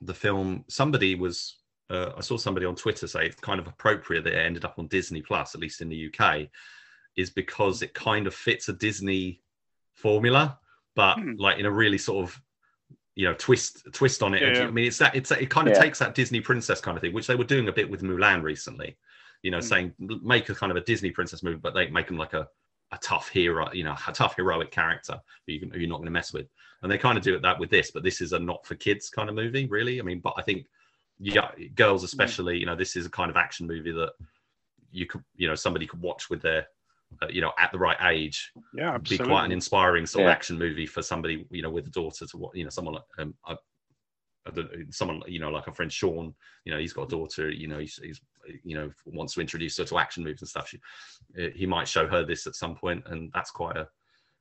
the 0.00 0.14
film 0.14 0.64
somebody 0.68 1.14
was 1.14 1.58
uh, 1.90 2.12
I 2.16 2.20
saw 2.22 2.36
somebody 2.36 2.66
on 2.66 2.74
Twitter 2.74 3.06
say 3.06 3.26
it's 3.26 3.40
kind 3.40 3.60
of 3.60 3.66
appropriate 3.68 4.24
that 4.24 4.34
it 4.34 4.46
ended 4.46 4.64
up 4.64 4.78
on 4.78 4.88
Disney 4.88 5.22
Plus, 5.22 5.54
at 5.54 5.60
least 5.60 5.80
in 5.80 5.88
the 5.88 6.06
UK, 6.12 6.48
is 7.16 7.30
because 7.30 7.82
it 7.82 7.94
kind 7.94 8.26
of 8.26 8.34
fits 8.34 8.68
a 8.68 8.72
Disney 8.72 9.42
formula, 9.94 10.58
but 10.96 11.18
Hmm. 11.18 11.34
like 11.38 11.58
in 11.58 11.66
a 11.66 11.70
really 11.70 11.98
sort 11.98 12.24
of 12.24 12.40
you 13.16 13.26
know 13.26 13.34
twist 13.34 13.86
twist 13.92 14.22
on 14.22 14.34
it. 14.34 14.42
Yeah, 14.42 14.62
yeah. 14.62 14.68
I 14.68 14.70
mean, 14.70 14.86
it's 14.86 14.98
that 14.98 15.14
it's 15.14 15.30
it 15.30 15.50
kind 15.50 15.68
of 15.68 15.74
Yeah. 15.74 15.82
takes 15.82 15.98
that 15.98 16.14
Disney 16.14 16.40
princess 16.40 16.80
kind 16.80 16.96
of 16.96 17.00
thing, 17.02 17.12
which 17.12 17.26
they 17.26 17.34
were 17.36 17.44
doing 17.44 17.68
a 17.68 17.72
bit 17.72 17.90
with 17.90 18.02
Mulan 18.02 18.42
recently. 18.42 18.96
You 19.42 19.50
know, 19.50 19.58
Hmm. 19.58 19.62
saying 19.62 19.94
make 20.22 20.48
a 20.48 20.54
kind 20.54 20.70
of 20.70 20.76
a 20.76 20.82
Disney 20.82 21.10
princess 21.10 21.42
movie, 21.42 21.58
but 21.58 21.74
they 21.74 21.88
make 21.88 22.06
them 22.06 22.18
like 22.18 22.34
a 22.34 22.48
a 22.92 22.98
tough 22.98 23.28
hero, 23.28 23.72
you 23.72 23.84
know, 23.84 23.94
a 24.08 24.12
tough 24.12 24.34
heroic 24.34 24.72
character 24.72 25.16
who, 25.46 25.52
you, 25.52 25.70
who 25.72 25.78
you're 25.78 25.88
not 25.88 25.98
going 25.98 26.06
to 26.06 26.10
mess 26.10 26.32
with. 26.32 26.48
And 26.82 26.90
they 26.90 26.98
kind 26.98 27.16
of 27.16 27.22
do 27.22 27.36
it 27.36 27.42
that 27.42 27.56
with 27.60 27.70
this, 27.70 27.92
but 27.92 28.02
this 28.02 28.20
is 28.20 28.32
a 28.32 28.38
not 28.40 28.66
for 28.66 28.74
kids 28.74 29.08
kind 29.10 29.28
of 29.28 29.36
movie, 29.36 29.66
really. 29.66 30.00
I 30.00 30.02
mean, 30.02 30.18
but 30.18 30.34
I 30.36 30.42
think, 30.42 30.66
yeah, 31.20 31.52
girls 31.76 32.02
especially, 32.02 32.58
you 32.58 32.66
know, 32.66 32.74
this 32.74 32.96
is 32.96 33.06
a 33.06 33.10
kind 33.10 33.30
of 33.30 33.36
action 33.36 33.68
movie 33.68 33.92
that 33.92 34.10
you 34.90 35.06
could, 35.06 35.22
you 35.36 35.46
know, 35.46 35.54
somebody 35.54 35.86
could 35.86 36.00
watch 36.00 36.30
with 36.30 36.42
their, 36.42 36.66
uh, 37.22 37.28
you 37.28 37.40
know, 37.40 37.52
at 37.58 37.72
the 37.72 37.78
right 37.78 37.96
age, 38.02 38.52
Yeah, 38.72 38.98
be 38.98 39.18
quite 39.18 39.44
an 39.44 39.52
inspiring 39.52 40.06
sort 40.06 40.26
of 40.26 40.32
action 40.32 40.58
movie 40.58 40.86
for 40.86 41.02
somebody, 41.02 41.46
you 41.50 41.62
know, 41.62 41.70
with 41.70 41.86
a 41.86 41.90
daughter 41.90 42.26
to 42.26 42.36
what, 42.36 42.56
you 42.56 42.64
know, 42.64 42.70
someone 42.70 42.94
like, 42.94 43.04
um, 43.18 43.34
I, 43.44 43.56
I 44.46 44.50
don't, 44.52 44.94
someone 44.94 45.22
you 45.26 45.38
know 45.38 45.50
like 45.50 45.66
a 45.66 45.72
friend 45.72 45.92
Sean, 45.92 46.34
you 46.64 46.72
know, 46.72 46.78
he's 46.78 46.94
got 46.94 47.04
a 47.04 47.08
daughter, 47.08 47.50
you 47.50 47.68
know, 47.68 47.78
he's, 47.78 47.96
he's 48.02 48.20
you 48.64 48.74
know 48.74 48.90
wants 49.04 49.34
to 49.34 49.40
introduce 49.40 49.76
her 49.76 49.84
to 49.84 49.98
action 49.98 50.24
movies 50.24 50.40
and 50.40 50.48
stuff. 50.48 50.68
She, 50.68 50.78
uh, 51.38 51.50
he 51.54 51.66
might 51.66 51.86
show 51.86 52.06
her 52.08 52.24
this 52.24 52.46
at 52.46 52.54
some 52.54 52.74
point, 52.74 53.04
and 53.06 53.30
that's 53.34 53.50
quite 53.50 53.76
a 53.76 53.88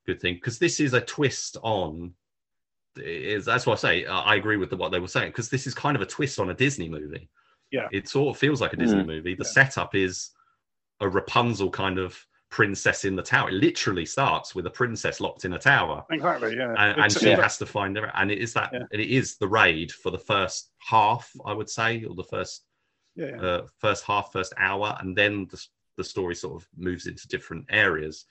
good 0.05 0.21
thing 0.21 0.35
because 0.35 0.57
this 0.57 0.79
is 0.79 0.93
a 0.93 1.01
twist 1.01 1.57
on. 1.61 2.13
Is 2.95 3.45
that's 3.45 3.65
what 3.65 3.77
I 3.79 3.81
say. 3.81 4.05
I 4.05 4.19
I 4.19 4.35
agree 4.35 4.57
with 4.57 4.69
the, 4.69 4.77
what 4.77 4.91
they 4.91 4.99
were 4.99 5.07
saying 5.07 5.29
because 5.29 5.49
this 5.49 5.67
is 5.67 5.73
kind 5.73 5.95
of 5.95 6.01
a 6.01 6.05
twist 6.05 6.39
on 6.39 6.49
a 6.49 6.53
Disney 6.53 6.89
movie. 6.89 7.29
Yeah. 7.71 7.87
it 7.91 8.07
sort 8.07 8.35
of 8.35 8.39
feels 8.39 8.61
like 8.61 8.73
a 8.73 8.77
Disney 8.77 9.03
Mm. 9.03 9.07
movie. 9.07 9.35
The 9.35 9.43
Yeah. 9.43 9.49
setup 9.49 9.93
is 9.95 10.31
a 11.01 11.07
Rapunzel 11.07 11.69
kind 11.69 11.99
of 11.99 12.25
princess 12.49 13.05
in 13.05 13.15
the 13.15 13.21
tower. 13.21 13.49
It 13.49 13.53
literally 13.53 14.05
starts 14.05 14.55
with 14.55 14.65
a 14.65 14.69
princess 14.71 15.19
locked 15.19 15.45
in 15.45 15.53
a 15.53 15.59
tower 15.59 16.03
Exactly. 16.09 16.55
Yeah. 16.55 16.73
and, 16.77 17.01
and 17.01 17.11
she 17.11 17.29
yeah. 17.29 17.41
has 17.41 17.57
to 17.59 17.65
find 17.65 17.95
her 17.95 18.11
and 18.15 18.31
it 18.31 18.39
is 18.39 18.53
that 18.53 18.71
Yeah. 18.73 18.83
and 18.91 18.99
it 19.01 19.09
is 19.09 19.37
the 19.37 19.47
raid 19.47 19.91
for 19.91 20.09
the 20.09 20.17
first 20.17 20.71
half 20.79 21.31
i 21.45 21.53
would 21.53 21.69
say 21.69 22.03
or 22.05 22.15
the 22.15 22.23
first 22.23 22.65
yeah, 23.15 23.27
yeah. 23.27 23.41
uh, 23.41 23.67
first 23.77 24.03
half 24.03 24.31
first 24.31 24.53
hour 24.57 24.97
and 24.99 25.15
then 25.15 25.47
the, 25.51 25.63
the 25.97 26.03
story 26.03 26.33
sort 26.33 26.61
of 26.61 26.67
moves 26.75 27.05
into 27.05 27.27
different 27.27 27.65
areas 27.69 28.25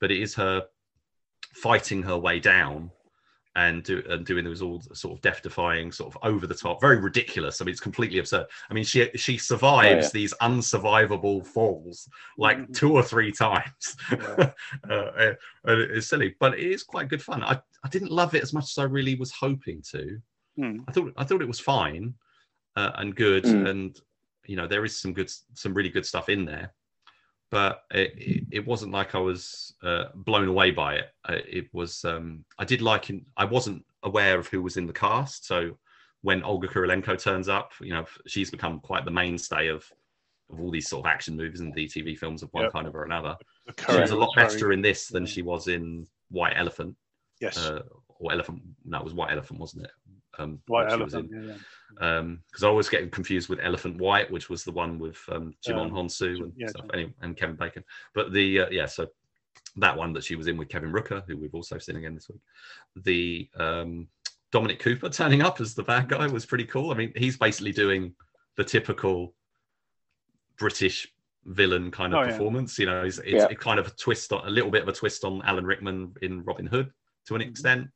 but 0.00 0.10
it 0.12 0.20
is 0.20 0.34
her 0.34 0.64
fighting 1.54 2.02
her 2.02 2.16
way 2.18 2.38
down 2.38 2.90
and, 3.56 3.82
do, 3.82 4.02
and 4.10 4.24
doing 4.24 4.44
those 4.44 4.62
all 4.62 4.80
sort 4.92 5.14
of 5.16 5.20
death 5.22 5.42
defying 5.42 5.90
sort 5.90 6.14
of 6.14 6.18
over 6.22 6.46
the 6.46 6.54
top 6.54 6.80
very 6.80 6.98
ridiculous 6.98 7.60
i 7.60 7.64
mean 7.64 7.72
it's 7.72 7.80
completely 7.80 8.18
absurd 8.18 8.46
i 8.70 8.74
mean 8.74 8.84
she 8.84 9.10
she 9.16 9.36
survives 9.38 10.06
yeah. 10.06 10.10
these 10.12 10.34
unsurvivable 10.42 11.44
falls 11.44 12.08
like 12.38 12.58
Mhm. 12.58 12.74
two 12.74 12.92
or 12.92 13.02
three 13.02 13.32
times 13.32 13.96
Yeah. 14.12 14.52
uh, 14.90 14.94
uh, 14.94 15.34
it's 15.64 16.06
silly 16.08 16.36
but 16.38 16.54
it 16.54 16.60
is 16.70 16.82
quite 16.82 17.08
good 17.08 17.22
fun 17.22 17.42
i 17.42 17.58
i 17.84 17.88
didn't 17.88 18.12
love 18.12 18.34
it 18.34 18.42
as 18.42 18.52
much 18.52 18.64
as 18.64 18.78
i 18.78 18.84
really 18.84 19.14
was 19.16 19.32
hoping 19.32 19.82
to 19.92 20.20
Hmm. 20.58 20.80
I 20.88 20.92
thought 20.92 21.12
I 21.18 21.24
thought 21.24 21.42
it 21.42 21.48
was 21.48 21.60
fine 21.60 22.14
uh, 22.76 22.92
and 22.96 23.14
good, 23.14 23.44
Mm. 23.44 23.68
and 23.68 24.00
you 24.46 24.56
know 24.56 24.66
there 24.66 24.86
is 24.86 24.98
some 24.98 25.12
good, 25.12 25.30
some 25.52 25.74
really 25.74 25.90
good 25.90 26.06
stuff 26.06 26.30
in 26.30 26.46
there, 26.46 26.72
but 27.50 27.84
it, 27.90 28.12
it, 28.16 28.44
it 28.50 28.66
wasn't 28.66 28.92
like 28.92 29.14
I 29.14 29.18
was 29.18 29.74
uh, 29.82 30.06
blown 30.14 30.48
away 30.48 30.70
by 30.70 30.96
it. 30.96 31.06
Uh, 31.28 31.38
it 31.48 31.68
was 31.72 32.04
um, 32.04 32.44
I 32.58 32.64
did 32.64 32.82
like 32.82 33.10
in, 33.10 33.24
I 33.36 33.44
wasn't 33.44 33.84
aware 34.02 34.38
of 34.38 34.48
who 34.48 34.62
was 34.62 34.76
in 34.76 34.86
the 34.86 34.92
cast, 34.92 35.46
so 35.46 35.76
when 36.22 36.42
Olga 36.42 36.66
Kurylenko 36.68 37.20
turns 37.22 37.48
up, 37.48 37.72
you 37.80 37.92
know 37.92 38.04
she's 38.26 38.50
become 38.50 38.80
quite 38.80 39.04
the 39.04 39.10
mainstay 39.10 39.68
of 39.68 39.84
of 40.50 40.60
all 40.60 40.70
these 40.70 40.88
sort 40.88 41.04
of 41.04 41.10
action 41.10 41.36
movies 41.36 41.60
and 41.60 41.74
DTV 41.74 42.16
films 42.16 42.42
of 42.42 42.48
one 42.52 42.64
Yep. 42.64 42.72
kind 42.72 42.88
or 42.94 43.04
another. 43.04 43.36
The 43.66 43.92
She 43.92 44.00
was 44.00 44.10
a 44.12 44.16
lot 44.16 44.30
better 44.36 44.72
in 44.72 44.80
this 44.80 45.08
than 45.08 45.26
she 45.26 45.42
was 45.42 45.66
in 45.66 46.06
White 46.30 46.54
Elephant, 46.56 46.94
Yes. 47.40 47.58
uh, 47.58 47.82
or 48.20 48.32
Elephant. 48.32 48.62
No, 48.84 48.98
it 48.98 49.04
was 49.04 49.12
White 49.14 49.32
Elephant, 49.32 49.58
wasn't 49.58 49.84
it? 49.86 49.90
Um, 50.38 50.60
White 50.66 50.84
which 50.86 50.94
she 50.94 51.02
was 51.02 51.14
elephant. 51.14 51.32
in 51.32 51.42
Yeah, 51.48 51.54
yeah. 52.00 52.22
because 52.46 52.62
I 52.64 52.68
always 52.68 52.88
get 52.88 53.10
confused 53.12 53.48
with 53.48 53.58
Elephant 53.62 53.98
White, 53.98 54.30
which 54.30 54.48
was 54.50 54.64
the 54.64 54.72
one 54.72 54.98
with 54.98 55.18
um, 55.30 55.52
Djimon 55.66 55.86
Um, 55.86 55.92
Hounsou 55.92 56.42
and 56.42 56.52
yeah, 56.56 56.66
stuff, 56.68 56.86
anyway, 56.92 57.12
and 57.22 57.36
Kevin 57.36 57.56
Bacon. 57.56 57.84
But 58.14 58.32
the 58.32 58.60
uh, 58.60 58.70
yeah, 58.70 58.86
so 58.86 59.06
that 59.76 59.96
one 59.96 60.12
that 60.14 60.24
she 60.24 60.36
was 60.36 60.46
in 60.46 60.56
with 60.56 60.68
Kevin 60.68 60.92
Rooker, 60.92 61.22
who 61.26 61.36
we've 61.36 61.54
also 61.54 61.78
seen 61.78 61.96
again 61.96 62.14
this 62.14 62.28
week. 62.28 62.40
The 63.04 63.48
um, 63.56 64.08
Dominic 64.52 64.78
Cooper 64.78 65.08
turning 65.08 65.42
up 65.42 65.60
as 65.60 65.74
the 65.74 65.82
bad 65.82 66.08
guy 66.08 66.26
was 66.26 66.46
pretty 66.46 66.64
cool. 66.64 66.90
I 66.90 66.94
mean, 66.94 67.12
he's 67.16 67.36
basically 67.36 67.72
doing 67.72 68.14
the 68.56 68.64
typical 68.64 69.34
British 70.58 71.06
villain 71.44 71.90
kind 71.90 72.12
of 72.14 72.18
Oh, 72.18 72.22
yeah. 72.22 72.30
performance. 72.30 72.78
You 72.78 72.86
know, 72.86 73.04
it's, 73.04 73.18
it's 73.18 73.28
Yeah. 73.28 73.48
it 73.50 73.58
kind 73.60 73.78
of 73.78 73.86
a 73.86 73.90
twist 73.90 74.32
on 74.32 74.46
a 74.46 74.50
little 74.50 74.70
bit 74.70 74.82
of 74.82 74.88
a 74.88 74.92
twist 74.92 75.24
on 75.24 75.42
Alan 75.44 75.66
Rickman 75.66 76.14
in 76.22 76.42
Robin 76.44 76.66
Hood 76.66 76.90
to 77.26 77.34
an 77.34 77.42
Mhm. 77.42 77.48
extent, 77.50 77.88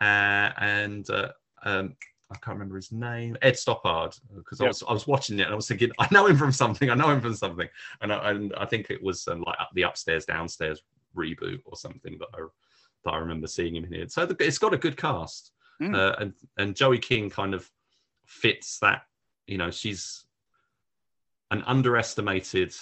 uh, 0.00 0.50
and 0.58 1.08
uh, 1.10 1.32
um, 1.64 1.96
I 2.30 2.36
can't 2.36 2.56
remember 2.56 2.76
his 2.76 2.92
name, 2.92 3.36
Ed 3.42 3.54
Stoppard, 3.54 4.18
because 4.34 4.60
I 4.60 4.66
was 4.66 4.82
I 4.88 4.92
was 4.92 5.06
watching 5.06 5.38
it 5.38 5.42
and 5.42 5.52
I 5.52 5.56
was 5.56 5.68
thinking 5.68 5.90
I 5.98 6.08
know 6.10 6.26
him 6.26 6.36
from 6.38 6.52
something, 6.52 6.88
I 6.90 6.94
know 6.94 7.10
him 7.10 7.20
from 7.20 7.34
something, 7.34 7.68
and 8.00 8.12
I, 8.12 8.30
and 8.30 8.54
I 8.56 8.64
think 8.64 8.88
it 8.90 9.02
was 9.02 9.28
um, 9.28 9.42
like 9.46 9.58
the 9.74 9.82
upstairs 9.82 10.24
downstairs 10.24 10.80
reboot 11.16 11.60
or 11.66 11.76
something 11.76 12.18
that 12.18 12.28
I 12.34 12.46
that 13.04 13.10
I 13.10 13.18
remember 13.18 13.46
seeing 13.48 13.76
him 13.76 13.84
in 13.84 13.92
here. 13.92 14.08
So 14.08 14.24
the, 14.24 14.36
it's 14.44 14.58
got 14.58 14.74
a 14.74 14.78
good 14.78 14.96
cast, 14.96 15.52
Mm. 15.80 15.96
uh, 15.96 16.14
and 16.20 16.32
and 16.58 16.76
Joey 16.76 16.98
King 16.98 17.28
kind 17.28 17.54
of 17.54 17.68
fits 18.24 18.78
that. 18.78 19.02
You 19.46 19.58
know, 19.58 19.70
she's 19.70 20.24
an 21.50 21.62
underestimated 21.66 22.74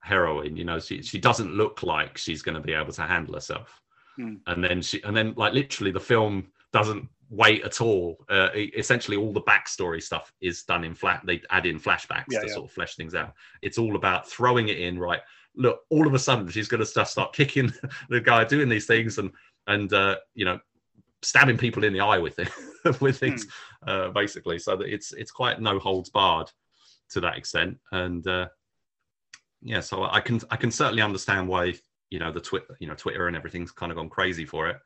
heroine. 0.00 0.56
You 0.56 0.64
know, 0.64 0.78
she 0.80 1.02
she 1.02 1.18
doesn't 1.18 1.54
look 1.54 1.82
like 1.82 2.18
she's 2.18 2.42
going 2.42 2.54
to 2.56 2.60
be 2.60 2.72
able 2.74 2.92
to 2.92 3.02
handle 3.02 3.34
herself, 3.34 3.80
Hmm. 4.16 4.36
and 4.46 4.62
then 4.62 4.82
she 4.82 5.02
and 5.04 5.16
then 5.16 5.34
like 5.36 5.52
literally 5.54 5.92
the 5.92 6.00
film 6.00 6.48
doesn't 6.72 7.08
wait 7.30 7.62
at 7.64 7.80
all. 7.80 8.24
Uh, 8.28 8.48
essentially, 8.54 9.16
all 9.16 9.32
the 9.32 9.42
backstory 9.42 10.02
stuff 10.02 10.32
is 10.40 10.62
done 10.62 10.84
in 10.84 10.94
flat. 10.94 11.22
They 11.24 11.42
add 11.50 11.66
in 11.66 11.78
flashbacks 11.78 12.26
Yeah, 12.30 12.40
to 12.40 12.46
yeah. 12.46 12.54
sort 12.54 12.66
of 12.66 12.72
flesh 12.72 12.96
things 12.96 13.14
out. 13.14 13.34
It's 13.62 13.78
all 13.78 13.96
about 13.96 14.28
throwing 14.28 14.68
it 14.68 14.78
in. 14.78 14.98
Right, 14.98 15.20
look, 15.54 15.80
all 15.90 16.06
of 16.06 16.14
a 16.14 16.18
sudden 16.18 16.48
she's 16.48 16.68
going 16.68 16.80
to 16.80 16.86
start 16.86 17.08
start 17.08 17.32
kicking 17.32 17.72
the 18.08 18.20
guy 18.20 18.44
doing 18.44 18.68
these 18.68 18.86
things 18.86 19.18
and 19.18 19.30
and 19.66 19.92
uh, 19.92 20.16
you 20.34 20.44
know 20.44 20.58
stabbing 21.22 21.58
people 21.58 21.82
in 21.84 21.92
the 21.92 22.00
eye 22.00 22.18
with 22.18 22.38
it 22.38 22.48
with 23.00 23.18
things 23.18 23.46
uh, 23.86 24.08
basically. 24.10 24.58
So 24.58 24.76
that 24.76 24.88
it's 24.92 25.12
it's 25.12 25.30
quite 25.30 25.60
no 25.60 25.78
holds 25.78 26.10
barred 26.10 26.50
to 27.10 27.20
that 27.20 27.36
extent. 27.36 27.78
And 27.92 28.26
uh, 28.26 28.48
yeah, 29.62 29.80
so 29.80 30.04
I 30.04 30.20
can 30.20 30.40
I 30.50 30.56
can 30.56 30.70
certainly 30.70 31.02
understand 31.02 31.48
why 31.48 31.74
you 32.10 32.18
know 32.18 32.32
the 32.32 32.40
Twitter 32.40 32.76
you 32.80 32.86
know 32.88 32.94
Twitter 32.94 33.26
and 33.26 33.36
everything's 33.36 33.72
kind 33.72 33.92
of 33.92 33.96
gone 33.96 34.08
crazy 34.08 34.46
for 34.46 34.68
it. 34.68 34.78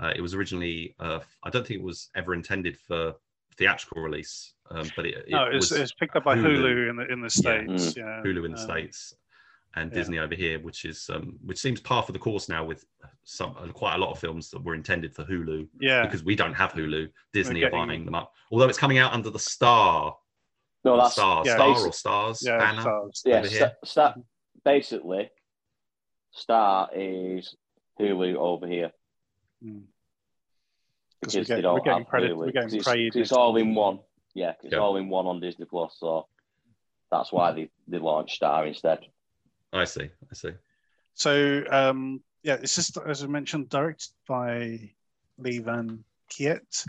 Uh, 0.00 0.12
it 0.16 0.20
was 0.20 0.34
originally 0.34 0.94
uh, 0.98 1.20
I 1.42 1.50
don't 1.50 1.66
think 1.66 1.80
it 1.80 1.84
was 1.84 2.08
ever 2.16 2.32
intended 2.34 2.76
for 2.78 3.14
theatrical 3.58 4.02
release, 4.02 4.54
um, 4.70 4.90
but 4.96 5.04
it, 5.06 5.14
it 5.26 5.30
no, 5.30 5.44
it's, 5.44 5.70
was 5.70 5.80
it's 5.80 5.92
picked 5.92 6.16
up 6.16 6.24
by 6.24 6.36
Hulu. 6.36 6.62
Hulu, 6.62 6.90
in 6.90 6.96
the 6.96 7.06
in 7.12 7.20
the 7.20 7.28
states. 7.30 7.96
Yeah, 7.96 8.22
Hulu 8.24 8.44
in 8.46 8.52
the 8.52 8.58
Um, 8.58 8.64
states 8.70 9.14
and 9.76 9.90
yeah. 9.92 9.98
Disney 9.98 10.18
over 10.18 10.34
here, 10.34 10.58
which 10.60 10.84
is 10.84 11.08
um, 11.12 11.38
which 11.44 11.58
seems 11.58 11.80
par 11.80 12.02
for 12.02 12.12
the 12.12 12.18
course 12.18 12.48
now 12.48 12.64
with 12.64 12.84
some 13.24 13.54
uh, 13.58 13.66
quite 13.72 13.94
a 13.94 13.98
lot 13.98 14.10
of 14.10 14.18
films 14.18 14.50
that 14.50 14.64
were 14.64 14.74
intended 14.74 15.14
for 15.14 15.24
Hulu 15.24 15.68
Yeah, 15.80 16.02
because 16.06 16.24
we 16.24 16.34
don't 16.34 16.54
have 16.54 16.72
Hulu. 16.72 17.08
Disney 17.34 17.62
are 17.64 17.70
buying 17.70 18.04
them 18.06 18.14
up, 18.14 18.32
although 18.50 18.68
it's 18.68 18.78
coming 18.78 18.98
out 18.98 19.12
under 19.12 19.28
the 19.30 19.38
Star, 19.38 20.16
No, 20.84 20.96
that's 20.96 21.12
Star, 21.12 21.42
yeah, 21.44 21.54
Star 21.56 21.86
or 21.86 21.92
Stars 21.92 22.42
yeah, 22.44 22.56
banner. 22.58 22.80
stars. 22.80 23.22
yeah. 23.26 23.38
over 23.38 23.48
Sta- 23.48 23.56
here. 23.58 23.72
Star, 23.84 24.14
basically, 24.64 25.30
Star 26.32 26.88
is 26.94 27.54
Hulu 28.00 28.36
over 28.36 28.66
here 28.66 28.92
Mm. 29.64 29.82
'Cause 31.22 31.34
because 31.34 31.34
we're 31.34 31.42
they 31.56 31.62
getting, 31.62 31.72
we're 31.74 31.80
getting 31.80 31.98
have 31.98 32.08
credit. 32.08 32.36
We're 32.36 32.44
'cause 32.46 32.52
getting 32.52 32.78
it's, 32.78 32.88
paid. 32.88 33.12
'cause 33.12 33.20
it's 33.20 33.32
all 33.32 33.56
in 33.56 33.74
one. 33.74 34.00
Yeah, 34.34 34.52
'cause 34.54 34.64
it's 34.64 34.72
Yeah. 34.72 34.78
all 34.78 34.96
in 34.96 35.08
one 35.08 35.26
on 35.26 35.40
Disney 35.40 35.66
Plus. 35.66 35.96
So 35.98 36.26
that's 37.10 37.30
why 37.32 37.52
they, 37.52 37.70
they 37.88 37.98
launched 37.98 38.36
Star 38.36 38.66
instead. 38.66 39.00
I 39.72 39.84
see, 39.84 40.04
I 40.30 40.34
see. 40.34 40.52
So 41.14 41.62
um, 41.70 42.22
yeah, 42.42 42.54
it's 42.54 42.74
just 42.74 42.96
as 43.06 43.22
I 43.22 43.26
mentioned, 43.26 43.68
directed 43.68 44.12
by 44.26 44.90
Le-Van 45.38 46.02
Kiet, 46.30 46.86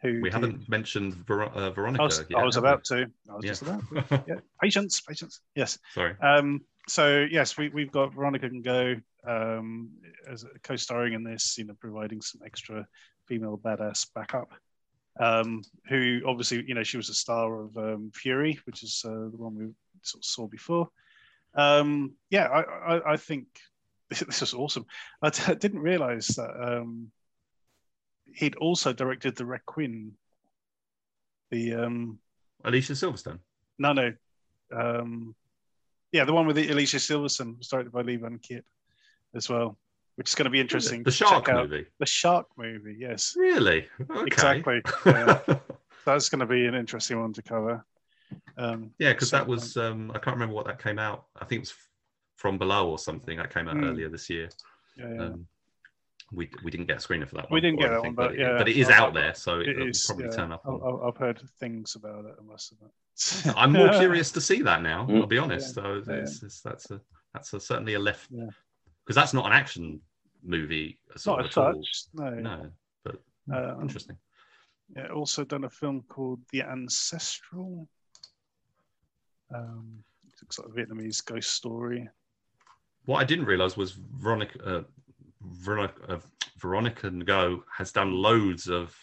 who 0.00 0.14
We 0.14 0.22
did- 0.24 0.32
haven't 0.32 0.68
mentioned 0.68 1.14
Ver- 1.26 1.44
uh, 1.44 1.70
Veronica 1.70 2.02
I 2.02 2.06
was, 2.06 2.24
yet. 2.28 2.38
I 2.38 2.44
was 2.44 2.54
have 2.56 2.64
about 2.64 2.84
to. 2.84 3.06
I 3.30 3.34
was 3.34 3.42
we? 3.42 3.48
just 3.48 3.62
about. 3.62 3.82
Yeah. 3.92 4.22
Yeah, 4.26 4.34
patience, 4.60 5.00
patience. 5.00 5.40
Yes. 5.54 5.78
Sorry. 5.94 6.16
Um, 6.20 6.62
so 6.88 7.20
yes, 7.30 7.56
we, 7.56 7.68
we've 7.68 7.92
got 7.92 8.12
Veronica 8.12 8.48
Ngo 8.50 9.00
um, 9.26 9.90
as 10.28 10.44
co-starring 10.62 11.14
in 11.14 11.24
this, 11.24 11.56
you 11.58 11.64
know, 11.64 11.74
providing 11.78 12.20
some 12.20 12.40
extra 12.44 12.86
female 13.26 13.58
badass 13.58 14.06
backup. 14.14 14.50
Um, 15.20 15.62
who 15.88 16.22
obviously, 16.26 16.64
you 16.66 16.74
know, 16.74 16.82
she 16.82 16.96
was 16.96 17.10
a 17.10 17.14
star 17.14 17.60
of 17.60 17.76
um, 17.76 18.10
Furie, 18.14 18.58
which 18.64 18.82
is 18.82 19.02
uh, 19.04 19.10
the 19.10 19.36
one 19.36 19.54
we 19.54 19.66
sort 20.02 20.22
of 20.22 20.24
saw 20.24 20.46
before. 20.46 20.88
Um, 21.54 22.14
yeah, 22.30 22.46
I, 22.46 22.62
I, 22.94 23.12
I 23.12 23.16
think 23.18 23.46
this 24.08 24.40
was 24.40 24.54
awesome. 24.54 24.86
I 25.20 25.30
didn't 25.30 25.80
realize 25.80 26.28
that 26.28 26.50
um, 26.60 27.10
he'd 28.34 28.56
also 28.56 28.92
directed 28.92 29.36
the 29.36 29.44
Requin. 29.44 30.12
The 31.50 31.74
um, 31.74 32.18
Alicia 32.64 32.94
Silverstone. 32.94 33.40
no, 33.78 33.92
no. 33.92 34.12
Um, 34.74 35.34
yeah, 36.12 36.24
the 36.24 36.32
one 36.32 36.46
with 36.46 36.56
the 36.56 36.70
Alicia 36.70 36.96
Silverstone 36.96 37.58
was 37.58 37.68
directed 37.68 37.92
by 37.92 38.00
Le-Van 38.00 38.38
Kiet 38.38 38.64
as 39.34 39.48
well, 39.48 39.76
which 40.16 40.28
is 40.30 40.34
going 40.34 40.44
to 40.44 40.50
be 40.50 40.60
interesting. 40.60 41.02
The 41.02 41.10
to 41.10 41.16
Shark 41.16 41.46
check 41.46 41.54
out. 41.54 41.68
movie. 41.70 41.86
The 41.98 42.06
Shark 42.06 42.46
movie, 42.56 42.96
yes. 42.98 43.34
Really? 43.36 43.86
Okay. 44.10 44.26
Exactly. 44.26 44.82
Yeah. 45.06 45.40
That's 46.04 46.28
going 46.28 46.40
to 46.40 46.46
be 46.46 46.66
an 46.66 46.74
interesting 46.74 47.20
one 47.20 47.32
to 47.34 47.42
cover. 47.42 47.84
Um, 48.56 48.90
Yeah, 48.98 49.12
because 49.12 49.30
So, 49.30 49.36
that 49.36 49.46
was 49.46 49.76
um, 49.76 50.10
I 50.10 50.18
can't 50.18 50.34
remember 50.34 50.54
what 50.54 50.66
that 50.66 50.82
came 50.82 50.98
out. 50.98 51.26
I 51.40 51.44
think 51.44 51.58
it 51.60 51.62
was 51.62 51.74
from 52.36 52.58
below 52.58 52.88
or 52.90 52.98
something. 52.98 53.36
That 53.38 53.54
came 53.54 53.68
out 53.68 53.76
Hmm. 53.76 53.84
earlier 53.84 54.08
this 54.08 54.28
year. 54.28 54.48
yeah, 54.96 55.12
yeah. 55.14 55.22
Um, 55.26 55.46
we, 56.34 56.50
we 56.64 56.70
didn't 56.70 56.86
get 56.86 56.96
a 56.96 57.00
screener 57.06 57.28
for 57.28 57.34
that 57.36 57.50
We 57.50 57.60
didn't 57.60 57.78
or 57.80 57.82
get 57.82 57.90
that 57.90 58.00
one, 58.02 58.14
but 58.14 58.32
it, 58.32 58.38
yeah, 58.40 58.56
but 58.56 58.66
it 58.68 58.76
is 58.78 58.88
I- 58.88 58.96
out 58.96 59.12
there, 59.12 59.34
so 59.34 59.60
it, 59.60 59.68
it 59.68 59.76
will 59.78 59.88
is. 59.88 60.04
probably 60.06 60.24
yeah. 60.24 60.30
turn 60.30 60.50
up. 60.52 60.62
I- 60.64 60.68
on- 60.70 61.02
I- 61.04 61.08
I've 61.08 61.16
heard 61.18 61.40
things 61.60 61.94
about 61.94 62.24
it. 62.24 62.34
I 62.40 62.42
must 62.42 62.72
admit. 62.72 63.54
I'm 63.56 63.72
more 63.72 63.90
curious 64.00 64.32
to 64.32 64.40
see 64.40 64.62
that 64.62 64.82
now. 64.82 65.06
Mm. 65.06 65.20
I'll 65.20 65.26
be 65.26 65.36
honest. 65.38 65.76
Yeah. 65.76 65.82
So 65.82 66.02
Yeah. 66.08 66.14
it's, 66.20 66.42
it's, 66.42 66.60
that's 66.62 66.90
a 66.90 67.00
that's 67.34 67.52
a, 67.52 67.60
certainly 67.60 67.94
a 67.94 67.98
left 67.98 68.28
Yeah. 68.30 68.46
Because 69.04 69.16
that's 69.16 69.34
not 69.34 69.46
an 69.46 69.52
action 69.52 70.00
movie. 70.42 70.98
Not 71.26 71.40
as 71.40 71.46
at 71.46 71.58
all. 71.58 71.82
No. 72.14 72.30
No, 72.30 72.70
but 73.04 73.16
Um, 73.52 73.82
interesting. 73.82 74.16
Yeah, 74.96 75.08
also 75.08 75.44
done 75.44 75.64
a 75.64 75.70
film 75.70 76.02
called 76.08 76.40
The 76.52 76.62
Ancestral. 76.62 77.88
Um, 79.54 80.02
it's 80.42 80.56
sort 80.56 80.68
of 80.68 80.74
Vietnamese 80.76 81.24
ghost 81.24 81.50
story. 81.52 82.08
What 83.04 83.18
I 83.18 83.24
didn't 83.24 83.46
realize 83.46 83.76
was 83.76 83.92
Veronica 83.92 84.64
uh, 84.64 84.82
Veronica 85.42 86.02
uh, 86.14 86.20
Veronica 86.58 87.10
Ngo 87.10 87.62
has 87.76 87.90
done 87.92 88.12
loads 88.12 88.68
of 88.68 88.96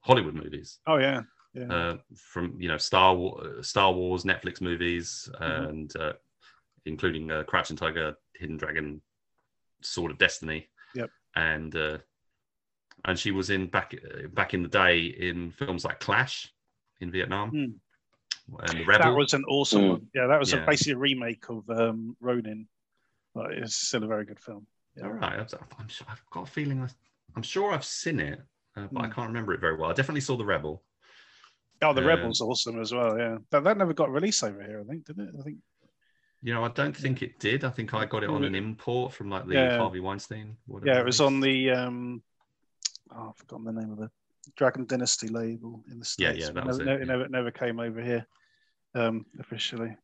Hollywood 0.00 0.34
movies. 0.34 0.78
Oh 0.86 0.98
yeah, 0.98 1.22
yeah. 1.52 1.72
uh, 1.72 1.96
from 2.16 2.54
you 2.60 2.68
know 2.68 2.78
Star 2.78 3.14
Wars, 3.14 3.68
Star 3.68 3.92
Wars 3.92 4.24
Netflix 4.24 4.60
movies, 4.60 5.28
Mhm. 5.40 5.68
and 5.68 5.96
uh, 5.96 6.12
including 6.86 7.30
uh, 7.30 7.42
Crouching 7.44 7.76
Tiger, 7.76 8.14
Hidden 8.34 8.56
Dragon, 8.56 9.00
Sword 9.84 10.10
of 10.10 10.18
Destiny. 10.18 10.68
Yep. 10.94 11.10
And 11.36 11.74
uh, 11.76 11.98
and 13.04 13.18
she 13.18 13.30
was 13.30 13.50
in 13.50 13.66
back 13.66 13.94
back 14.32 14.54
in 14.54 14.62
the 14.62 14.68
day 14.68 15.04
in 15.06 15.50
films 15.52 15.84
like 15.84 16.00
Clash 16.00 16.52
in 17.00 17.10
Vietnam 17.10 17.50
Hmm. 17.50 18.56
and 18.60 18.78
The 18.80 18.84
Rebel. 18.84 19.06
that 19.12 19.16
was 19.16 19.34
an 19.34 19.44
awesome 19.48 19.82
Mm. 19.82 19.88
one. 19.90 20.06
Yeah, 20.14 20.26
that 20.28 20.38
was 20.38 20.52
Yeah. 20.52 20.62
a, 20.62 20.66
basically 20.66 20.92
a 20.94 20.98
remake 20.98 21.48
of 21.48 21.68
um, 21.70 22.16
Ronin, 22.20 22.68
but 23.34 23.52
it's 23.52 23.74
still 23.74 24.04
a 24.04 24.06
very 24.06 24.24
good 24.24 24.40
film. 24.40 24.66
Yeah. 24.96 25.04
All 25.06 25.12
right, 25.12 25.40
I've, 25.40 25.54
I'm 25.78 25.88
I've 26.08 26.22
got 26.30 26.48
a 26.48 26.50
feeling 26.50 26.80
I, 26.82 26.88
I'm 27.36 27.42
sure 27.42 27.72
I've 27.72 27.84
seen 27.84 28.20
it, 28.20 28.40
uh, 28.76 28.86
but 28.92 29.00
I 29.02 29.06
Hmm. 29.08 29.12
can't 29.12 29.28
remember 29.28 29.52
it 29.54 29.60
very 29.60 29.76
well. 29.76 29.90
I 29.90 29.94
definitely 29.94 30.20
saw 30.20 30.36
The 30.36 30.44
Rebel. 30.44 30.84
Oh, 31.82 31.92
The 31.92 32.00
Um, 32.00 32.06
Rebel's 32.06 32.40
awesome 32.40 32.80
as 32.80 32.92
well. 32.94 33.18
Yeah, 33.18 33.38
that, 33.50 33.64
that 33.64 33.76
never 33.76 33.92
got 33.92 34.10
released 34.10 34.44
over 34.44 34.62
here. 34.62 34.80
I 34.80 34.84
think, 34.84 35.04
did 35.04 35.18
it? 35.18 35.34
I 35.38 35.42
think. 35.42 35.58
You 36.44 36.52
know, 36.52 36.62
I 36.62 36.68
don't 36.68 36.94
think 36.94 37.22
it 37.22 37.38
did. 37.40 37.64
I 37.64 37.70
think 37.70 37.94
I 37.94 38.04
got 38.04 38.22
it 38.22 38.28
on 38.28 38.44
an 38.44 38.54
import 38.54 39.14
from 39.14 39.30
like 39.30 39.46
the 39.46 39.54
Yeah. 39.54 39.78
Harvey 39.78 40.00
Weinstein. 40.00 40.58
whatever 40.66 40.90
Yeah, 40.90 41.00
it 41.00 41.06
was 41.06 41.16
is. 41.16 41.20
on 41.22 41.40
the. 41.40 41.70
Um, 41.70 42.22
oh, 43.16 43.30
I've 43.30 43.36
forgotten 43.38 43.64
the 43.64 43.72
name 43.72 43.90
of 43.90 43.96
the 43.96 44.10
Dragon 44.54 44.84
Dynasty 44.84 45.28
label 45.28 45.82
in 45.90 45.98
the 45.98 46.04
states. 46.04 46.38
yeah, 46.38 46.48
It 46.48 46.54
that 46.54 46.54
never, 46.56 46.66
was 46.66 46.78
it, 46.80 46.84
never, 46.84 46.98
yeah. 46.98 47.04
never, 47.06 47.28
never 47.28 47.50
came 47.50 47.80
over 47.80 47.98
here 48.02 48.26
um, 48.94 49.24
officially. 49.40 49.96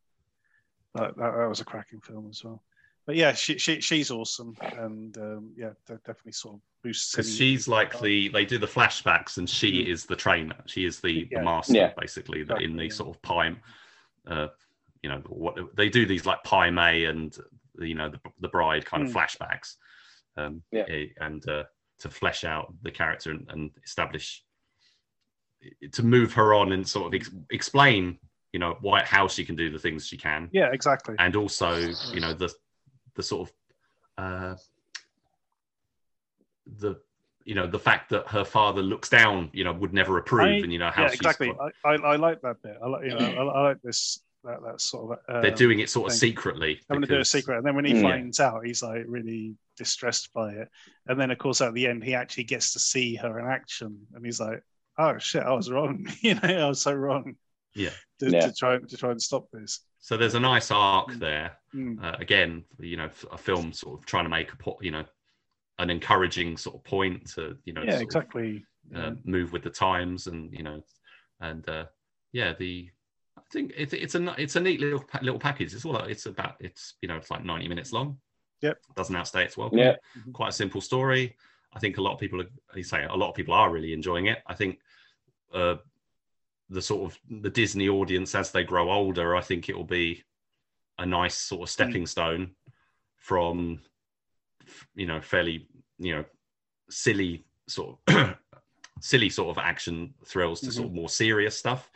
But 0.95 1.15
that, 1.17 1.31
that 1.37 1.47
was 1.47 1.59
a 1.59 1.65
cracking 1.65 2.01
film 2.01 2.27
as 2.31 2.43
well. 2.43 2.63
But 3.05 3.17
yeah, 3.17 3.33
she, 3.33 3.59
she 3.59 3.79
she's 3.79 4.09
awesome, 4.09 4.57
and 4.79 5.15
um, 5.19 5.51
yeah, 5.55 5.71
definitely 5.87 6.31
sort 6.31 6.55
of 6.55 6.61
boosts. 6.83 7.11
because 7.15 7.35
she's 7.35 7.67
like 7.67 7.99
the 8.01 8.29
they 8.29 8.45
do 8.45 8.57
the 8.57 8.65
flashbacks 8.67 9.37
and 9.37 9.47
she 9.47 9.83
Mm. 9.85 9.87
is 9.93 10.05
the 10.07 10.15
trainer 10.15 10.55
she 10.65 10.85
is 10.85 10.99
the, 10.99 11.27
Yeah. 11.29 11.37
the 11.39 11.45
master 11.45 11.73
Yeah. 11.73 11.93
basically 11.99 12.43
that 12.45 12.61
in 12.63 12.75
the 12.75 12.85
yeah. 12.85 12.89
sort 12.91 13.15
of 13.15 13.21
pie 13.21 13.55
uh 14.27 14.47
you 15.01 15.09
know 15.09 15.21
what 15.27 15.57
they 15.75 15.89
do 15.89 16.05
these 16.05 16.25
like 16.25 16.43
Pai 16.43 16.69
Mei 16.71 17.05
and 17.05 17.35
you 17.79 17.95
know 17.95 18.09
the, 18.09 18.19
the 18.39 18.47
bride 18.49 18.85
kind 18.85 19.03
of 19.03 19.09
Mm. 19.09 19.13
flashbacks 19.15 19.75
um 20.37 20.63
Yeah. 20.71 20.85
eh, 20.87 21.07
and 21.19 21.47
uh 21.49 21.63
to 21.99 22.09
flesh 22.09 22.43
out 22.43 22.73
the 22.83 22.91
character 22.91 23.31
and, 23.31 23.45
and 23.49 23.71
establish 23.83 24.43
to 25.91 26.03
move 26.03 26.33
her 26.33 26.53
on 26.53 26.71
and 26.71 26.87
sort 26.87 27.07
of 27.07 27.13
ex- 27.19 27.31
explain 27.51 28.17
you 28.53 28.59
know 28.59 28.77
why 28.81 29.03
how 29.03 29.27
she 29.27 29.45
can 29.45 29.55
do 29.55 29.69
the 29.71 29.79
things 29.79 30.05
she 30.07 30.17
can 30.17 30.49
Yeah, 30.51 30.69
exactly. 30.71 31.15
and 31.19 31.35
also 31.35 31.95
you 32.13 32.19
know 32.19 32.33
the 32.33 32.51
the 33.15 33.23
sort 33.23 33.49
of 33.49 33.55
uh 34.23 34.55
the 36.77 36.95
you 37.43 37.55
know 37.55 37.67
the 37.67 37.79
fact 37.79 38.09
that 38.11 38.27
her 38.27 38.43
father 38.45 38.81
looks 38.81 39.09
down 39.09 39.49
you 39.53 39.63
know 39.63 39.73
would 39.73 39.93
never 39.93 40.17
approve 40.17 40.41
I- 40.41 40.59
and 40.63 40.71
you 40.73 40.79
know 40.79 40.91
how 40.91 41.03
yeah, 41.03 41.11
exactly. 41.11 41.51
I, 41.59 41.89
I, 41.89 41.93
I 41.95 42.15
like 42.17 42.41
that 42.41 42.61
bit. 42.61 42.77
I 42.83 42.87
like 42.87 43.03
you 43.05 43.13
know 43.17 43.33
I, 43.35 43.43
I 43.43 43.61
like 43.69 43.81
this 43.83 44.19
that, 44.43 44.61
that 44.63 44.81
sort 44.81 45.19
of. 45.27 45.35
Um, 45.35 45.41
they're 45.41 45.51
doing 45.51 45.79
it 45.79 45.89
sort 45.89 46.11
of 46.11 46.17
thing. 46.17 46.29
secretly 46.31 46.79
I'm 46.89 46.95
going 46.97 47.07
to 47.07 47.15
do 47.15 47.19
a 47.19 47.25
secret, 47.25 47.57
and 47.57 47.65
then 47.65 47.75
when 47.75 47.85
he 47.85 47.93
Mm. 47.93 48.01
finds 48.01 48.39
out, 48.39 48.65
he's 48.65 48.81
like 48.83 49.03
really 49.07 49.55
distressed 49.77 50.31
by 50.33 50.51
it. 50.53 50.69
And 51.07 51.19
then, 51.19 51.31
of 51.31 51.37
course, 51.37 51.61
at 51.61 51.73
the 51.73 51.87
end, 51.87 52.03
he 52.03 52.15
actually 52.15 52.45
gets 52.45 52.73
to 52.73 52.79
see 52.79 53.15
her 53.15 53.39
in 53.39 53.45
action, 53.47 54.07
and 54.13 54.25
he's 54.25 54.39
like, 54.39 54.63
oh 54.97 55.17
shit, 55.17 55.43
I 55.43 55.53
was 55.53 55.69
wrong. 55.71 56.07
you 56.21 56.35
know, 56.35 56.41
I 56.43 56.67
was 56.69 56.81
so 56.81 56.93
wrong. 56.93 57.35
Yeah. 57.75 57.89
To, 58.19 58.29
Yeah. 58.29 58.47
to 58.47 58.53
try 58.53 58.77
to 58.79 58.97
try 58.97 59.11
and 59.11 59.21
stop 59.21 59.47
this. 59.53 59.79
So 59.99 60.17
there's 60.17 60.35
a 60.35 60.39
nice 60.39 60.71
arc 60.71 61.09
Mm. 61.09 61.19
there. 61.19 61.57
Mm. 61.73 62.03
Uh, 62.03 62.15
again, 62.19 62.63
you 62.79 62.97
know, 62.97 63.09
a 63.31 63.37
film 63.37 63.71
sort 63.73 63.99
of 63.99 64.05
trying 64.05 64.25
to 64.25 64.29
make 64.29 64.51
a 64.51 64.57
po- 64.57 64.79
you 64.81 64.91
know 64.91 65.05
an 65.79 65.89
encouraging 65.89 66.57
sort 66.57 66.75
of 66.75 66.83
point 66.83 67.27
to 67.35 67.57
you 67.65 67.73
know 67.73 67.81
yeah, 67.81 67.91
sort 67.91 68.01
of, 68.01 68.01
exactly. 68.03 68.65
uh, 68.95 69.11
move 69.23 69.51
with 69.53 69.63
the 69.63 69.69
times 69.69 70.27
and 70.27 70.51
you 70.53 70.63
know 70.63 70.83
and 71.39 71.67
uh, 71.69 71.85
yeah 72.33 72.53
the 72.59 72.89
I 73.51 73.53
think 73.53 73.73
it's 73.75 73.91
it's 73.91 74.15
a 74.15 74.35
it's 74.37 74.55
a 74.55 74.61
neat 74.61 74.79
little 74.79 75.03
little 75.21 75.39
package. 75.39 75.73
It's 75.73 75.83
all 75.83 75.97
it's 75.97 76.25
about 76.25 76.55
it's 76.61 76.95
you 77.01 77.09
know 77.09 77.17
it's 77.17 77.29
like 77.29 77.43
90 77.43 77.67
minutes 77.67 77.91
long. 77.91 78.17
Yep. 78.61 78.77
Doesn't 78.95 79.15
outstay 79.15 79.43
its 79.43 79.57
welcome. 79.57 79.79
Yeah. 79.79 79.95
Mm-hmm. 80.17 80.31
Quite 80.31 80.49
a 80.49 80.53
simple 80.53 80.79
story. 80.79 81.35
I 81.73 81.79
think 81.79 81.97
a 81.97 82.01
lot 82.01 82.13
of 82.13 82.19
people 82.19 82.41
are 82.41 82.47
you 82.75 82.83
say 82.83 83.03
a 83.03 83.13
lot 83.13 83.29
of 83.29 83.35
people 83.35 83.53
are 83.53 83.69
really 83.69 83.91
enjoying 83.91 84.27
it. 84.27 84.39
I 84.47 84.53
think 84.53 84.79
uh, 85.53 85.75
the 86.69 86.81
sort 86.81 87.11
of 87.11 87.19
the 87.41 87.49
Disney 87.49 87.89
audience 87.89 88.35
as 88.35 88.51
they 88.51 88.63
grow 88.63 88.89
older, 88.89 89.35
I 89.35 89.41
think 89.41 89.67
it 89.67 89.75
will 89.75 89.83
be 89.83 90.23
a 90.97 91.05
nice 91.05 91.35
sort 91.35 91.63
of 91.63 91.67
mm. 91.67 91.71
stepping 91.71 92.05
stone 92.05 92.51
from 93.17 93.79
you 94.95 95.07
know 95.07 95.19
fairly 95.19 95.67
you 95.97 96.15
know 96.15 96.25
silly 96.89 97.43
sort 97.67 97.97
of 98.07 98.35
silly 99.01 99.29
sort 99.29 99.49
of 99.49 99.61
action 99.61 100.13
thrills 100.25 100.61
to 100.61 100.71
sort 100.71 100.85
mm-hmm. 100.85 100.95
of 100.95 101.01
more 101.01 101.09
serious 101.09 101.57
stuff. 101.57 101.91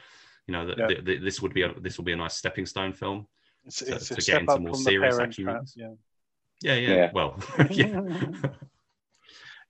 You 0.47 0.51
know, 0.53 0.65
that 0.67 0.77
Yeah. 0.77 0.88
th- 0.88 1.05
th- 1.05 1.22
this 1.22 1.41
would 1.41 1.53
be 1.53 1.63
a 1.63 1.73
this 1.80 1.97
will 1.97 2.05
be 2.05 2.11
a 2.13 2.15
nice 2.17 2.35
stepping 2.35 2.65
stone 2.65 2.93
film. 2.93 3.27
It's, 3.65 3.77
to- 3.80 3.95
it's 3.95 4.09
to 4.09 4.15
get 4.22 4.41
into 4.41 4.59
more 4.59 4.76
serious 4.76 5.15
parent 5.15 5.30
action 5.30 5.45
movies. 5.45 5.73
Yeah. 5.76 5.93
Yeah, 6.61 6.76
yeah. 6.76 6.95
Yeah. 6.95 7.11
Well, 7.13 7.39
yeah. 7.69 8.01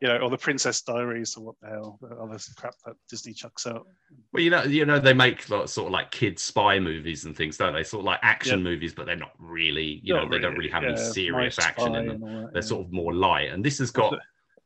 You 0.02 0.10
know, 0.10 0.18
or 0.18 0.30
the 0.30 0.38
Princess 0.38 0.82
Diaries 0.82 1.38
or 1.38 1.46
what 1.46 1.56
the 1.62 1.68
hell, 1.70 1.98
the 2.02 2.10
other 2.18 2.38
crap 2.58 2.74
that 2.86 2.96
Disney 3.10 3.32
chucks 3.34 3.66
out. 3.66 3.88
Well, 4.34 4.44
you 4.44 4.50
know, 4.50 4.64
you 4.64 4.86
know, 4.86 5.00
they 5.00 5.14
make 5.14 5.50
like, 5.50 5.70
sort 5.70 5.88
of 5.88 5.94
like 5.94 6.12
kids 6.12 6.42
spy 6.44 6.80
movies 6.80 7.24
and 7.24 7.36
things, 7.36 7.56
don't 7.56 7.74
they? 7.74 7.84
Sort 7.86 8.02
of 8.02 8.06
like 8.06 8.20
action 8.22 8.60
Yeah. 8.60 8.64
movies, 8.66 8.94
but 8.94 9.06
they're 9.06 9.16
not 9.16 9.32
really, 9.40 10.02
you 10.04 10.14
Not 10.14 10.26
know, 10.26 10.30
they 10.32 10.40
don't 10.40 10.56
really 10.58 10.70
have 10.70 10.84
any 10.84 10.98
serious 10.98 11.58
action 11.60 11.96
in 11.96 12.08
them. 12.08 12.20
that, 12.22 12.50
They're 12.52 12.62
yeah. 12.62 12.68
sort 12.68 12.86
of 12.86 12.92
more 12.92 13.14
light, 13.14 13.52
and 13.52 13.64
this 13.64 13.78
has 13.80 13.90
got 13.90 14.20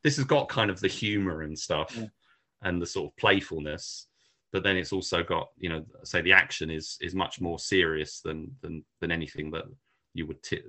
this 0.03 0.15
has 0.15 0.25
got 0.25 0.49
kind 0.49 0.71
of 0.71 0.79
the 0.79 0.87
humor 0.87 1.43
and 1.43 1.57
stuff, 1.57 1.95
Yeah. 1.95 2.05
and 2.63 2.81
the 2.81 2.87
sort 2.87 3.11
of 3.11 3.17
playfulness. 3.17 4.07
But 4.51 4.63
then 4.63 4.77
it's 4.77 4.91
also 4.93 5.23
got, 5.23 5.49
you 5.57 5.69
know, 5.69 5.85
say 6.03 6.21
the 6.21 6.33
action 6.33 6.69
is 6.71 6.97
is 7.01 7.13
much 7.13 7.39
more 7.39 7.59
serious 7.59 8.21
than 8.21 8.55
than 8.61 8.83
than 8.99 9.11
anything 9.11 9.51
that 9.51 9.65
you 10.13 10.25
would, 10.25 10.41
t- 10.41 10.63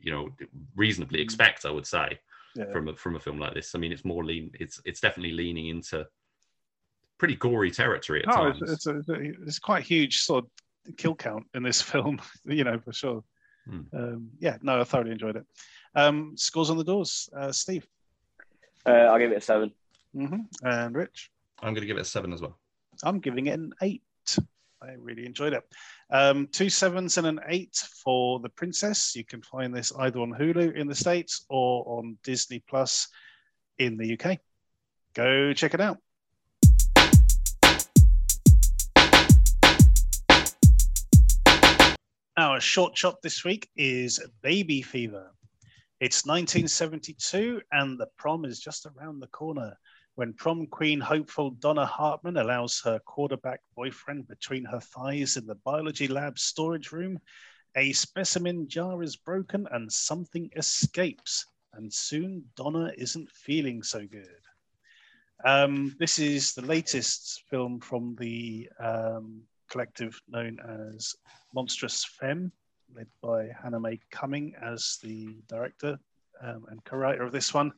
you 0.00 0.10
know, 0.12 0.28
reasonably 0.76 1.18
Mm. 1.20 1.24
expect. 1.24 1.64
I 1.66 1.70
would 1.70 1.86
say 1.86 2.18
Yeah. 2.56 2.72
from 2.72 2.88
a 2.88 2.96
from 2.96 3.16
a 3.16 3.20
film 3.20 3.38
like 3.38 3.54
this. 3.54 3.74
I 3.74 3.78
mean, 3.78 3.92
it's 3.92 4.04
more 4.04 4.24
lean. 4.24 4.50
It's 4.58 4.80
it's 4.86 5.00
definitely 5.00 5.32
leaning 5.32 5.68
into 5.68 6.06
pretty 7.18 7.34
gory 7.36 7.70
territory 7.70 8.20
at 8.20 8.28
No, 8.28 8.34
times. 8.34 8.62
it's, 8.62 8.86
it's, 8.86 9.08
a, 9.08 9.14
it's 9.46 9.58
quite 9.58 9.80
a 9.82 9.86
huge 9.86 10.18
sort 10.20 10.44
of 10.44 10.96
kill 10.96 11.14
count 11.16 11.44
in 11.54 11.62
this 11.64 11.82
film, 11.92 12.20
you 12.44 12.64
know, 12.64 12.78
for 12.78 12.92
sure. 12.92 13.24
Hmm. 13.66 13.80
Um, 13.92 14.30
yeah, 14.38 14.56
no, 14.62 14.80
I 14.80 14.84
thoroughly 14.84 15.10
enjoyed 15.10 15.36
it. 15.36 15.44
Um, 15.94 16.36
scores 16.36 16.70
on 16.70 16.78
the 16.78 16.84
doors, 16.84 17.28
uh, 17.36 17.52
Steve 17.52 17.86
Uh, 18.86 18.90
I'll 19.10 19.18
give 19.18 19.32
it 19.32 19.38
a 19.38 19.40
seven. 19.40 19.72
hmm 20.14 20.42
and 20.62 20.94
Rich. 20.94 21.30
I'm 21.60 21.74
going 21.74 21.82
to 21.82 21.86
give 21.86 21.96
it 21.98 22.02
a 22.02 22.04
seven 22.04 22.32
as 22.32 22.40
well. 22.40 22.58
I'm 23.04 23.20
giving 23.20 23.46
it 23.46 23.58
an 23.58 23.72
eight. 23.82 24.02
I 24.80 24.92
really 24.98 25.26
enjoyed 25.26 25.52
it. 25.52 25.64
Um, 26.10 26.48
two 26.52 26.70
sevens 26.70 27.18
and 27.18 27.26
an 27.26 27.40
eight 27.48 27.76
for 28.04 28.40
The 28.40 28.48
Princess. 28.48 29.14
You 29.14 29.24
can 29.24 29.42
find 29.42 29.74
this 29.74 29.92
either 29.98 30.20
on 30.20 30.32
Hulu 30.32 30.74
in 30.74 30.86
the 30.86 30.94
States 30.94 31.44
or 31.48 31.98
on 31.98 32.16
Disney 32.22 32.62
Plus 32.68 33.08
in 33.78 33.96
the 33.96 34.18
UK. 34.18 34.38
Go 35.14 35.52
check 35.52 35.74
it 35.74 35.80
out. 35.80 35.98
Our 42.36 42.60
short 42.60 42.96
shot 42.96 43.20
this 43.20 43.44
week 43.44 43.68
is 43.76 44.20
Baby 44.42 44.82
Fever. 44.82 45.32
It's 46.00 46.24
1972, 46.24 47.60
and 47.72 47.98
the 47.98 48.06
prom 48.16 48.44
is 48.44 48.60
just 48.60 48.86
around 48.86 49.18
the 49.18 49.26
corner 49.26 49.76
when 50.18 50.32
prom 50.32 50.66
queen 50.66 50.98
hopeful 50.98 51.50
Donna 51.50 51.86
Hartman 51.86 52.38
allows 52.38 52.80
her 52.80 52.98
quarterback 53.06 53.60
boyfriend 53.76 54.26
between 54.26 54.64
her 54.64 54.80
thighs 54.80 55.36
in 55.36 55.46
the 55.46 55.54
biology 55.54 56.08
lab 56.08 56.40
storage 56.40 56.90
room. 56.90 57.20
A 57.76 57.92
specimen 57.92 58.66
jar 58.66 59.00
is 59.04 59.14
broken 59.14 59.68
and 59.70 59.92
something 59.92 60.50
escapes, 60.56 61.46
and 61.74 61.92
soon 61.92 62.42
Donna 62.56 62.90
isn't 62.98 63.30
feeling 63.30 63.80
so 63.80 64.08
good. 64.08 64.42
Um, 65.44 65.94
this 66.00 66.18
is 66.18 66.52
the 66.52 66.66
latest 66.66 67.44
film 67.48 67.78
from 67.78 68.16
the 68.18 68.68
um, 68.80 69.42
collective 69.70 70.20
known 70.28 70.58
as 70.96 71.14
Monstrous 71.54 72.04
Femme, 72.04 72.50
led 72.92 73.06
by 73.22 73.50
Hannah 73.62 73.78
May 73.78 74.00
Cumming 74.10 74.54
as 74.60 74.98
the 75.00 75.36
director 75.46 75.96
um, 76.42 76.66
and 76.70 76.84
co-writer 76.84 77.22
of 77.22 77.30
this 77.30 77.54
one. 77.54 77.70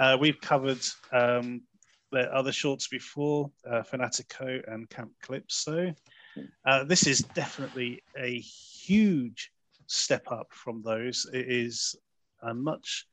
Uh, 0.00 0.16
we've 0.20 0.40
covered 0.40 0.80
um, 1.12 1.62
the 2.12 2.32
other 2.34 2.52
shorts 2.52 2.88
before, 2.88 3.50
uh, 3.68 3.82
Fanatico 3.82 4.62
and 4.72 4.88
Camp 4.90 5.10
Calypso. 5.22 5.92
Uh, 6.64 6.84
this 6.84 7.06
is 7.06 7.20
definitely 7.20 8.02
a 8.18 8.38
huge 8.40 9.50
step 9.86 10.30
up 10.30 10.48
from 10.50 10.82
those. 10.82 11.26
It 11.32 11.46
is 11.48 11.96
a 12.42 12.52
much 12.54 13.06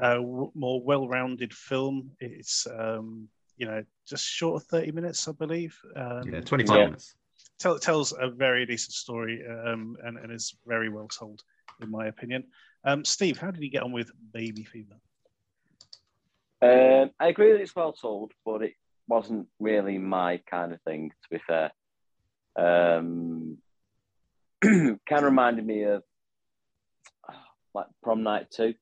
uh, 0.00 0.14
w- 0.14 0.52
more 0.54 0.82
well-rounded 0.82 1.52
film. 1.52 2.10
It's 2.20 2.66
um, 2.66 3.28
you 3.56 3.66
know 3.66 3.84
just 4.08 4.24
short 4.24 4.62
of 4.62 4.68
thirty 4.68 4.92
minutes, 4.92 5.26
I 5.28 5.32
believe. 5.32 5.78
Um, 5.96 6.32
Yeah, 6.32 6.40
25 6.40 6.76
Yeah. 6.76 6.84
minutes. 6.86 7.14
tell, 7.58 7.78
tells 7.78 8.12
a 8.18 8.28
very 8.30 8.64
decent 8.64 8.92
story 8.92 9.44
um, 9.46 9.96
and, 10.04 10.16
and 10.18 10.32
is 10.32 10.54
very 10.66 10.88
well 10.88 11.08
told, 11.08 11.42
in 11.82 11.90
my 11.90 12.06
opinion. 12.06 12.44
Um, 12.84 13.04
Steve, 13.04 13.38
how 13.38 13.50
did 13.50 13.62
you 13.62 13.70
get 13.70 13.82
on 13.82 13.92
with 13.92 14.10
Baby 14.32 14.64
Fever? 14.64 14.94
Um, 16.60 17.10
I 17.20 17.28
agree 17.28 17.52
that 17.52 17.60
it's 17.60 17.74
well 17.76 17.92
told, 17.92 18.32
but 18.44 18.62
it 18.62 18.74
wasn't 19.06 19.48
really 19.60 19.98
my 19.98 20.40
kind 20.50 20.72
of 20.72 20.80
thing, 20.82 21.10
to 21.10 21.28
be 21.30 21.42
fair. 21.46 21.70
Um, 22.56 23.58
kind 24.62 24.98
of 25.10 25.22
reminded 25.22 25.64
me 25.64 25.84
of 25.84 26.02
like 27.74 27.86
Prom 28.02 28.22
Night 28.22 28.50
2 28.50 28.74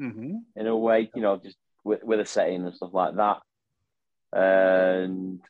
Mm-hmm. 0.00 0.38
in 0.56 0.66
a 0.66 0.76
way, 0.76 1.08
you 1.14 1.22
know, 1.22 1.36
just 1.36 1.56
with, 1.84 2.02
with 2.02 2.18
a 2.18 2.26
setting 2.26 2.66
and 2.66 2.74
stuff 2.74 2.90
like 2.92 3.14
that. 3.14 3.38
And 4.32 5.40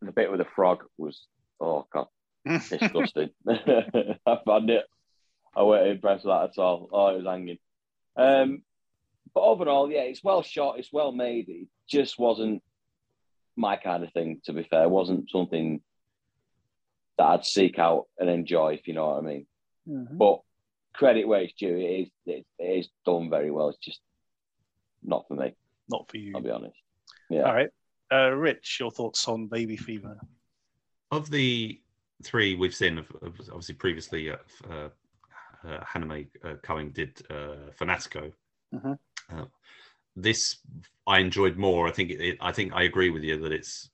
the 0.00 0.10
bit 0.10 0.30
with 0.30 0.38
the 0.40 0.46
frog 0.56 0.84
was, 0.96 1.26
oh 1.60 1.86
God, 1.92 2.06
disgusting. 2.46 3.28
I 3.46 4.38
found 4.46 4.70
it. 4.70 4.84
I 5.54 5.62
wasn't 5.62 5.90
impressed 5.90 6.24
with 6.24 6.32
that 6.32 6.50
at 6.58 6.58
all. 6.62 6.88
Oh, 6.90 7.08
it 7.08 7.16
was 7.18 7.26
hanging. 7.26 7.58
Um, 8.16 8.62
but 9.32 9.40
overall, 9.40 9.90
yeah, 9.90 10.02
it's 10.02 10.22
well 10.24 10.42
shot. 10.42 10.78
It's 10.78 10.92
well 10.92 11.12
made. 11.12 11.48
It 11.48 11.68
just 11.88 12.18
wasn't 12.18 12.62
my 13.56 13.76
kind 13.76 14.04
of 14.04 14.12
thing. 14.12 14.40
To 14.44 14.52
be 14.52 14.64
fair, 14.64 14.84
it 14.84 14.90
wasn't 14.90 15.30
something 15.30 15.80
that 17.18 17.24
I'd 17.24 17.44
seek 17.44 17.78
out 17.78 18.06
and 18.18 18.28
enjoy. 18.28 18.74
If 18.74 18.88
you 18.88 18.94
know 18.94 19.08
what 19.08 19.18
I 19.18 19.26
mean. 19.26 19.46
Mhm. 19.88 20.18
But 20.18 20.40
credit 20.94 21.26
where 21.28 21.42
it's 21.42 21.54
due. 21.54 21.76
It 21.76 21.82
is. 22.02 22.08
It, 22.26 22.46
it 22.58 22.78
is 22.80 22.88
done 23.06 23.30
very 23.30 23.50
well. 23.50 23.68
It's 23.70 23.78
just 23.78 24.00
not 25.02 25.26
for 25.28 25.34
me. 25.34 25.54
Not 25.88 26.08
for 26.08 26.16
you. 26.16 26.32
I'll 26.34 26.42
be 26.42 26.50
honest. 26.50 26.76
Yeah. 27.30 27.42
All 27.42 27.54
right. 27.54 27.70
Uh, 28.12 28.30
Rich, 28.30 28.78
your 28.80 28.90
thoughts 28.90 29.26
on 29.28 29.46
Baby 29.48 29.76
Fever? 29.76 30.18
Of 31.10 31.30
the 31.30 31.80
three 32.22 32.54
we've 32.54 32.74
seen, 32.74 32.98
of, 32.98 33.10
of- 33.22 33.40
obviously 33.48 33.74
previously, 33.74 34.30
uh, 34.30 34.36
uh, 34.70 34.88
uh, 35.66 35.84
Hannah 35.86 36.06
May 36.06 36.26
uh, 36.44 36.54
Cohen 36.62 36.90
did 36.90 37.20
uh, 37.30 37.70
Fanatico. 37.78 38.32
Uh, 39.30 39.44
this 40.16 40.58
I 41.06 41.18
enjoyed 41.20 41.56
more. 41.56 41.88
I 41.88 41.92
think 41.92 42.10
it, 42.10 42.20
it, 42.20 42.38
I 42.40 42.52
think 42.52 42.72
I 42.72 42.82
agree 42.84 43.10
with 43.10 43.22
you 43.22 43.40
that 43.40 43.52
it's 43.52 43.90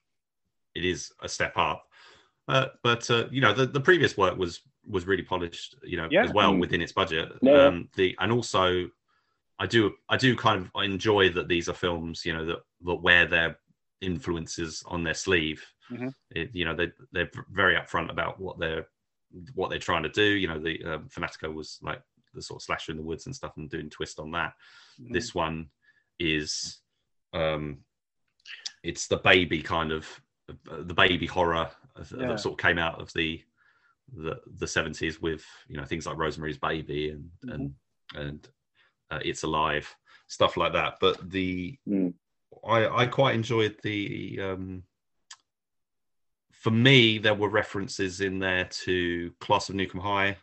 it 0.75 0.85
is 0.85 1.13
a 1.21 1.29
step 1.29 1.57
up. 1.57 1.87
Uh, 2.49 2.67
but 2.83 3.09
uh, 3.11 3.27
you 3.31 3.41
know 3.41 3.53
the, 3.53 3.67
the 3.67 3.81
previous 3.81 4.17
work 4.17 4.37
was 4.37 4.61
was 4.89 5.07
really 5.07 5.23
polished. 5.23 5.77
You 5.83 5.97
know 5.97 6.09
Yeah. 6.11 6.25
as 6.25 6.33
well 6.33 6.57
within 6.57 6.83
its 6.83 6.93
budget. 6.93 7.31
Yeah. 7.43 7.67
Um, 7.67 7.89
the 7.97 8.17
and 8.19 8.33
also 8.33 8.91
I 9.59 9.67
do 9.67 9.95
I 10.09 10.17
do 10.17 10.37
kind 10.37 10.65
of 10.75 10.83
enjoy 10.83 11.31
that 11.31 11.49
these 11.49 11.69
are 11.69 11.75
films. 11.75 12.25
You 12.25 12.35
know 12.35 12.47
that 12.47 12.59
that 12.87 12.95
wear 13.03 13.27
their 13.27 13.59
influences 14.01 14.83
on 14.87 15.05
their 15.05 15.15
sleeve. 15.15 15.65
Mhm. 15.91 16.15
It, 16.31 16.51
you 16.55 16.65
know 16.65 16.75
they 16.75 16.93
they're 17.13 17.31
very 17.51 17.77
upfront 17.77 18.11
about 18.11 18.41
what 18.41 18.59
they're 18.59 18.87
what 19.55 19.71
they're 19.71 19.79
trying 19.79 20.03
to 20.03 20.09
do. 20.09 20.25
You 20.25 20.49
know 20.49 20.59
the 20.59 20.83
um, 20.85 21.09
Fanatico 21.09 21.53
was 21.53 21.79
like 21.83 22.03
the 22.35 22.43
sort 22.43 22.59
of 22.61 22.65
slasher 22.65 22.93
in 22.93 22.99
the 22.99 23.05
woods 23.05 23.27
and 23.27 23.35
stuff 23.35 23.57
and 23.57 23.71
doing 23.71 23.91
twist 23.91 24.19
on 24.19 24.31
that 24.33 24.53
Mm-hmm. 25.01 25.15
this 25.15 25.35
one 25.35 25.71
is 26.19 26.81
um 27.33 27.79
it's 28.83 29.07
the 29.09 29.17
baby 29.19 29.63
kind 29.63 29.93
of 29.93 30.07
uh, 30.49 30.83
the 30.83 30.95
baby 30.95 31.27
horror 31.27 31.71
Yeah. 32.17 32.29
that 32.29 32.41
sort 32.41 32.55
of 32.55 32.59
came 32.67 32.79
out 32.79 33.01
of 33.01 33.13
the 33.15 33.43
the 34.13 34.41
the 34.59 34.67
70s 34.67 35.21
with 35.23 35.45
you 35.69 35.77
know 35.77 35.85
things 35.85 36.07
like 36.07 36.17
rosemary's 36.19 36.59
baby 36.59 37.11
and 37.11 37.31
and 37.45 37.75
and 38.15 38.49
uh, 39.11 39.21
it's 39.25 39.43
alive 39.45 39.95
stuff 40.29 40.57
like 40.57 40.73
that 40.73 40.97
but 41.01 41.31
the 41.31 41.79
Mm. 41.89 42.13
i 42.69 42.87
i 43.03 43.07
quite 43.07 43.35
enjoyed 43.35 43.77
the 43.83 44.39
um 44.41 44.83
for 46.53 46.71
me, 46.71 47.17
there 47.17 47.35
were 47.35 47.49
references 47.49 48.21
in 48.21 48.39
there 48.39 48.67
to 48.85 49.33
Class 49.41 49.71
of 49.71 49.77
Nuke 49.77 49.95
'Em 49.95 50.01
High, 50.03 50.37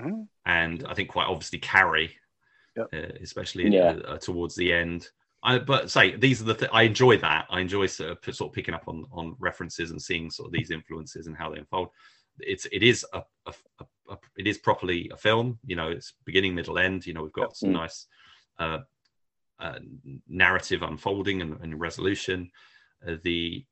hmm 0.00 0.22
and 0.46 0.84
I 0.86 0.94
think 0.94 1.08
quite 1.08 1.26
obviously 1.26 1.58
Carrie, 1.58 2.14
Yep. 2.76 2.88
uh, 2.92 3.12
especially 3.22 3.68
Yeah. 3.68 3.96
uh, 4.06 4.18
towards 4.18 4.54
the 4.54 4.72
end. 4.72 5.08
I, 5.42 5.58
but 5.58 5.90
say 5.90 6.16
these 6.16 6.40
are 6.40 6.44
the 6.44 6.54
th- 6.54 6.70
I 6.72 6.82
enjoy 6.82 7.18
that. 7.18 7.46
I 7.50 7.60
enjoy 7.60 7.86
sort 7.86 8.10
of, 8.10 8.34
sort 8.34 8.50
of 8.50 8.54
picking 8.54 8.74
up 8.74 8.88
on 8.88 9.06
on 9.12 9.36
references 9.38 9.90
and 9.90 10.00
seeing 10.00 10.30
sort 10.30 10.48
of 10.48 10.52
these 10.52 10.70
influences 10.70 11.26
and 11.26 11.36
how 11.36 11.50
they 11.50 11.58
unfold. 11.58 11.88
It's 12.40 12.66
it 12.72 12.82
is 12.82 13.06
a, 13.12 13.22
a, 13.46 13.54
a, 13.80 13.84
a 14.10 14.16
it 14.36 14.46
is 14.46 14.58
properly 14.58 15.10
a 15.12 15.16
film. 15.16 15.58
You 15.64 15.76
know, 15.76 15.88
it's 15.88 16.14
beginning, 16.24 16.54
middle, 16.54 16.78
end. 16.78 17.06
You 17.06 17.14
know, 17.14 17.22
we've 17.22 17.32
got 17.32 17.56
some 17.56 17.70
Mm. 17.70 17.72
nice 17.74 18.06
uh, 18.58 18.78
uh, 19.60 19.78
narrative 20.28 20.82
unfolding 20.82 21.42
and, 21.42 21.60
and 21.62 21.80
resolution. 21.80 22.50
Uh, 23.06 23.16
the 23.22 23.64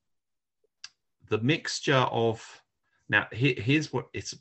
the 1.28 1.38
mixture 1.38 2.06
of 2.10 2.62
now 3.08 3.26
here, 3.32 3.54
here's 3.56 3.92
what 3.92 4.06
it's 4.12 4.34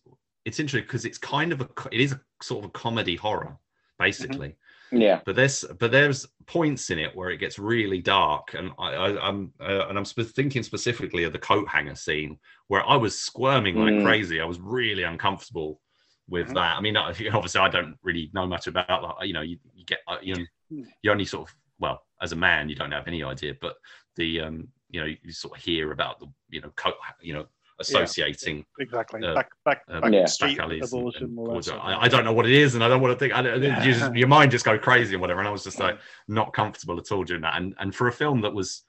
it's 0.46 0.60
interesting 0.60 0.86
because 0.88 1.06
it's 1.06 1.18
kind 1.18 1.52
of 1.52 1.62
a 1.62 1.70
it 1.92 2.02
is 2.02 2.12
a 2.14 2.22
sort 2.42 2.64
of 2.64 2.70
a 2.70 2.74
comedy 2.74 3.16
horror 3.16 3.58
basically 4.00 4.56
Yeah. 4.92 5.22
but 5.26 5.36
there's 5.36 5.64
but 5.80 5.92
there's 5.92 6.28
points 6.48 6.90
in 6.90 6.98
it 7.00 7.16
where 7.16 7.30
it 7.30 7.38
gets 7.38 7.60
really 7.60 8.00
dark 8.02 8.56
and 8.56 8.72
I, 8.80 8.94
I 8.94 9.28
i'm 9.28 9.54
uh, 9.62 9.88
and 9.88 9.98
i'm 9.98 10.06
spe- 10.06 10.22
thinking 10.36 10.64
specifically 10.64 11.24
of 11.24 11.34
the 11.34 11.40
coat 11.40 11.68
hanger 11.68 11.96
scene 11.96 12.40
where 12.68 12.84
i 12.90 12.96
was 12.96 13.20
squirming 13.20 13.76
like 13.76 13.94
Mm. 13.94 14.04
crazy 14.04 14.42
i 14.42 14.46
was 14.46 14.60
really 14.60 15.04
uncomfortable 15.04 15.80
with 16.28 16.48
Mhm. 16.48 16.54
that 16.56 16.78
i 16.78 16.82
mean 16.82 16.98
obviously 16.98 17.62
i 17.62 17.70
don't 17.70 17.96
really 18.02 18.32
know 18.34 18.48
much 18.48 18.68
about 18.68 18.88
that 18.88 19.28
you 19.28 19.34
know 19.34 19.42
you, 19.42 19.58
you 19.76 19.86
get 19.86 20.00
uh, 20.08 20.18
you 20.22 20.36
know 20.36 20.46
Mm. 20.72 20.86
you 21.04 21.12
only 21.12 21.26
sort 21.26 21.50
of 21.50 21.56
well 21.80 22.02
as 22.22 22.32
a 22.32 22.36
man 22.36 22.70
you 22.70 22.76
don't 22.76 22.92
have 22.94 23.08
any 23.08 23.24
idea 23.24 23.54
but 23.62 23.76
the 24.16 24.40
um 24.40 24.68
you 24.90 25.00
know 25.00 25.06
you 25.06 25.32
sort 25.32 25.58
of 25.58 25.64
hear 25.64 25.92
about 25.92 26.20
the 26.20 26.28
you 26.50 26.62
know 26.62 26.72
coat 26.76 26.96
you 27.22 27.34
know 27.34 27.46
associating 27.82 28.66
Exactly. 28.80 29.24
Uh, 29.26 29.34
back 29.36 29.50
back 29.66 29.82
uh, 29.90 30.02
back 30.02 30.14
Yeah. 30.14 30.26
street 30.26 30.58
back 30.58 30.66
alleys 30.68 30.94
and- 30.94 31.14
and 31.16 31.38
all 31.38 31.46
that 31.46 31.52
cords. 31.52 31.68
sort 31.68 31.80
of 31.80 31.86
I. 31.86 32.02
I 32.04 32.08
don't 32.08 32.24
know 32.26 32.34
what 32.34 32.46
it 32.46 32.54
is, 32.54 32.76
and 32.76 32.84
I 32.84 32.88
don't 32.88 33.02
want 33.02 33.14
to 33.14 33.20
think. 33.20 33.34
I, 33.34 33.42
Yeah. 33.56 33.84
you 33.84 33.94
just, 33.94 34.16
your 34.16 34.28
mind 34.28 34.52
just 34.52 34.66
go 34.66 34.78
crazy 34.80 35.14
and 35.16 35.22
whatever. 35.22 35.40
And 35.40 35.48
I 35.48 35.52
was 35.52 35.64
just 35.64 35.80
like 35.80 36.00
not 36.28 36.54
comfortable 36.54 36.98
at 37.00 37.12
all 37.12 37.24
during 37.24 37.42
that. 37.44 37.56
And 37.58 37.76
and 37.80 37.94
for 37.94 38.08
a 38.08 38.12
film 38.12 38.42
that 38.42 38.54
was 38.54 38.84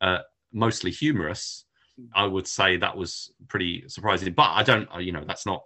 uh, 0.00 0.18
mostly 0.52 0.90
humorous, 0.90 1.64
Mm. 2.00 2.08
I 2.14 2.24
would 2.24 2.46
say 2.48 2.78
that 2.78 2.96
was 2.96 3.34
pretty 3.48 3.84
surprising. 3.86 4.32
But 4.32 4.50
I 4.52 4.62
don't, 4.62 4.88
you 5.02 5.12
know, 5.12 5.24
that's 5.26 5.44
not 5.44 5.62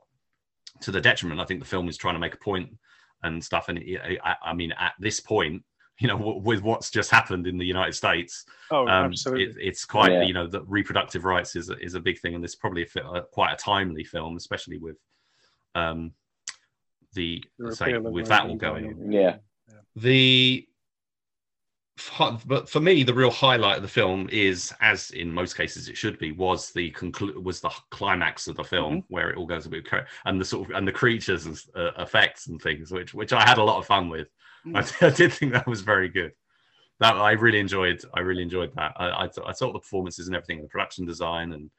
to 0.81 0.91
the 0.91 1.01
detriment. 1.01 1.41
I 1.41 1.45
think 1.45 1.61
the 1.61 1.66
film 1.66 1.89
is 1.89 1.97
trying 1.97 2.16
to 2.16 2.19
make 2.19 2.35
a 2.35 2.39
point 2.39 2.69
and 3.23 3.43
stuff. 3.45 3.69
And 3.69 3.78
it, 3.78 4.01
I, 4.24 4.35
I 4.47 4.53
mean, 4.53 4.73
at 4.73 4.95
this 4.99 5.20
point, 5.20 5.62
you 5.98 6.09
know, 6.09 6.18
w- 6.18 6.40
with 6.40 6.62
what's 6.62 6.90
just 6.90 7.10
happened 7.10 7.47
in 7.47 7.56
the 7.56 7.64
United 7.64 7.94
States, 7.94 8.44
Oh, 8.70 8.82
um, 8.86 9.06
absolutely. 9.12 9.44
it, 9.44 9.56
it's 9.60 9.85
quite 9.85 10.12
Yeah. 10.12 10.23
you 10.23 10.35
know 10.35 10.47
that 10.48 10.62
reproductive 10.68 11.24
rights 11.24 11.56
is 11.56 11.70
a, 11.70 11.78
is 11.78 11.94
a 11.94 12.01
big 12.01 12.18
thing 12.20 12.35
and 12.35 12.43
this 12.44 12.51
is 12.52 12.56
probably 12.56 12.82
a, 12.82 12.86
fi- 12.86 13.01
uh, 13.01 13.23
quite 13.23 13.52
a 13.52 13.56
timely 13.56 14.05
film 14.05 14.36
especially 14.36 14.77
with 14.78 14.97
um 15.74 16.12
the, 17.14 17.43
The 17.59 17.74
say 17.74 17.97
with 17.97 18.28
that 18.28 18.47
all 18.47 18.56
going 18.56 18.86
on 18.86 19.12
Yeah. 19.12 19.36
the 19.94 20.68
but 22.47 22.68
for 22.68 22.81
me 22.81 23.02
the 23.05 23.14
real 23.14 23.31
highlight 23.31 23.77
of 23.78 23.82
the 23.82 23.89
film 23.89 24.28
is 24.31 24.74
as 24.82 25.10
in 25.12 25.32
most 25.32 25.56
cases 25.56 25.89
it 25.89 25.97
should 25.97 26.18
be 26.18 26.31
was 26.32 26.70
the 26.73 26.90
conclu- 26.90 27.43
was 27.43 27.60
the 27.60 27.70
climax 27.90 28.48
of 28.48 28.56
the 28.56 28.64
film 28.64 28.97
Mm-hmm. 28.98 29.14
where 29.14 29.31
it 29.31 29.39
all 29.39 29.47
goes 29.47 29.64
a 29.64 29.70
bit 29.70 29.86
cra- 29.89 30.06
and 30.27 30.39
the 30.39 30.44
sort 30.44 30.68
of 30.68 30.77
and 30.77 30.86
the 30.86 30.93
creatures 30.93 31.47
and 31.47 31.59
uh, 31.74 31.93
effects 32.02 32.48
and 32.48 32.60
things 32.60 32.90
which 32.93 33.14
which 33.14 33.32
i 33.32 33.43
had 33.43 33.56
a 33.59 33.64
lot 33.64 33.78
of 33.78 33.86
fun 33.86 34.10
with 34.10 34.28
I, 34.74 34.84
I 35.01 35.10
did 35.10 35.32
think 35.32 35.52
that 35.52 35.66
was 35.66 35.80
very 35.82 36.09
good 36.09 36.32
that 36.98 37.14
i 37.16 37.32
really 37.32 37.60
enjoyed 37.60 38.01
i 38.14 38.20
really 38.20 38.43
enjoyed 38.43 38.72
that 38.76 38.93
i 38.97 39.24
i, 39.24 39.26
th- 39.28 39.47
I 39.47 39.52
thought 39.52 39.72
the 39.74 39.78
performances 39.80 40.26
and 40.28 40.36
everything 40.36 40.62
the 40.62 40.68
production 40.68 41.05
design 41.05 41.52
and 41.52 41.70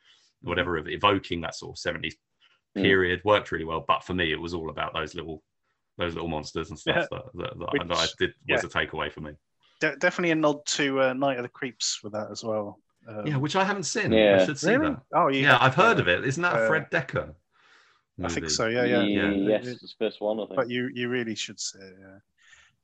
whatever 0.42 0.78
of 0.78 0.88
evoking 0.88 1.42
that 1.42 1.56
sort 1.56 1.78
of 1.78 1.96
70s 1.96 2.14
Mm. 2.78 2.84
period 2.84 3.22
worked 3.24 3.52
really 3.52 3.64
well 3.66 3.84
but 3.88 4.04
for 4.04 4.14
me 4.14 4.32
it 4.32 4.40
was 4.40 4.54
all 4.54 4.70
about 4.70 4.94
those 4.94 5.16
little 5.16 5.42
those 5.98 6.14
little 6.14 6.28
monsters 6.30 6.70
and 6.70 6.78
stuff 6.78 7.08
that, 7.10 7.24
that, 7.34 7.58
that, 7.58 7.70
Which- 7.72 7.88
that 7.88 7.98
i 7.98 8.06
did 8.20 8.34
was 8.48 8.62
yeah. 8.64 8.68
a 8.68 8.70
takeaway 8.70 9.12
for 9.12 9.22
me 9.22 9.32
De- 9.80 9.96
definitely 9.96 10.32
a 10.32 10.36
nod 10.36 10.64
to 10.68 11.02
uh, 11.02 11.14
Night 11.14 11.38
of 11.38 11.44
the 11.44 11.50
Creeps 11.50 12.02
with 12.04 12.14
that 12.14 12.28
as 12.32 12.44
well. 12.44 12.80
Um, 13.08 13.26
yeah 13.26 13.38
which 13.38 13.56
i 13.56 13.64
haven't 13.64 13.84
seen 13.84 14.14
i 14.14 14.44
should 14.46 14.60
see 14.60 14.76
really? 14.76 14.92
that 14.92 15.02
Oh, 15.16 15.30
you 15.30 15.42
yeah 15.42 15.58
i've 15.62 15.76
heard 15.76 15.98
uh, 15.98 16.02
of 16.02 16.08
it 16.08 16.26
isn't 16.26 16.44
that 16.44 16.54
uh, 16.54 16.68
fred 16.68 16.92
dekker 16.92 17.34
I 18.24 18.28
think 18.30 18.42
movie? 18.44 18.54
so. 18.54 18.66
Yeah, 18.68 18.84
yeah. 18.84 19.04
Yeah. 19.04 19.30
Yes, 19.30 19.68
it's 19.68 19.82
the 19.82 19.88
first 20.00 20.22
one, 20.22 20.40
I 20.40 20.46
think. 20.46 20.56
But 20.56 20.70
you 20.72 20.90
you 20.94 21.08
really 21.08 21.36
should 21.36 21.60
see 21.60 21.78
it. 21.78 21.96
Yeah. 22.00 22.18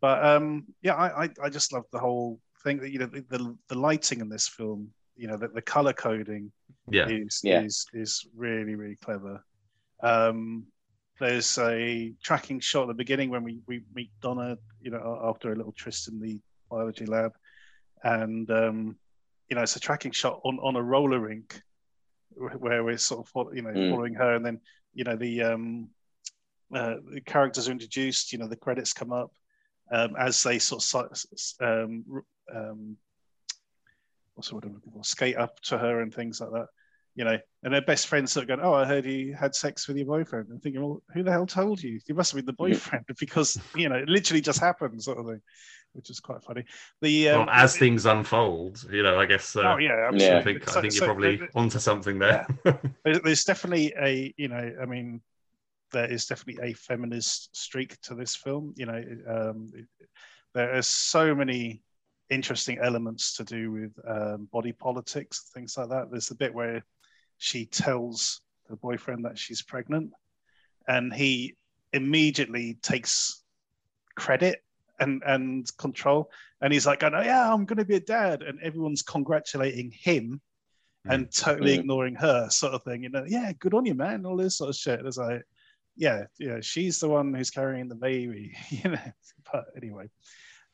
But 0.03 0.21
um, 0.25 0.65
yeah, 0.81 0.95
I, 0.95 1.23
I 1.23 1.30
I 1.45 1.49
just 1.49 1.71
love 1.71 1.85
the 1.93 1.97
whole 1.97 2.38
thing 2.61 2.77
that 2.80 2.91
you 2.91 2.99
know 2.99 3.05
the 3.05 3.23
the, 3.30 3.57
the 3.69 3.75
lighting 3.75 4.19
in 4.19 4.27
this 4.27 4.49
film. 4.49 4.89
You 5.15 5.27
know, 5.30 5.38
the, 5.38 5.47
the 5.47 5.61
color 5.61 5.93
coding 5.93 6.51
yeah 6.91 7.07
is 7.07 7.39
Yeah. 7.41 7.61
is 7.61 7.85
is 7.93 8.27
really 8.35 8.75
really 8.75 8.97
clever. 8.97 9.41
Um, 10.01 10.65
there's 11.21 11.57
a 11.57 12.13
tracking 12.21 12.59
shot 12.59 12.81
at 12.81 12.88
the 12.89 12.93
beginning 12.95 13.30
when 13.30 13.45
we, 13.45 13.61
we 13.65 13.84
meet 13.95 14.11
Donna, 14.21 14.57
you 14.81 14.91
know, 14.91 15.21
after 15.23 15.53
a 15.53 15.55
little 15.55 15.71
tryst 15.71 16.09
in 16.09 16.19
the 16.19 16.38
biology 16.69 17.05
lab, 17.05 17.31
and 18.03 18.51
um, 18.51 18.97
you 19.47 19.55
know, 19.55 19.61
it's 19.61 19.77
a 19.77 19.80
tracking 19.80 20.11
shot 20.11 20.41
on, 20.43 20.59
on 20.59 20.75
a 20.75 20.84
roller 20.84 21.21
rink 21.21 21.61
where 22.57 22.84
we're 22.84 22.97
sort 22.97 23.21
of 23.21 23.30
fol- 23.30 23.55
you 23.55 23.61
know 23.61 23.69
Mm. 23.71 23.89
following 23.89 24.15
her, 24.15 24.35
and 24.35 24.45
then 24.45 24.59
you 24.93 25.05
know 25.05 25.15
the 25.15 25.43
um, 25.43 25.88
uh, 26.75 26.95
the 27.13 27.21
characters 27.21 27.69
are 27.69 27.71
introduced. 27.71 28.34
You 28.34 28.39
know, 28.39 28.49
the 28.49 28.57
credits 28.57 28.91
come 28.91 29.13
up 29.13 29.31
um, 29.94 30.15
as 30.18 30.41
they 30.44 30.60
sort 30.60 30.84
of 30.95 31.26
um, 31.61 32.03
um, 32.53 32.98
what's 34.34 34.49
the 34.49 34.56
word 34.56 34.65
I'm 34.65 34.74
looking 34.74 34.91
for? 34.91 35.03
Skate 35.03 35.38
up 35.38 35.60
to 35.61 35.78
her 35.78 36.02
and 36.02 36.14
things 36.14 36.41
like 36.41 36.52
that. 36.52 36.68
You 37.15 37.26
know, 37.26 37.38
and 37.61 37.72
their 37.72 37.84
best 37.84 38.07
friends 38.07 38.32
sort 38.32 38.45
of 38.45 38.48
going, 38.48 38.60
"Oh, 38.68 38.74
I 38.74 38.86
heard 38.86 39.06
you 39.06 39.36
had 39.36 39.53
sex 39.53 39.88
with 39.88 39.98
your 39.98 40.07
boyfriend." 40.07 40.49
And 40.49 40.60
thinking, 40.64 40.82
"Well, 40.82 41.03
who 41.14 41.22
the 41.22 41.32
hell 41.32 41.45
told 41.45 41.82
you? 41.84 41.99
You 42.07 42.15
must 42.15 42.32
have 42.32 42.38
been 42.38 42.48
the 42.48 42.53
boyfriend 42.53 43.06
because 43.20 43.60
you 43.76 43.88
know 43.88 43.95
it 43.98 44.10
literally 44.10 44.41
just 44.41 44.60
happened, 44.60 45.03
sort 45.03 45.20
of 45.20 45.28
thing," 45.28 45.41
which 45.91 46.10
is 46.10 46.20
quite 46.20 46.41
funny. 46.44 46.64
The 47.03 47.30
um, 47.30 47.45
well, 47.45 47.49
as 47.52 47.78
things 47.78 48.07
unfold 48.07 48.84
you 48.91 49.03
know 49.03 49.20
i 49.20 49.28
guess 49.28 49.56
uh, 49.56 49.74
oh 49.76 49.78
yeah, 49.78 49.91
I 49.94 50.07
absolutely. 50.07 50.53
think, 50.53 50.70
So- 50.70 50.80
I 50.80 50.82
think 50.82 50.94
so 50.94 51.06
you're 51.06 51.14
probably 51.14 51.36
there- 51.38 51.49
onto 51.53 51.78
something 51.78 52.18
there. 52.18 52.48
there's, 53.06 53.20
there's 53.22 53.44
definitely 53.44 53.94
a 54.02 54.34
you 54.36 54.48
know 54.48 54.76
i 54.82 54.86
mean 54.88 55.22
there 55.94 56.11
is 56.11 56.26
definitely 56.26 56.72
a 56.72 56.74
feminist 56.74 57.56
streak 57.56 57.99
to 58.02 58.15
this 58.15 58.36
film 58.36 58.74
you 58.76 58.86
know 58.86 59.02
um, 59.28 59.72
there 60.53 60.76
are 60.76 60.82
so 60.82 61.34
many 61.34 61.82
interesting 62.30 62.80
elements 62.80 63.36
to 63.38 63.44
do 63.44 63.72
with 63.72 63.91
um, 64.07 64.48
body 64.52 64.72
politics 64.72 65.49
things 65.53 65.78
like 65.78 65.90
that. 65.90 66.10
There's 66.10 66.28
the 66.28 66.36
bit 66.36 66.53
where 66.53 66.84
she 67.38 67.65
tells 67.65 68.41
the 68.70 68.76
boyfriend 68.76 69.26
that 69.26 69.38
she's 69.38 69.61
pregnant 69.61 70.11
and 70.88 71.14
he 71.14 71.56
immediately 71.91 72.78
takes 72.82 73.44
credit 74.15 74.64
and 74.99 75.22
and 75.26 75.68
control 75.78 76.30
and 76.61 76.72
he's 76.72 76.86
like 76.86 77.03
oh, 77.03 77.10
yeah 77.22 77.52
i'm 77.52 77.65
going 77.65 77.78
to 77.78 77.86
be 77.86 77.95
a 77.95 77.99
dad. 77.99 78.41
And 78.41 78.60
everyone's 78.61 79.02
congratulating 79.02 79.91
him 79.91 80.41
and 81.06 81.30
totally 81.32 81.76
Mm. 81.76 81.80
ignoring 81.80 82.15
her 82.15 82.49
sort 82.49 82.74
of 82.74 82.84
thing 82.84 83.03
you 83.03 83.10
know 83.10 83.26
yeah 83.28 83.52
good 83.60 83.74
on 83.74 83.86
you 83.86 83.95
man 83.95 84.26
all 84.26 84.38
this 84.38 84.57
sort 84.57 84.70
of 84.70 84.76
shit. 84.76 85.06
It's 85.06 85.18
like 85.18 85.44
yeah 85.95 86.24
yeah 86.40 86.60
she's 86.61 86.99
the 86.99 87.07
one 87.07 87.34
who's 87.34 87.52
carrying 87.52 87.88
the 87.88 87.95
baby 87.95 88.53
you 88.70 88.90
know 88.90 89.11
but 89.52 89.65
anyway. 89.78 90.10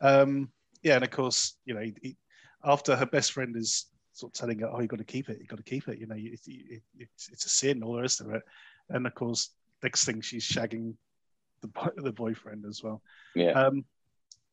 Um 0.02 0.50
yeah 0.84 0.96
and 0.96 1.04
of 1.04 1.12
course 1.12 1.56
you 1.66 1.74
know 1.74 1.82
he, 1.82 1.94
he- 2.02 2.18
after 2.64 2.96
her 2.96 3.06
best 3.06 3.32
friend 3.34 3.56
is 3.56 3.86
sort 4.14 4.34
of 4.34 4.40
telling 4.40 4.60
her 4.60 4.70
oh 4.70 4.82
you 4.82 4.88
got 4.88 5.00
to 5.00 5.06
keep 5.06 5.30
it 5.30 5.40
you 5.40 5.46
got 5.48 5.58
to 5.58 5.64
keep 5.64 5.88
it 5.88 5.98
you 6.00 6.08
know 6.08 6.16
you, 6.16 6.34
it, 6.34 6.82
it's, 6.98 7.30
it's 7.32 7.46
a 7.46 7.50
sin 7.50 7.84
all 7.84 7.94
the 7.94 8.02
rest 8.02 8.22
of 8.22 8.30
it. 8.32 8.42
And 8.90 9.06
of 9.08 9.14
course 9.16 9.52
next 9.84 10.06
thing 10.06 10.22
she's 10.22 10.48
shagging 10.48 10.94
the, 11.62 11.70
the 11.98 12.12
boyfriend 12.12 12.66
as 12.66 12.84
well. 12.84 13.02
Yeah. 13.36 13.52
um, 13.52 13.86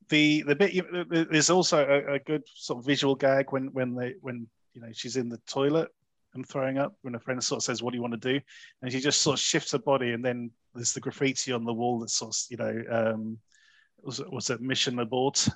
the 0.09 0.43
the 0.43 0.55
bit 0.55 0.73
you, 0.73 0.85
there's 1.11 1.51
also 1.51 1.85
a, 1.85 2.15
a 2.15 2.19
good 2.21 2.43
sort 2.55 2.79
of 2.79 2.85
visual 2.87 3.15
gag 3.17 3.51
when 3.51 3.67
when 3.73 3.95
they 3.95 4.15
when 4.21 4.47
you 4.75 4.81
know 4.81 4.89
she's 4.93 5.17
in 5.17 5.29
the 5.29 5.41
toilet 5.49 5.89
and 6.37 6.49
throwing 6.49 6.79
up 6.79 6.95
when 7.03 7.15
a 7.15 7.19
friend 7.21 7.43
sort 7.43 7.59
of 7.59 7.65
says 7.65 7.83
what 7.83 7.91
do 7.93 7.97
you 7.97 8.03
want 8.03 8.21
to 8.21 8.33
do? 8.33 8.41
And 8.83 8.93
she 8.93 9.01
just 9.01 9.23
sort 9.23 9.35
of 9.35 9.41
shifts 9.41 9.73
her 9.73 9.79
body 9.79 10.13
and 10.13 10.25
then 10.25 10.51
there's 10.75 10.93
the 10.93 11.01
graffiti 11.01 11.53
on 11.53 11.65
the 11.65 11.73
wall 11.73 11.99
that 12.01 12.11
sort 12.11 12.35
of 12.35 12.41
you 12.51 12.57
know 12.57 12.83
um, 12.91 13.39
was 14.03 14.21
was 14.31 14.51
it 14.51 14.61
mission 14.61 14.99
abort? 14.99 15.49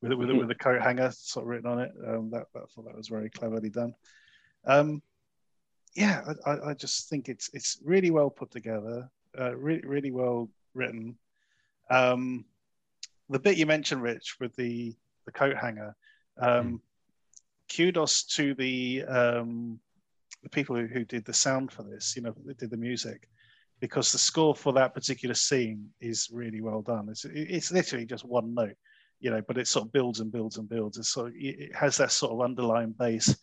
With 0.00 0.12
with, 0.14 0.30
with 0.30 0.50
a 0.50 0.54
coat 0.54 0.82
hanger 0.82 1.12
sort 1.12 1.44
of 1.44 1.48
written 1.48 1.70
on 1.70 1.78
it. 1.78 1.92
Um, 2.06 2.30
that, 2.30 2.46
that 2.54 2.62
I 2.62 2.66
thought 2.74 2.86
that 2.86 2.96
was 2.96 3.08
very 3.08 3.30
cleverly 3.30 3.70
done. 3.70 3.94
Um, 4.66 5.02
yeah 5.94 6.22
I, 6.46 6.70
I- 6.70 6.74
just 6.74 7.08
think 7.10 7.28
it's 7.28 7.50
it's 7.52 7.78
really 7.84 8.10
well 8.10 8.30
put 8.30 8.50
together 8.50 9.08
uh, 9.38 9.54
really 9.56 9.82
really 9.86 10.10
well 10.10 10.48
written. 10.74 11.16
Um, 11.90 12.44
the 13.28 13.38
bit 13.38 13.56
you 13.56 13.66
mentioned, 13.66 14.02
Rich, 14.02 14.36
with 14.40 14.54
the 14.56 14.94
the 15.26 15.32
coat 15.32 15.56
hanger, 15.56 15.94
um, 16.38 16.80
kudos 17.76 18.24
to 18.24 18.54
the 18.54 19.04
um, 19.04 19.78
the 20.42 20.48
people 20.48 20.76
who, 20.76 20.86
who 20.86 21.04
did 21.04 21.24
the 21.24 21.32
sound 21.32 21.72
for 21.72 21.82
this. 21.82 22.14
You 22.16 22.22
know, 22.22 22.34
that 22.46 22.58
did 22.58 22.70
the 22.70 22.76
music, 22.76 23.28
because 23.80 24.12
the 24.12 24.18
score 24.18 24.54
for 24.54 24.72
that 24.74 24.94
particular 24.94 25.34
scene 25.34 25.88
is 26.00 26.28
really 26.32 26.60
well 26.60 26.82
done. 26.82 27.08
It's 27.08 27.24
it's 27.24 27.72
literally 27.72 28.06
just 28.06 28.24
one 28.24 28.54
note, 28.54 28.76
you 29.20 29.30
know, 29.30 29.42
but 29.46 29.58
it 29.58 29.68
sort 29.68 29.86
of 29.86 29.92
builds 29.92 30.20
and 30.20 30.30
builds 30.32 30.58
and 30.58 30.68
builds. 30.68 30.98
It's 30.98 31.12
sort 31.12 31.28
of, 31.28 31.34
it 31.36 31.74
has 31.74 31.96
that 31.96 32.12
sort 32.12 32.32
of 32.32 32.40
underlying 32.40 32.94
bass, 32.98 33.36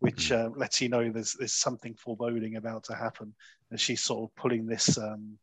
which 0.00 0.32
uh, 0.32 0.50
lets 0.56 0.80
you 0.80 0.88
know 0.88 1.10
there's 1.10 1.34
there's 1.34 1.54
something 1.54 1.94
foreboding 1.94 2.56
about 2.56 2.84
to 2.84 2.94
happen, 2.94 3.34
and 3.70 3.80
she's 3.80 4.02
sort 4.02 4.24
of 4.24 4.34
pulling 4.36 4.66
this 4.66 4.98
um, 4.98 5.38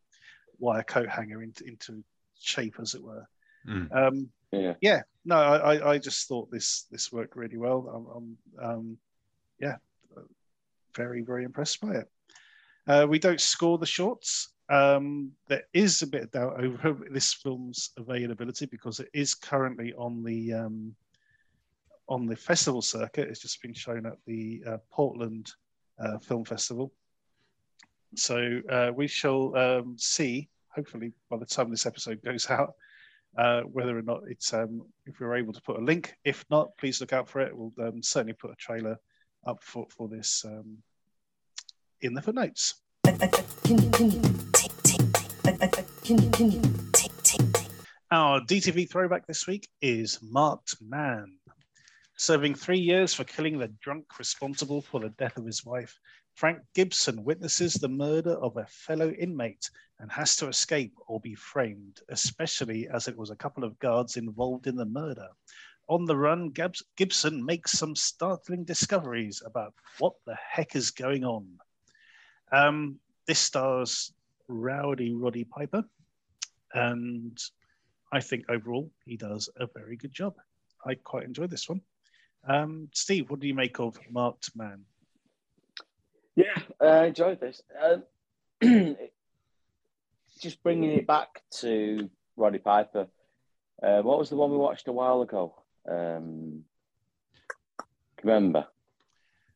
wire 0.60 0.84
coat 0.84 1.10
hanger 1.10 1.42
into 1.42 1.64
into 1.66 2.04
shape, 2.40 2.76
as 2.82 2.94
it 2.96 3.04
were. 3.04 3.26
Mm. 3.68 3.96
Um, 3.96 4.30
Yeah. 4.62 4.74
yeah, 4.82 5.02
no, 5.26 5.36
I, 5.38 5.94
I- 5.94 5.98
just 5.98 6.28
thought 6.28 6.52
this 6.52 6.86
this 6.92 7.12
worked 7.12 7.36
really 7.36 7.58
well. 7.58 7.90
I'm, 7.94 8.38
I'm 8.62 8.70
um, 8.70 8.98
yeah, 9.60 9.78
very 10.96 11.22
very 11.22 11.44
impressed 11.44 11.82
by 11.82 11.96
it. 11.96 12.12
Uh, 12.88 13.08
we 13.10 13.20
don't 13.20 13.42
score 13.42 13.78
the 13.78 13.86
shorts. 13.86 14.50
Um, 14.70 15.32
there 15.48 15.64
is 15.74 16.02
a 16.02 16.08
bit 16.08 16.24
of 16.24 16.32
doubt 16.32 16.64
over 16.64 16.98
this 17.12 17.34
film's 17.34 17.92
availability 17.98 18.66
because 18.66 19.00
it 19.00 19.10
is 19.14 19.34
currently 19.34 19.94
on 19.94 20.24
the 20.24 20.54
um, 20.54 20.96
on 22.08 22.26
the 22.26 22.36
festival 22.36 22.82
circuit. 22.82 23.30
It's 23.30 23.42
just 23.42 23.62
been 23.62 23.74
shown 23.74 24.06
at 24.06 24.18
the 24.26 24.64
uh, 24.68 24.78
Portland 24.92 25.52
uh, 26.00 26.18
Film 26.20 26.46
Festival. 26.46 26.92
So 28.16 28.62
uh, 28.70 28.92
we 28.96 29.08
shall 29.08 29.56
um, 29.56 29.96
see, 29.98 30.50
hopefully, 30.70 31.12
by 31.30 31.38
the 31.38 31.46
time 31.46 31.72
this 31.72 31.86
episode 31.86 32.22
goes 32.24 32.50
out, 32.50 32.74
uh, 33.38 33.62
whether 33.62 33.98
or 33.98 34.02
not 34.02 34.22
it's 34.28 34.54
um, 34.54 34.82
if 35.06 35.20
we're 35.20 35.36
able 35.36 35.54
to 35.54 35.62
put 35.62 35.78
a 35.78 35.84
link. 35.84 36.14
If 36.24 36.46
not, 36.50 36.70
please 36.78 37.02
look 37.02 37.14
out 37.14 37.28
for 37.28 37.42
it. 37.42 37.56
We'll 37.56 37.74
um, 37.82 38.04
certainly 38.04 38.34
put 38.34 38.52
a 38.52 38.56
trailer 38.56 38.98
up 39.48 39.64
for 39.64 39.88
for 39.90 40.08
this 40.08 40.44
um, 40.46 40.78
in 42.02 42.14
the 42.14 42.22
footnotes. 42.22 42.76
Our 48.12 48.42
DTV 48.42 48.90
throwback 48.90 49.26
this 49.26 49.48
week 49.48 49.68
is 49.82 50.20
Marked 50.22 50.76
Man. 50.82 51.38
Serving 52.16 52.54
three 52.54 52.80
years 52.80 53.14
for 53.14 53.24
killing 53.24 53.58
the 53.58 53.70
drunk 53.82 54.20
responsible 54.20 54.82
for 54.82 55.00
the 55.00 55.10
death 55.10 55.38
of 55.38 55.46
his 55.46 55.66
wife, 55.66 55.98
Frank 56.36 56.60
Gibson 56.74 57.24
witnesses 57.24 57.76
the 57.76 57.90
murder 57.90 58.32
of 58.32 58.58
a 58.58 58.66
fellow 58.66 59.12
inmate 59.12 59.70
and 60.00 60.12
has 60.12 60.36
to 60.38 60.48
escape 60.48 60.94
or 61.08 61.20
be 61.20 61.36
framed, 61.36 62.02
especially 62.10 62.88
as 62.88 63.08
it 63.08 63.16
was 63.16 63.30
a 63.30 63.36
couple 63.36 63.64
of 63.64 63.78
guards 63.80 64.18
involved 64.18 64.68
in 64.68 64.76
the 64.76 64.86
murder. 64.86 65.30
On 65.90 66.06
the 66.06 66.18
run, 66.18 66.54
Gibson 66.96 67.46
makes 67.46 67.72
some 67.74 67.96
startling 67.96 68.64
discoveries 68.64 69.42
about 69.46 69.74
what 70.00 70.14
the 70.26 70.36
heck 70.36 70.76
is 70.76 70.92
going 70.92 71.24
on. 71.24 71.48
Um, 72.52 73.00
this 73.28 73.40
stars 73.40 74.14
Rowdy 74.48 75.14
Roddy 75.14 75.44
Piper, 75.44 75.84
and 76.74 77.38
I 78.12 78.22
think 78.22 78.46
overall 78.50 78.92
he 79.06 79.18
does 79.18 79.50
a 79.58 79.68
very 79.68 79.98
good 79.98 80.14
job. 80.14 80.36
I 80.86 80.96
quite 80.96 81.26
enjoyed 81.26 81.50
this 81.50 81.70
one. 81.70 81.82
Um, 82.48 82.90
Steve, 82.94 83.30
what 83.30 83.40
do 83.40 83.48
you 83.48 83.54
make 83.54 83.80
of 83.80 83.98
Marked 84.10 84.56
Man? 84.56 84.84
Yeah, 86.36 86.58
I 86.82 87.06
enjoyed 87.06 87.40
this. 87.40 87.62
Um, 87.82 88.04
just 90.42 90.64
bringing 90.64 90.92
it 90.92 91.08
back 91.08 91.42
to 91.60 92.10
Roddy 92.36 92.58
Piper. 92.60 93.08
Uh, 93.82 94.02
what 94.02 94.18
was 94.20 94.30
the 94.30 94.36
one 94.36 94.52
we 94.52 94.58
watched 94.58 94.88
a 94.88 94.92
while 94.92 95.22
ago? 95.22 95.56
Um, 95.90 96.64
remember? 98.24 98.68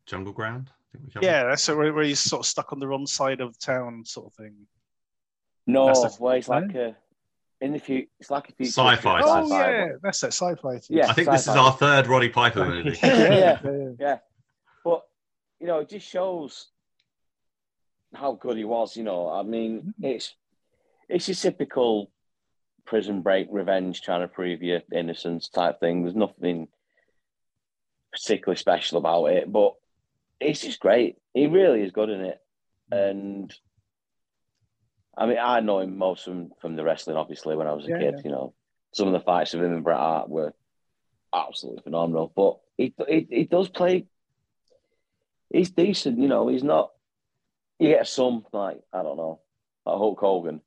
Jungle 0.06 0.34
Ground. 0.34 0.70
I 0.70 0.98
think 0.98 1.06
we 1.08 1.12
covered. 1.14 1.26
Yeah, 1.26 1.44
that's 1.46 1.68
where, 1.68 1.94
where 1.94 2.04
he's 2.04 2.20
sort 2.20 2.42
of 2.42 2.46
stuck 2.46 2.74
on 2.74 2.80
the 2.80 2.88
wrong 2.88 3.08
side 3.08 3.42
of 3.42 3.58
town, 3.58 4.04
sort 4.06 4.28
of 4.28 4.34
thing. 4.34 4.56
No, 5.66 5.88
the- 5.94 6.10
where 6.20 6.38
it's 6.38 6.48
like 6.48 6.74
a 6.76 6.96
in 7.60 7.74
the 7.74 7.80
future. 7.80 8.08
It's 8.20 8.30
like 8.30 8.50
a 8.50 8.52
future. 8.54 8.72
Sci-fi, 8.72 9.22
Oh 9.24 9.48
yeah, 9.50 9.88
that's 10.02 10.22
that 10.22 10.34
sci-fi. 10.34 10.80
Yeah. 10.90 11.08
I 11.10 11.14
think 11.14 11.30
this 11.30 11.42
is 11.42 11.56
our 11.56 11.72
third 11.74 12.08
Roddy 12.08 12.30
Piper 12.30 12.66
movie. 12.66 12.98
Yeah. 13.04 13.60
yeah. 13.64 13.90
Yeah, 14.00 14.18
but 14.20 14.27
you 15.60 15.68
know, 15.68 15.80
it 15.80 15.90
just 15.90 16.08
shows 16.08 16.68
how 18.14 18.34
good 18.34 18.58
he 18.58 18.64
was. 18.64 18.96
You 18.96 19.04
know, 19.04 19.30
I 19.30 19.44
mean, 19.44 19.80
mm-hmm. 19.80 20.06
it's 20.06 20.36
it's 21.10 21.30
a 21.30 21.36
typical 21.36 22.12
prison 22.86 23.22
break 23.22 23.48
revenge, 23.52 24.02
trying 24.02 24.22
to 24.22 24.28
prove 24.28 24.62
your 24.62 24.82
innocence 24.94 25.50
type 25.50 25.80
thing. 25.80 26.04
There's 26.04 26.16
nothing 26.16 26.68
particularly 28.12 28.58
special 28.58 28.98
about 28.98 29.26
it, 29.26 29.52
but 29.52 29.74
it's 30.40 30.62
just 30.62 30.80
great. 30.80 31.18
He 31.34 31.48
really 31.48 31.82
is 31.82 31.92
good 31.92 32.10
in 32.10 32.22
it, 32.22 32.40
and 32.92 33.54
I 35.18 35.26
mean, 35.26 35.38
I 35.42 35.60
know 35.62 35.80
him 35.80 35.98
most 35.98 36.24
from 36.24 36.52
from 36.62 36.76
the 36.76 36.84
wrestling, 36.84 37.18
obviously, 37.18 37.56
when 37.56 37.68
I 37.68 37.74
was 37.74 37.86
a 37.86 37.90
Yeah, 37.90 38.00
kid. 38.00 38.14
yeah. 38.18 38.22
You 38.24 38.32
know, 38.32 38.54
some 38.94 39.08
of 39.08 39.14
the 39.14 39.20
fights 39.20 39.54
with 39.54 39.64
him 39.64 39.74
and 39.74 39.84
Bret 39.84 39.98
Hart 39.98 40.30
were 40.30 40.54
absolutely 41.34 41.82
phenomenal. 41.82 42.32
But 42.36 42.60
he 42.78 42.94
he, 43.08 43.28
he 43.30 43.44
does 43.46 43.70
play. 43.70 44.06
He's 45.50 45.70
decent, 45.72 46.20
you 46.20 46.28
know. 46.28 46.48
He's 46.48 46.64
not. 46.64 46.92
You 47.80 47.90
get 47.90 48.08
some 48.08 48.46
like 48.52 48.80
I 48.92 49.04
don't 49.04 49.18
know, 49.18 49.40
like 49.86 49.98
Hulk 49.98 50.20
Hogan, 50.20 50.62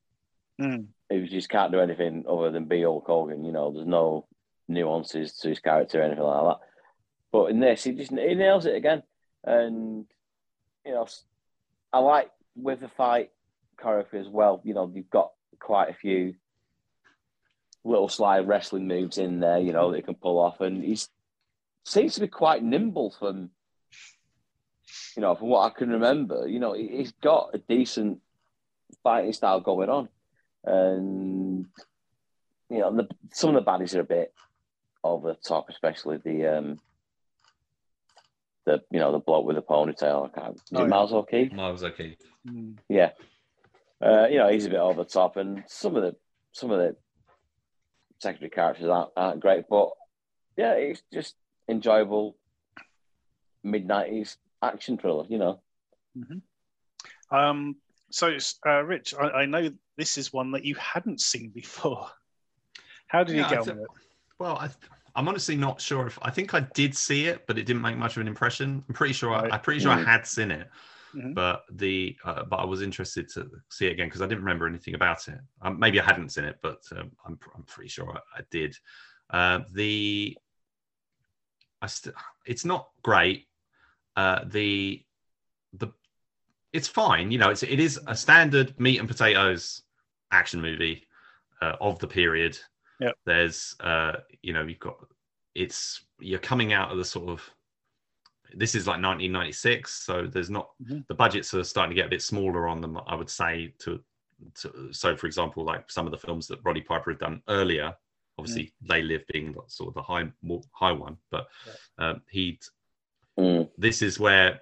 Mm. 0.60 0.86
who 1.08 1.26
just 1.26 1.48
can't 1.48 1.72
do 1.72 1.80
anything 1.80 2.24
other 2.28 2.50
than 2.50 2.66
be 2.66 2.82
Hulk 2.82 3.06
Hogan. 3.06 3.44
You 3.44 3.52
know, 3.52 3.72
there's 3.72 3.86
no 3.86 4.26
nuances 4.68 5.34
to 5.38 5.48
his 5.48 5.58
character 5.58 6.00
or 6.00 6.04
anything 6.04 6.22
like 6.22 6.44
that. 6.58 6.66
But 7.32 7.46
in 7.50 7.60
this, 7.60 7.84
he 7.84 7.92
just 7.92 8.10
he 8.10 8.34
nails 8.34 8.66
it 8.66 8.74
again, 8.76 9.02
and 9.44 10.06
you 10.84 10.92
know, 10.92 11.06
I 11.92 11.98
like 11.98 12.30
with 12.56 12.80
the 12.80 12.88
fight 12.88 13.30
choreography 13.78 14.20
as 14.20 14.28
well. 14.28 14.60
You 14.64 14.74
know, 14.74 14.90
you've 14.94 15.10
got 15.10 15.32
quite 15.58 15.90
a 15.90 15.94
few 15.94 16.34
little 17.84 18.08
slide 18.08 18.46
wrestling 18.46 18.86
moves 18.86 19.18
in 19.18 19.40
there. 19.40 19.58
You 19.58 19.72
know 19.72 19.90
that 19.90 19.96
he 19.96 20.02
can 20.02 20.14
pull 20.14 20.38
off, 20.38 20.60
and 20.60 20.82
he's 20.84 21.08
seems 21.84 22.14
to 22.14 22.20
be 22.20 22.28
quite 22.28 22.62
nimble 22.62 23.10
from 23.18 23.50
you 25.16 25.22
know 25.22 25.34
from 25.34 25.48
what 25.48 25.70
I 25.70 25.78
can 25.78 25.90
remember. 25.90 26.46
You 26.48 26.58
know, 26.60 26.72
he- 26.72 26.96
he's 26.96 27.12
got 27.12 27.50
a 27.54 27.58
decent 27.58 28.20
fighting 29.02 29.32
style 29.32 29.60
going 29.60 29.88
on, 29.88 30.08
and 30.64 31.66
you 32.68 32.78
know 32.78 32.94
the, 32.94 33.08
some 33.32 33.54
of 33.54 33.64
the 33.64 33.70
baddies 33.70 33.94
are 33.96 34.00
a 34.00 34.04
bit 34.04 34.32
over 35.02 35.28
the 35.28 35.34
top, 35.46 35.68
especially 35.70 36.18
the 36.18 36.46
um 36.46 36.80
the 38.66 38.82
you 38.90 38.98
know 38.98 39.12
the 39.12 39.18
bloke 39.18 39.46
with 39.46 39.56
the 39.56 39.62
ponytail. 39.62 40.26
I 40.34 40.40
can't. 40.40 40.56
Is 40.56 40.62
Oh, 40.74 40.80
it 40.80 40.82
yeah. 40.82 40.88
Miles 40.88 41.12
O'Keeffe? 41.12 41.52
Miles 41.52 41.82
O'Keeffe. 41.82 42.18
Mm. 42.48 42.76
Yeah. 42.88 43.10
Uh, 44.02 44.26
you 44.30 44.38
know, 44.38 44.48
he's 44.48 44.64
a 44.66 44.70
bit 44.70 44.78
over 44.78 45.02
the 45.04 45.08
top, 45.08 45.36
and 45.36 45.62
some 45.66 45.96
of 45.96 46.02
the 46.02 46.16
some 46.52 46.70
of 46.70 46.78
the 46.78 46.96
secondary 48.18 48.50
characters 48.50 48.88
aren't, 48.88 49.10
aren't 49.16 49.40
great, 49.40 49.64
but 49.68 49.90
yeah, 50.56 50.72
it's 50.72 51.02
just 51.12 51.34
enjoyable 51.68 52.36
mid 53.62 53.86
nineties 53.86 54.36
action 54.62 54.98
thriller. 54.98 55.26
You 55.28 55.38
know, 55.38 55.62
Um, 57.30 57.76
so, 58.10 58.36
uh, 58.66 58.82
Rich, 58.82 59.14
I, 59.14 59.30
I 59.42 59.46
know 59.46 59.70
this 59.96 60.18
is 60.18 60.32
one 60.32 60.52
that 60.52 60.64
you 60.64 60.74
hadn't 60.76 61.20
seen 61.20 61.50
before. 61.50 62.08
How 63.06 63.24
did 63.24 63.36
Yeah, 63.36 63.42
you 63.42 63.46
I 63.46 63.50
get 63.50 63.60
on 63.60 63.66
with 63.68 63.78
it? 63.78 63.88
Well, 64.38 64.56
I, 64.56 64.68
I'm 65.14 65.28
honestly 65.28 65.56
not 65.56 65.80
sure 65.80 66.06
if 66.06 66.18
I 66.22 66.30
think 66.30 66.54
I 66.54 66.60
did 66.74 66.96
see 66.96 67.26
it, 67.26 67.46
but 67.46 67.58
it 67.58 67.66
didn't 67.66 67.82
make 67.82 67.96
much 67.96 68.16
of 68.16 68.20
an 68.20 68.28
impression. 68.28 68.84
I'm 68.88 68.94
pretty 68.94 69.14
sure. 69.14 69.30
Right. 69.30 69.50
I, 69.50 69.56
I'm 69.56 69.60
pretty 69.60 69.80
sure 69.80 69.92
I 69.92 69.98
Mm. 69.98 70.04
had 70.04 70.26
seen 70.26 70.50
it, 70.50 70.68
Mhm. 71.14 71.34
but 71.34 71.62
the 71.72 72.16
uh, 72.24 72.44
but 72.44 72.56
I 72.56 72.64
was 72.64 72.82
interested 72.82 73.28
to 73.34 73.50
see 73.68 73.86
it 73.86 73.92
again 73.92 74.06
because 74.06 74.22
I 74.22 74.26
didn't 74.26 74.44
remember 74.44 74.66
anything 74.66 74.94
about 74.94 75.28
it. 75.28 75.38
Um, 75.62 75.78
maybe 75.78 76.00
I 76.00 76.04
hadn't 76.04 76.30
seen 76.30 76.44
it, 76.44 76.58
but 76.62 76.80
um, 76.96 77.10
I'm 77.26 77.38
I'm 77.54 77.64
pretty 77.64 77.88
sure 77.90 78.10
I, 78.12 78.40
I 78.40 78.42
did. 78.50 78.76
Uh, 79.28 79.60
the 79.72 80.36
I 81.82 81.86
st- 81.86 82.14
it's 82.46 82.64
not 82.64 82.88
great. 83.02 83.46
Uh, 84.20 84.44
the 84.56 85.02
the 85.80 85.88
it's 86.72 86.88
fine. 86.88 87.30
You 87.30 87.38
know, 87.38 87.50
it's 87.50 87.62
it 87.62 87.80
is 87.80 87.98
a 88.06 88.14
standard 88.14 88.68
meat 88.78 88.98
and 89.00 89.08
potatoes 89.08 89.82
action 90.30 90.60
movie 90.60 91.06
uh, 91.62 91.76
of 91.80 91.98
the 92.00 92.06
period. 92.06 92.58
Yep. 93.00 93.14
There's 93.24 93.58
uh, 93.80 94.12
you 94.42 94.52
know, 94.52 94.64
you've 94.66 94.78
got 94.88 94.96
it's 95.54 96.04
you're 96.28 96.38
coming 96.52 96.72
out 96.78 96.90
of 96.92 96.98
the 96.98 97.04
sort 97.04 97.28
of 97.30 97.38
this 98.62 98.74
is 98.74 98.86
like 98.86 99.00
1996, 99.00 100.04
so 100.06 100.26
there's 100.26 100.50
not 100.50 100.66
Mhm. 100.82 101.06
the 101.06 101.14
budgets 101.14 101.54
are 101.54 101.64
starting 101.64 101.94
to 101.94 102.00
get 102.00 102.06
a 102.06 102.16
bit 102.16 102.22
smaller 102.22 102.68
on 102.68 102.80
them. 102.80 102.98
I 103.06 103.14
would 103.14 103.30
say 103.30 103.74
to, 103.84 103.90
to 104.60 104.92
so 104.92 105.16
for 105.16 105.26
example, 105.28 105.64
like 105.64 105.90
some 105.90 106.06
of 106.06 106.12
the 106.12 106.18
films 106.26 106.46
that 106.48 106.60
Roddy 106.64 106.82
Piper 106.82 107.10
had 107.12 107.20
done 107.20 107.42
earlier, 107.48 107.94
obviously 108.38 108.64
they 108.90 109.02
live 109.02 109.24
being 109.32 109.54
sort 109.68 109.88
of 109.88 109.94
the 109.94 110.02
high 110.02 110.26
more 110.42 110.62
high 110.72 110.92
one, 111.06 111.16
but 111.30 111.44
um, 111.98 112.22
he'd 112.30 112.60
Mm. 113.40 113.70
this 113.78 114.02
is 114.02 114.20
where 114.20 114.60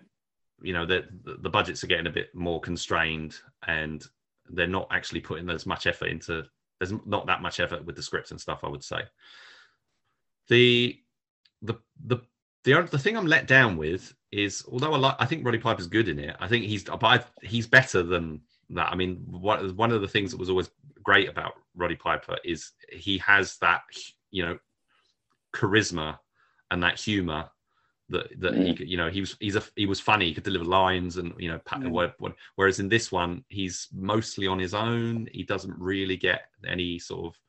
you 0.62 0.72
know 0.72 0.86
the 0.86 1.04
the 1.24 1.50
budgets 1.50 1.82
are 1.82 1.88
getting 1.88 2.06
a 2.06 2.10
bit 2.10 2.32
more 2.34 2.60
constrained 2.60 3.36
and 3.66 4.04
they're 4.50 4.66
not 4.66 4.88
actually 4.90 5.20
putting 5.20 5.50
as 5.50 5.66
much 5.66 5.86
effort 5.86 6.06
into 6.06 6.44
there's 6.78 6.92
not 7.04 7.26
that 7.26 7.42
much 7.42 7.58
effort 7.58 7.84
with 7.84 7.96
the 7.96 8.02
scripts 8.02 8.30
and 8.30 8.40
stuff 8.40 8.62
i 8.62 8.68
would 8.68 8.84
say 8.84 9.00
the 10.48 10.98
the 11.62 11.74
the 12.06 12.18
the, 12.64 12.82
the 12.90 12.98
thing 12.98 13.16
i'm 13.16 13.26
let 13.26 13.46
down 13.46 13.76
with 13.76 14.14
is 14.30 14.64
although 14.70 14.94
i 14.94 14.98
like 14.98 15.16
i 15.18 15.26
think 15.26 15.44
roddy 15.44 15.58
piper's 15.58 15.86
good 15.86 16.08
in 16.08 16.18
it 16.18 16.36
i 16.38 16.46
think 16.46 16.64
he's 16.64 16.84
but 16.84 17.04
I, 17.04 17.24
he's 17.42 17.66
better 17.66 18.02
than 18.02 18.40
that 18.70 18.92
i 18.92 18.94
mean 18.94 19.24
one, 19.26 19.74
one 19.76 19.90
of 19.90 20.02
the 20.02 20.08
things 20.08 20.30
that 20.30 20.40
was 20.40 20.50
always 20.50 20.70
great 21.02 21.28
about 21.28 21.54
roddy 21.74 21.96
piper 21.96 22.36
is 22.44 22.72
he 22.92 23.18
has 23.18 23.56
that 23.58 23.82
you 24.30 24.44
know 24.44 24.58
charisma 25.54 26.18
and 26.70 26.82
that 26.82 27.00
humor 27.00 27.50
that 28.10 28.40
that 28.40 28.54
he 28.54 28.72
Mm. 28.72 28.76
could, 28.76 28.88
you 28.88 28.96
know 28.96 29.10
he 29.10 29.20
was 29.20 29.36
he's 29.40 29.56
a 29.56 29.62
he 29.76 29.86
was 29.86 30.00
funny 30.00 30.26
he 30.26 30.34
could 30.34 30.44
deliver 30.44 30.64
lines 30.64 31.16
and 31.18 31.34
you 31.38 31.50
know 31.50 31.58
pa- 31.64 31.76
Mm. 31.76 31.90
what- 31.90 32.18
what- 32.20 32.36
whereas 32.56 32.80
in 32.80 32.88
this 32.88 33.12
one 33.12 33.44
he's 33.48 33.88
mostly 33.92 34.46
on 34.46 34.58
his 34.58 34.74
own 34.74 35.28
he 35.32 35.42
doesn't 35.42 35.78
really 35.78 36.16
get 36.16 36.50
any 36.66 36.98
sort 36.98 37.26
of 37.26 37.40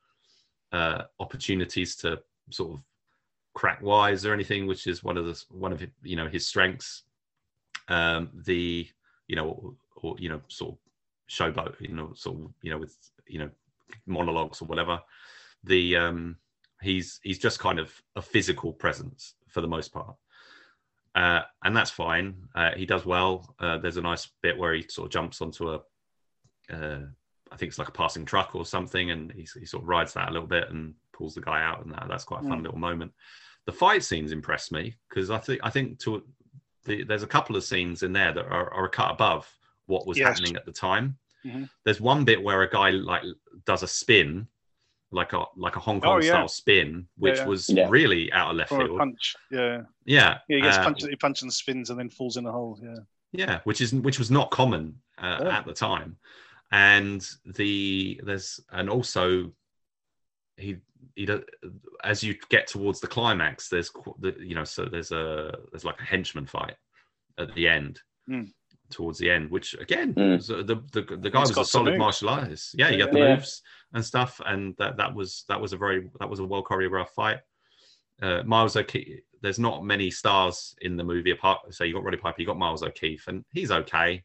uh 0.78 1.02
opportunities 1.18 1.96
to 1.96 2.22
sort 2.50 2.74
of 2.74 2.80
crack 3.54 3.80
wise 3.82 4.24
or 4.26 4.32
anything 4.34 4.66
which 4.66 4.86
is 4.86 5.02
one 5.02 5.16
of 5.16 5.24
the 5.26 5.44
one 5.50 5.72
of 5.72 5.82
you 6.02 6.16
know 6.16 6.28
his 6.28 6.46
strengths 6.46 7.02
um 7.88 8.30
the 8.44 8.88
you 9.26 9.36
know 9.36 9.48
or, 9.48 9.74
or 9.96 10.16
you 10.18 10.28
know 10.28 10.40
sort 10.48 10.72
of 10.72 10.78
showboat 11.28 11.80
you 11.80 11.94
know 11.94 12.12
sort 12.14 12.38
of 12.40 12.52
you 12.62 12.70
know 12.70 12.78
with 12.78 12.96
you 13.26 13.38
know 13.38 13.50
monologues 14.06 14.60
or 14.62 14.66
whatever 14.66 15.00
the 15.64 15.96
um 15.96 16.36
he's 16.82 17.18
he's 17.22 17.38
just 17.38 17.58
kind 17.58 17.78
of 17.78 17.90
a 18.16 18.22
physical 18.22 18.72
presence 18.72 19.34
for 19.48 19.60
the 19.60 19.68
most 19.68 19.92
part 19.92 20.14
uh, 21.14 21.40
and 21.64 21.76
that's 21.76 21.90
fine. 21.90 22.34
Uh, 22.54 22.70
he 22.76 22.86
does 22.86 23.04
well. 23.04 23.54
Uh, 23.58 23.78
there's 23.78 23.96
a 23.96 24.02
nice 24.02 24.28
bit 24.42 24.56
where 24.58 24.74
he 24.74 24.82
sort 24.88 25.06
of 25.06 25.12
jumps 25.12 25.40
onto 25.40 25.70
a, 25.70 25.80
uh, 26.72 27.00
I 27.52 27.56
think 27.56 27.68
it's 27.70 27.78
like 27.78 27.88
a 27.88 27.92
passing 27.92 28.24
truck 28.24 28.54
or 28.54 28.64
something, 28.64 29.10
and 29.10 29.32
he, 29.32 29.46
he 29.58 29.66
sort 29.66 29.82
of 29.82 29.88
rides 29.88 30.12
that 30.14 30.28
a 30.28 30.32
little 30.32 30.46
bit 30.48 30.70
and 30.70 30.94
pulls 31.12 31.34
the 31.34 31.40
guy 31.40 31.62
out, 31.62 31.84
and 31.84 31.92
that, 31.92 32.06
that's 32.08 32.24
quite 32.24 32.44
a 32.44 32.48
fun 32.48 32.60
Mm. 32.60 32.62
little 32.62 32.78
moment. 32.78 33.12
The 33.66 33.72
fight 33.72 34.02
scenes 34.04 34.32
impress 34.32 34.70
me 34.72 34.94
because 35.08 35.30
I 35.30 35.38
think 35.38 35.60
I 35.62 35.70
think 35.70 35.98
to 36.00 36.22
the, 36.84 37.02
there's 37.04 37.22
a 37.22 37.26
couple 37.28 37.56
of 37.56 37.64
scenes 37.64 38.02
in 38.02 38.12
there 38.12 38.32
that 38.32 38.46
are, 38.46 38.72
are 38.72 38.86
a 38.86 38.88
cut 38.88 39.10
above 39.10 39.46
what 39.86 40.06
was 40.06 40.16
Yes. 40.16 40.28
happening 40.28 40.56
at 40.56 40.64
the 40.64 40.72
time. 40.72 41.18
Mhm. 41.44 41.68
There's 41.84 42.00
one 42.00 42.24
bit 42.24 42.42
where 42.42 42.62
a 42.62 42.70
guy 42.70 42.90
like 42.90 43.22
does 43.66 43.82
a 43.82 43.86
spin, 43.88 44.46
like 45.12 45.32
a 45.32 45.44
like 45.56 45.76
a 45.76 45.80
Hong 45.80 46.00
Kong 46.00 46.18
Oh, 46.18 46.22
yeah. 46.22 46.30
style 46.32 46.48
spin, 46.48 47.06
which 47.16 47.38
yeah. 47.38 47.46
was 47.46 47.68
Yeah. 47.68 47.86
really 47.90 48.32
out 48.32 48.50
of 48.50 48.56
left 48.56 48.72
Or 48.72 48.82
a 48.82 48.86
field. 48.86 48.98
punch. 48.98 49.34
Yeah. 49.50 49.82
Yeah, 50.04 50.38
Yeah, 50.48 50.56
he 50.56 50.62
gets 50.62 50.76
uh, 50.78 50.84
punched, 50.84 51.06
he 51.06 51.16
punches 51.16 51.42
and 51.42 51.52
spins 51.52 51.90
and 51.90 51.98
then 51.98 52.10
falls 52.10 52.36
in 52.36 52.46
a 52.46 52.52
hole. 52.52 52.78
Yeah. 52.82 52.94
yeah 53.32 53.60
which 53.64 53.80
is 53.80 53.92
which 53.92 54.18
was 54.18 54.30
not 54.30 54.50
common 54.50 55.00
uh, 55.18 55.38
Yeah. 55.42 55.58
at 55.58 55.66
the 55.66 55.72
time 55.72 56.16
and 56.72 57.26
the 57.44 58.20
there's 58.24 58.60
and 58.70 58.88
also 58.90 59.52
he 60.56 60.76
he 61.16 61.26
does 61.26 61.40
as 62.04 62.22
you 62.22 62.34
get 62.48 62.66
towards 62.66 63.00
the 63.00 63.06
climax 63.06 63.68
there's 63.68 63.90
the, 64.20 64.34
you 64.40 64.54
know 64.54 64.64
so 64.64 64.84
there's 64.84 65.12
a 65.12 65.56
there's 65.72 65.84
like 65.84 65.98
a 66.00 66.04
henchman 66.04 66.46
fight 66.46 66.76
at 67.38 67.54
the 67.54 67.66
end 67.68 68.00
Hmm. 68.28 68.44
towards 68.90 69.18
the 69.18 69.30
end 69.30 69.50
which 69.50 69.74
again 69.74 70.12
was, 70.16 70.50
uh, 70.50 70.62
the, 70.62 70.76
the 70.92 71.02
the 71.16 71.30
guy 71.30 71.40
He's 71.40 71.56
was 71.56 71.58
a 71.68 71.70
solid 71.70 71.98
martial 71.98 72.28
artist 72.28 72.74
yeah 72.78 72.90
he 72.90 73.00
had 73.00 73.12
the 73.12 73.18
Yeah. 73.18 73.34
moves 73.36 73.62
and 73.92 74.04
stuff 74.04 74.40
and 74.46 74.74
that 74.78 74.96
that 74.96 75.14
was 75.14 75.44
that 75.48 75.60
was 75.60 75.72
a 75.72 75.76
very 75.76 76.08
that 76.20 76.30
was 76.30 76.38
a 76.38 76.44
well 76.44 76.62
choreographed 76.62 77.10
fight 77.10 77.40
uh, 78.22 78.42
Miles 78.44 78.76
O'Keeffe. 78.76 79.20
There's 79.42 79.58
not 79.58 79.84
many 79.84 80.10
stars 80.10 80.74
in 80.82 80.96
the 80.96 81.04
movie 81.04 81.30
apart. 81.30 81.74
So 81.74 81.84
you 81.84 81.94
got 81.94 82.04
Roddy 82.04 82.18
Piper, 82.18 82.40
you 82.40 82.46
got 82.46 82.58
Miles 82.58 82.82
O'Keeffe, 82.82 83.26
and 83.28 83.44
he's 83.52 83.70
okay. 83.70 84.22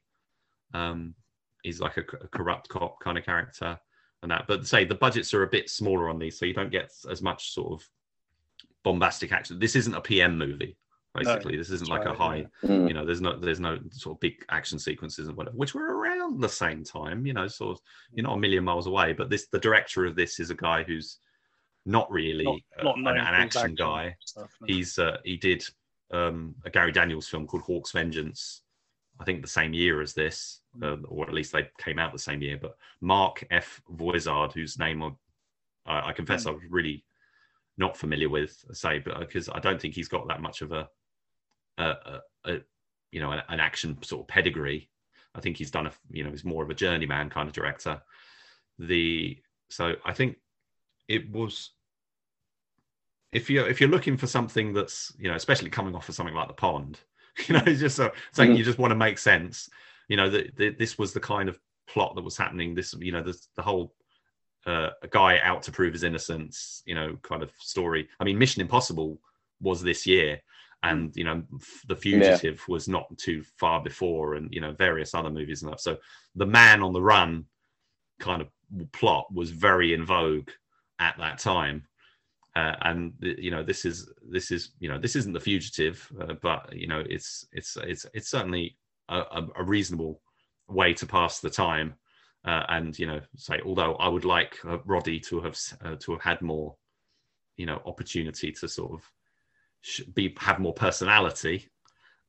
Um, 0.73 1.15
he's 1.63 1.79
like 1.79 1.97
a 1.97 2.03
corrupt 2.03 2.67
cop 2.67 2.99
kind 2.99 3.17
of 3.17 3.25
character, 3.25 3.79
and 4.21 4.31
that. 4.31 4.45
But 4.47 4.67
say 4.67 4.83
the 4.83 4.95
budgets 4.95 5.33
are 5.33 5.43
a 5.43 5.47
bit 5.47 5.69
smaller 5.69 6.09
on 6.09 6.19
these, 6.19 6.37
so 6.37 6.45
you 6.45 6.53
don't 6.53 6.71
get 6.71 6.91
as 7.09 7.21
much 7.21 7.53
sort 7.53 7.73
of 7.73 7.89
bombastic 8.83 9.31
action. 9.31 9.59
This 9.59 9.75
isn't 9.77 9.95
a 9.95 10.01
PM 10.01 10.37
movie, 10.37 10.77
basically. 11.13 11.55
this 11.55 11.69
isn't 11.69 11.89
that's 11.89 12.05
like 12.05 12.05
a 12.05 12.19
right, 12.19 12.47
high. 12.61 12.67
Mm. 12.67 12.89
You 12.89 12.93
know, 12.93 13.05
there's 13.05 13.21
no 13.21 13.39
there's 13.39 13.61
no 13.61 13.79
sort 13.91 14.17
of 14.17 14.19
big 14.19 14.43
action 14.49 14.77
sequences 14.79 15.29
and 15.29 15.37
whatever, 15.37 15.55
which 15.55 15.73
were 15.73 15.94
around 16.15 16.41
the 16.41 16.49
same 16.49 16.83
time. 16.83 17.25
You 17.25 17.33
know, 17.33 17.47
sort 17.47 17.77
of 17.77 17.81
you're 18.13 18.23
not 18.23 18.37
a 18.37 18.39
million 18.39 18.63
miles 18.63 18.87
away. 18.87 19.13
But 19.13 19.29
this 19.29 19.47
the 19.51 19.59
director 19.59 20.05
of 20.05 20.15
this 20.15 20.39
is 20.39 20.49
a 20.49 20.55
guy 20.55 20.83
who's 20.83 21.19
not 21.85 22.11
really 22.11 22.63
Not, 22.81 22.95
uh, 22.97 22.99
an, 22.99 23.07
an 23.07 23.17
action 23.17 23.61
action 23.61 23.75
guy 23.75 24.15
Stuff, 24.25 24.51
no. 24.61 24.67
he's 24.67 24.97
uh, 24.97 25.17
he 25.23 25.37
did 25.37 25.63
um, 26.11 26.55
a 26.65 26.69
Gary 26.69 26.91
Daniels 26.91 27.27
film 27.27 27.47
called 27.47 27.63
Hawk's 27.63 27.91
Vengeance, 27.91 28.61
I 29.19 29.23
think 29.23 29.41
the 29.41 29.47
same 29.47 29.73
year 29.73 30.01
as 30.01 30.13
this, 30.13 30.61
uh, 30.81 30.97
or 31.07 31.27
at 31.27 31.33
least 31.33 31.51
they 31.51 31.67
came 31.79 31.99
out 31.99 32.11
the 32.11 32.19
same 32.19 32.41
year. 32.41 32.57
But 32.61 32.75
Marc 33.01 33.45
F. 33.51 33.81
Voizard, 33.89 34.53
whose 34.53 34.77
name 34.77 35.03
I, 35.03 36.09
I, 36.09 36.13
confess 36.13 36.45
I 36.45 36.51
was 36.51 36.63
really 36.69 37.05
not 37.77 37.97
familiar 37.97 38.29
with, 38.29 38.63
say, 38.71 38.99
but 38.99 39.19
because 39.19 39.49
I 39.49 39.59
don't 39.59 39.81
think 39.81 39.93
he's 39.93 40.07
got 40.07 40.27
that 40.27 40.41
much 40.41 40.61
of 40.61 40.71
a, 40.71 40.87
a, 41.77 41.85
a, 41.85 42.21
a 42.45 42.59
you 43.11 43.21
know, 43.21 43.31
an, 43.31 43.41
an 43.49 43.59
action 43.59 43.97
sort 44.03 44.21
of 44.21 44.27
pedigree. 44.27 44.89
I 45.36 45.40
think 45.41 45.57
he's 45.57 45.72
done 45.72 45.88
a, 45.88 45.91
you 46.10 46.24
know, 46.24 46.32
he's 46.32 46.45
more 46.45 46.64
of 46.64 46.70
a 46.70 46.74
journeyman 46.76 47.30
kind 47.30 47.48
of 47.48 47.53
director. 47.53 48.02
The 48.80 49.38
so 49.70 49.95
I 50.06 50.14
think 50.14 50.38
it 51.07 51.30
was 51.32 51.72
if 53.32 53.49
you're 53.49 53.68
if 53.68 53.80
you're 53.82 53.90
looking 53.90 54.18
for 54.18 54.28
something 54.28 54.74
that's 54.74 55.14
you 55.20 55.28
know 55.30 55.36
especially 55.36 55.70
coming 55.70 55.95
off 55.95 56.10
of 56.10 56.16
something 56.16 56.36
like 56.36 56.48
the 56.48 56.53
pond 56.53 56.99
you 57.48 57.53
know 57.53 57.64
it's 57.66 57.80
just 57.80 57.99
a, 57.99 58.12
something 58.32 58.56
Mhm. 58.56 58.57
you 58.57 58.64
just 58.64 58.80
want 58.80 58.91
to 58.91 58.95
make 58.95 59.18
sense 59.18 59.70
you 60.07 60.18
know 60.18 60.30
that 60.30 60.56
that 60.57 60.78
this 60.80 60.98
was 60.98 61.14
the 61.14 61.20
kind 61.20 61.49
of 61.49 61.60
plot 61.88 62.16
that 62.16 62.24
was 62.24 62.38
happening 62.38 62.74
this 62.74 62.94
you 62.99 63.12
know 63.12 63.22
the, 63.22 63.38
the 63.56 63.62
whole 63.62 63.94
uh, 64.66 64.90
a 65.03 65.07
guy 65.07 65.40
out 65.44 65.62
to 65.64 65.72
prove 65.72 65.94
his 65.94 66.03
innocence 66.03 66.82
you 66.86 66.95
know 66.95 67.18
kind 67.22 67.44
of 67.44 67.52
story 67.60 68.07
i 68.20 68.24
mean 68.24 68.38
mission 68.38 68.62
impossible 68.62 69.20
was 69.62 69.82
this 69.82 70.06
year 70.07 70.41
and 70.86 71.12
you 71.16 71.24
know 71.24 71.41
the 71.88 71.95
fugitive 71.95 72.64
was 72.68 72.88
not 72.88 73.06
too 73.18 73.44
far 73.57 73.82
before 73.82 74.36
and 74.36 74.53
you 74.53 74.62
know 74.62 74.72
various 74.74 75.14
other 75.14 75.32
movies 75.32 75.64
and 75.64 75.72
that. 75.72 75.82
So 75.82 75.98
the 76.36 76.45
man 76.45 76.84
on 76.84 76.94
the 76.94 77.02
run 77.02 77.45
kind 78.20 78.41
of 78.41 78.49
plot 78.91 79.26
was 79.34 79.49
very 79.49 79.94
in 79.94 80.06
vogue 80.06 80.49
at 80.99 81.18
that 81.18 81.40
time. 81.40 81.84
Uh, 82.56 82.76
and 82.82 83.14
you 83.20 83.52
know 83.52 83.64
this 83.64 83.84
is 83.84 84.10
this 84.32 84.52
is 84.52 84.72
you 84.80 84.88
know 84.88 84.99
this 84.99 85.16
isn't 85.16 85.34
the 85.34 85.40
fugitive 85.40 86.10
uh, 86.22 86.34
but 86.41 86.72
you 86.72 86.88
know 86.88 87.03
it's 87.10 87.45
it's 87.52 87.76
it's 87.84 88.06
it's 88.14 88.30
certainly 88.30 88.78
a, 89.10 89.44
a, 89.57 89.64
reasonable 89.64 90.22
way 90.70 90.94
to 90.94 91.06
pass 91.06 91.40
the 91.40 91.49
time. 91.49 91.95
Uh, 92.45 92.64
and 92.70 92.98
you 92.99 93.07
know 93.07 93.20
say 93.36 93.60
although 93.66 93.95
i 93.95 94.07
would 94.07 94.24
like 94.24 94.60
uh, 94.66 94.78
roddy 94.86 95.20
to 95.20 95.41
have 95.41 95.57
uh, 95.84 95.95
to 95.95 96.12
have 96.12 96.22
had 96.22 96.40
more 96.44 96.76
you 97.57 97.66
know 97.66 97.82
opportunity 97.88 98.52
to 98.52 98.68
sort 98.68 98.91
of 98.91 99.02
be 100.14 100.34
have 100.40 100.60
more 100.60 100.74
personality 100.74 101.70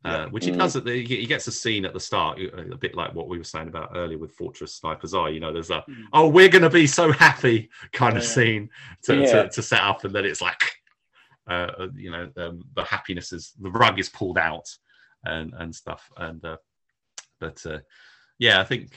uh, 0.05 0.27
which 0.27 0.45
he 0.45 0.53
Mm. 0.53 0.59
does 0.59 0.77
at 0.77 0.85
the, 0.85 1.05
he 1.05 1.17
he 1.23 1.27
gets 1.27 1.47
a 1.49 1.53
scene 1.53 1.85
at 1.85 1.93
the 1.93 2.01
start 2.01 2.39
uh, 2.39 2.73
a 2.73 2.77
bit 2.77 2.95
like 2.95 3.13
what 3.15 3.29
we 3.29 3.39
were 3.39 3.45
saying 3.45 3.69
about 3.69 3.91
earlier 3.97 4.19
with 4.19 4.33
fortress 4.33 4.75
snipers 4.77 5.15
eye 5.15 5.31
you 5.31 5.41
know 5.41 5.53
there's 5.53 5.71
a 5.71 5.85
Mm. 5.89 6.05
oh 6.13 6.29
we're 6.29 6.49
gonna 6.49 6.71
be 6.71 6.87
so 6.87 7.11
happy 7.13 7.69
kind 7.93 8.17
of 8.17 8.23
scene 8.23 8.71
to, 9.05 9.15
Yeah. 9.17 9.33
to, 9.33 9.49
to 9.49 9.63
set 9.63 9.81
up 9.81 10.05
and 10.05 10.15
then 10.15 10.25
it's 10.25 10.43
like 10.43 10.63
uh, 11.49 11.89
you 11.95 12.11
know 12.11 12.31
um, 12.37 12.63
the 12.75 12.85
happiness 12.85 13.33
is 13.33 13.53
the 13.61 13.71
rug 13.71 13.99
is 13.99 14.09
pulled 14.09 14.39
out 14.39 14.69
and 15.25 15.53
and 15.59 15.75
stuff 15.75 16.09
and 16.19 16.45
uh, 16.45 16.57
but 17.41 17.65
uh, 17.67 17.79
yeah 18.39 18.61
i 18.61 18.65
think 18.65 18.93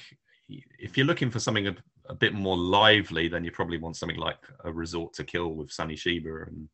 if 0.88 0.98
you're 0.98 1.06
looking 1.06 1.32
for 1.32 1.40
something 1.40 1.68
a, 1.68 1.76
a 2.08 2.14
bit 2.16 2.34
more 2.34 2.58
lively 2.58 3.28
then 3.28 3.44
you 3.44 3.52
probably 3.52 3.78
want 3.78 3.96
something 3.96 4.18
like 4.18 4.40
a 4.66 4.72
resort 4.72 5.14
to 5.14 5.24
kill 5.24 5.50
with 5.54 5.72
Sonny 5.72 5.96
Chiba 5.96 6.48
and 6.48 6.68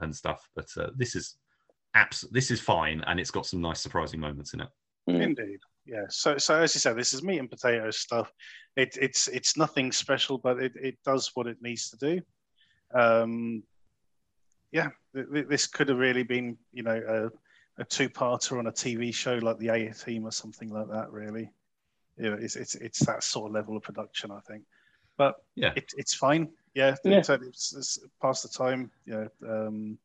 and 0.00 0.14
stuff 0.14 0.48
but 0.54 0.66
uh, 0.76 0.90
this 0.96 1.14
is 1.14 1.36
abs- 1.94 2.26
this 2.30 2.50
is 2.50 2.60
fine 2.60 3.02
and 3.06 3.18
it's 3.20 3.30
got 3.30 3.46
some 3.46 3.60
nice 3.60 3.80
surprising 3.80 4.20
moments 4.20 4.54
in 4.54 4.60
it 4.60 4.68
Mm. 5.06 5.20
Indeed. 5.20 5.58
Yeah. 5.84 6.06
So, 6.08 6.38
so 6.38 6.62
as 6.62 6.74
you 6.74 6.78
said, 6.80 6.96
this 6.96 7.12
is 7.12 7.22
meat 7.22 7.38
and 7.38 7.50
potatoes 7.50 7.98
stuff. 7.98 8.32
It, 8.74 8.96
it's 8.98 9.28
it's 9.28 9.54
nothing 9.54 9.92
special, 9.92 10.38
but 10.38 10.58
it, 10.58 10.72
it 10.76 10.96
does 11.04 11.30
what 11.34 11.46
it 11.46 11.58
needs 11.60 11.90
to 11.90 11.96
do. 11.98 12.22
Um, 12.98 13.62
yeah, 14.72 14.88
th- 15.14 15.26
th- 15.30 15.46
this 15.46 15.66
could 15.66 15.90
have 15.90 15.98
really 15.98 16.22
been, 16.22 16.56
you 16.72 16.84
know, 16.84 17.30
a, 17.76 17.82
a 17.82 17.84
two-parter 17.84 18.58
on 18.58 18.66
a 18.68 18.72
TV 18.72 19.14
show 19.14 19.34
like 19.34 19.58
the 19.58 19.68
A 19.68 19.92
Team 19.92 20.24
or 20.24 20.32
something 20.32 20.70
like 20.70 20.88
that. 20.88 21.12
Really, 21.12 21.50
you 22.16 22.30
know, 22.30 22.38
it's 22.40 22.56
it's 22.56 22.74
it's 22.76 23.00
that 23.00 23.22
sort 23.22 23.50
of 23.50 23.52
level 23.54 23.76
of 23.76 23.82
production, 23.82 24.30
I 24.30 24.40
think. 24.40 24.62
But 25.18 25.34
Yeah. 25.54 25.74
it, 25.76 25.92
it's 25.98 26.14
fine. 26.14 26.48
Yeah, 26.74 26.94
Yeah. 27.04 27.18
It's, 27.18 27.28
it's, 27.28 27.74
it's 27.74 27.98
past 28.20 28.42
the 28.42 28.48
time. 28.48 28.90
Yeah, 29.06 29.26
um, 29.48 29.98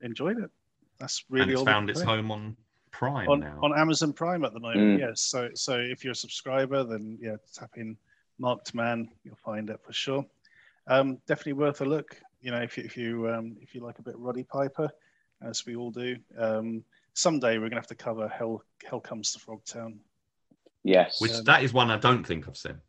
enjoyed 0.00 0.38
it. 0.38 0.50
That's 0.98 1.24
really 1.30 1.42
and 1.42 1.52
it's 1.52 1.60
all 1.60 1.66
found 1.66 1.90
its 1.90 2.00
say 2.00 2.06
home 2.06 2.30
on 2.30 2.56
prime 2.90 3.28
on, 3.28 3.40
now 3.40 3.58
on 3.62 3.76
Amazon 3.76 4.12
Prime 4.12 4.44
at 4.44 4.52
the 4.52 4.60
moment. 4.60 4.98
Mm. 4.98 5.00
Yes. 5.00 5.22
So 5.22 5.48
so 5.54 5.78
if 5.78 6.04
you're 6.04 6.12
a 6.12 6.16
subscriber, 6.16 6.84
then 6.84 7.18
yeah, 7.20 7.36
tap 7.54 7.70
in 7.76 7.96
Marked 8.38 8.74
Man. 8.74 9.08
You'll 9.24 9.36
find 9.36 9.70
it 9.70 9.80
for 9.82 9.92
sure. 9.92 10.24
Um, 10.86 11.18
definitely 11.26 11.54
worth 11.54 11.80
a 11.80 11.84
look. 11.84 12.20
You 12.40 12.50
know, 12.50 12.60
if 12.60 12.76
you 12.76 12.84
if 12.84 12.96
you 12.96 13.28
um, 13.30 13.56
if 13.60 13.74
you 13.74 13.80
like 13.80 13.98
a 13.98 14.02
bit 14.02 14.14
of 14.14 14.20
Roddy 14.20 14.44
Piper, 14.44 14.90
as 15.42 15.66
we 15.66 15.76
all 15.76 15.90
do. 15.90 16.16
Um, 16.38 16.84
someday 17.14 17.58
we're 17.58 17.68
gonna 17.68 17.80
have 17.80 17.86
to 17.88 17.94
cover 17.94 18.28
Hell 18.28 18.62
Hell 18.84 19.00
Comes 19.00 19.32
to 19.32 19.38
Frogtown. 19.38 19.96
Yes. 20.84 21.20
which 21.20 21.32
Um, 21.32 21.44
that 21.44 21.62
is 21.62 21.72
one 21.72 21.90
i 21.90 21.96
don't 21.96 22.24
think 22.26 22.48
i've 22.48 22.56
seen 22.56 22.80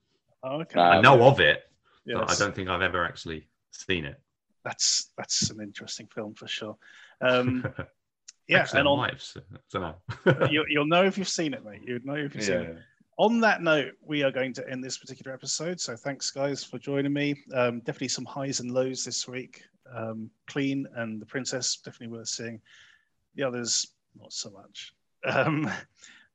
Oh, 0.45 0.59
okay. 0.61 0.79
I 0.79 0.99
know 0.99 1.23
of 1.23 1.39
it 1.39 1.63
yeah, 2.05 2.15
but 2.17 2.31
i 2.31 2.35
don't 2.35 2.55
think 2.55 2.69
i've 2.69 2.81
ever 2.81 3.03
actually 3.05 3.47
seen 3.71 4.05
it 4.05 4.19
that's 4.63 5.11
that's 5.17 5.49
an 5.49 5.61
interesting 5.61 6.07
film 6.07 6.33
for 6.33 6.47
sure. 6.47 6.77
Um, 7.21 7.65
yeah, 8.49 8.59
Actually, 8.59 8.79
and 8.79 8.87
on, 8.89 8.97
might 8.97 9.11
have 9.11 9.21
seen. 9.21 9.43
I 9.53 9.57
don't 9.71 9.95
know. 10.41 10.47
you, 10.47 10.65
you'll 10.67 10.87
know 10.87 11.05
if 11.05 11.17
you've 11.17 11.29
seen 11.29 11.53
it, 11.53 11.63
mate. 11.63 11.79
You'll 11.85 11.99
know 12.03 12.15
if 12.15 12.35
you've 12.35 12.43
seen 12.43 12.55
it. 12.55 12.77
on 13.17 13.39
that 13.39 13.61
note, 13.61 13.93
we 14.01 14.23
are 14.23 14.31
going 14.31 14.51
to 14.55 14.69
end 14.69 14.83
this 14.83 14.97
particular 14.97 15.33
episode. 15.33 15.79
So 15.79 15.95
thanks, 15.95 16.31
guys, 16.31 16.65
for 16.65 16.79
joining 16.79 17.13
me. 17.13 17.35
Um, 17.53 17.79
definitely 17.79 18.09
some 18.09 18.25
highs 18.25 18.59
and 18.59 18.71
lows 18.71 19.05
this 19.05 19.25
week. 19.25 19.63
Um, 19.95 20.29
Clean 20.47 20.85
and 20.97 21.21
The 21.21 21.25
Princess, 21.25 21.77
definitely 21.77 22.17
worth 22.17 22.27
seeing. 22.27 22.59
The 23.35 23.43
others, 23.43 23.87
not 24.19 24.33
so 24.33 24.49
much. 24.49 24.93
Um, 25.25 25.71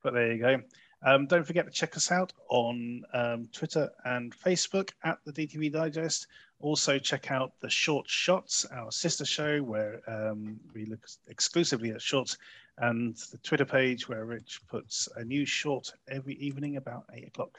but 0.02 0.14
there 0.14 0.32
you 0.32 0.38
go. 0.38 0.62
Um, 1.02 1.26
don't 1.26 1.46
forget 1.46 1.64
to 1.66 1.70
check 1.70 1.96
us 1.96 2.10
out 2.10 2.32
on 2.48 3.02
um, 3.12 3.48
Twitter 3.52 3.90
and 4.04 4.34
Facebook 4.36 4.90
at 5.04 5.18
the 5.24 5.32
DTV 5.32 5.72
Digest. 5.72 6.26
Also, 6.60 6.98
check 6.98 7.30
out 7.30 7.52
the 7.60 7.70
Short 7.70 8.08
Shots, 8.08 8.66
our 8.72 8.90
sister 8.90 9.24
show, 9.24 9.60
where 9.60 10.00
um, 10.08 10.58
we 10.74 10.86
look 10.86 11.06
exclusively 11.28 11.90
at 11.90 12.02
shorts, 12.02 12.36
and 12.78 13.16
the 13.30 13.38
Twitter 13.38 13.64
page 13.64 14.08
where 14.08 14.24
Rich 14.24 14.60
puts 14.68 15.08
a 15.16 15.24
new 15.24 15.46
short 15.46 15.92
every 16.08 16.34
evening 16.34 16.76
about 16.76 17.04
eight 17.14 17.28
o'clock. 17.28 17.58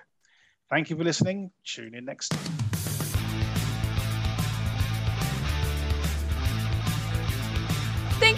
Thank 0.69 0.89
you 0.89 0.97
for 0.97 1.03
listening. 1.03 1.51
Tune 1.63 1.95
in 1.95 2.05
next 2.05 2.29
time. 2.29 2.78